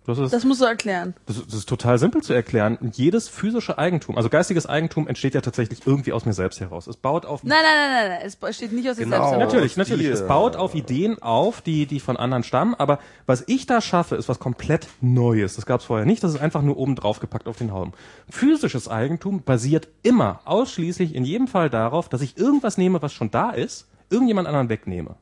[0.10, 1.14] Das ist, Das musst du erklären.
[1.26, 2.78] das, ist- das ist total simpel zu erklären.
[2.94, 6.88] Jedes physische Eigentum, also geistiges Eigentum entsteht ja tatsächlich irgendwie aus mir selbst heraus.
[6.88, 8.34] Es baut auf Nein, nein, nein, nein, nein.
[8.50, 9.18] Es steht nicht aus dir Genau.
[9.18, 9.44] selbst heraus.
[9.54, 10.08] Natürlich, natürlich.
[10.08, 14.16] Es baut auf Ideen auf, die, die von anderen stammen, aber was ich da schaffe,
[14.16, 15.56] ist was komplett Neues.
[15.56, 17.94] Das gab es vorher nicht, das ist einfach nur oben drauf gepackt auf den Hauben.
[18.30, 23.32] Physisches Eigentum basiert immer ausschließlich in jedem Fall darauf, dass ich irgendwas nehme, was schon
[23.32, 25.16] da ist, irgendjemand anderen wegnehme.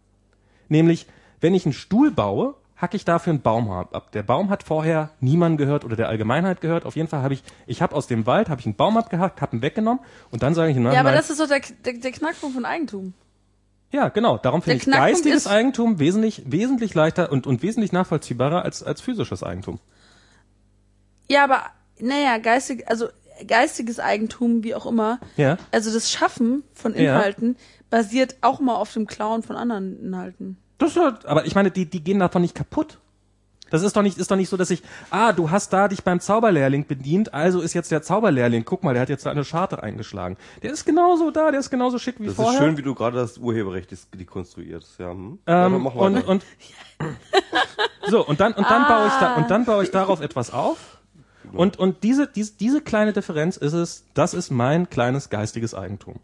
[0.69, 1.07] Nämlich,
[1.41, 4.11] wenn ich einen Stuhl baue, hacke ich dafür einen Baum ab.
[4.11, 6.85] Der Baum hat vorher niemanden gehört oder der Allgemeinheit gehört.
[6.85, 9.41] Auf jeden Fall habe ich, ich habe aus dem Wald, habe ich einen Baum abgehackt,
[9.41, 9.99] habe ihn weggenommen
[10.31, 12.56] und dann sage ich, nein, Ja, aber nein, das ist doch der, der, der Knackpunkt
[12.56, 13.14] von Eigentum.
[13.91, 14.38] ja, genau.
[14.38, 19.01] Darum finde ich geistiges ist- Eigentum wesentlich, wesentlich leichter und, und wesentlich nachvollziehbarer als, als
[19.01, 19.80] physisches Eigentum.
[21.30, 21.64] Ja, aber,
[21.99, 23.07] naja, geistig, also
[23.47, 25.19] geistiges Eigentum, wie auch immer.
[25.35, 25.57] Ja.
[25.72, 26.99] Also das Schaffen von Ja.
[27.17, 27.57] Inhalten
[27.89, 30.57] basiert auch mal auf dem Klauen von anderen Inhalten.
[30.77, 32.99] Das ist ja, aber ich meine, die, die gehen davon nicht kaputt.
[33.69, 36.01] Das ist doch nicht, ist doch nicht so, dass ich, ah, du hast da dich
[36.03, 39.43] beim Zauberlehrling bedient, also ist jetzt der Zauberlehrling, guck mal, der hat jetzt da eine
[39.43, 40.38] Scharte eingeschlagen.
[40.64, 42.53] Der ist genauso da, der ist genauso schick wie Das vorher.
[42.53, 44.99] ist schön, wie du gerade das Urheberrecht dis- dekonstruierst.
[44.99, 45.39] Ja, hm?
[45.45, 46.45] Ähm, ja, mach und, und
[48.07, 50.97] so und dann und dann baue ich da und dann baue ich darauf etwas auf
[51.51, 56.15] und und diese diese diese kleine Differenz ist es das ist mein kleines geistiges Eigentum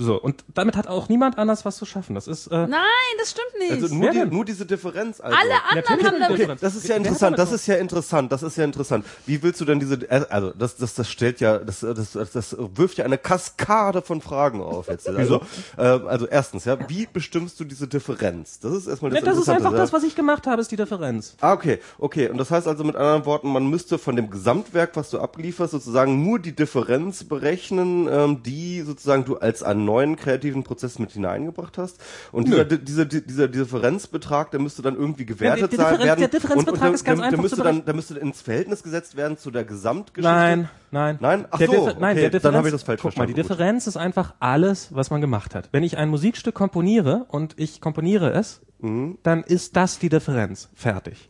[0.00, 2.80] so und damit hat auch niemand anders was zu schaffen das ist äh, Nein,
[3.18, 3.82] das stimmt nicht.
[3.82, 5.20] also nur, die, nur diese Differenz.
[5.20, 5.36] Also.
[5.36, 6.38] Alle anderen Natürlich haben eine damit...
[6.38, 6.60] Differenz.
[6.60, 9.06] Das ist ja interessant, das ist ja interessant, das ist ja interessant.
[9.26, 12.56] Wie willst du denn diese, äh, also das, das, das stellt ja, das, das, das,
[12.58, 15.08] wirft ja eine Kaskade von Fragen auf jetzt.
[15.20, 15.42] Also,
[15.76, 18.60] äh, also erstens, ja, wie bestimmst du diese Differenz?
[18.60, 19.78] Das ist erstmal das Ne, das ist einfach ja.
[19.78, 22.28] das was ich gemacht habe ist die Differenz Ah, okay, okay.
[22.28, 25.72] Und das heißt also mit anderen Worten, man müsste von dem Gesamtwerk, was du ablieferst,
[25.72, 31.10] sozusagen nur die Differenz berechnen, ähm, die sozusagen du als einen neuen kreativen Prozess mit
[31.12, 32.00] hineingebracht hast.
[32.32, 36.20] Und dieser, di- dieser, di- dieser Differenzbetrag, der müsste dann irgendwie gewertet sein Differen- werden.
[36.20, 39.16] der Differenzbetrag und, ist ganz der, einfach der müsste dann, der müsste ins Verhältnis gesetzt
[39.16, 40.22] werden zu der Gesamtgeschichte.
[40.36, 41.46] nein nein Nein?
[41.50, 43.32] Ach der so, Differ- nein okay, dann Differenz habe ich das falsch guck mal die
[43.34, 43.48] verstanden.
[43.58, 47.80] Differenz ist einfach alles was man gemacht hat wenn ich ein Musikstück komponiere und ich
[47.80, 49.18] komponiere es Mhm.
[49.22, 51.29] dann ist das die Differenz fertig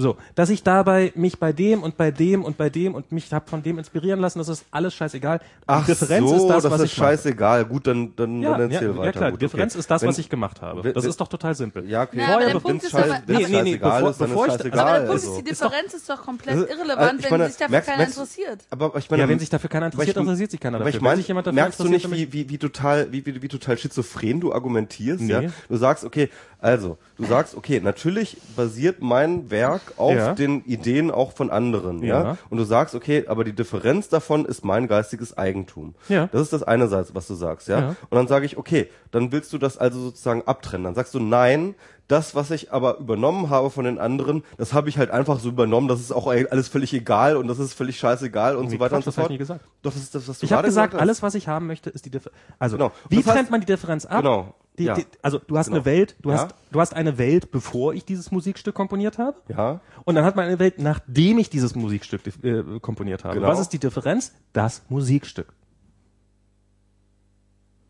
[0.00, 3.32] so, dass ich dabei mich bei dem und bei dem und bei dem und mich
[3.32, 5.40] hab von dem inspirieren lassen, das ist alles scheißegal.
[5.66, 7.08] Ach Differenz so, ist das, das was ist ich mache.
[7.10, 7.64] scheißegal.
[7.64, 9.12] Gut, dann, dann, Ja, dann ja, erzähl ja weiter.
[9.18, 9.80] klar, Gut, die Differenz okay.
[9.80, 10.92] ist das, Wenn- was ich gemacht habe.
[10.92, 11.84] Das wenn- ist doch total simpel.
[11.90, 12.18] Ja, okay.
[12.20, 14.62] Ja, aber der Punkt ist aber- Nee, nee, nee, scheißegal bevor- ist, bevor ich- aber
[14.62, 14.70] der
[15.00, 17.84] Punkt ist, die Differenz ist doch komplett Also, irrelevant, äh, ich wenn sich dafür merkst-
[17.86, 18.60] keiner merkst- interessiert.
[18.70, 20.96] Aber ich meine, Ja, wenn sich dafür keiner interessiert, ich- interessiert sich keiner aber dafür.
[20.96, 23.48] ich Wenn meine, sich jemand dafür merkst du nicht, wie, wie, wie total, wie, wie,
[23.48, 25.42] total schizophren du argumentierst, ja?
[25.68, 26.28] Du sagst, okay,
[26.60, 30.34] also, du sagst, okay, natürlich basiert mein Werk auf Ja.
[30.34, 32.22] den Ideen auch von anderen, ja.
[32.22, 32.36] Ja.
[32.48, 35.94] Und du sagst, okay, aber die Differenz davon ist mein geistiges Eigentum.
[36.08, 36.28] Ja.
[36.32, 37.78] Das ist das eine Seite, was du sagst, ja.
[37.80, 37.88] Ja.
[37.88, 40.84] Und dann sage ich, okay, dann willst du das also sozusagen abtrennen.
[40.84, 41.74] Dann sagst du, nein,
[42.06, 45.50] das, was ich aber übernommen habe von den anderen, das habe ich halt einfach so
[45.50, 48.80] übernommen, das ist auch alles völlig egal und das ist völlig scheißegal und so Nee,
[48.80, 49.30] weiter Quatsch, und so das hab ich fort.
[49.32, 49.64] nie gesagt.
[49.82, 51.00] Doch, das ist das, was du Ich habe gerade gesagt, hast.
[51.00, 52.38] alles, was ich haben möchte, ist die Differenz.
[52.58, 52.92] Also, Genau.
[53.10, 54.22] wie Das heißt- trennt man die Differenz ab?
[54.22, 54.54] Genau.
[54.78, 54.94] Die, Ja.
[54.94, 55.78] die, also, du hast Genau.
[55.78, 56.36] eine Welt, du Ja.
[56.36, 59.36] hast, du hast eine Welt, bevor ich dieses Musikstück komponiert habe.
[59.48, 59.80] Ja.
[60.04, 63.34] Und dann hat man eine Welt, nachdem ich dieses Musikstück äh, komponiert habe.
[63.36, 63.48] Genau.
[63.48, 64.32] Was ist die Differenz?
[64.52, 65.52] Das Musikstück.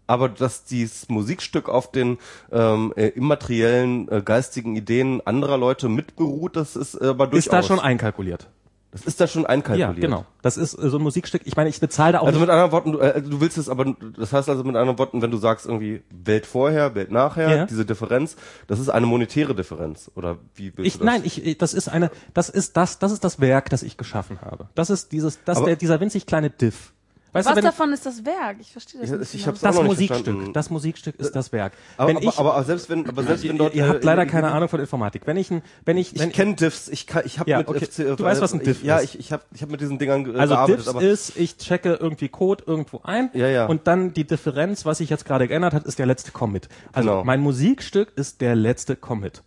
[0.06, 2.16] Aber dass dieses Musikstück auf den
[2.50, 7.46] ähm, äh, immateriellen äh, geistigen Ideen anderer Leute mitberuht, das ist äh, aber durchaus.
[7.46, 8.48] Ist da schon einkalkuliert.
[8.90, 10.00] Das ist da schon Ja, einkalkuliert.
[10.00, 10.24] genau.
[10.42, 11.42] Das ist äh, so ein Musikstück.
[11.44, 13.68] Ich meine, ich bezahle da auch Also mit anderen Worten, du, äh, du willst es
[13.68, 13.84] aber,
[14.16, 17.66] das heißt also mit anderen Worten, wenn du sagst irgendwie Welt vorher, Welt nachher, Ja.
[17.66, 18.36] diese Differenz,
[18.66, 21.06] das ist eine monetäre Differenz oder wie willst Ich, du das?
[21.06, 23.96] nein, ich, ich- das ist eine, das ist das, das ist das Werk, das ich
[23.96, 24.68] geschaffen habe.
[24.74, 26.92] Das ist dieses, das Aber- der, dieser winzig kleine Diff.
[27.32, 28.56] Weißt Was du, wenn davon ist das Werk?
[28.60, 29.34] Ich verstehe das Ich- nicht.
[29.34, 29.56] ich genau.
[29.60, 30.52] das Musikstück, verstanden.
[30.54, 31.72] das Musikstück ist das Werk.
[31.98, 33.88] aber, wenn aber, ich, aber, aber selbst wenn, aber selbst wenn ihr, dort, ihr äh,
[33.88, 35.22] habt leider in- keine Ahnung von Informatik.
[35.26, 37.68] Wenn ich, ein- wenn ich, wenn Ich kenne Diffs, ich kann, ich habe Ja, mit
[37.68, 37.84] okay.
[37.84, 39.14] FC, Du weißt, was ein Diff ich, Ja, ist.
[39.14, 41.56] ich, ich habe ich hab mit diesen Dingern ge- also gearbeitet, Diffs aber ist, ich
[41.58, 43.66] checke irgendwie Code irgendwo ein Ja, ja.
[43.66, 46.68] und dann die Differenz, was sich jetzt gerade geändert hat, ist der letzte Commit.
[46.92, 47.24] Also Genau.
[47.24, 49.42] mein Musikstück ist der letzte Commit.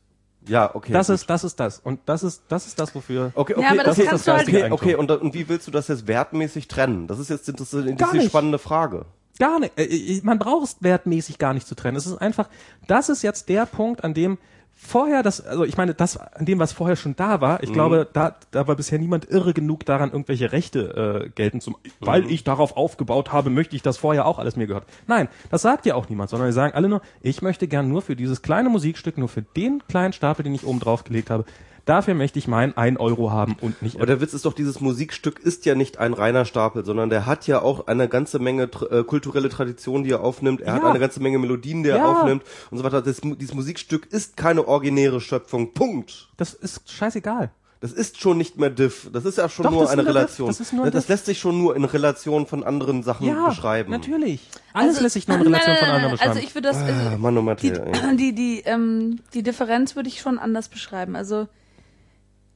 [0.51, 0.93] Ja, okay.
[0.93, 1.15] Das gut.
[1.15, 1.79] ist, das ist das.
[1.79, 3.31] Und das ist, das ist das, wofür.
[3.35, 5.65] Okay, okay, Ja, aber das okay, kannst du halt- okay, okay, und, und wie willst
[5.67, 7.07] du das jetzt wertmäßig trennen?
[7.07, 8.27] Das ist jetzt das ist eine Gar nicht.
[8.27, 9.05] spannende Frage.
[9.39, 9.77] Gar nicht.
[9.79, 11.97] Äh, äh, Man braucht es wertmäßig gar nicht zu trennen.
[11.97, 12.47] Es ist einfach,
[12.87, 14.37] das ist jetzt der Punkt, an dem
[14.83, 17.73] vorher das, also ich meine, das, an dem, was vorher schon da war, ich Mhm.
[17.73, 22.23] glaube, da, da war bisher niemand irre genug daran, irgendwelche Rechte äh, gelten zu, weil
[22.23, 22.29] Mhm.
[22.29, 24.85] ich darauf aufgebaut habe, möchte ich, dass vorher auch alles mir gehört.
[25.07, 28.01] Nein, das sagt ja auch niemand, sondern die sagen alle nur, ich möchte gern nur
[28.01, 31.45] für dieses kleine Musikstück, nur für den kleinen Stapel, den ich oben drauf gelegt habe,
[31.85, 34.79] dafür möchte ich mein 1 Euro haben und nicht Aber der Witz ist doch, dieses
[34.81, 38.63] Musikstück ist ja nicht ein reiner Stapel, sondern der hat ja auch eine ganze Menge
[38.89, 40.61] äh, kulturelle Tradition, die er aufnimmt.
[40.61, 40.89] Er hat Ja.
[40.89, 42.11] eine ganze Menge Melodien, die er Ja.
[42.11, 43.01] aufnimmt und so weiter.
[43.01, 45.73] Das, dieses Musikstück ist keine originäre Schöpfung.
[45.73, 46.29] Punkt.
[46.37, 47.51] Das ist scheißegal.
[47.79, 49.09] Das ist schon nicht mehr Diff.
[49.11, 50.15] Das ist ja schon Doch, nur eine nur Diff.
[50.15, 50.47] Relation.
[50.49, 53.89] Das ist nur das lässt sich schon nur in Relation von anderen Sachen Ja, beschreiben.
[53.89, 54.47] natürlich.
[54.71, 56.11] Alles Also- lässt sich nur in Nein, Relation nein, von nein, anderen nein.
[56.11, 56.37] beschreiben.
[56.37, 57.73] Also ich würde das, Ah, also Mann, oh Mann, die,
[58.17, 61.15] die, die, ähm, die Differenz würde ich schon anders beschreiben.
[61.15, 61.47] Also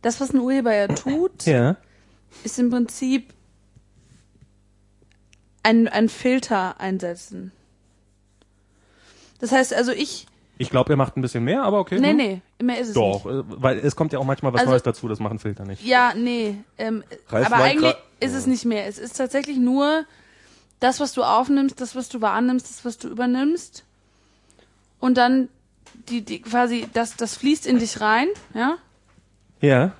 [0.05, 1.77] das, was ein Urheber ja tut, ja.
[2.43, 3.33] ist im Prinzip
[5.63, 7.51] ein, ein Filter einsetzen.
[9.39, 10.27] Das heißt also ich,
[10.59, 11.99] Ich glaube, er macht ein bisschen mehr, aber okay.
[11.99, 12.17] nee, hm.
[12.17, 13.33] nee, mehr ist es Doch, nicht.
[13.35, 15.83] äh, weil es kommt ja auch manchmal was Also- Neues dazu, das machen Filter nicht.
[15.83, 18.85] Ja, nee, ähm, aber eigentlich ist es nicht mehr.
[18.85, 20.05] Es ist tatsächlich nur
[20.79, 23.83] das, was du aufnimmst, das, was du wahrnimmst, das, was du übernimmst.
[24.99, 25.49] Und dann
[26.09, 28.77] die, die quasi, das, das fließt in dich rein, ja?
[29.65, 29.91] Ja.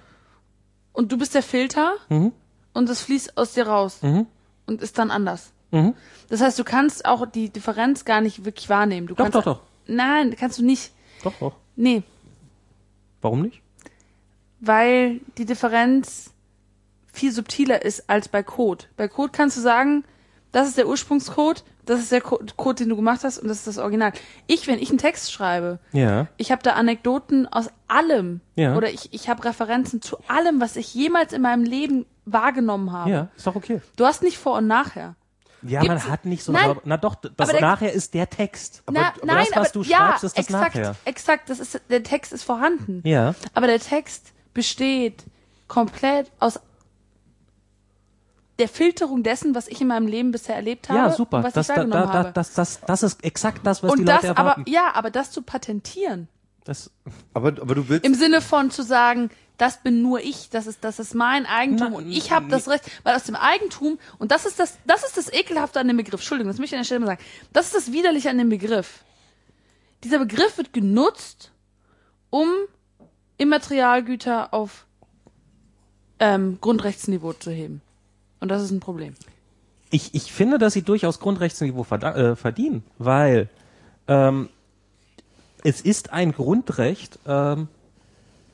[0.94, 2.32] Und du bist der Filter Mhm.
[2.74, 4.27] und das fließt aus dir raus Mhm.
[4.66, 5.52] und ist dann anders.
[5.72, 5.94] Mhm.
[6.30, 9.08] Das heißt, du kannst auch die Differenz gar nicht wirklich wahrnehmen.
[9.08, 9.61] Du Doch, kannst, doch, doch.
[9.88, 10.92] Nein, kannst du nicht.
[11.24, 11.56] Doch, doch.
[11.76, 12.03] Nee,
[13.22, 13.61] Warum nicht?
[14.61, 16.32] weil die Differenz
[17.11, 18.85] viel subtiler ist als bei Code.
[18.98, 20.03] Bei Code kannst du sagen,
[20.52, 23.58] das ist der Ursprungscode, das ist der Co Code, den du gemacht hast und das
[23.60, 24.12] ist das Original.
[24.48, 26.28] Ich, wenn ich einen Text schreibe, Ja.
[26.38, 28.76] ich habe da Anekdoten aus allem Ja.
[28.76, 33.10] oder ich, ich habe Referenzen zu allem, was ich jemals in meinem Leben wahrgenommen habe.
[33.12, 33.82] Ja, ist doch okay.
[33.96, 35.16] Du hast nicht vor und nachher.
[35.62, 36.76] Ja, Gibt's- man hat nicht so Nein.
[36.84, 38.84] na doch, das Aber der- nachher ist der Text.
[38.92, 40.96] Na, aber nein, das, was aber du ja, schreibst, ist das exakt, nachher.
[41.06, 41.50] exakt.
[41.50, 43.02] Das ist der Text ist vorhanden.
[43.04, 43.34] Ja.
[43.56, 45.24] Aber der Text besteht
[45.68, 46.60] komplett aus
[48.59, 51.43] der Filterung dessen, was ich in meinem Leben bisher erlebt habe Ja, super.
[51.43, 52.24] was Das, ich da, wahrgenommen da, habe.
[52.30, 54.61] da, das, das, das ist exakt das, was die und Leute das erwarten.
[54.61, 56.27] aber ja, aber das zu patentieren
[56.64, 56.90] das,
[57.34, 58.06] Aber, aber du willst.
[58.06, 61.90] im Sinne von zu sagen, das bin nur ich, das ist das ist mein Eigentum
[61.92, 65.03] Na, und ich habe das Recht, weil aus dem Eigentum und das ist das das
[65.03, 66.19] ist das ekelhafte an dem Begriff.
[66.22, 67.22] Entschuldigung, das möchte ich an der Stelle mal sagen.
[67.53, 69.03] Das ist das widerliche an dem Begriff.
[70.03, 71.51] Dieser Begriff wird genutzt,
[72.32, 72.50] um
[73.38, 74.85] Immaterialgüter auf
[76.19, 77.82] ähm, Grundrechtsniveau zu heben.
[78.40, 79.14] Und das ist ein Problem.
[79.92, 83.50] ich, ich finde, dass sie durchaus Grundrechtsniveau äh, verdienen, weil
[84.08, 84.50] ähm,
[85.64, 87.68] es ist ein Grundrecht, ähm,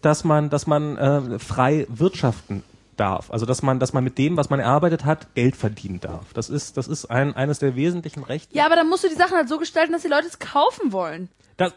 [0.01, 2.64] dass man, dass man äh, frei wirtschaften
[2.95, 3.32] darf.
[3.32, 6.34] Also dass man, dass man mit dem, was man erarbeitet hat, Geld verdienen darf.
[6.34, 8.56] Das ist, das ist ein, eines der wesentlichen Rechte.
[8.56, 10.92] Ja, aber dann musst du die Sachen halt so gestalten, dass die Leute es kaufen
[10.92, 11.30] wollen.
[11.58, 11.74] Das,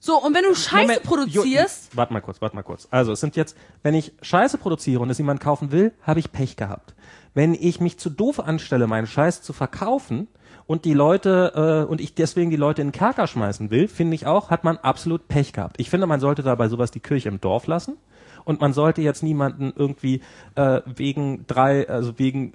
[0.00, 2.86] So, und wenn du Scheiße Moment, produzierst, Jo, warte mal kurz, warte mal kurz.
[2.90, 6.30] Also es sind jetzt, wenn ich Scheiße produziere und es jemand kaufen will, habe ich
[6.30, 6.94] Pech gehabt.
[7.34, 10.28] Wenn ich mich zu doof anstelle, meinen Scheiß zu verkaufen
[10.66, 14.14] und die Leute äh, und ich deswegen die Leute in den Kerker schmeißen will, finde
[14.14, 15.76] ich auch, hat man absolut Pech gehabt.
[15.78, 17.96] Ich finde, man sollte dabei sowas die Kirche im Dorf lassen
[18.44, 20.20] und man sollte jetzt niemanden irgendwie
[20.54, 22.52] äh, wegen drei, also wegen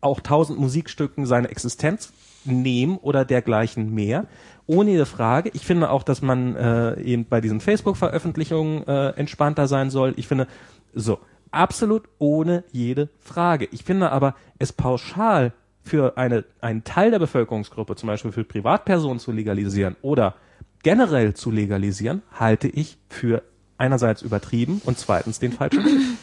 [0.00, 2.12] auch tausend Musikstücken seine Existenz
[2.44, 4.26] nehmen oder dergleichen mehr.
[4.66, 5.50] Ohne jede Frage.
[5.54, 10.14] Ich finde auch, dass man äh, eben bei diesen Facebook-Veröffentlichungen äh, entspannter sein soll.
[10.16, 10.46] Ich finde,
[10.94, 11.18] so,
[11.52, 13.68] absolut ohne jede Frage.
[13.70, 19.18] Ich finde aber, es pauschal für eine, einen Teil der Bevölkerungsgruppe, zum Beispiel für Privatpersonen
[19.18, 20.34] zu legalisieren oder
[20.82, 23.42] generell zu legalisieren, halte ich für
[23.78, 26.16] einerseits übertrieben und zweitens den falschen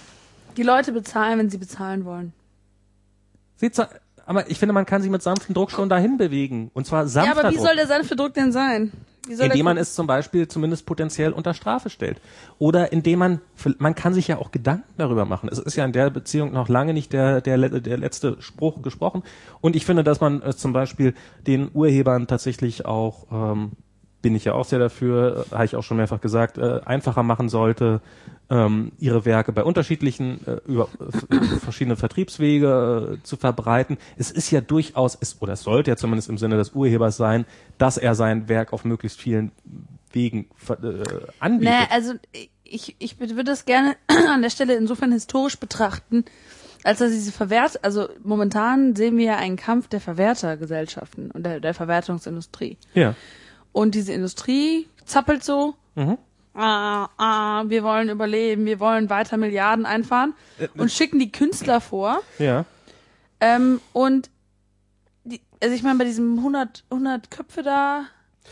[0.58, 2.34] die Leute bezahlen, wenn sie bezahlen wollen.
[3.56, 3.90] Seht ihr,
[4.30, 6.70] aber ich finde, man kann sich mit sanftem Druck schon dahin bewegen.
[6.76, 7.66] Und zwar Ja, sanfter aber wie Druck.
[7.66, 8.92] soll der sanfte Druck denn sein?
[9.28, 12.22] Wie soll indem man es zum Beispiel zumindest potenziell unter Strafe stellt.
[12.60, 13.42] Oder indem man,
[13.80, 15.50] man kann sich ja auch Gedanken darüber machen.
[15.52, 19.24] Es ist ja in der Beziehung noch lange nicht der, der, der letzte Spruch gesprochen.
[19.62, 21.16] Und ich finde, dass man es zum Beispiel
[21.48, 23.72] den Urhebern tatsächlich auch, ähm,
[24.22, 27.24] bin ich ja auch sehr dafür, äh, habe ich auch schon mehrfach gesagt, äh, einfacher
[27.24, 28.02] machen sollte,
[28.50, 30.90] ähm, ihre Werke bei unterschiedlichen, äh, über
[31.30, 33.98] äh, verschiedene Vertriebswege äh, zu verbreiten.
[34.18, 37.46] Es ist ja durchaus, es, oder es sollte ja zumindest im Sinne des Urhebers sein,
[37.78, 39.52] dass er sein Werk auf möglichst vielen
[40.12, 40.74] Wegen äh,
[41.40, 41.74] anbietet.
[41.74, 42.14] Nee, also
[42.64, 43.96] ich, ich würde das gerne
[44.30, 46.26] an der Stelle insofern historisch betrachten,
[46.84, 51.60] als dass diese Verwert, also momentan sehen wir ja einen Kampf der Verwertergesellschaften und der,
[51.60, 52.78] der Verwertungsindustrie.
[52.94, 53.16] ja.
[53.72, 56.18] Und diese Industrie zappelt so, Mhm.
[56.60, 60.34] Ah, ah, wir wollen überleben, wir wollen weiter Milliarden einfahren
[60.76, 62.22] und schicken die Künstler vor.
[62.38, 62.66] Ja.
[63.40, 64.30] Ähm, und
[65.24, 68.04] die, also ich meine, bei diesem 100, 100 Köpfe da.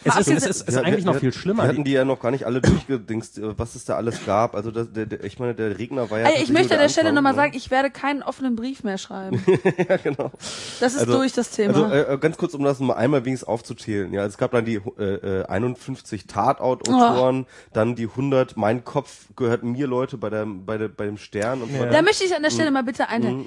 [0.04, 1.64] Es ist, es ist, es ist Ja, eigentlich wir- noch viel schlimmer.
[1.64, 4.56] Wir hatten die ja noch gar nicht alle durchgedingst, äh, was es da alles gab.
[4.56, 6.28] Also das, der, der, ich meine, der Regner war ja.
[6.30, 7.38] Ey, ich möchte an der Stelle nochmal ne?
[7.38, 9.44] sagen, ich werde keinen offenen Brief mehr schreiben.
[9.90, 10.32] ja, genau.
[10.80, 11.74] Das ist Also- durch das Thema.
[11.74, 14.14] Also äh, äh, ganz kurz, um das mal einmal wenigstens aufzuzählen.
[14.14, 17.46] Ja, es gab dann die äh, äh, 51 Tatort-Autoren, Oh.
[17.74, 21.62] dann die 100 Mein Kopf gehört mir Leute bei der bei der bei dem Stern
[21.62, 21.86] und Ja.
[21.88, 22.56] da möchte ich an der Mhm.
[22.56, 23.46] Stelle mal bitte eine.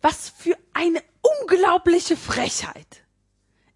[0.00, 0.98] Was für eine
[1.40, 3.02] unglaubliche Frechheit.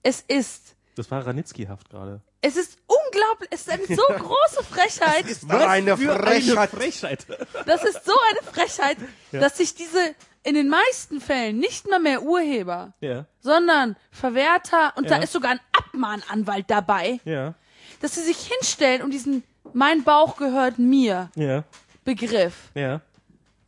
[0.03, 0.76] Es ist.
[0.97, 2.21] Das war Ranitzky-haft gerade.
[2.41, 3.49] Es ist unglaublich.
[3.53, 5.27] Es ist eine so große Frechheit.
[5.29, 6.71] ist doch eine Frechheit.
[6.71, 7.27] Frechheit.
[7.67, 8.97] Das ist so eine Frechheit,
[9.31, 9.99] dass sich diese
[10.43, 15.23] in den meisten Fällen nicht mal mehr Urheber, Ja, sondern Verwerter und da Ja.
[15.23, 17.55] ist sogar ein Abmahnanwalt dabei, ja,
[18.01, 19.43] dass sie sich hinstellen und diesen
[19.73, 21.65] mein Bauch gehört mir ja,
[22.05, 23.01] Begriff ja,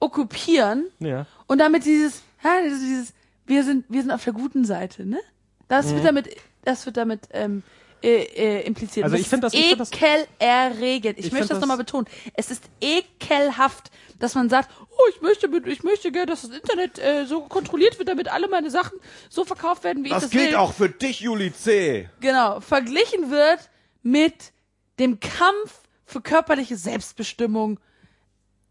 [0.01, 1.27] okkupieren ja.
[1.47, 3.13] und damit dieses, ja, dieses, dieses
[3.47, 5.19] wir sind wir sind auf der guten Seite, ne?
[5.69, 5.95] Das Mhm.
[5.97, 6.37] wird damit
[6.69, 7.63] das wird damit ähm,
[8.03, 9.05] äh, äh, impliziert.
[9.05, 11.19] Also ich find das- find das- ekelerregend.
[11.19, 12.07] Ich, Ich möchte find das nochmal das- betonen.
[12.35, 16.51] Es ist ekelhaft, dass man sagt, oh, ich möchte, mit, ich möchte gerne, dass das
[16.51, 18.99] Internet äh, so kontrolliert wird, damit alle meine Sachen
[19.29, 20.57] so verkauft werden, wie ich Das das gilt will.
[20.57, 22.09] auch für dich, Juli C.
[22.21, 23.69] Genau, verglichen wird
[24.03, 24.53] mit
[24.99, 27.81] dem Kampf für körperliche Selbstbestimmung.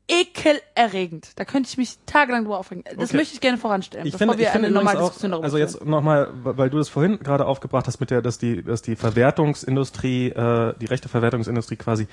[0.08, 1.32] Ekelerregend.
[1.36, 2.84] Da könnte ich mich tagelang drüber aufregen.
[2.86, 3.18] Das Okay.
[3.18, 5.58] möchte ich gerne voranstellen, Ich bevor finde, wir ich eine normale auch, Diskussion darüber also
[5.58, 8.96] jetzt nochmal, weil du das vorhin gerade aufgebracht hast mit der, dass die, dass die
[8.96, 12.08] Verwertungsindustrie, äh, die rechte Verwertungsindustrie quasi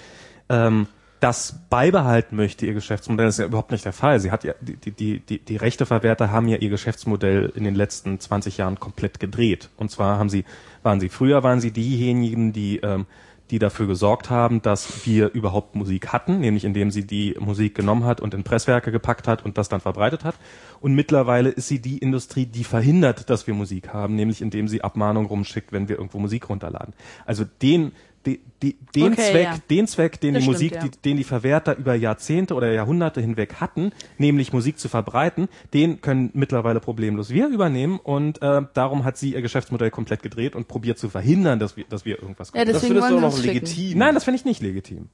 [0.49, 0.89] ähm,
[1.21, 4.21] das beibehalten möchte, ihr Geschäftsmodell, das ist ja überhaupt nicht der Fall.
[4.21, 7.65] Sie hat ja, die, die, die, die, die rechte Verwerter haben ja ihr Geschäftsmodell in
[7.65, 9.71] den letzten 20 Jahren komplett gedreht.
[9.77, 10.45] Und zwar haben sie,
[10.83, 13.07] waren sie, früher waren sie diejenigen, die ähm,
[13.51, 18.05] die dafür gesorgt haben, dass wir überhaupt Musik hatten, nämlich indem sie die Musik genommen
[18.05, 20.35] hat und in Presswerke gepackt hat und das dann verbreitet hat.
[20.81, 24.83] Und mittlerweile ist sie die Industrie, die verhindert, dass wir Musik haben, nämlich indem sie
[24.83, 26.95] Abmahnungen rumschickt, wenn wir irgendwo Musik runterladen.
[27.27, 27.93] Also den,
[28.27, 29.57] die, die, den Okay, Zweck, ja.
[29.71, 30.83] den Zweck, den Das die stimmt, Musik, ja.
[30.83, 36.01] die, den die Verwerter über Jahrzehnte oder Jahrhunderte hinweg hatten, nämlich Musik zu verbreiten, den
[36.01, 40.69] können mittlerweile problemlos wir übernehmen und äh, darum hat sie ihr Geschäftsmodell komplett gedreht und
[40.69, 43.37] probiert zu verhindern, dass wir, dass wir irgendwas Ja, Das deswegen findest du wollen auch
[43.37, 43.99] noch legitim.
[43.99, 45.09] Nein, das finde ich nicht legitim.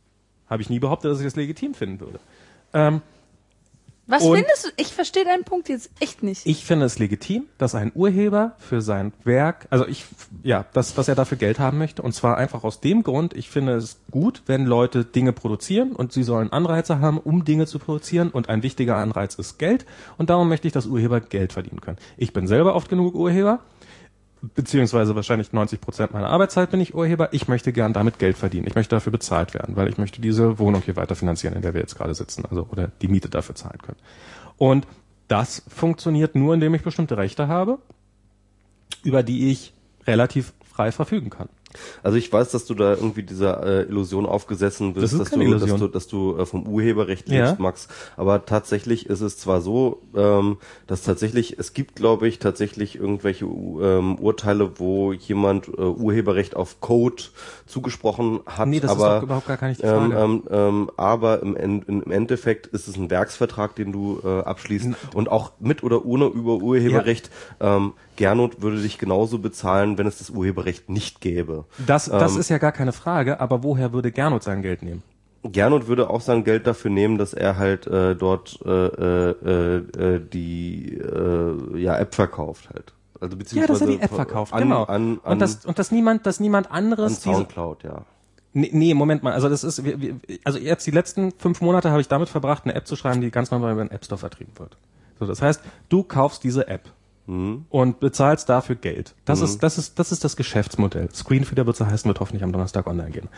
[0.49, 2.21] Habe ich nie behauptet, dass ich das legitim finden würde.
[2.73, 3.03] Ähm,
[4.11, 4.69] Was Und- findest du?
[4.77, 6.45] Ich verstehe deinen Punkt jetzt echt nicht.
[6.45, 10.05] ich finde es legitim, dass ein Urheber für sein Werk, also ich,
[10.43, 12.03] ja, dass, dass er dafür Geld haben möchte.
[12.03, 16.13] Und zwar einfach aus dem Grund, ich finde es gut, wenn Leute Dinge produzieren und
[16.13, 18.31] sie sollen Anreize haben, um Dinge zu produzieren.
[18.31, 19.87] Und ein wichtiger Anreiz ist Geld.
[20.19, 21.99] Und darum möchte ich, dass Urheber Geld verdienen können.
[22.17, 23.61] Ich bin selber oft genug Urheber.
[24.43, 27.29] Beziehungsweise wahrscheinlich 90 Prozent meiner Arbeitszeit bin ich Urheber.
[27.33, 28.67] Ich möchte gern damit Geld verdienen.
[28.67, 31.75] Ich möchte dafür bezahlt werden, weil ich möchte diese Wohnung hier weiter finanzieren, in der
[31.75, 32.45] wir jetzt gerade sitzen.
[32.49, 33.99] Also, oder die Miete dafür zahlen können.
[34.57, 34.87] Und
[35.29, 37.79] das funktioniert nur, indem ich bestimmte Rechte habe,
[39.05, 39.75] über die ich
[40.07, 41.49] relativ frei verfügen kann.
[42.03, 45.31] Also ich weiß, dass du da irgendwie dieser äh, Illusion aufgesessen bist, Das ist dass,
[45.31, 45.69] du, Illusion.
[45.71, 47.47] dass du, dass du äh, vom Urheberrecht Ja.
[47.47, 47.89] lebst, Max.
[48.17, 53.45] Aber tatsächlich ist es zwar so, ähm, dass tatsächlich, es gibt, glaube ich, tatsächlich irgendwelche
[53.45, 57.23] ähm, Urteile, wo jemand äh, Urheberrecht auf Code
[57.67, 58.69] zugesprochen hat.
[58.69, 60.23] Nee, das ist aber, doch überhaupt gar nicht die ähm, Frage.
[60.25, 65.29] ähm, ähm, aber im, im Endeffekt ist es ein Werksvertrag, den du äh, abschließt und
[65.31, 67.31] auch mit oder ohne über Urheberrecht.
[67.61, 71.65] Ähm, Gernot würde dich genauso bezahlen, wenn es das Urheberrecht nicht gäbe.
[71.87, 75.03] Das, das Ähm, ist ja gar keine Frage, aber woher würde Gernot sein Geld nehmen?
[75.43, 80.21] Gernot würde auch sein Geld dafür nehmen, dass er halt äh, dort äh, äh, äh,
[80.21, 82.93] die äh, ja, App verkauft halt.
[83.21, 84.83] Also Ja, beziehungsweise dass er die App verkauft, an, genau.
[84.85, 88.03] An, an, und das, und dass niemand, dass niemand an anderes diese, Soundcloud, ja.
[88.53, 89.33] Nee, nee, Moment mal.
[89.33, 92.65] Also das ist, wir- wir- also jetzt die letzten fünf Monate habe ich damit verbracht,
[92.65, 94.77] eine App zu schreiben, die ganz normal über den App Store vertrieben wird.
[95.19, 96.83] So, das heißt, du kaufst diese App
[97.27, 99.15] und bezahlst dafür Geld.
[99.25, 101.09] Das ist, das ist, das ist das Geschäftsmodell.
[101.15, 103.29] Screenfeeder wird so heißen, wird hoffentlich am Donnerstag online gehen.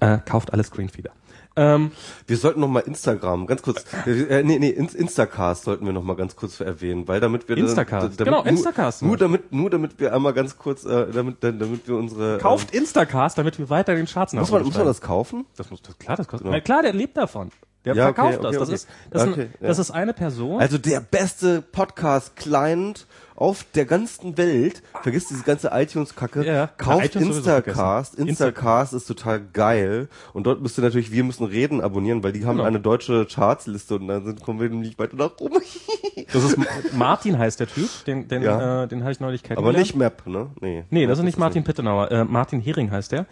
[0.00, 1.10] Äh, kauft alle Screenfeeder.
[1.54, 1.90] Ähm,
[2.26, 6.02] Wir sollten noch mal Instagram, ganz kurz, äh, nee, nee, In- Instacast sollten wir noch
[6.02, 9.02] mal ganz kurz erwähnen, weil damit wir Instacast, damit, genau, nur, Instacast.
[9.02, 13.36] nur damit, nur damit wir einmal ganz kurz, äh, damit, damit wir unsere kauft Instacast,
[13.36, 15.44] damit wir weiter den Charts Ähm, muss man, muss man das kaufen?
[15.56, 16.44] Das muss, das, klar, das kostet.
[16.46, 16.56] Genau.
[16.56, 17.50] Na klar, der lebt davon.
[17.84, 18.58] Der Ja, okay, verkauft okay, das.
[18.58, 18.74] Das okay.
[18.74, 20.60] ist, das, Okay, ist, das ist eine Person.
[20.60, 23.06] Also der beste Podcast-Client
[23.42, 24.82] auf der ganzen Welt.
[25.02, 26.44] Vergiss diese ganze iTunes-Kacke.
[26.46, 28.14] Ja, Kauft iTunes Instacast.
[28.14, 30.08] Instacast ist total geil.
[30.32, 32.68] Und dort müsst ihr natürlich, wir müssen reden abonnieren, weil die haben Genau.
[32.68, 35.58] eine deutsche Chartsliste und dann sind, kommen wir nämlich weiter nach oben.
[36.32, 36.56] Das ist
[36.94, 38.84] Martin heißt der Typ, den, den, Ja.
[38.84, 39.78] äh, den habe ich neulich Aber kennengelernt.
[39.78, 40.50] nicht Map, ne?
[40.60, 40.84] Nee.
[40.90, 42.10] Nee, das ist nicht Martin Pittenauer.
[42.10, 43.26] Äh, Martin Hering heißt der.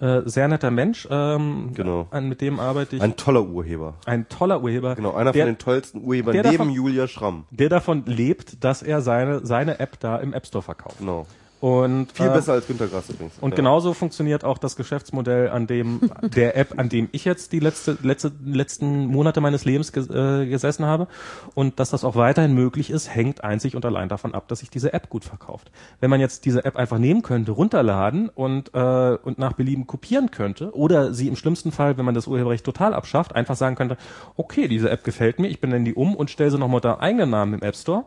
[0.00, 1.06] Äh, sehr netter Mensch.
[1.10, 2.06] Ähm, Genau.
[2.10, 3.02] An, mit dem arbeite ich.
[3.02, 3.94] Ein, Ein toller Urheber.
[4.28, 4.94] toller Urheber.
[4.96, 7.44] Genau, einer der, von den tollsten Urhebern neben davon- Julia Schramm.
[7.50, 10.98] der davon lebt, dass er seine, seine App da im App Store verkauft.
[10.98, 11.26] Genau.
[11.58, 13.38] Und, Viel äh, besser als Günter Grass übrigens.
[13.40, 13.56] Und Ja.
[13.56, 16.00] genauso funktioniert auch das Geschäftsmodell an dem
[16.36, 20.46] der App, an dem ich jetzt die letzte, letzte letzten Monate meines Lebens ges, äh,
[20.46, 21.08] gesessen habe.
[21.54, 24.68] Und dass das auch weiterhin möglich ist, hängt einzig und allein davon ab, dass sich
[24.68, 25.70] diese App gut verkauft.
[25.98, 30.30] Wenn man jetzt diese App einfach nehmen könnte, runterladen und äh, und nach Belieben kopieren
[30.30, 33.96] könnte, oder sie im schlimmsten Fall, wenn man das Urheberrecht total abschafft, einfach sagen könnte,
[34.36, 37.30] okay, diese App gefällt mir, ich benenne die um und stelle sie nochmal unter eigenen
[37.30, 38.04] Namen im App Store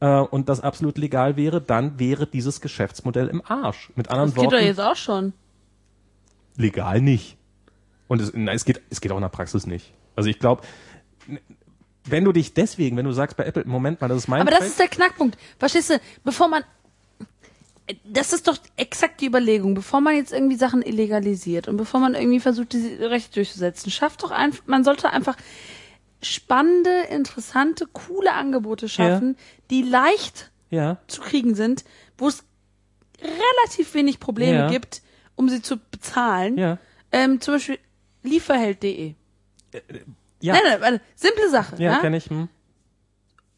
[0.00, 3.90] äh, und das absolut legal wäre, dann wäre dieses Geschäftsmodell im Arsch.
[3.96, 5.32] Mit anderen Das geht doch Worten, jetzt auch schon.
[6.56, 7.36] legal nicht.
[8.06, 9.92] Und es, na, es geht, es geht auch in der Praxis nicht.
[10.16, 10.62] Also ich glaube,
[12.04, 14.50] wenn du dich deswegen, wenn du sagst bei Apple, Moment mal, das ist mein Aber
[14.50, 15.38] das Track, ist der Knackpunkt.
[15.58, 16.64] Verstehst du, bevor man
[18.04, 22.14] das ist doch exakt die Überlegung, bevor man jetzt irgendwie Sachen illegalisiert und bevor man
[22.14, 25.36] irgendwie versucht, diese Rechte durchzusetzen, schafft doch einfach, man sollte einfach
[26.22, 29.36] spannende, interessante, coole Angebote schaffen,
[29.70, 31.84] die leicht ja, zu kriegen sind,
[32.16, 32.44] wo es
[33.20, 34.68] relativ wenig Probleme Ja.
[34.68, 35.02] gibt,
[35.36, 36.56] um sie zu bezahlen.
[36.58, 36.78] ja,
[37.12, 37.78] Ähm, zum Beispiel
[38.22, 39.14] lieferheld.de.
[40.40, 41.76] ja, Nein, nein, warte, simple Sache.
[41.76, 42.48] ja, Ja, kenne ich, hm.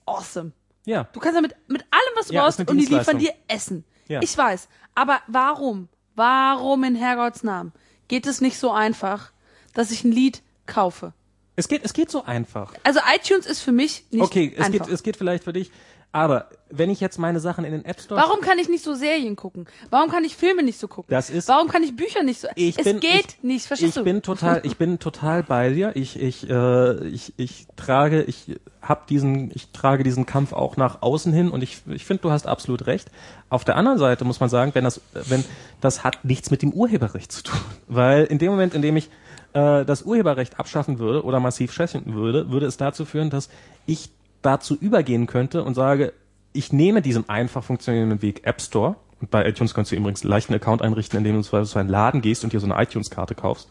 [0.07, 0.53] Awesome.
[0.85, 1.05] ja.
[1.13, 3.85] Du kannst damit mit allem, was du Ja, brauchst, und die liefern dir Essen.
[4.09, 4.21] Ja.
[4.23, 4.69] Ich weiß.
[4.95, 5.89] Aber warum?
[6.17, 7.73] Warum in Herrgotts Namen
[8.09, 9.33] geht es nicht so einfach,
[9.73, 11.13] dass ich ein Lied kaufe?
[11.61, 12.73] Es geht, es geht so einfach.
[12.85, 14.87] Also iTunes ist für mich nicht Okay, es einfach.
[14.87, 15.71] geht, es geht vielleicht für dich,
[16.13, 18.95] aber wenn ich jetzt meine Sachen in den App Store Warum kann ich nicht so
[18.95, 19.67] Serien gucken?
[19.91, 21.11] Warum kann ich Filme nicht so gucken?
[21.11, 22.49] Das ist- Warum kann ich Bücher nicht so?
[22.57, 24.03] Ich es bin- geht ich, nicht, verstehst ich du?
[24.05, 25.93] bin total, ich bin total bei dir.
[25.95, 31.03] Ich, ich, äh, ich, ich trage, ich hab diesen, ich trage diesen Kampf auch nach
[31.03, 33.09] außen hin und ich, ich finde, du hast absolut recht.
[33.51, 35.45] Auf der anderen Seite muss man sagen, wenn das, wenn
[35.81, 39.11] das hat nichts mit dem Urheberrecht zu tun, weil in dem Moment, in dem ich
[39.53, 43.49] äh, das Urheberrecht abschaffen würde oder massiv schwächen würde, würde es dazu führen, dass
[43.87, 44.11] ich
[44.43, 46.13] dazu übergehen könnte und sage,
[46.53, 48.97] ich nehme diesen einfach funktionierenden Weg App Store.
[49.21, 52.23] Und bei iTunes kannst du übrigens leicht einen Account einrichten, indem du zu einem Laden
[52.23, 53.69] gehst und dir so eine iTunes-Karte kaufst.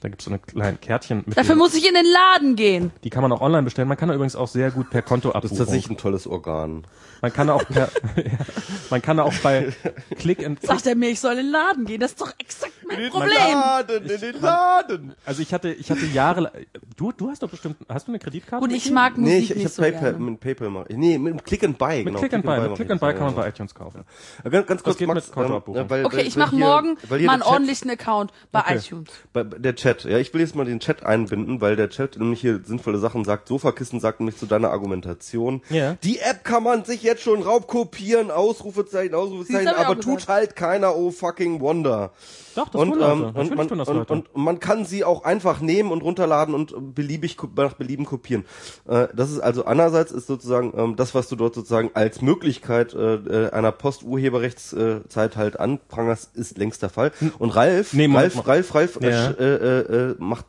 [0.00, 2.92] Da gibt's so eine kleine Kärtchen mit Dafür muss ich in den Laden gehen.
[3.02, 3.88] Die kann man auch online bestellen.
[3.88, 5.58] Man kann übrigens auch sehr gut per Konto Das ist abbuchen.
[5.58, 6.86] tatsächlich ein tolles Organ.
[7.22, 8.22] Man kann auch per, ja,
[8.90, 9.72] man kann auch bei
[10.18, 11.98] Click and Sagt er mir, ich soll in den Laden gehen.
[12.00, 13.30] Das ist doch exakt mein Problem.
[13.52, 15.14] Laden, in den Laden.
[15.24, 16.52] Also ich hatte, ich hatte Jahre,
[16.96, 18.62] du, du hast doch bestimmt, hast du eine Kreditkarte?
[18.62, 20.24] Und ich mag Musik Nee, ich, ich nicht habe so PayPal, gerne.
[20.30, 20.96] mit PayPal mach ich.
[20.96, 21.96] Nee, mit Click and Buy.
[21.96, 24.04] mit genau, Click and Buy, mit Click and Buy das, kann man bei iTunes kaufen.
[24.44, 24.50] ja.
[24.50, 27.42] Ganz, ganz kurz, geht Max, mit ähm, weil, Okay, weil, ich mache morgen mal einen
[27.42, 28.76] ordentlichen Account bei Okay.
[28.76, 29.08] iTunes.
[29.32, 32.40] Bei- der Chat, ja, ich will jetzt mal den Chat einbinden, weil der Chat nämlich
[32.40, 33.48] hier sinnvolle Sachen sagt.
[33.48, 35.62] Sofakissen sagt nämlich zu deiner Argumentation.
[35.70, 35.96] Ja.
[36.02, 41.10] Die App kann man sich jetzt schon raubkopieren, Ausrufezeichen, Ausrufezeichen, aber tut halt keiner, oh
[41.10, 42.12] fucking wonder.
[42.54, 45.24] Doch, das und, tun ähm, und, man, tun das und, und man kann sie auch
[45.24, 48.46] einfach nehmen und runterladen und beliebig nach Belieben kopieren.
[48.88, 52.94] Äh, das ist also einerseits ist sozusagen ähm, das, was du dort sozusagen als Möglichkeit
[52.94, 57.12] äh, äh, einer Post-Urheberrechtszeit halt anprangerst, ist längst der Fall.
[57.38, 58.46] Und Ralf, Nee, Ralf.
[58.46, 59.26] Ralf, Ralf, äh, Ja.
[59.28, 60.46] sch- äh, äh, äh, macht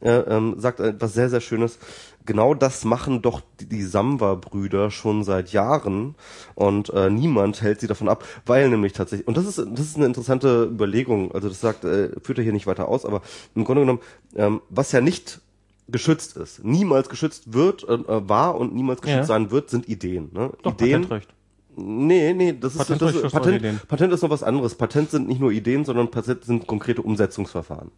[0.00, 1.78] äh, ähm, sagt etwas sehr, sehr Schönes.
[2.26, 6.14] Genau das machen doch die, Samba-Brüder schon seit Jahren
[6.54, 9.96] und äh, niemand hält sie davon ab, weil nämlich tatsächlich, und das ist, das ist
[9.96, 13.22] eine interessante Überlegung, also das sagt, äh, führt er hier nicht weiter aus, aber
[13.54, 14.00] im Grunde genommen,
[14.36, 15.40] ähm, was ja nicht
[15.88, 19.24] geschützt ist, niemals geschützt wird, äh, äh, war und niemals geschützt Ja.
[19.24, 20.30] sein wird, sind Ideen.
[20.32, 20.50] Ne?
[20.62, 21.34] Doch, Ideen, Patentrecht.
[21.76, 23.88] Nee, nee, das ist, Patentrecht das ist Patent.
[23.88, 24.74] Patent ist noch was anderes.
[24.74, 27.90] Patent sind nicht nur Ideen, sondern Patent sind konkrete Umsetzungsverfahren.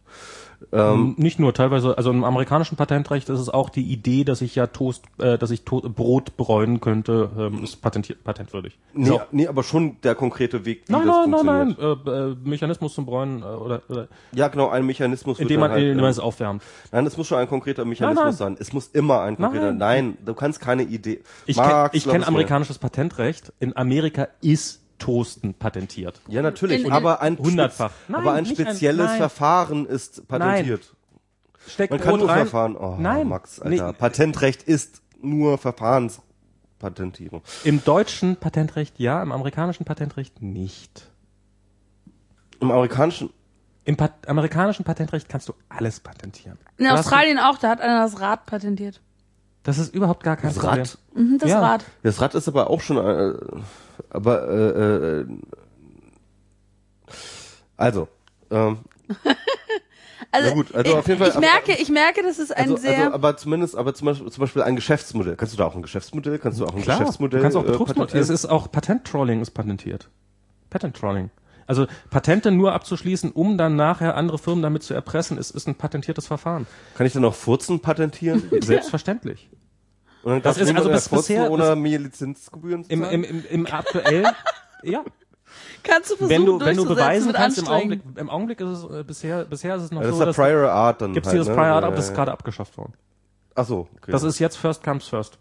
[0.71, 4.55] Ähm, Nicht nur, teilweise, also im amerikanischen Patentrecht ist es auch die Idee, dass ich
[4.55, 8.77] ja Toast, äh, dass ich to Brot bräunen könnte, ähm, ist patentiert, patentwürdig.
[8.93, 9.21] Nee, So.
[9.31, 12.05] nee, aber schon der konkrete Weg, wie Nein, das nein, nein, funktioniert.
[12.05, 15.71] nein, äh, äh, Mechanismus zum Bräunen äh, oder, oder Ja, genau, ein Mechanismus indem man,
[15.71, 16.63] halt, indem man ähm, es aufwärmt.
[16.91, 18.57] Nein, es muss schon ein konkreter Mechanismus Nein, sein.
[18.59, 19.73] Es muss immer ein konkreter.
[19.73, 21.21] Nein, du kannst keine Idee.
[21.45, 23.51] Ich kenne kenn amerikanisches Patentrecht.
[23.59, 26.21] In Amerika ist Toasten patentiert.
[26.27, 27.91] Ja, natürlich, In- in- aber ein Hundertfach.
[28.07, 29.17] Nein, aber ein ein- spezielles nein.
[29.17, 30.95] Verfahren ist patentiert.
[31.67, 32.39] Steckt Man kann nur rein.
[32.47, 32.75] Verfahren.
[32.77, 33.87] Oh, Nein, Max, Alter.
[33.87, 33.93] nee.
[33.97, 37.41] Patentrecht ist nur Verfahrenspatentierung.
[37.63, 41.09] Im deutschen Patentrecht ja, im amerikanischen Patentrecht nicht.
[42.59, 43.29] Im amerikanischen
[43.85, 46.57] Im Pat amerikanischen Patentrecht kannst du alles patentieren.
[46.77, 49.01] In Australien auch, da hat einer das Rad patentiert.
[49.63, 50.79] Das ist überhaupt gar kein Das Problem.
[50.81, 50.97] Rad?
[51.15, 51.59] Mhm, das Ja.
[51.61, 51.85] Rad.
[52.01, 53.33] Das Rad ist aber auch schon, äh,
[54.13, 55.25] aber äh, äh,
[57.77, 58.07] also,
[58.51, 58.79] ähm,
[60.31, 62.63] Also, Ja gut, also ich, auf jeden Fall- ich merke, ich merke, das ist ein
[62.63, 62.97] also, sehr.
[62.97, 65.35] also, aber zumindest, aber zum Beispiel, zum Beispiel ein Geschäftsmodell.
[65.35, 66.39] Kannst du da auch ein Geschäftsmodell?
[66.39, 67.39] Kannst du auch ein Klar, Geschäftsmodell?
[67.39, 68.05] du kannst auch äh, Betrugsmodell.
[68.07, 68.23] patentieren?
[68.23, 70.09] es ist auch Patent-Trolling ist patentiert.
[70.71, 71.29] Patent-Trolling.
[71.67, 75.75] Also Patente nur abzuschließen, um dann nachher andere Firmen damit zu erpressen, ist, ist ein
[75.75, 76.65] patentiertes Verfahren.
[76.95, 78.41] Kann ich dann auch Furzen patentieren?
[78.61, 79.49] Selbstverständlich.
[80.23, 83.65] Und dann Das ist also bis- bisher- ohne mir Lizenzgebühren zu Im, im, im, im
[83.67, 84.27] aktuellen,
[84.83, 85.03] ja,
[85.83, 87.67] kannst du versuchen, wenn du, wenn du beweisen kannst, im.
[87.67, 90.37] Augenblick, im Augenblick ist es, äh, bisher, bisher ist es noch Ja, das so, ist
[90.37, 91.55] der dass, Prior Art dann gibt's halt, dieses ne?
[91.55, 92.93] Prior Art, Ja, aber das ist ja, gerade abgeschafft worden.
[93.55, 94.11] Ach so, okay.
[94.11, 95.37] Das ist jetzt First Comes First.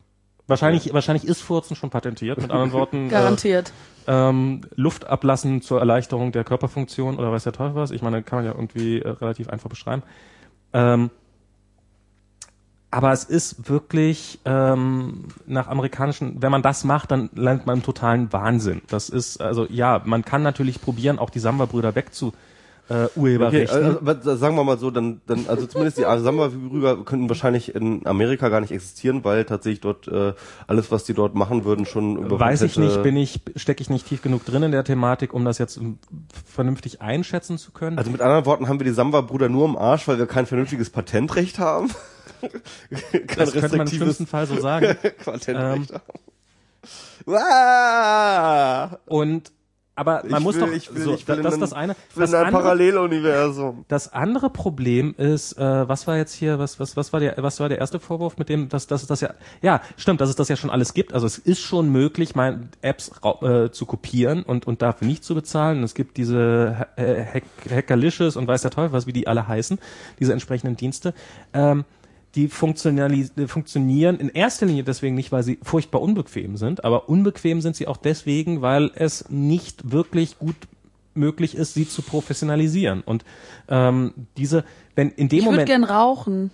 [0.48, 3.08] Wahrscheinlich, wahrscheinlich ist Furzen schon patentiert, mit anderen Worten.
[3.08, 3.72] Garantiert.
[4.06, 7.92] Äh, ähm, Luft ablassen zur Erleichterung der Körperfunktion oder weiß der Teufel was.
[7.92, 10.02] Ich meine, kann man ja irgendwie äh, relativ einfach beschreiben.
[10.72, 11.10] Ähm,
[12.92, 17.82] aber es ist wirklich ähm, nach amerikanischen, wenn man das macht, dann landet man im
[17.82, 18.82] totalen Wahnsinn.
[18.88, 22.34] Das ist, also ja, man kann natürlich probieren, auch die Samba-Brüder wegzu,
[22.90, 24.06] äh, Okay, Urheberrechten.
[24.06, 28.50] also, sagen wir mal so, dann, dann also zumindest die Samba-Brüder könnten wahrscheinlich in Amerika
[28.50, 30.34] gar nicht existieren, weil tatsächlich dort äh,
[30.66, 33.88] alles, was die dort machen würden, schon über Weiß ich nicht, bin ich, stecke ich
[33.88, 35.98] nicht tief genug drin in der Thematik, um das jetzt ähm,
[36.44, 37.96] vernünftig einschätzen zu können.
[37.96, 40.90] Also mit anderen Worten haben wir die Samba-Brüder nur im Arsch, weil wir kein vernünftiges
[40.90, 41.88] Patentrecht haben.
[43.36, 44.96] Das könnte man im schlimmsten Fall so sagen.
[45.48, 45.86] Ähm!
[49.06, 49.52] Und
[49.94, 51.72] aber man Ich muss will- doch ich will- so, ich will das in ist das
[51.74, 51.96] ein- eine.
[52.10, 53.84] Ich will Das in ein andere, Paralleluniversum.
[53.88, 57.60] das andere Problem ist, äh, was war jetzt hier, was was was war der was
[57.60, 60.34] war der erste Vorwurf mit dem, dass dass es das ja ja stimmt, dass es
[60.36, 61.12] das ja schon alles gibt.
[61.12, 63.10] Also es ist schon möglich, mein Apps
[63.42, 65.78] äh, zu kopieren und und dafür nicht zu bezahlen.
[65.78, 69.46] Und es gibt diese äh, Hack, Hackerlicious und weiß der Teufel was, wie die alle
[69.46, 69.78] heißen,
[70.18, 71.12] diese entsprechenden Dienste.
[71.52, 71.84] Ähm,
[72.34, 77.76] die funktionieren in erster Linie deswegen nicht, weil sie furchtbar unbequem sind, aber unbequem sind
[77.76, 80.56] sie auch deswegen, weil es nicht wirklich gut
[81.14, 83.02] möglich ist, sie zu professionalisieren.
[83.02, 83.24] Und
[83.68, 86.50] ähm, diese, wenn in dem Ich würde Moment, gern rauchen.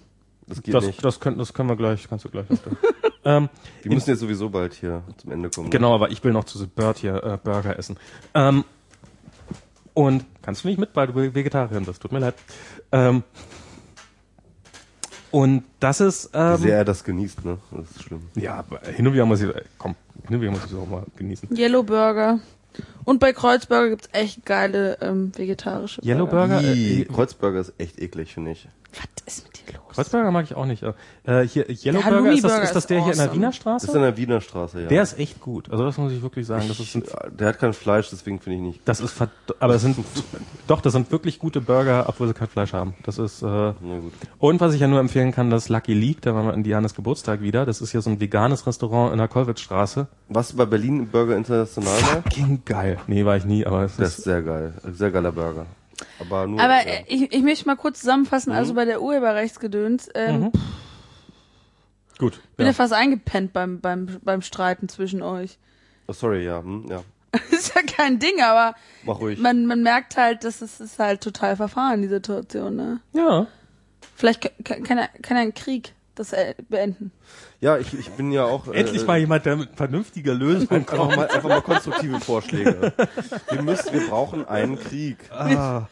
[0.48, 1.04] Das geht das, nicht.
[1.04, 2.46] das, können, das können wir gleich, kannst du gleich.
[3.24, 3.48] ähm,
[3.82, 5.70] Wir müssen jetzt sowieso bald hier zum Ende kommen.
[5.70, 7.98] Genau, aber ich will noch zu The Bird hier äh, Burger essen.
[8.34, 8.64] Ähm,
[9.94, 12.00] und kannst du nicht mit, weil du Vegetarierin bist.
[12.00, 12.34] Tut mir leid.
[12.92, 13.22] Ähm,
[15.30, 17.58] und das ist Wie ähm, sehr er das genießt, ne?
[17.70, 18.22] Das ist schlimm.
[18.34, 19.94] ja aber hin und wieder muss ich komm
[20.26, 21.48] hin und wieder muss ich es auch mal genießen.
[21.56, 22.40] Yellow Burger.
[23.04, 26.60] Und bei Kreuzburger gibt's echt geile ähm, vegetarische Yellow Burger.
[26.60, 26.74] Burger?
[26.74, 28.68] Ih, äh, Kreuzburger ist echt eklig, finde ich.
[29.26, 29.82] Was ist mit dir los?
[29.94, 30.82] Kreuzburger mag ich auch nicht.
[30.82, 33.36] Äh, hier Yellow Der Burger ist das, ist das ist der hier in der awesome.
[33.36, 33.96] Wiener Das ist Straße?
[33.96, 34.88] in der Wiener Straße, ja.
[34.88, 35.70] Der ist echt gut.
[35.70, 36.66] Also das muss ich wirklich sagen.
[36.68, 37.02] Das ist ein,
[37.36, 38.80] der hat kein Fleisch, deswegen finde ich nicht.
[38.84, 39.14] das ist
[39.60, 39.96] aber das sind
[40.68, 42.94] doch das sind wirklich gute Burger, obwohl sie kein Fleisch haben.
[43.04, 44.12] Das ist äh, Na gut.
[44.38, 46.94] Und was ich ja nur empfehlen kann, das Lucky League, da waren wir in Dianes
[46.94, 47.66] Geburtstag wieder.
[47.66, 50.06] Das ist hier so ein veganes Restaurant in der Kollwitzstraße.
[50.28, 51.92] Warst du bei Berlin Burger International?
[51.94, 52.98] Fucking geil.
[53.06, 54.74] Nee, war ich nie, aber es Das ist, ist sehr geil.
[54.92, 55.66] Sehr geiler Burger.
[56.20, 56.60] Aber nur.
[56.60, 57.00] Aber ja.
[57.06, 60.52] ich, ich möchte mal kurz zusammenfassen, also bei der Urheberrechtsgedöns, ähm, Mhm.
[62.18, 62.40] gut.
[62.56, 62.70] bin Ja.
[62.70, 65.58] ja fast eingepennt beim, beim, beim Streiten zwischen euch.
[66.06, 66.58] Oh, sorry, ja.
[66.60, 67.02] Hm, ja.
[67.50, 69.38] ist ja kein Ding, aber Mach ruhig.
[69.38, 73.00] man, man merkt halt, dass es ist halt total verfahren, die Situation, ne?
[73.12, 73.46] ja.
[74.16, 77.12] Vielleicht ka- ka- kann er, kann er einen Krieg das äh, beenden.
[77.60, 78.68] Ja, ich, ich bin ja auch.
[78.68, 81.16] Endlich äh, mal jemand, der mit vernünftiger Lösung Einfach kommt.
[81.16, 82.92] mal, einfach mal konstruktive Vorschläge.
[83.50, 85.16] Wir müssen, wir brauchen einen Krieg.
[85.32, 85.88] Ah,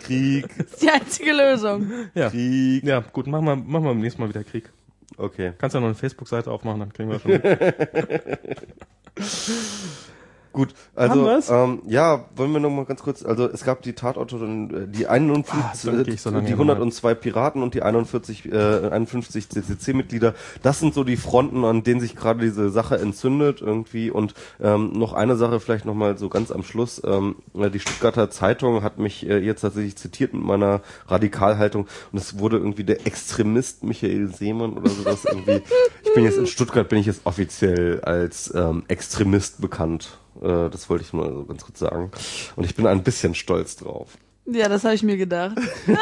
[0.00, 1.92] Krieg, Das ist die einzige Lösung.
[2.14, 2.30] ja.
[2.30, 2.84] Krieg.
[2.84, 4.72] Ja, gut, machen wir, machen wir beim nächsten Mal wieder Krieg.
[5.18, 5.52] Okay.
[5.58, 7.32] Kannst ja noch eine Facebook-Seite aufmachen, dann kriegen wir schon.
[10.54, 14.36] Gut, also ähm, ja, wollen wir noch mal ganz kurz, also es gab die Tatorte,
[14.36, 16.76] äh, die 51, Ah, so die hier nochmal.
[16.76, 20.34] 102 Piraten und die 41, äh, 51 CCC-Mitglieder.
[20.62, 24.12] Das sind so die Fronten, an denen sich gerade diese Sache entzündet irgendwie.
[24.12, 27.02] Und ähm, noch eine Sache vielleicht noch mal so ganz am Schluss.
[27.04, 32.18] Ähm, äh, die Stuttgarter Zeitung hat mich äh, jetzt tatsächlich zitiert mit meiner Radikalhaltung und
[32.18, 35.62] es wurde irgendwie der Extremist Michael Seemann oder sowas irgendwie.
[36.04, 40.18] Ich bin jetzt in Stuttgart, bin ich jetzt offiziell als ähm, Extremist bekannt.
[40.42, 42.10] Äh, das wollte ich nur so ganz kurz sagen.
[42.56, 44.16] Und ich bin ein bisschen stolz drauf.
[44.46, 45.56] Ja, das habe ich mir gedacht.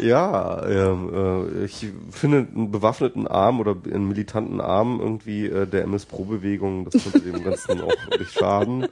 [0.00, 5.82] Ja, ähm, äh, ich finde einen bewaffneten Arm oder einen militanten Arm irgendwie äh, der
[5.84, 8.86] MS-Pro-Bewegung, das könnte dem Ganzen auch nicht schaden.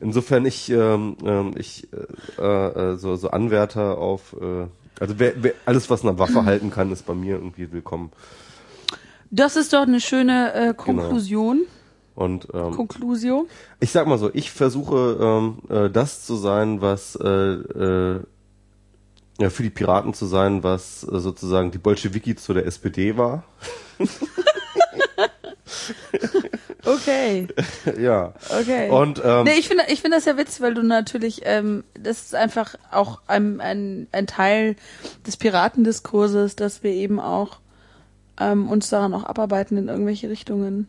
[0.00, 1.88] Insofern ich, ähm, ähm, ich
[2.38, 4.66] äh, äh, so, so Anwärter auf, äh,
[5.00, 8.12] also wer, wer, alles, was eine Waffe halten kann, ist bei mir irgendwie willkommen.
[9.30, 11.62] Das ist doch eine schöne äh, Konklusion.
[12.14, 13.46] Und ähm, Konklusio.
[13.80, 18.20] ich sag mal so, ich versuche ähm, äh, das zu sein, was äh, äh,
[19.40, 23.44] ja, für die Piraten zu sein, was äh, sozusagen die Bolschewiki zu der SPD war.
[26.84, 27.46] Okay,
[28.00, 28.34] ja.
[28.50, 28.90] okay.
[28.90, 32.22] Und ähm, nee, ich finde ich finde das ja witzig, weil du natürlich, ähm, das
[32.22, 34.76] ist einfach auch ein, ein, ein Teil
[35.26, 37.58] des Piratendiskurses, dass wir eben auch
[38.40, 40.88] ähm, uns daran auch abarbeiten in irgendwelche Richtungen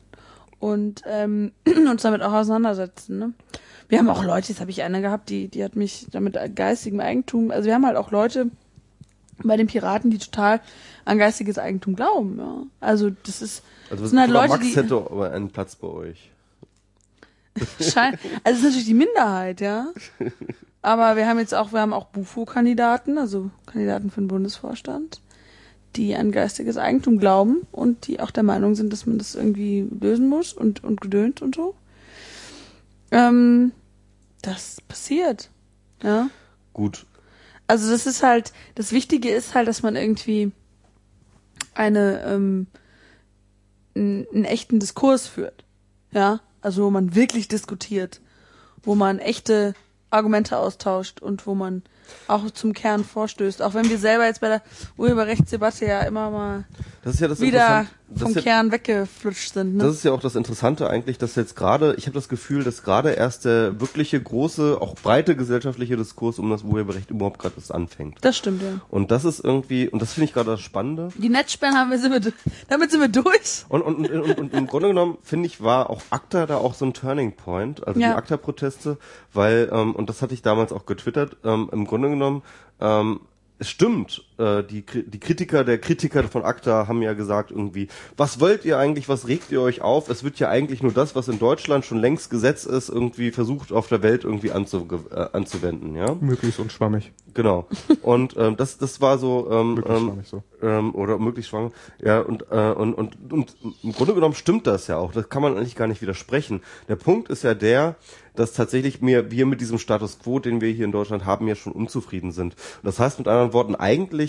[0.63, 1.51] und ähm,
[1.89, 3.19] uns damit auch auseinandersetzen.
[3.19, 3.33] Ne?
[3.89, 7.01] Wir haben auch Leute, jetzt habe ich eine gehabt, die, die hat mich damit geistigem
[7.01, 8.47] Eigentum, also wir haben halt auch Leute
[9.43, 10.61] bei den Piraten, die total
[11.03, 12.37] an geistiges Eigentum glauben.
[12.37, 12.63] Ja?
[12.79, 15.87] Also das ist also das sind halt Leute, Max die hätte aber einen Platz bei
[15.87, 16.31] euch.
[17.81, 19.87] Schein also es ist natürlich die Minderheit, ja.
[20.81, 25.21] Aber wir haben jetzt auch, wir haben auch Bufo-Kandidaten, also Kandidaten für den Bundesvorstand,
[25.95, 29.87] die an geistiges Eigentum glauben und die auch der Meinung sind, dass man das irgendwie
[29.99, 31.75] lösen muss und, und gedönt und so.
[33.11, 33.71] Ähm,
[34.41, 35.49] das passiert.
[36.01, 36.29] Ja.
[36.73, 37.05] Gut.
[37.67, 40.51] Also das ist halt, das Wichtige ist halt, dass man irgendwie
[41.73, 42.67] eine, ähm,
[43.95, 45.63] einen, einen echten Diskurs führt.
[46.11, 48.21] Ja, also wo man wirklich diskutiert,
[48.83, 49.73] wo man echte
[50.09, 51.83] Argumente austauscht und wo man
[52.27, 53.61] auch zum Kern vorstößt.
[53.61, 54.61] Auch wenn wir selber jetzt bei der
[54.97, 56.65] Urheberrechtsdebatte ja immer mal
[57.03, 59.75] Das ist ja das wieder vom ja, Kern weggeflutscht sind.
[59.75, 59.83] Ne?
[59.83, 62.83] Das ist ja auch das Interessante eigentlich, dass jetzt gerade, ich habe das Gefühl, dass
[62.83, 67.73] gerade erst der wirkliche große, auch breite gesellschaftliche Diskurs um das Urheberrecht überhaupt gerade erst
[67.73, 68.17] anfängt.
[68.21, 68.81] Das stimmt, ja.
[68.89, 71.09] Und das ist irgendwie, und das finde ich gerade das Spannende.
[71.17, 72.33] Die Netzsperren haben wir, sind wir,
[72.67, 73.65] damit sind wir durch.
[73.69, 76.73] Und, und, und, und, und im Grunde genommen, finde ich, war auch ACTA da auch
[76.73, 78.11] so ein Turning Point, also Ja.
[78.11, 78.97] die ACTA-Proteste,
[79.33, 82.43] weil, ähm, und das hatte ich damals auch getwittert, ähm, im Grunde genommen,
[82.79, 83.21] ähm,
[83.59, 87.87] es stimmt, äh, die, die Kritiker der Kritiker von ACTA haben ja gesagt irgendwie,
[88.17, 90.09] was wollt ihr eigentlich, was regt ihr euch auf?
[90.09, 93.71] Es wird ja eigentlich nur das, was in Deutschland schon längst Gesetz ist, irgendwie versucht
[93.71, 96.15] auf der Welt irgendwie anzu, äh, anzuwenden, ja?
[96.19, 97.11] Möglichst unschwammig.
[97.33, 97.67] Genau.
[98.01, 100.43] Und ähm, das, das war so, ähm, Möglichst ähm, schwammig so.
[100.61, 101.71] ähm, oder möglichst schwanger.
[101.99, 105.13] Ja, und, äh, und, und, und im Grunde genommen stimmt das ja auch.
[105.13, 106.61] Das kann man eigentlich gar nicht widersprechen.
[106.87, 107.95] Der Punkt ist ja der,
[108.35, 111.55] dass tatsächlich mir, wir mit diesem Status quo, den wir hier in Deutschland haben, ja
[111.55, 112.53] schon unzufrieden sind.
[112.53, 114.22] Und das heißt mit anderen Worten, eigentlich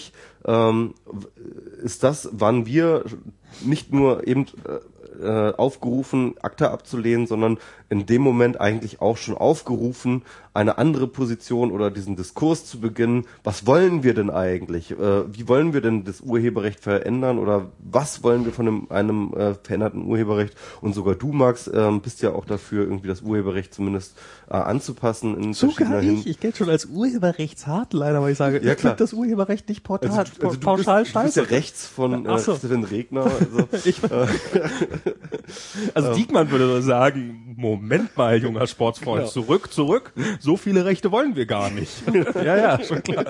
[0.44, 0.94] ähm,
[1.82, 3.04] ist das, wann wir
[3.62, 4.46] nicht nur eben
[5.20, 7.58] äh, äh, aufgerufen, ACTA abzulehnen, sondern
[7.90, 10.22] in dem Moment eigentlich auch schon aufgerufen,
[10.54, 13.26] eine andere Position oder diesen Diskurs zu beginnen.
[13.42, 14.92] Was wollen wir denn eigentlich?
[14.92, 14.96] Äh,
[15.34, 19.54] wie wollen wir denn das Urheberrecht verändern oder was wollen wir von einem, einem äh,
[19.54, 20.54] veränderten Urheberrecht?
[20.80, 24.16] Und sogar du, Max, ähm, bist ja auch dafür, irgendwie das Urheberrecht zumindest
[24.48, 28.78] äh, anzupassen in verschiedener Hin- Ich gelte schon als Urheberrechtshardliner, weil ich sage, Ja, ich
[28.78, 31.40] finde das Urheberrecht nicht portal, Also, du- also du, pauschal bist, du bist scheiße.
[31.40, 32.52] ja rechts von äh, so.
[32.52, 33.24] Regner.
[33.24, 34.00] Also, Ich,
[35.94, 39.30] also Diekmann würde sagen, Moment mal, junger Sportsfreund, Genau.
[39.30, 40.12] zurück, zurück.
[40.40, 41.90] So viele Rechte wollen wir gar nicht.
[42.34, 43.26] ja, ja, schon klar.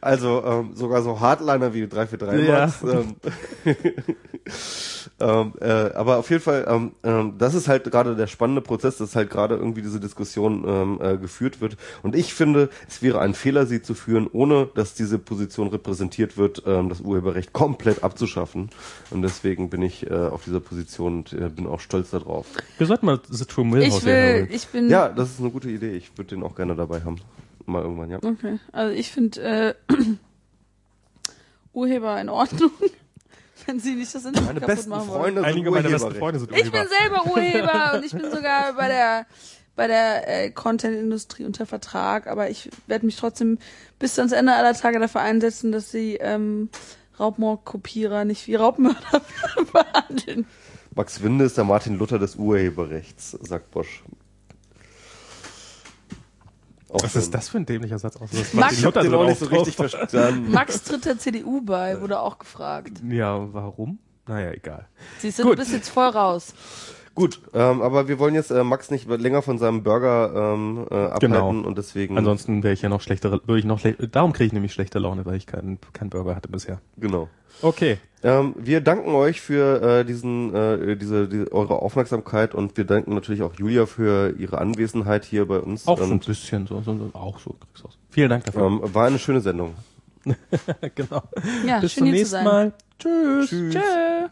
[0.00, 2.60] Also ähm, sogar so Hardliner wie 343 Ja.
[2.66, 2.82] Max.
[2.82, 3.16] Ähm,
[5.20, 8.96] ähm, äh, aber auf jeden Fall, ähm, ähm, das ist halt gerade der spannende Prozess,
[8.96, 11.76] dass halt gerade irgendwie diese Diskussion ähm, äh, geführt wird.
[12.02, 16.36] Und ich finde, es wäre ein Fehler, sie zu führen, ohne dass diese Position repräsentiert
[16.36, 18.70] wird, ähm, das Urheberrecht komplett abzuschaffen.
[19.10, 22.46] Und deswegen bin ich äh, auf dieser Position und äh, bin auch stolz darauf.
[22.78, 25.70] Wir sollten mal The True Millhouse Ich will, ich bin, Ja, das ist eine gute
[25.70, 25.92] Idee.
[25.96, 27.16] Ich würde den auch gerne dabei haben.
[27.64, 28.18] Mal irgendwann, ja.
[28.22, 28.60] okay.
[28.72, 29.74] Also ich finde äh,
[31.72, 32.70] Urheber in Ordnung,
[33.66, 35.20] wenn sie nicht das Internet Meine kaputt besten machen wollen.
[35.34, 36.14] Freunde Einige meiner besten.
[36.14, 36.88] Freunde sind Ich bin Urheber.
[37.00, 39.26] selber Urheber und ich bin sogar bei der
[39.74, 43.58] bei der äh, Content-Industrie unter Vertrag, aber ich werde mich trotzdem
[43.98, 46.70] bis ans Ende aller Tage dafür einsetzen, dass sie ähm,
[47.20, 49.20] Raubmordkopierer nicht wie Raubmörder
[49.72, 50.46] behandeln.
[50.94, 54.02] Max Winde ist der Martin Luther des Urheberrechts, sagt Bosch.
[56.96, 58.14] Auch Was ist das für ein dämlicher Satz?
[58.18, 60.50] Dass Max- Ich hab den auch nicht so richtig verstanden.
[60.50, 62.92] Max tritt der CDU bei, wurde auch gefragt.
[63.08, 63.98] Ja, warum?
[64.26, 64.86] Naja, egal.
[65.18, 65.52] Siehst du, Gut.
[65.52, 66.52] du bist jetzt voll raus.
[67.16, 70.94] Gut, ähm, aber wir wollen jetzt äh, Max nicht länger von seinem Burger ähm, äh,
[70.94, 71.48] abhalten Genau.
[71.48, 73.80] und deswegen Ansonsten wäre ich ja noch schlechtere, würde ich noch
[74.12, 76.80] darum kriege ich nämlich schlechte Laune, weil ich keinen keinen Burger hatte bisher.
[76.96, 77.28] genau.
[77.62, 77.96] Okay.
[78.22, 83.14] Ähm, wir danken euch für äh, diesen äh, diese, diese eure Aufmerksamkeit und wir danken
[83.14, 85.86] natürlich auch Julia für ihre Anwesenheit hier bei uns.
[85.86, 87.98] Auch so ein bisschen so, so, so auch so kriegst du aus.
[88.10, 88.66] Vielen Dank dafür.
[88.66, 89.74] ähm, war eine schöne Sendung.
[90.94, 91.22] genau.
[91.66, 92.44] Ja, Bis schön zum nächsten sein.
[92.44, 92.72] Mal.
[92.98, 93.48] Tschüss.
[93.48, 93.74] Tschüss.
[93.74, 94.26] Tschö.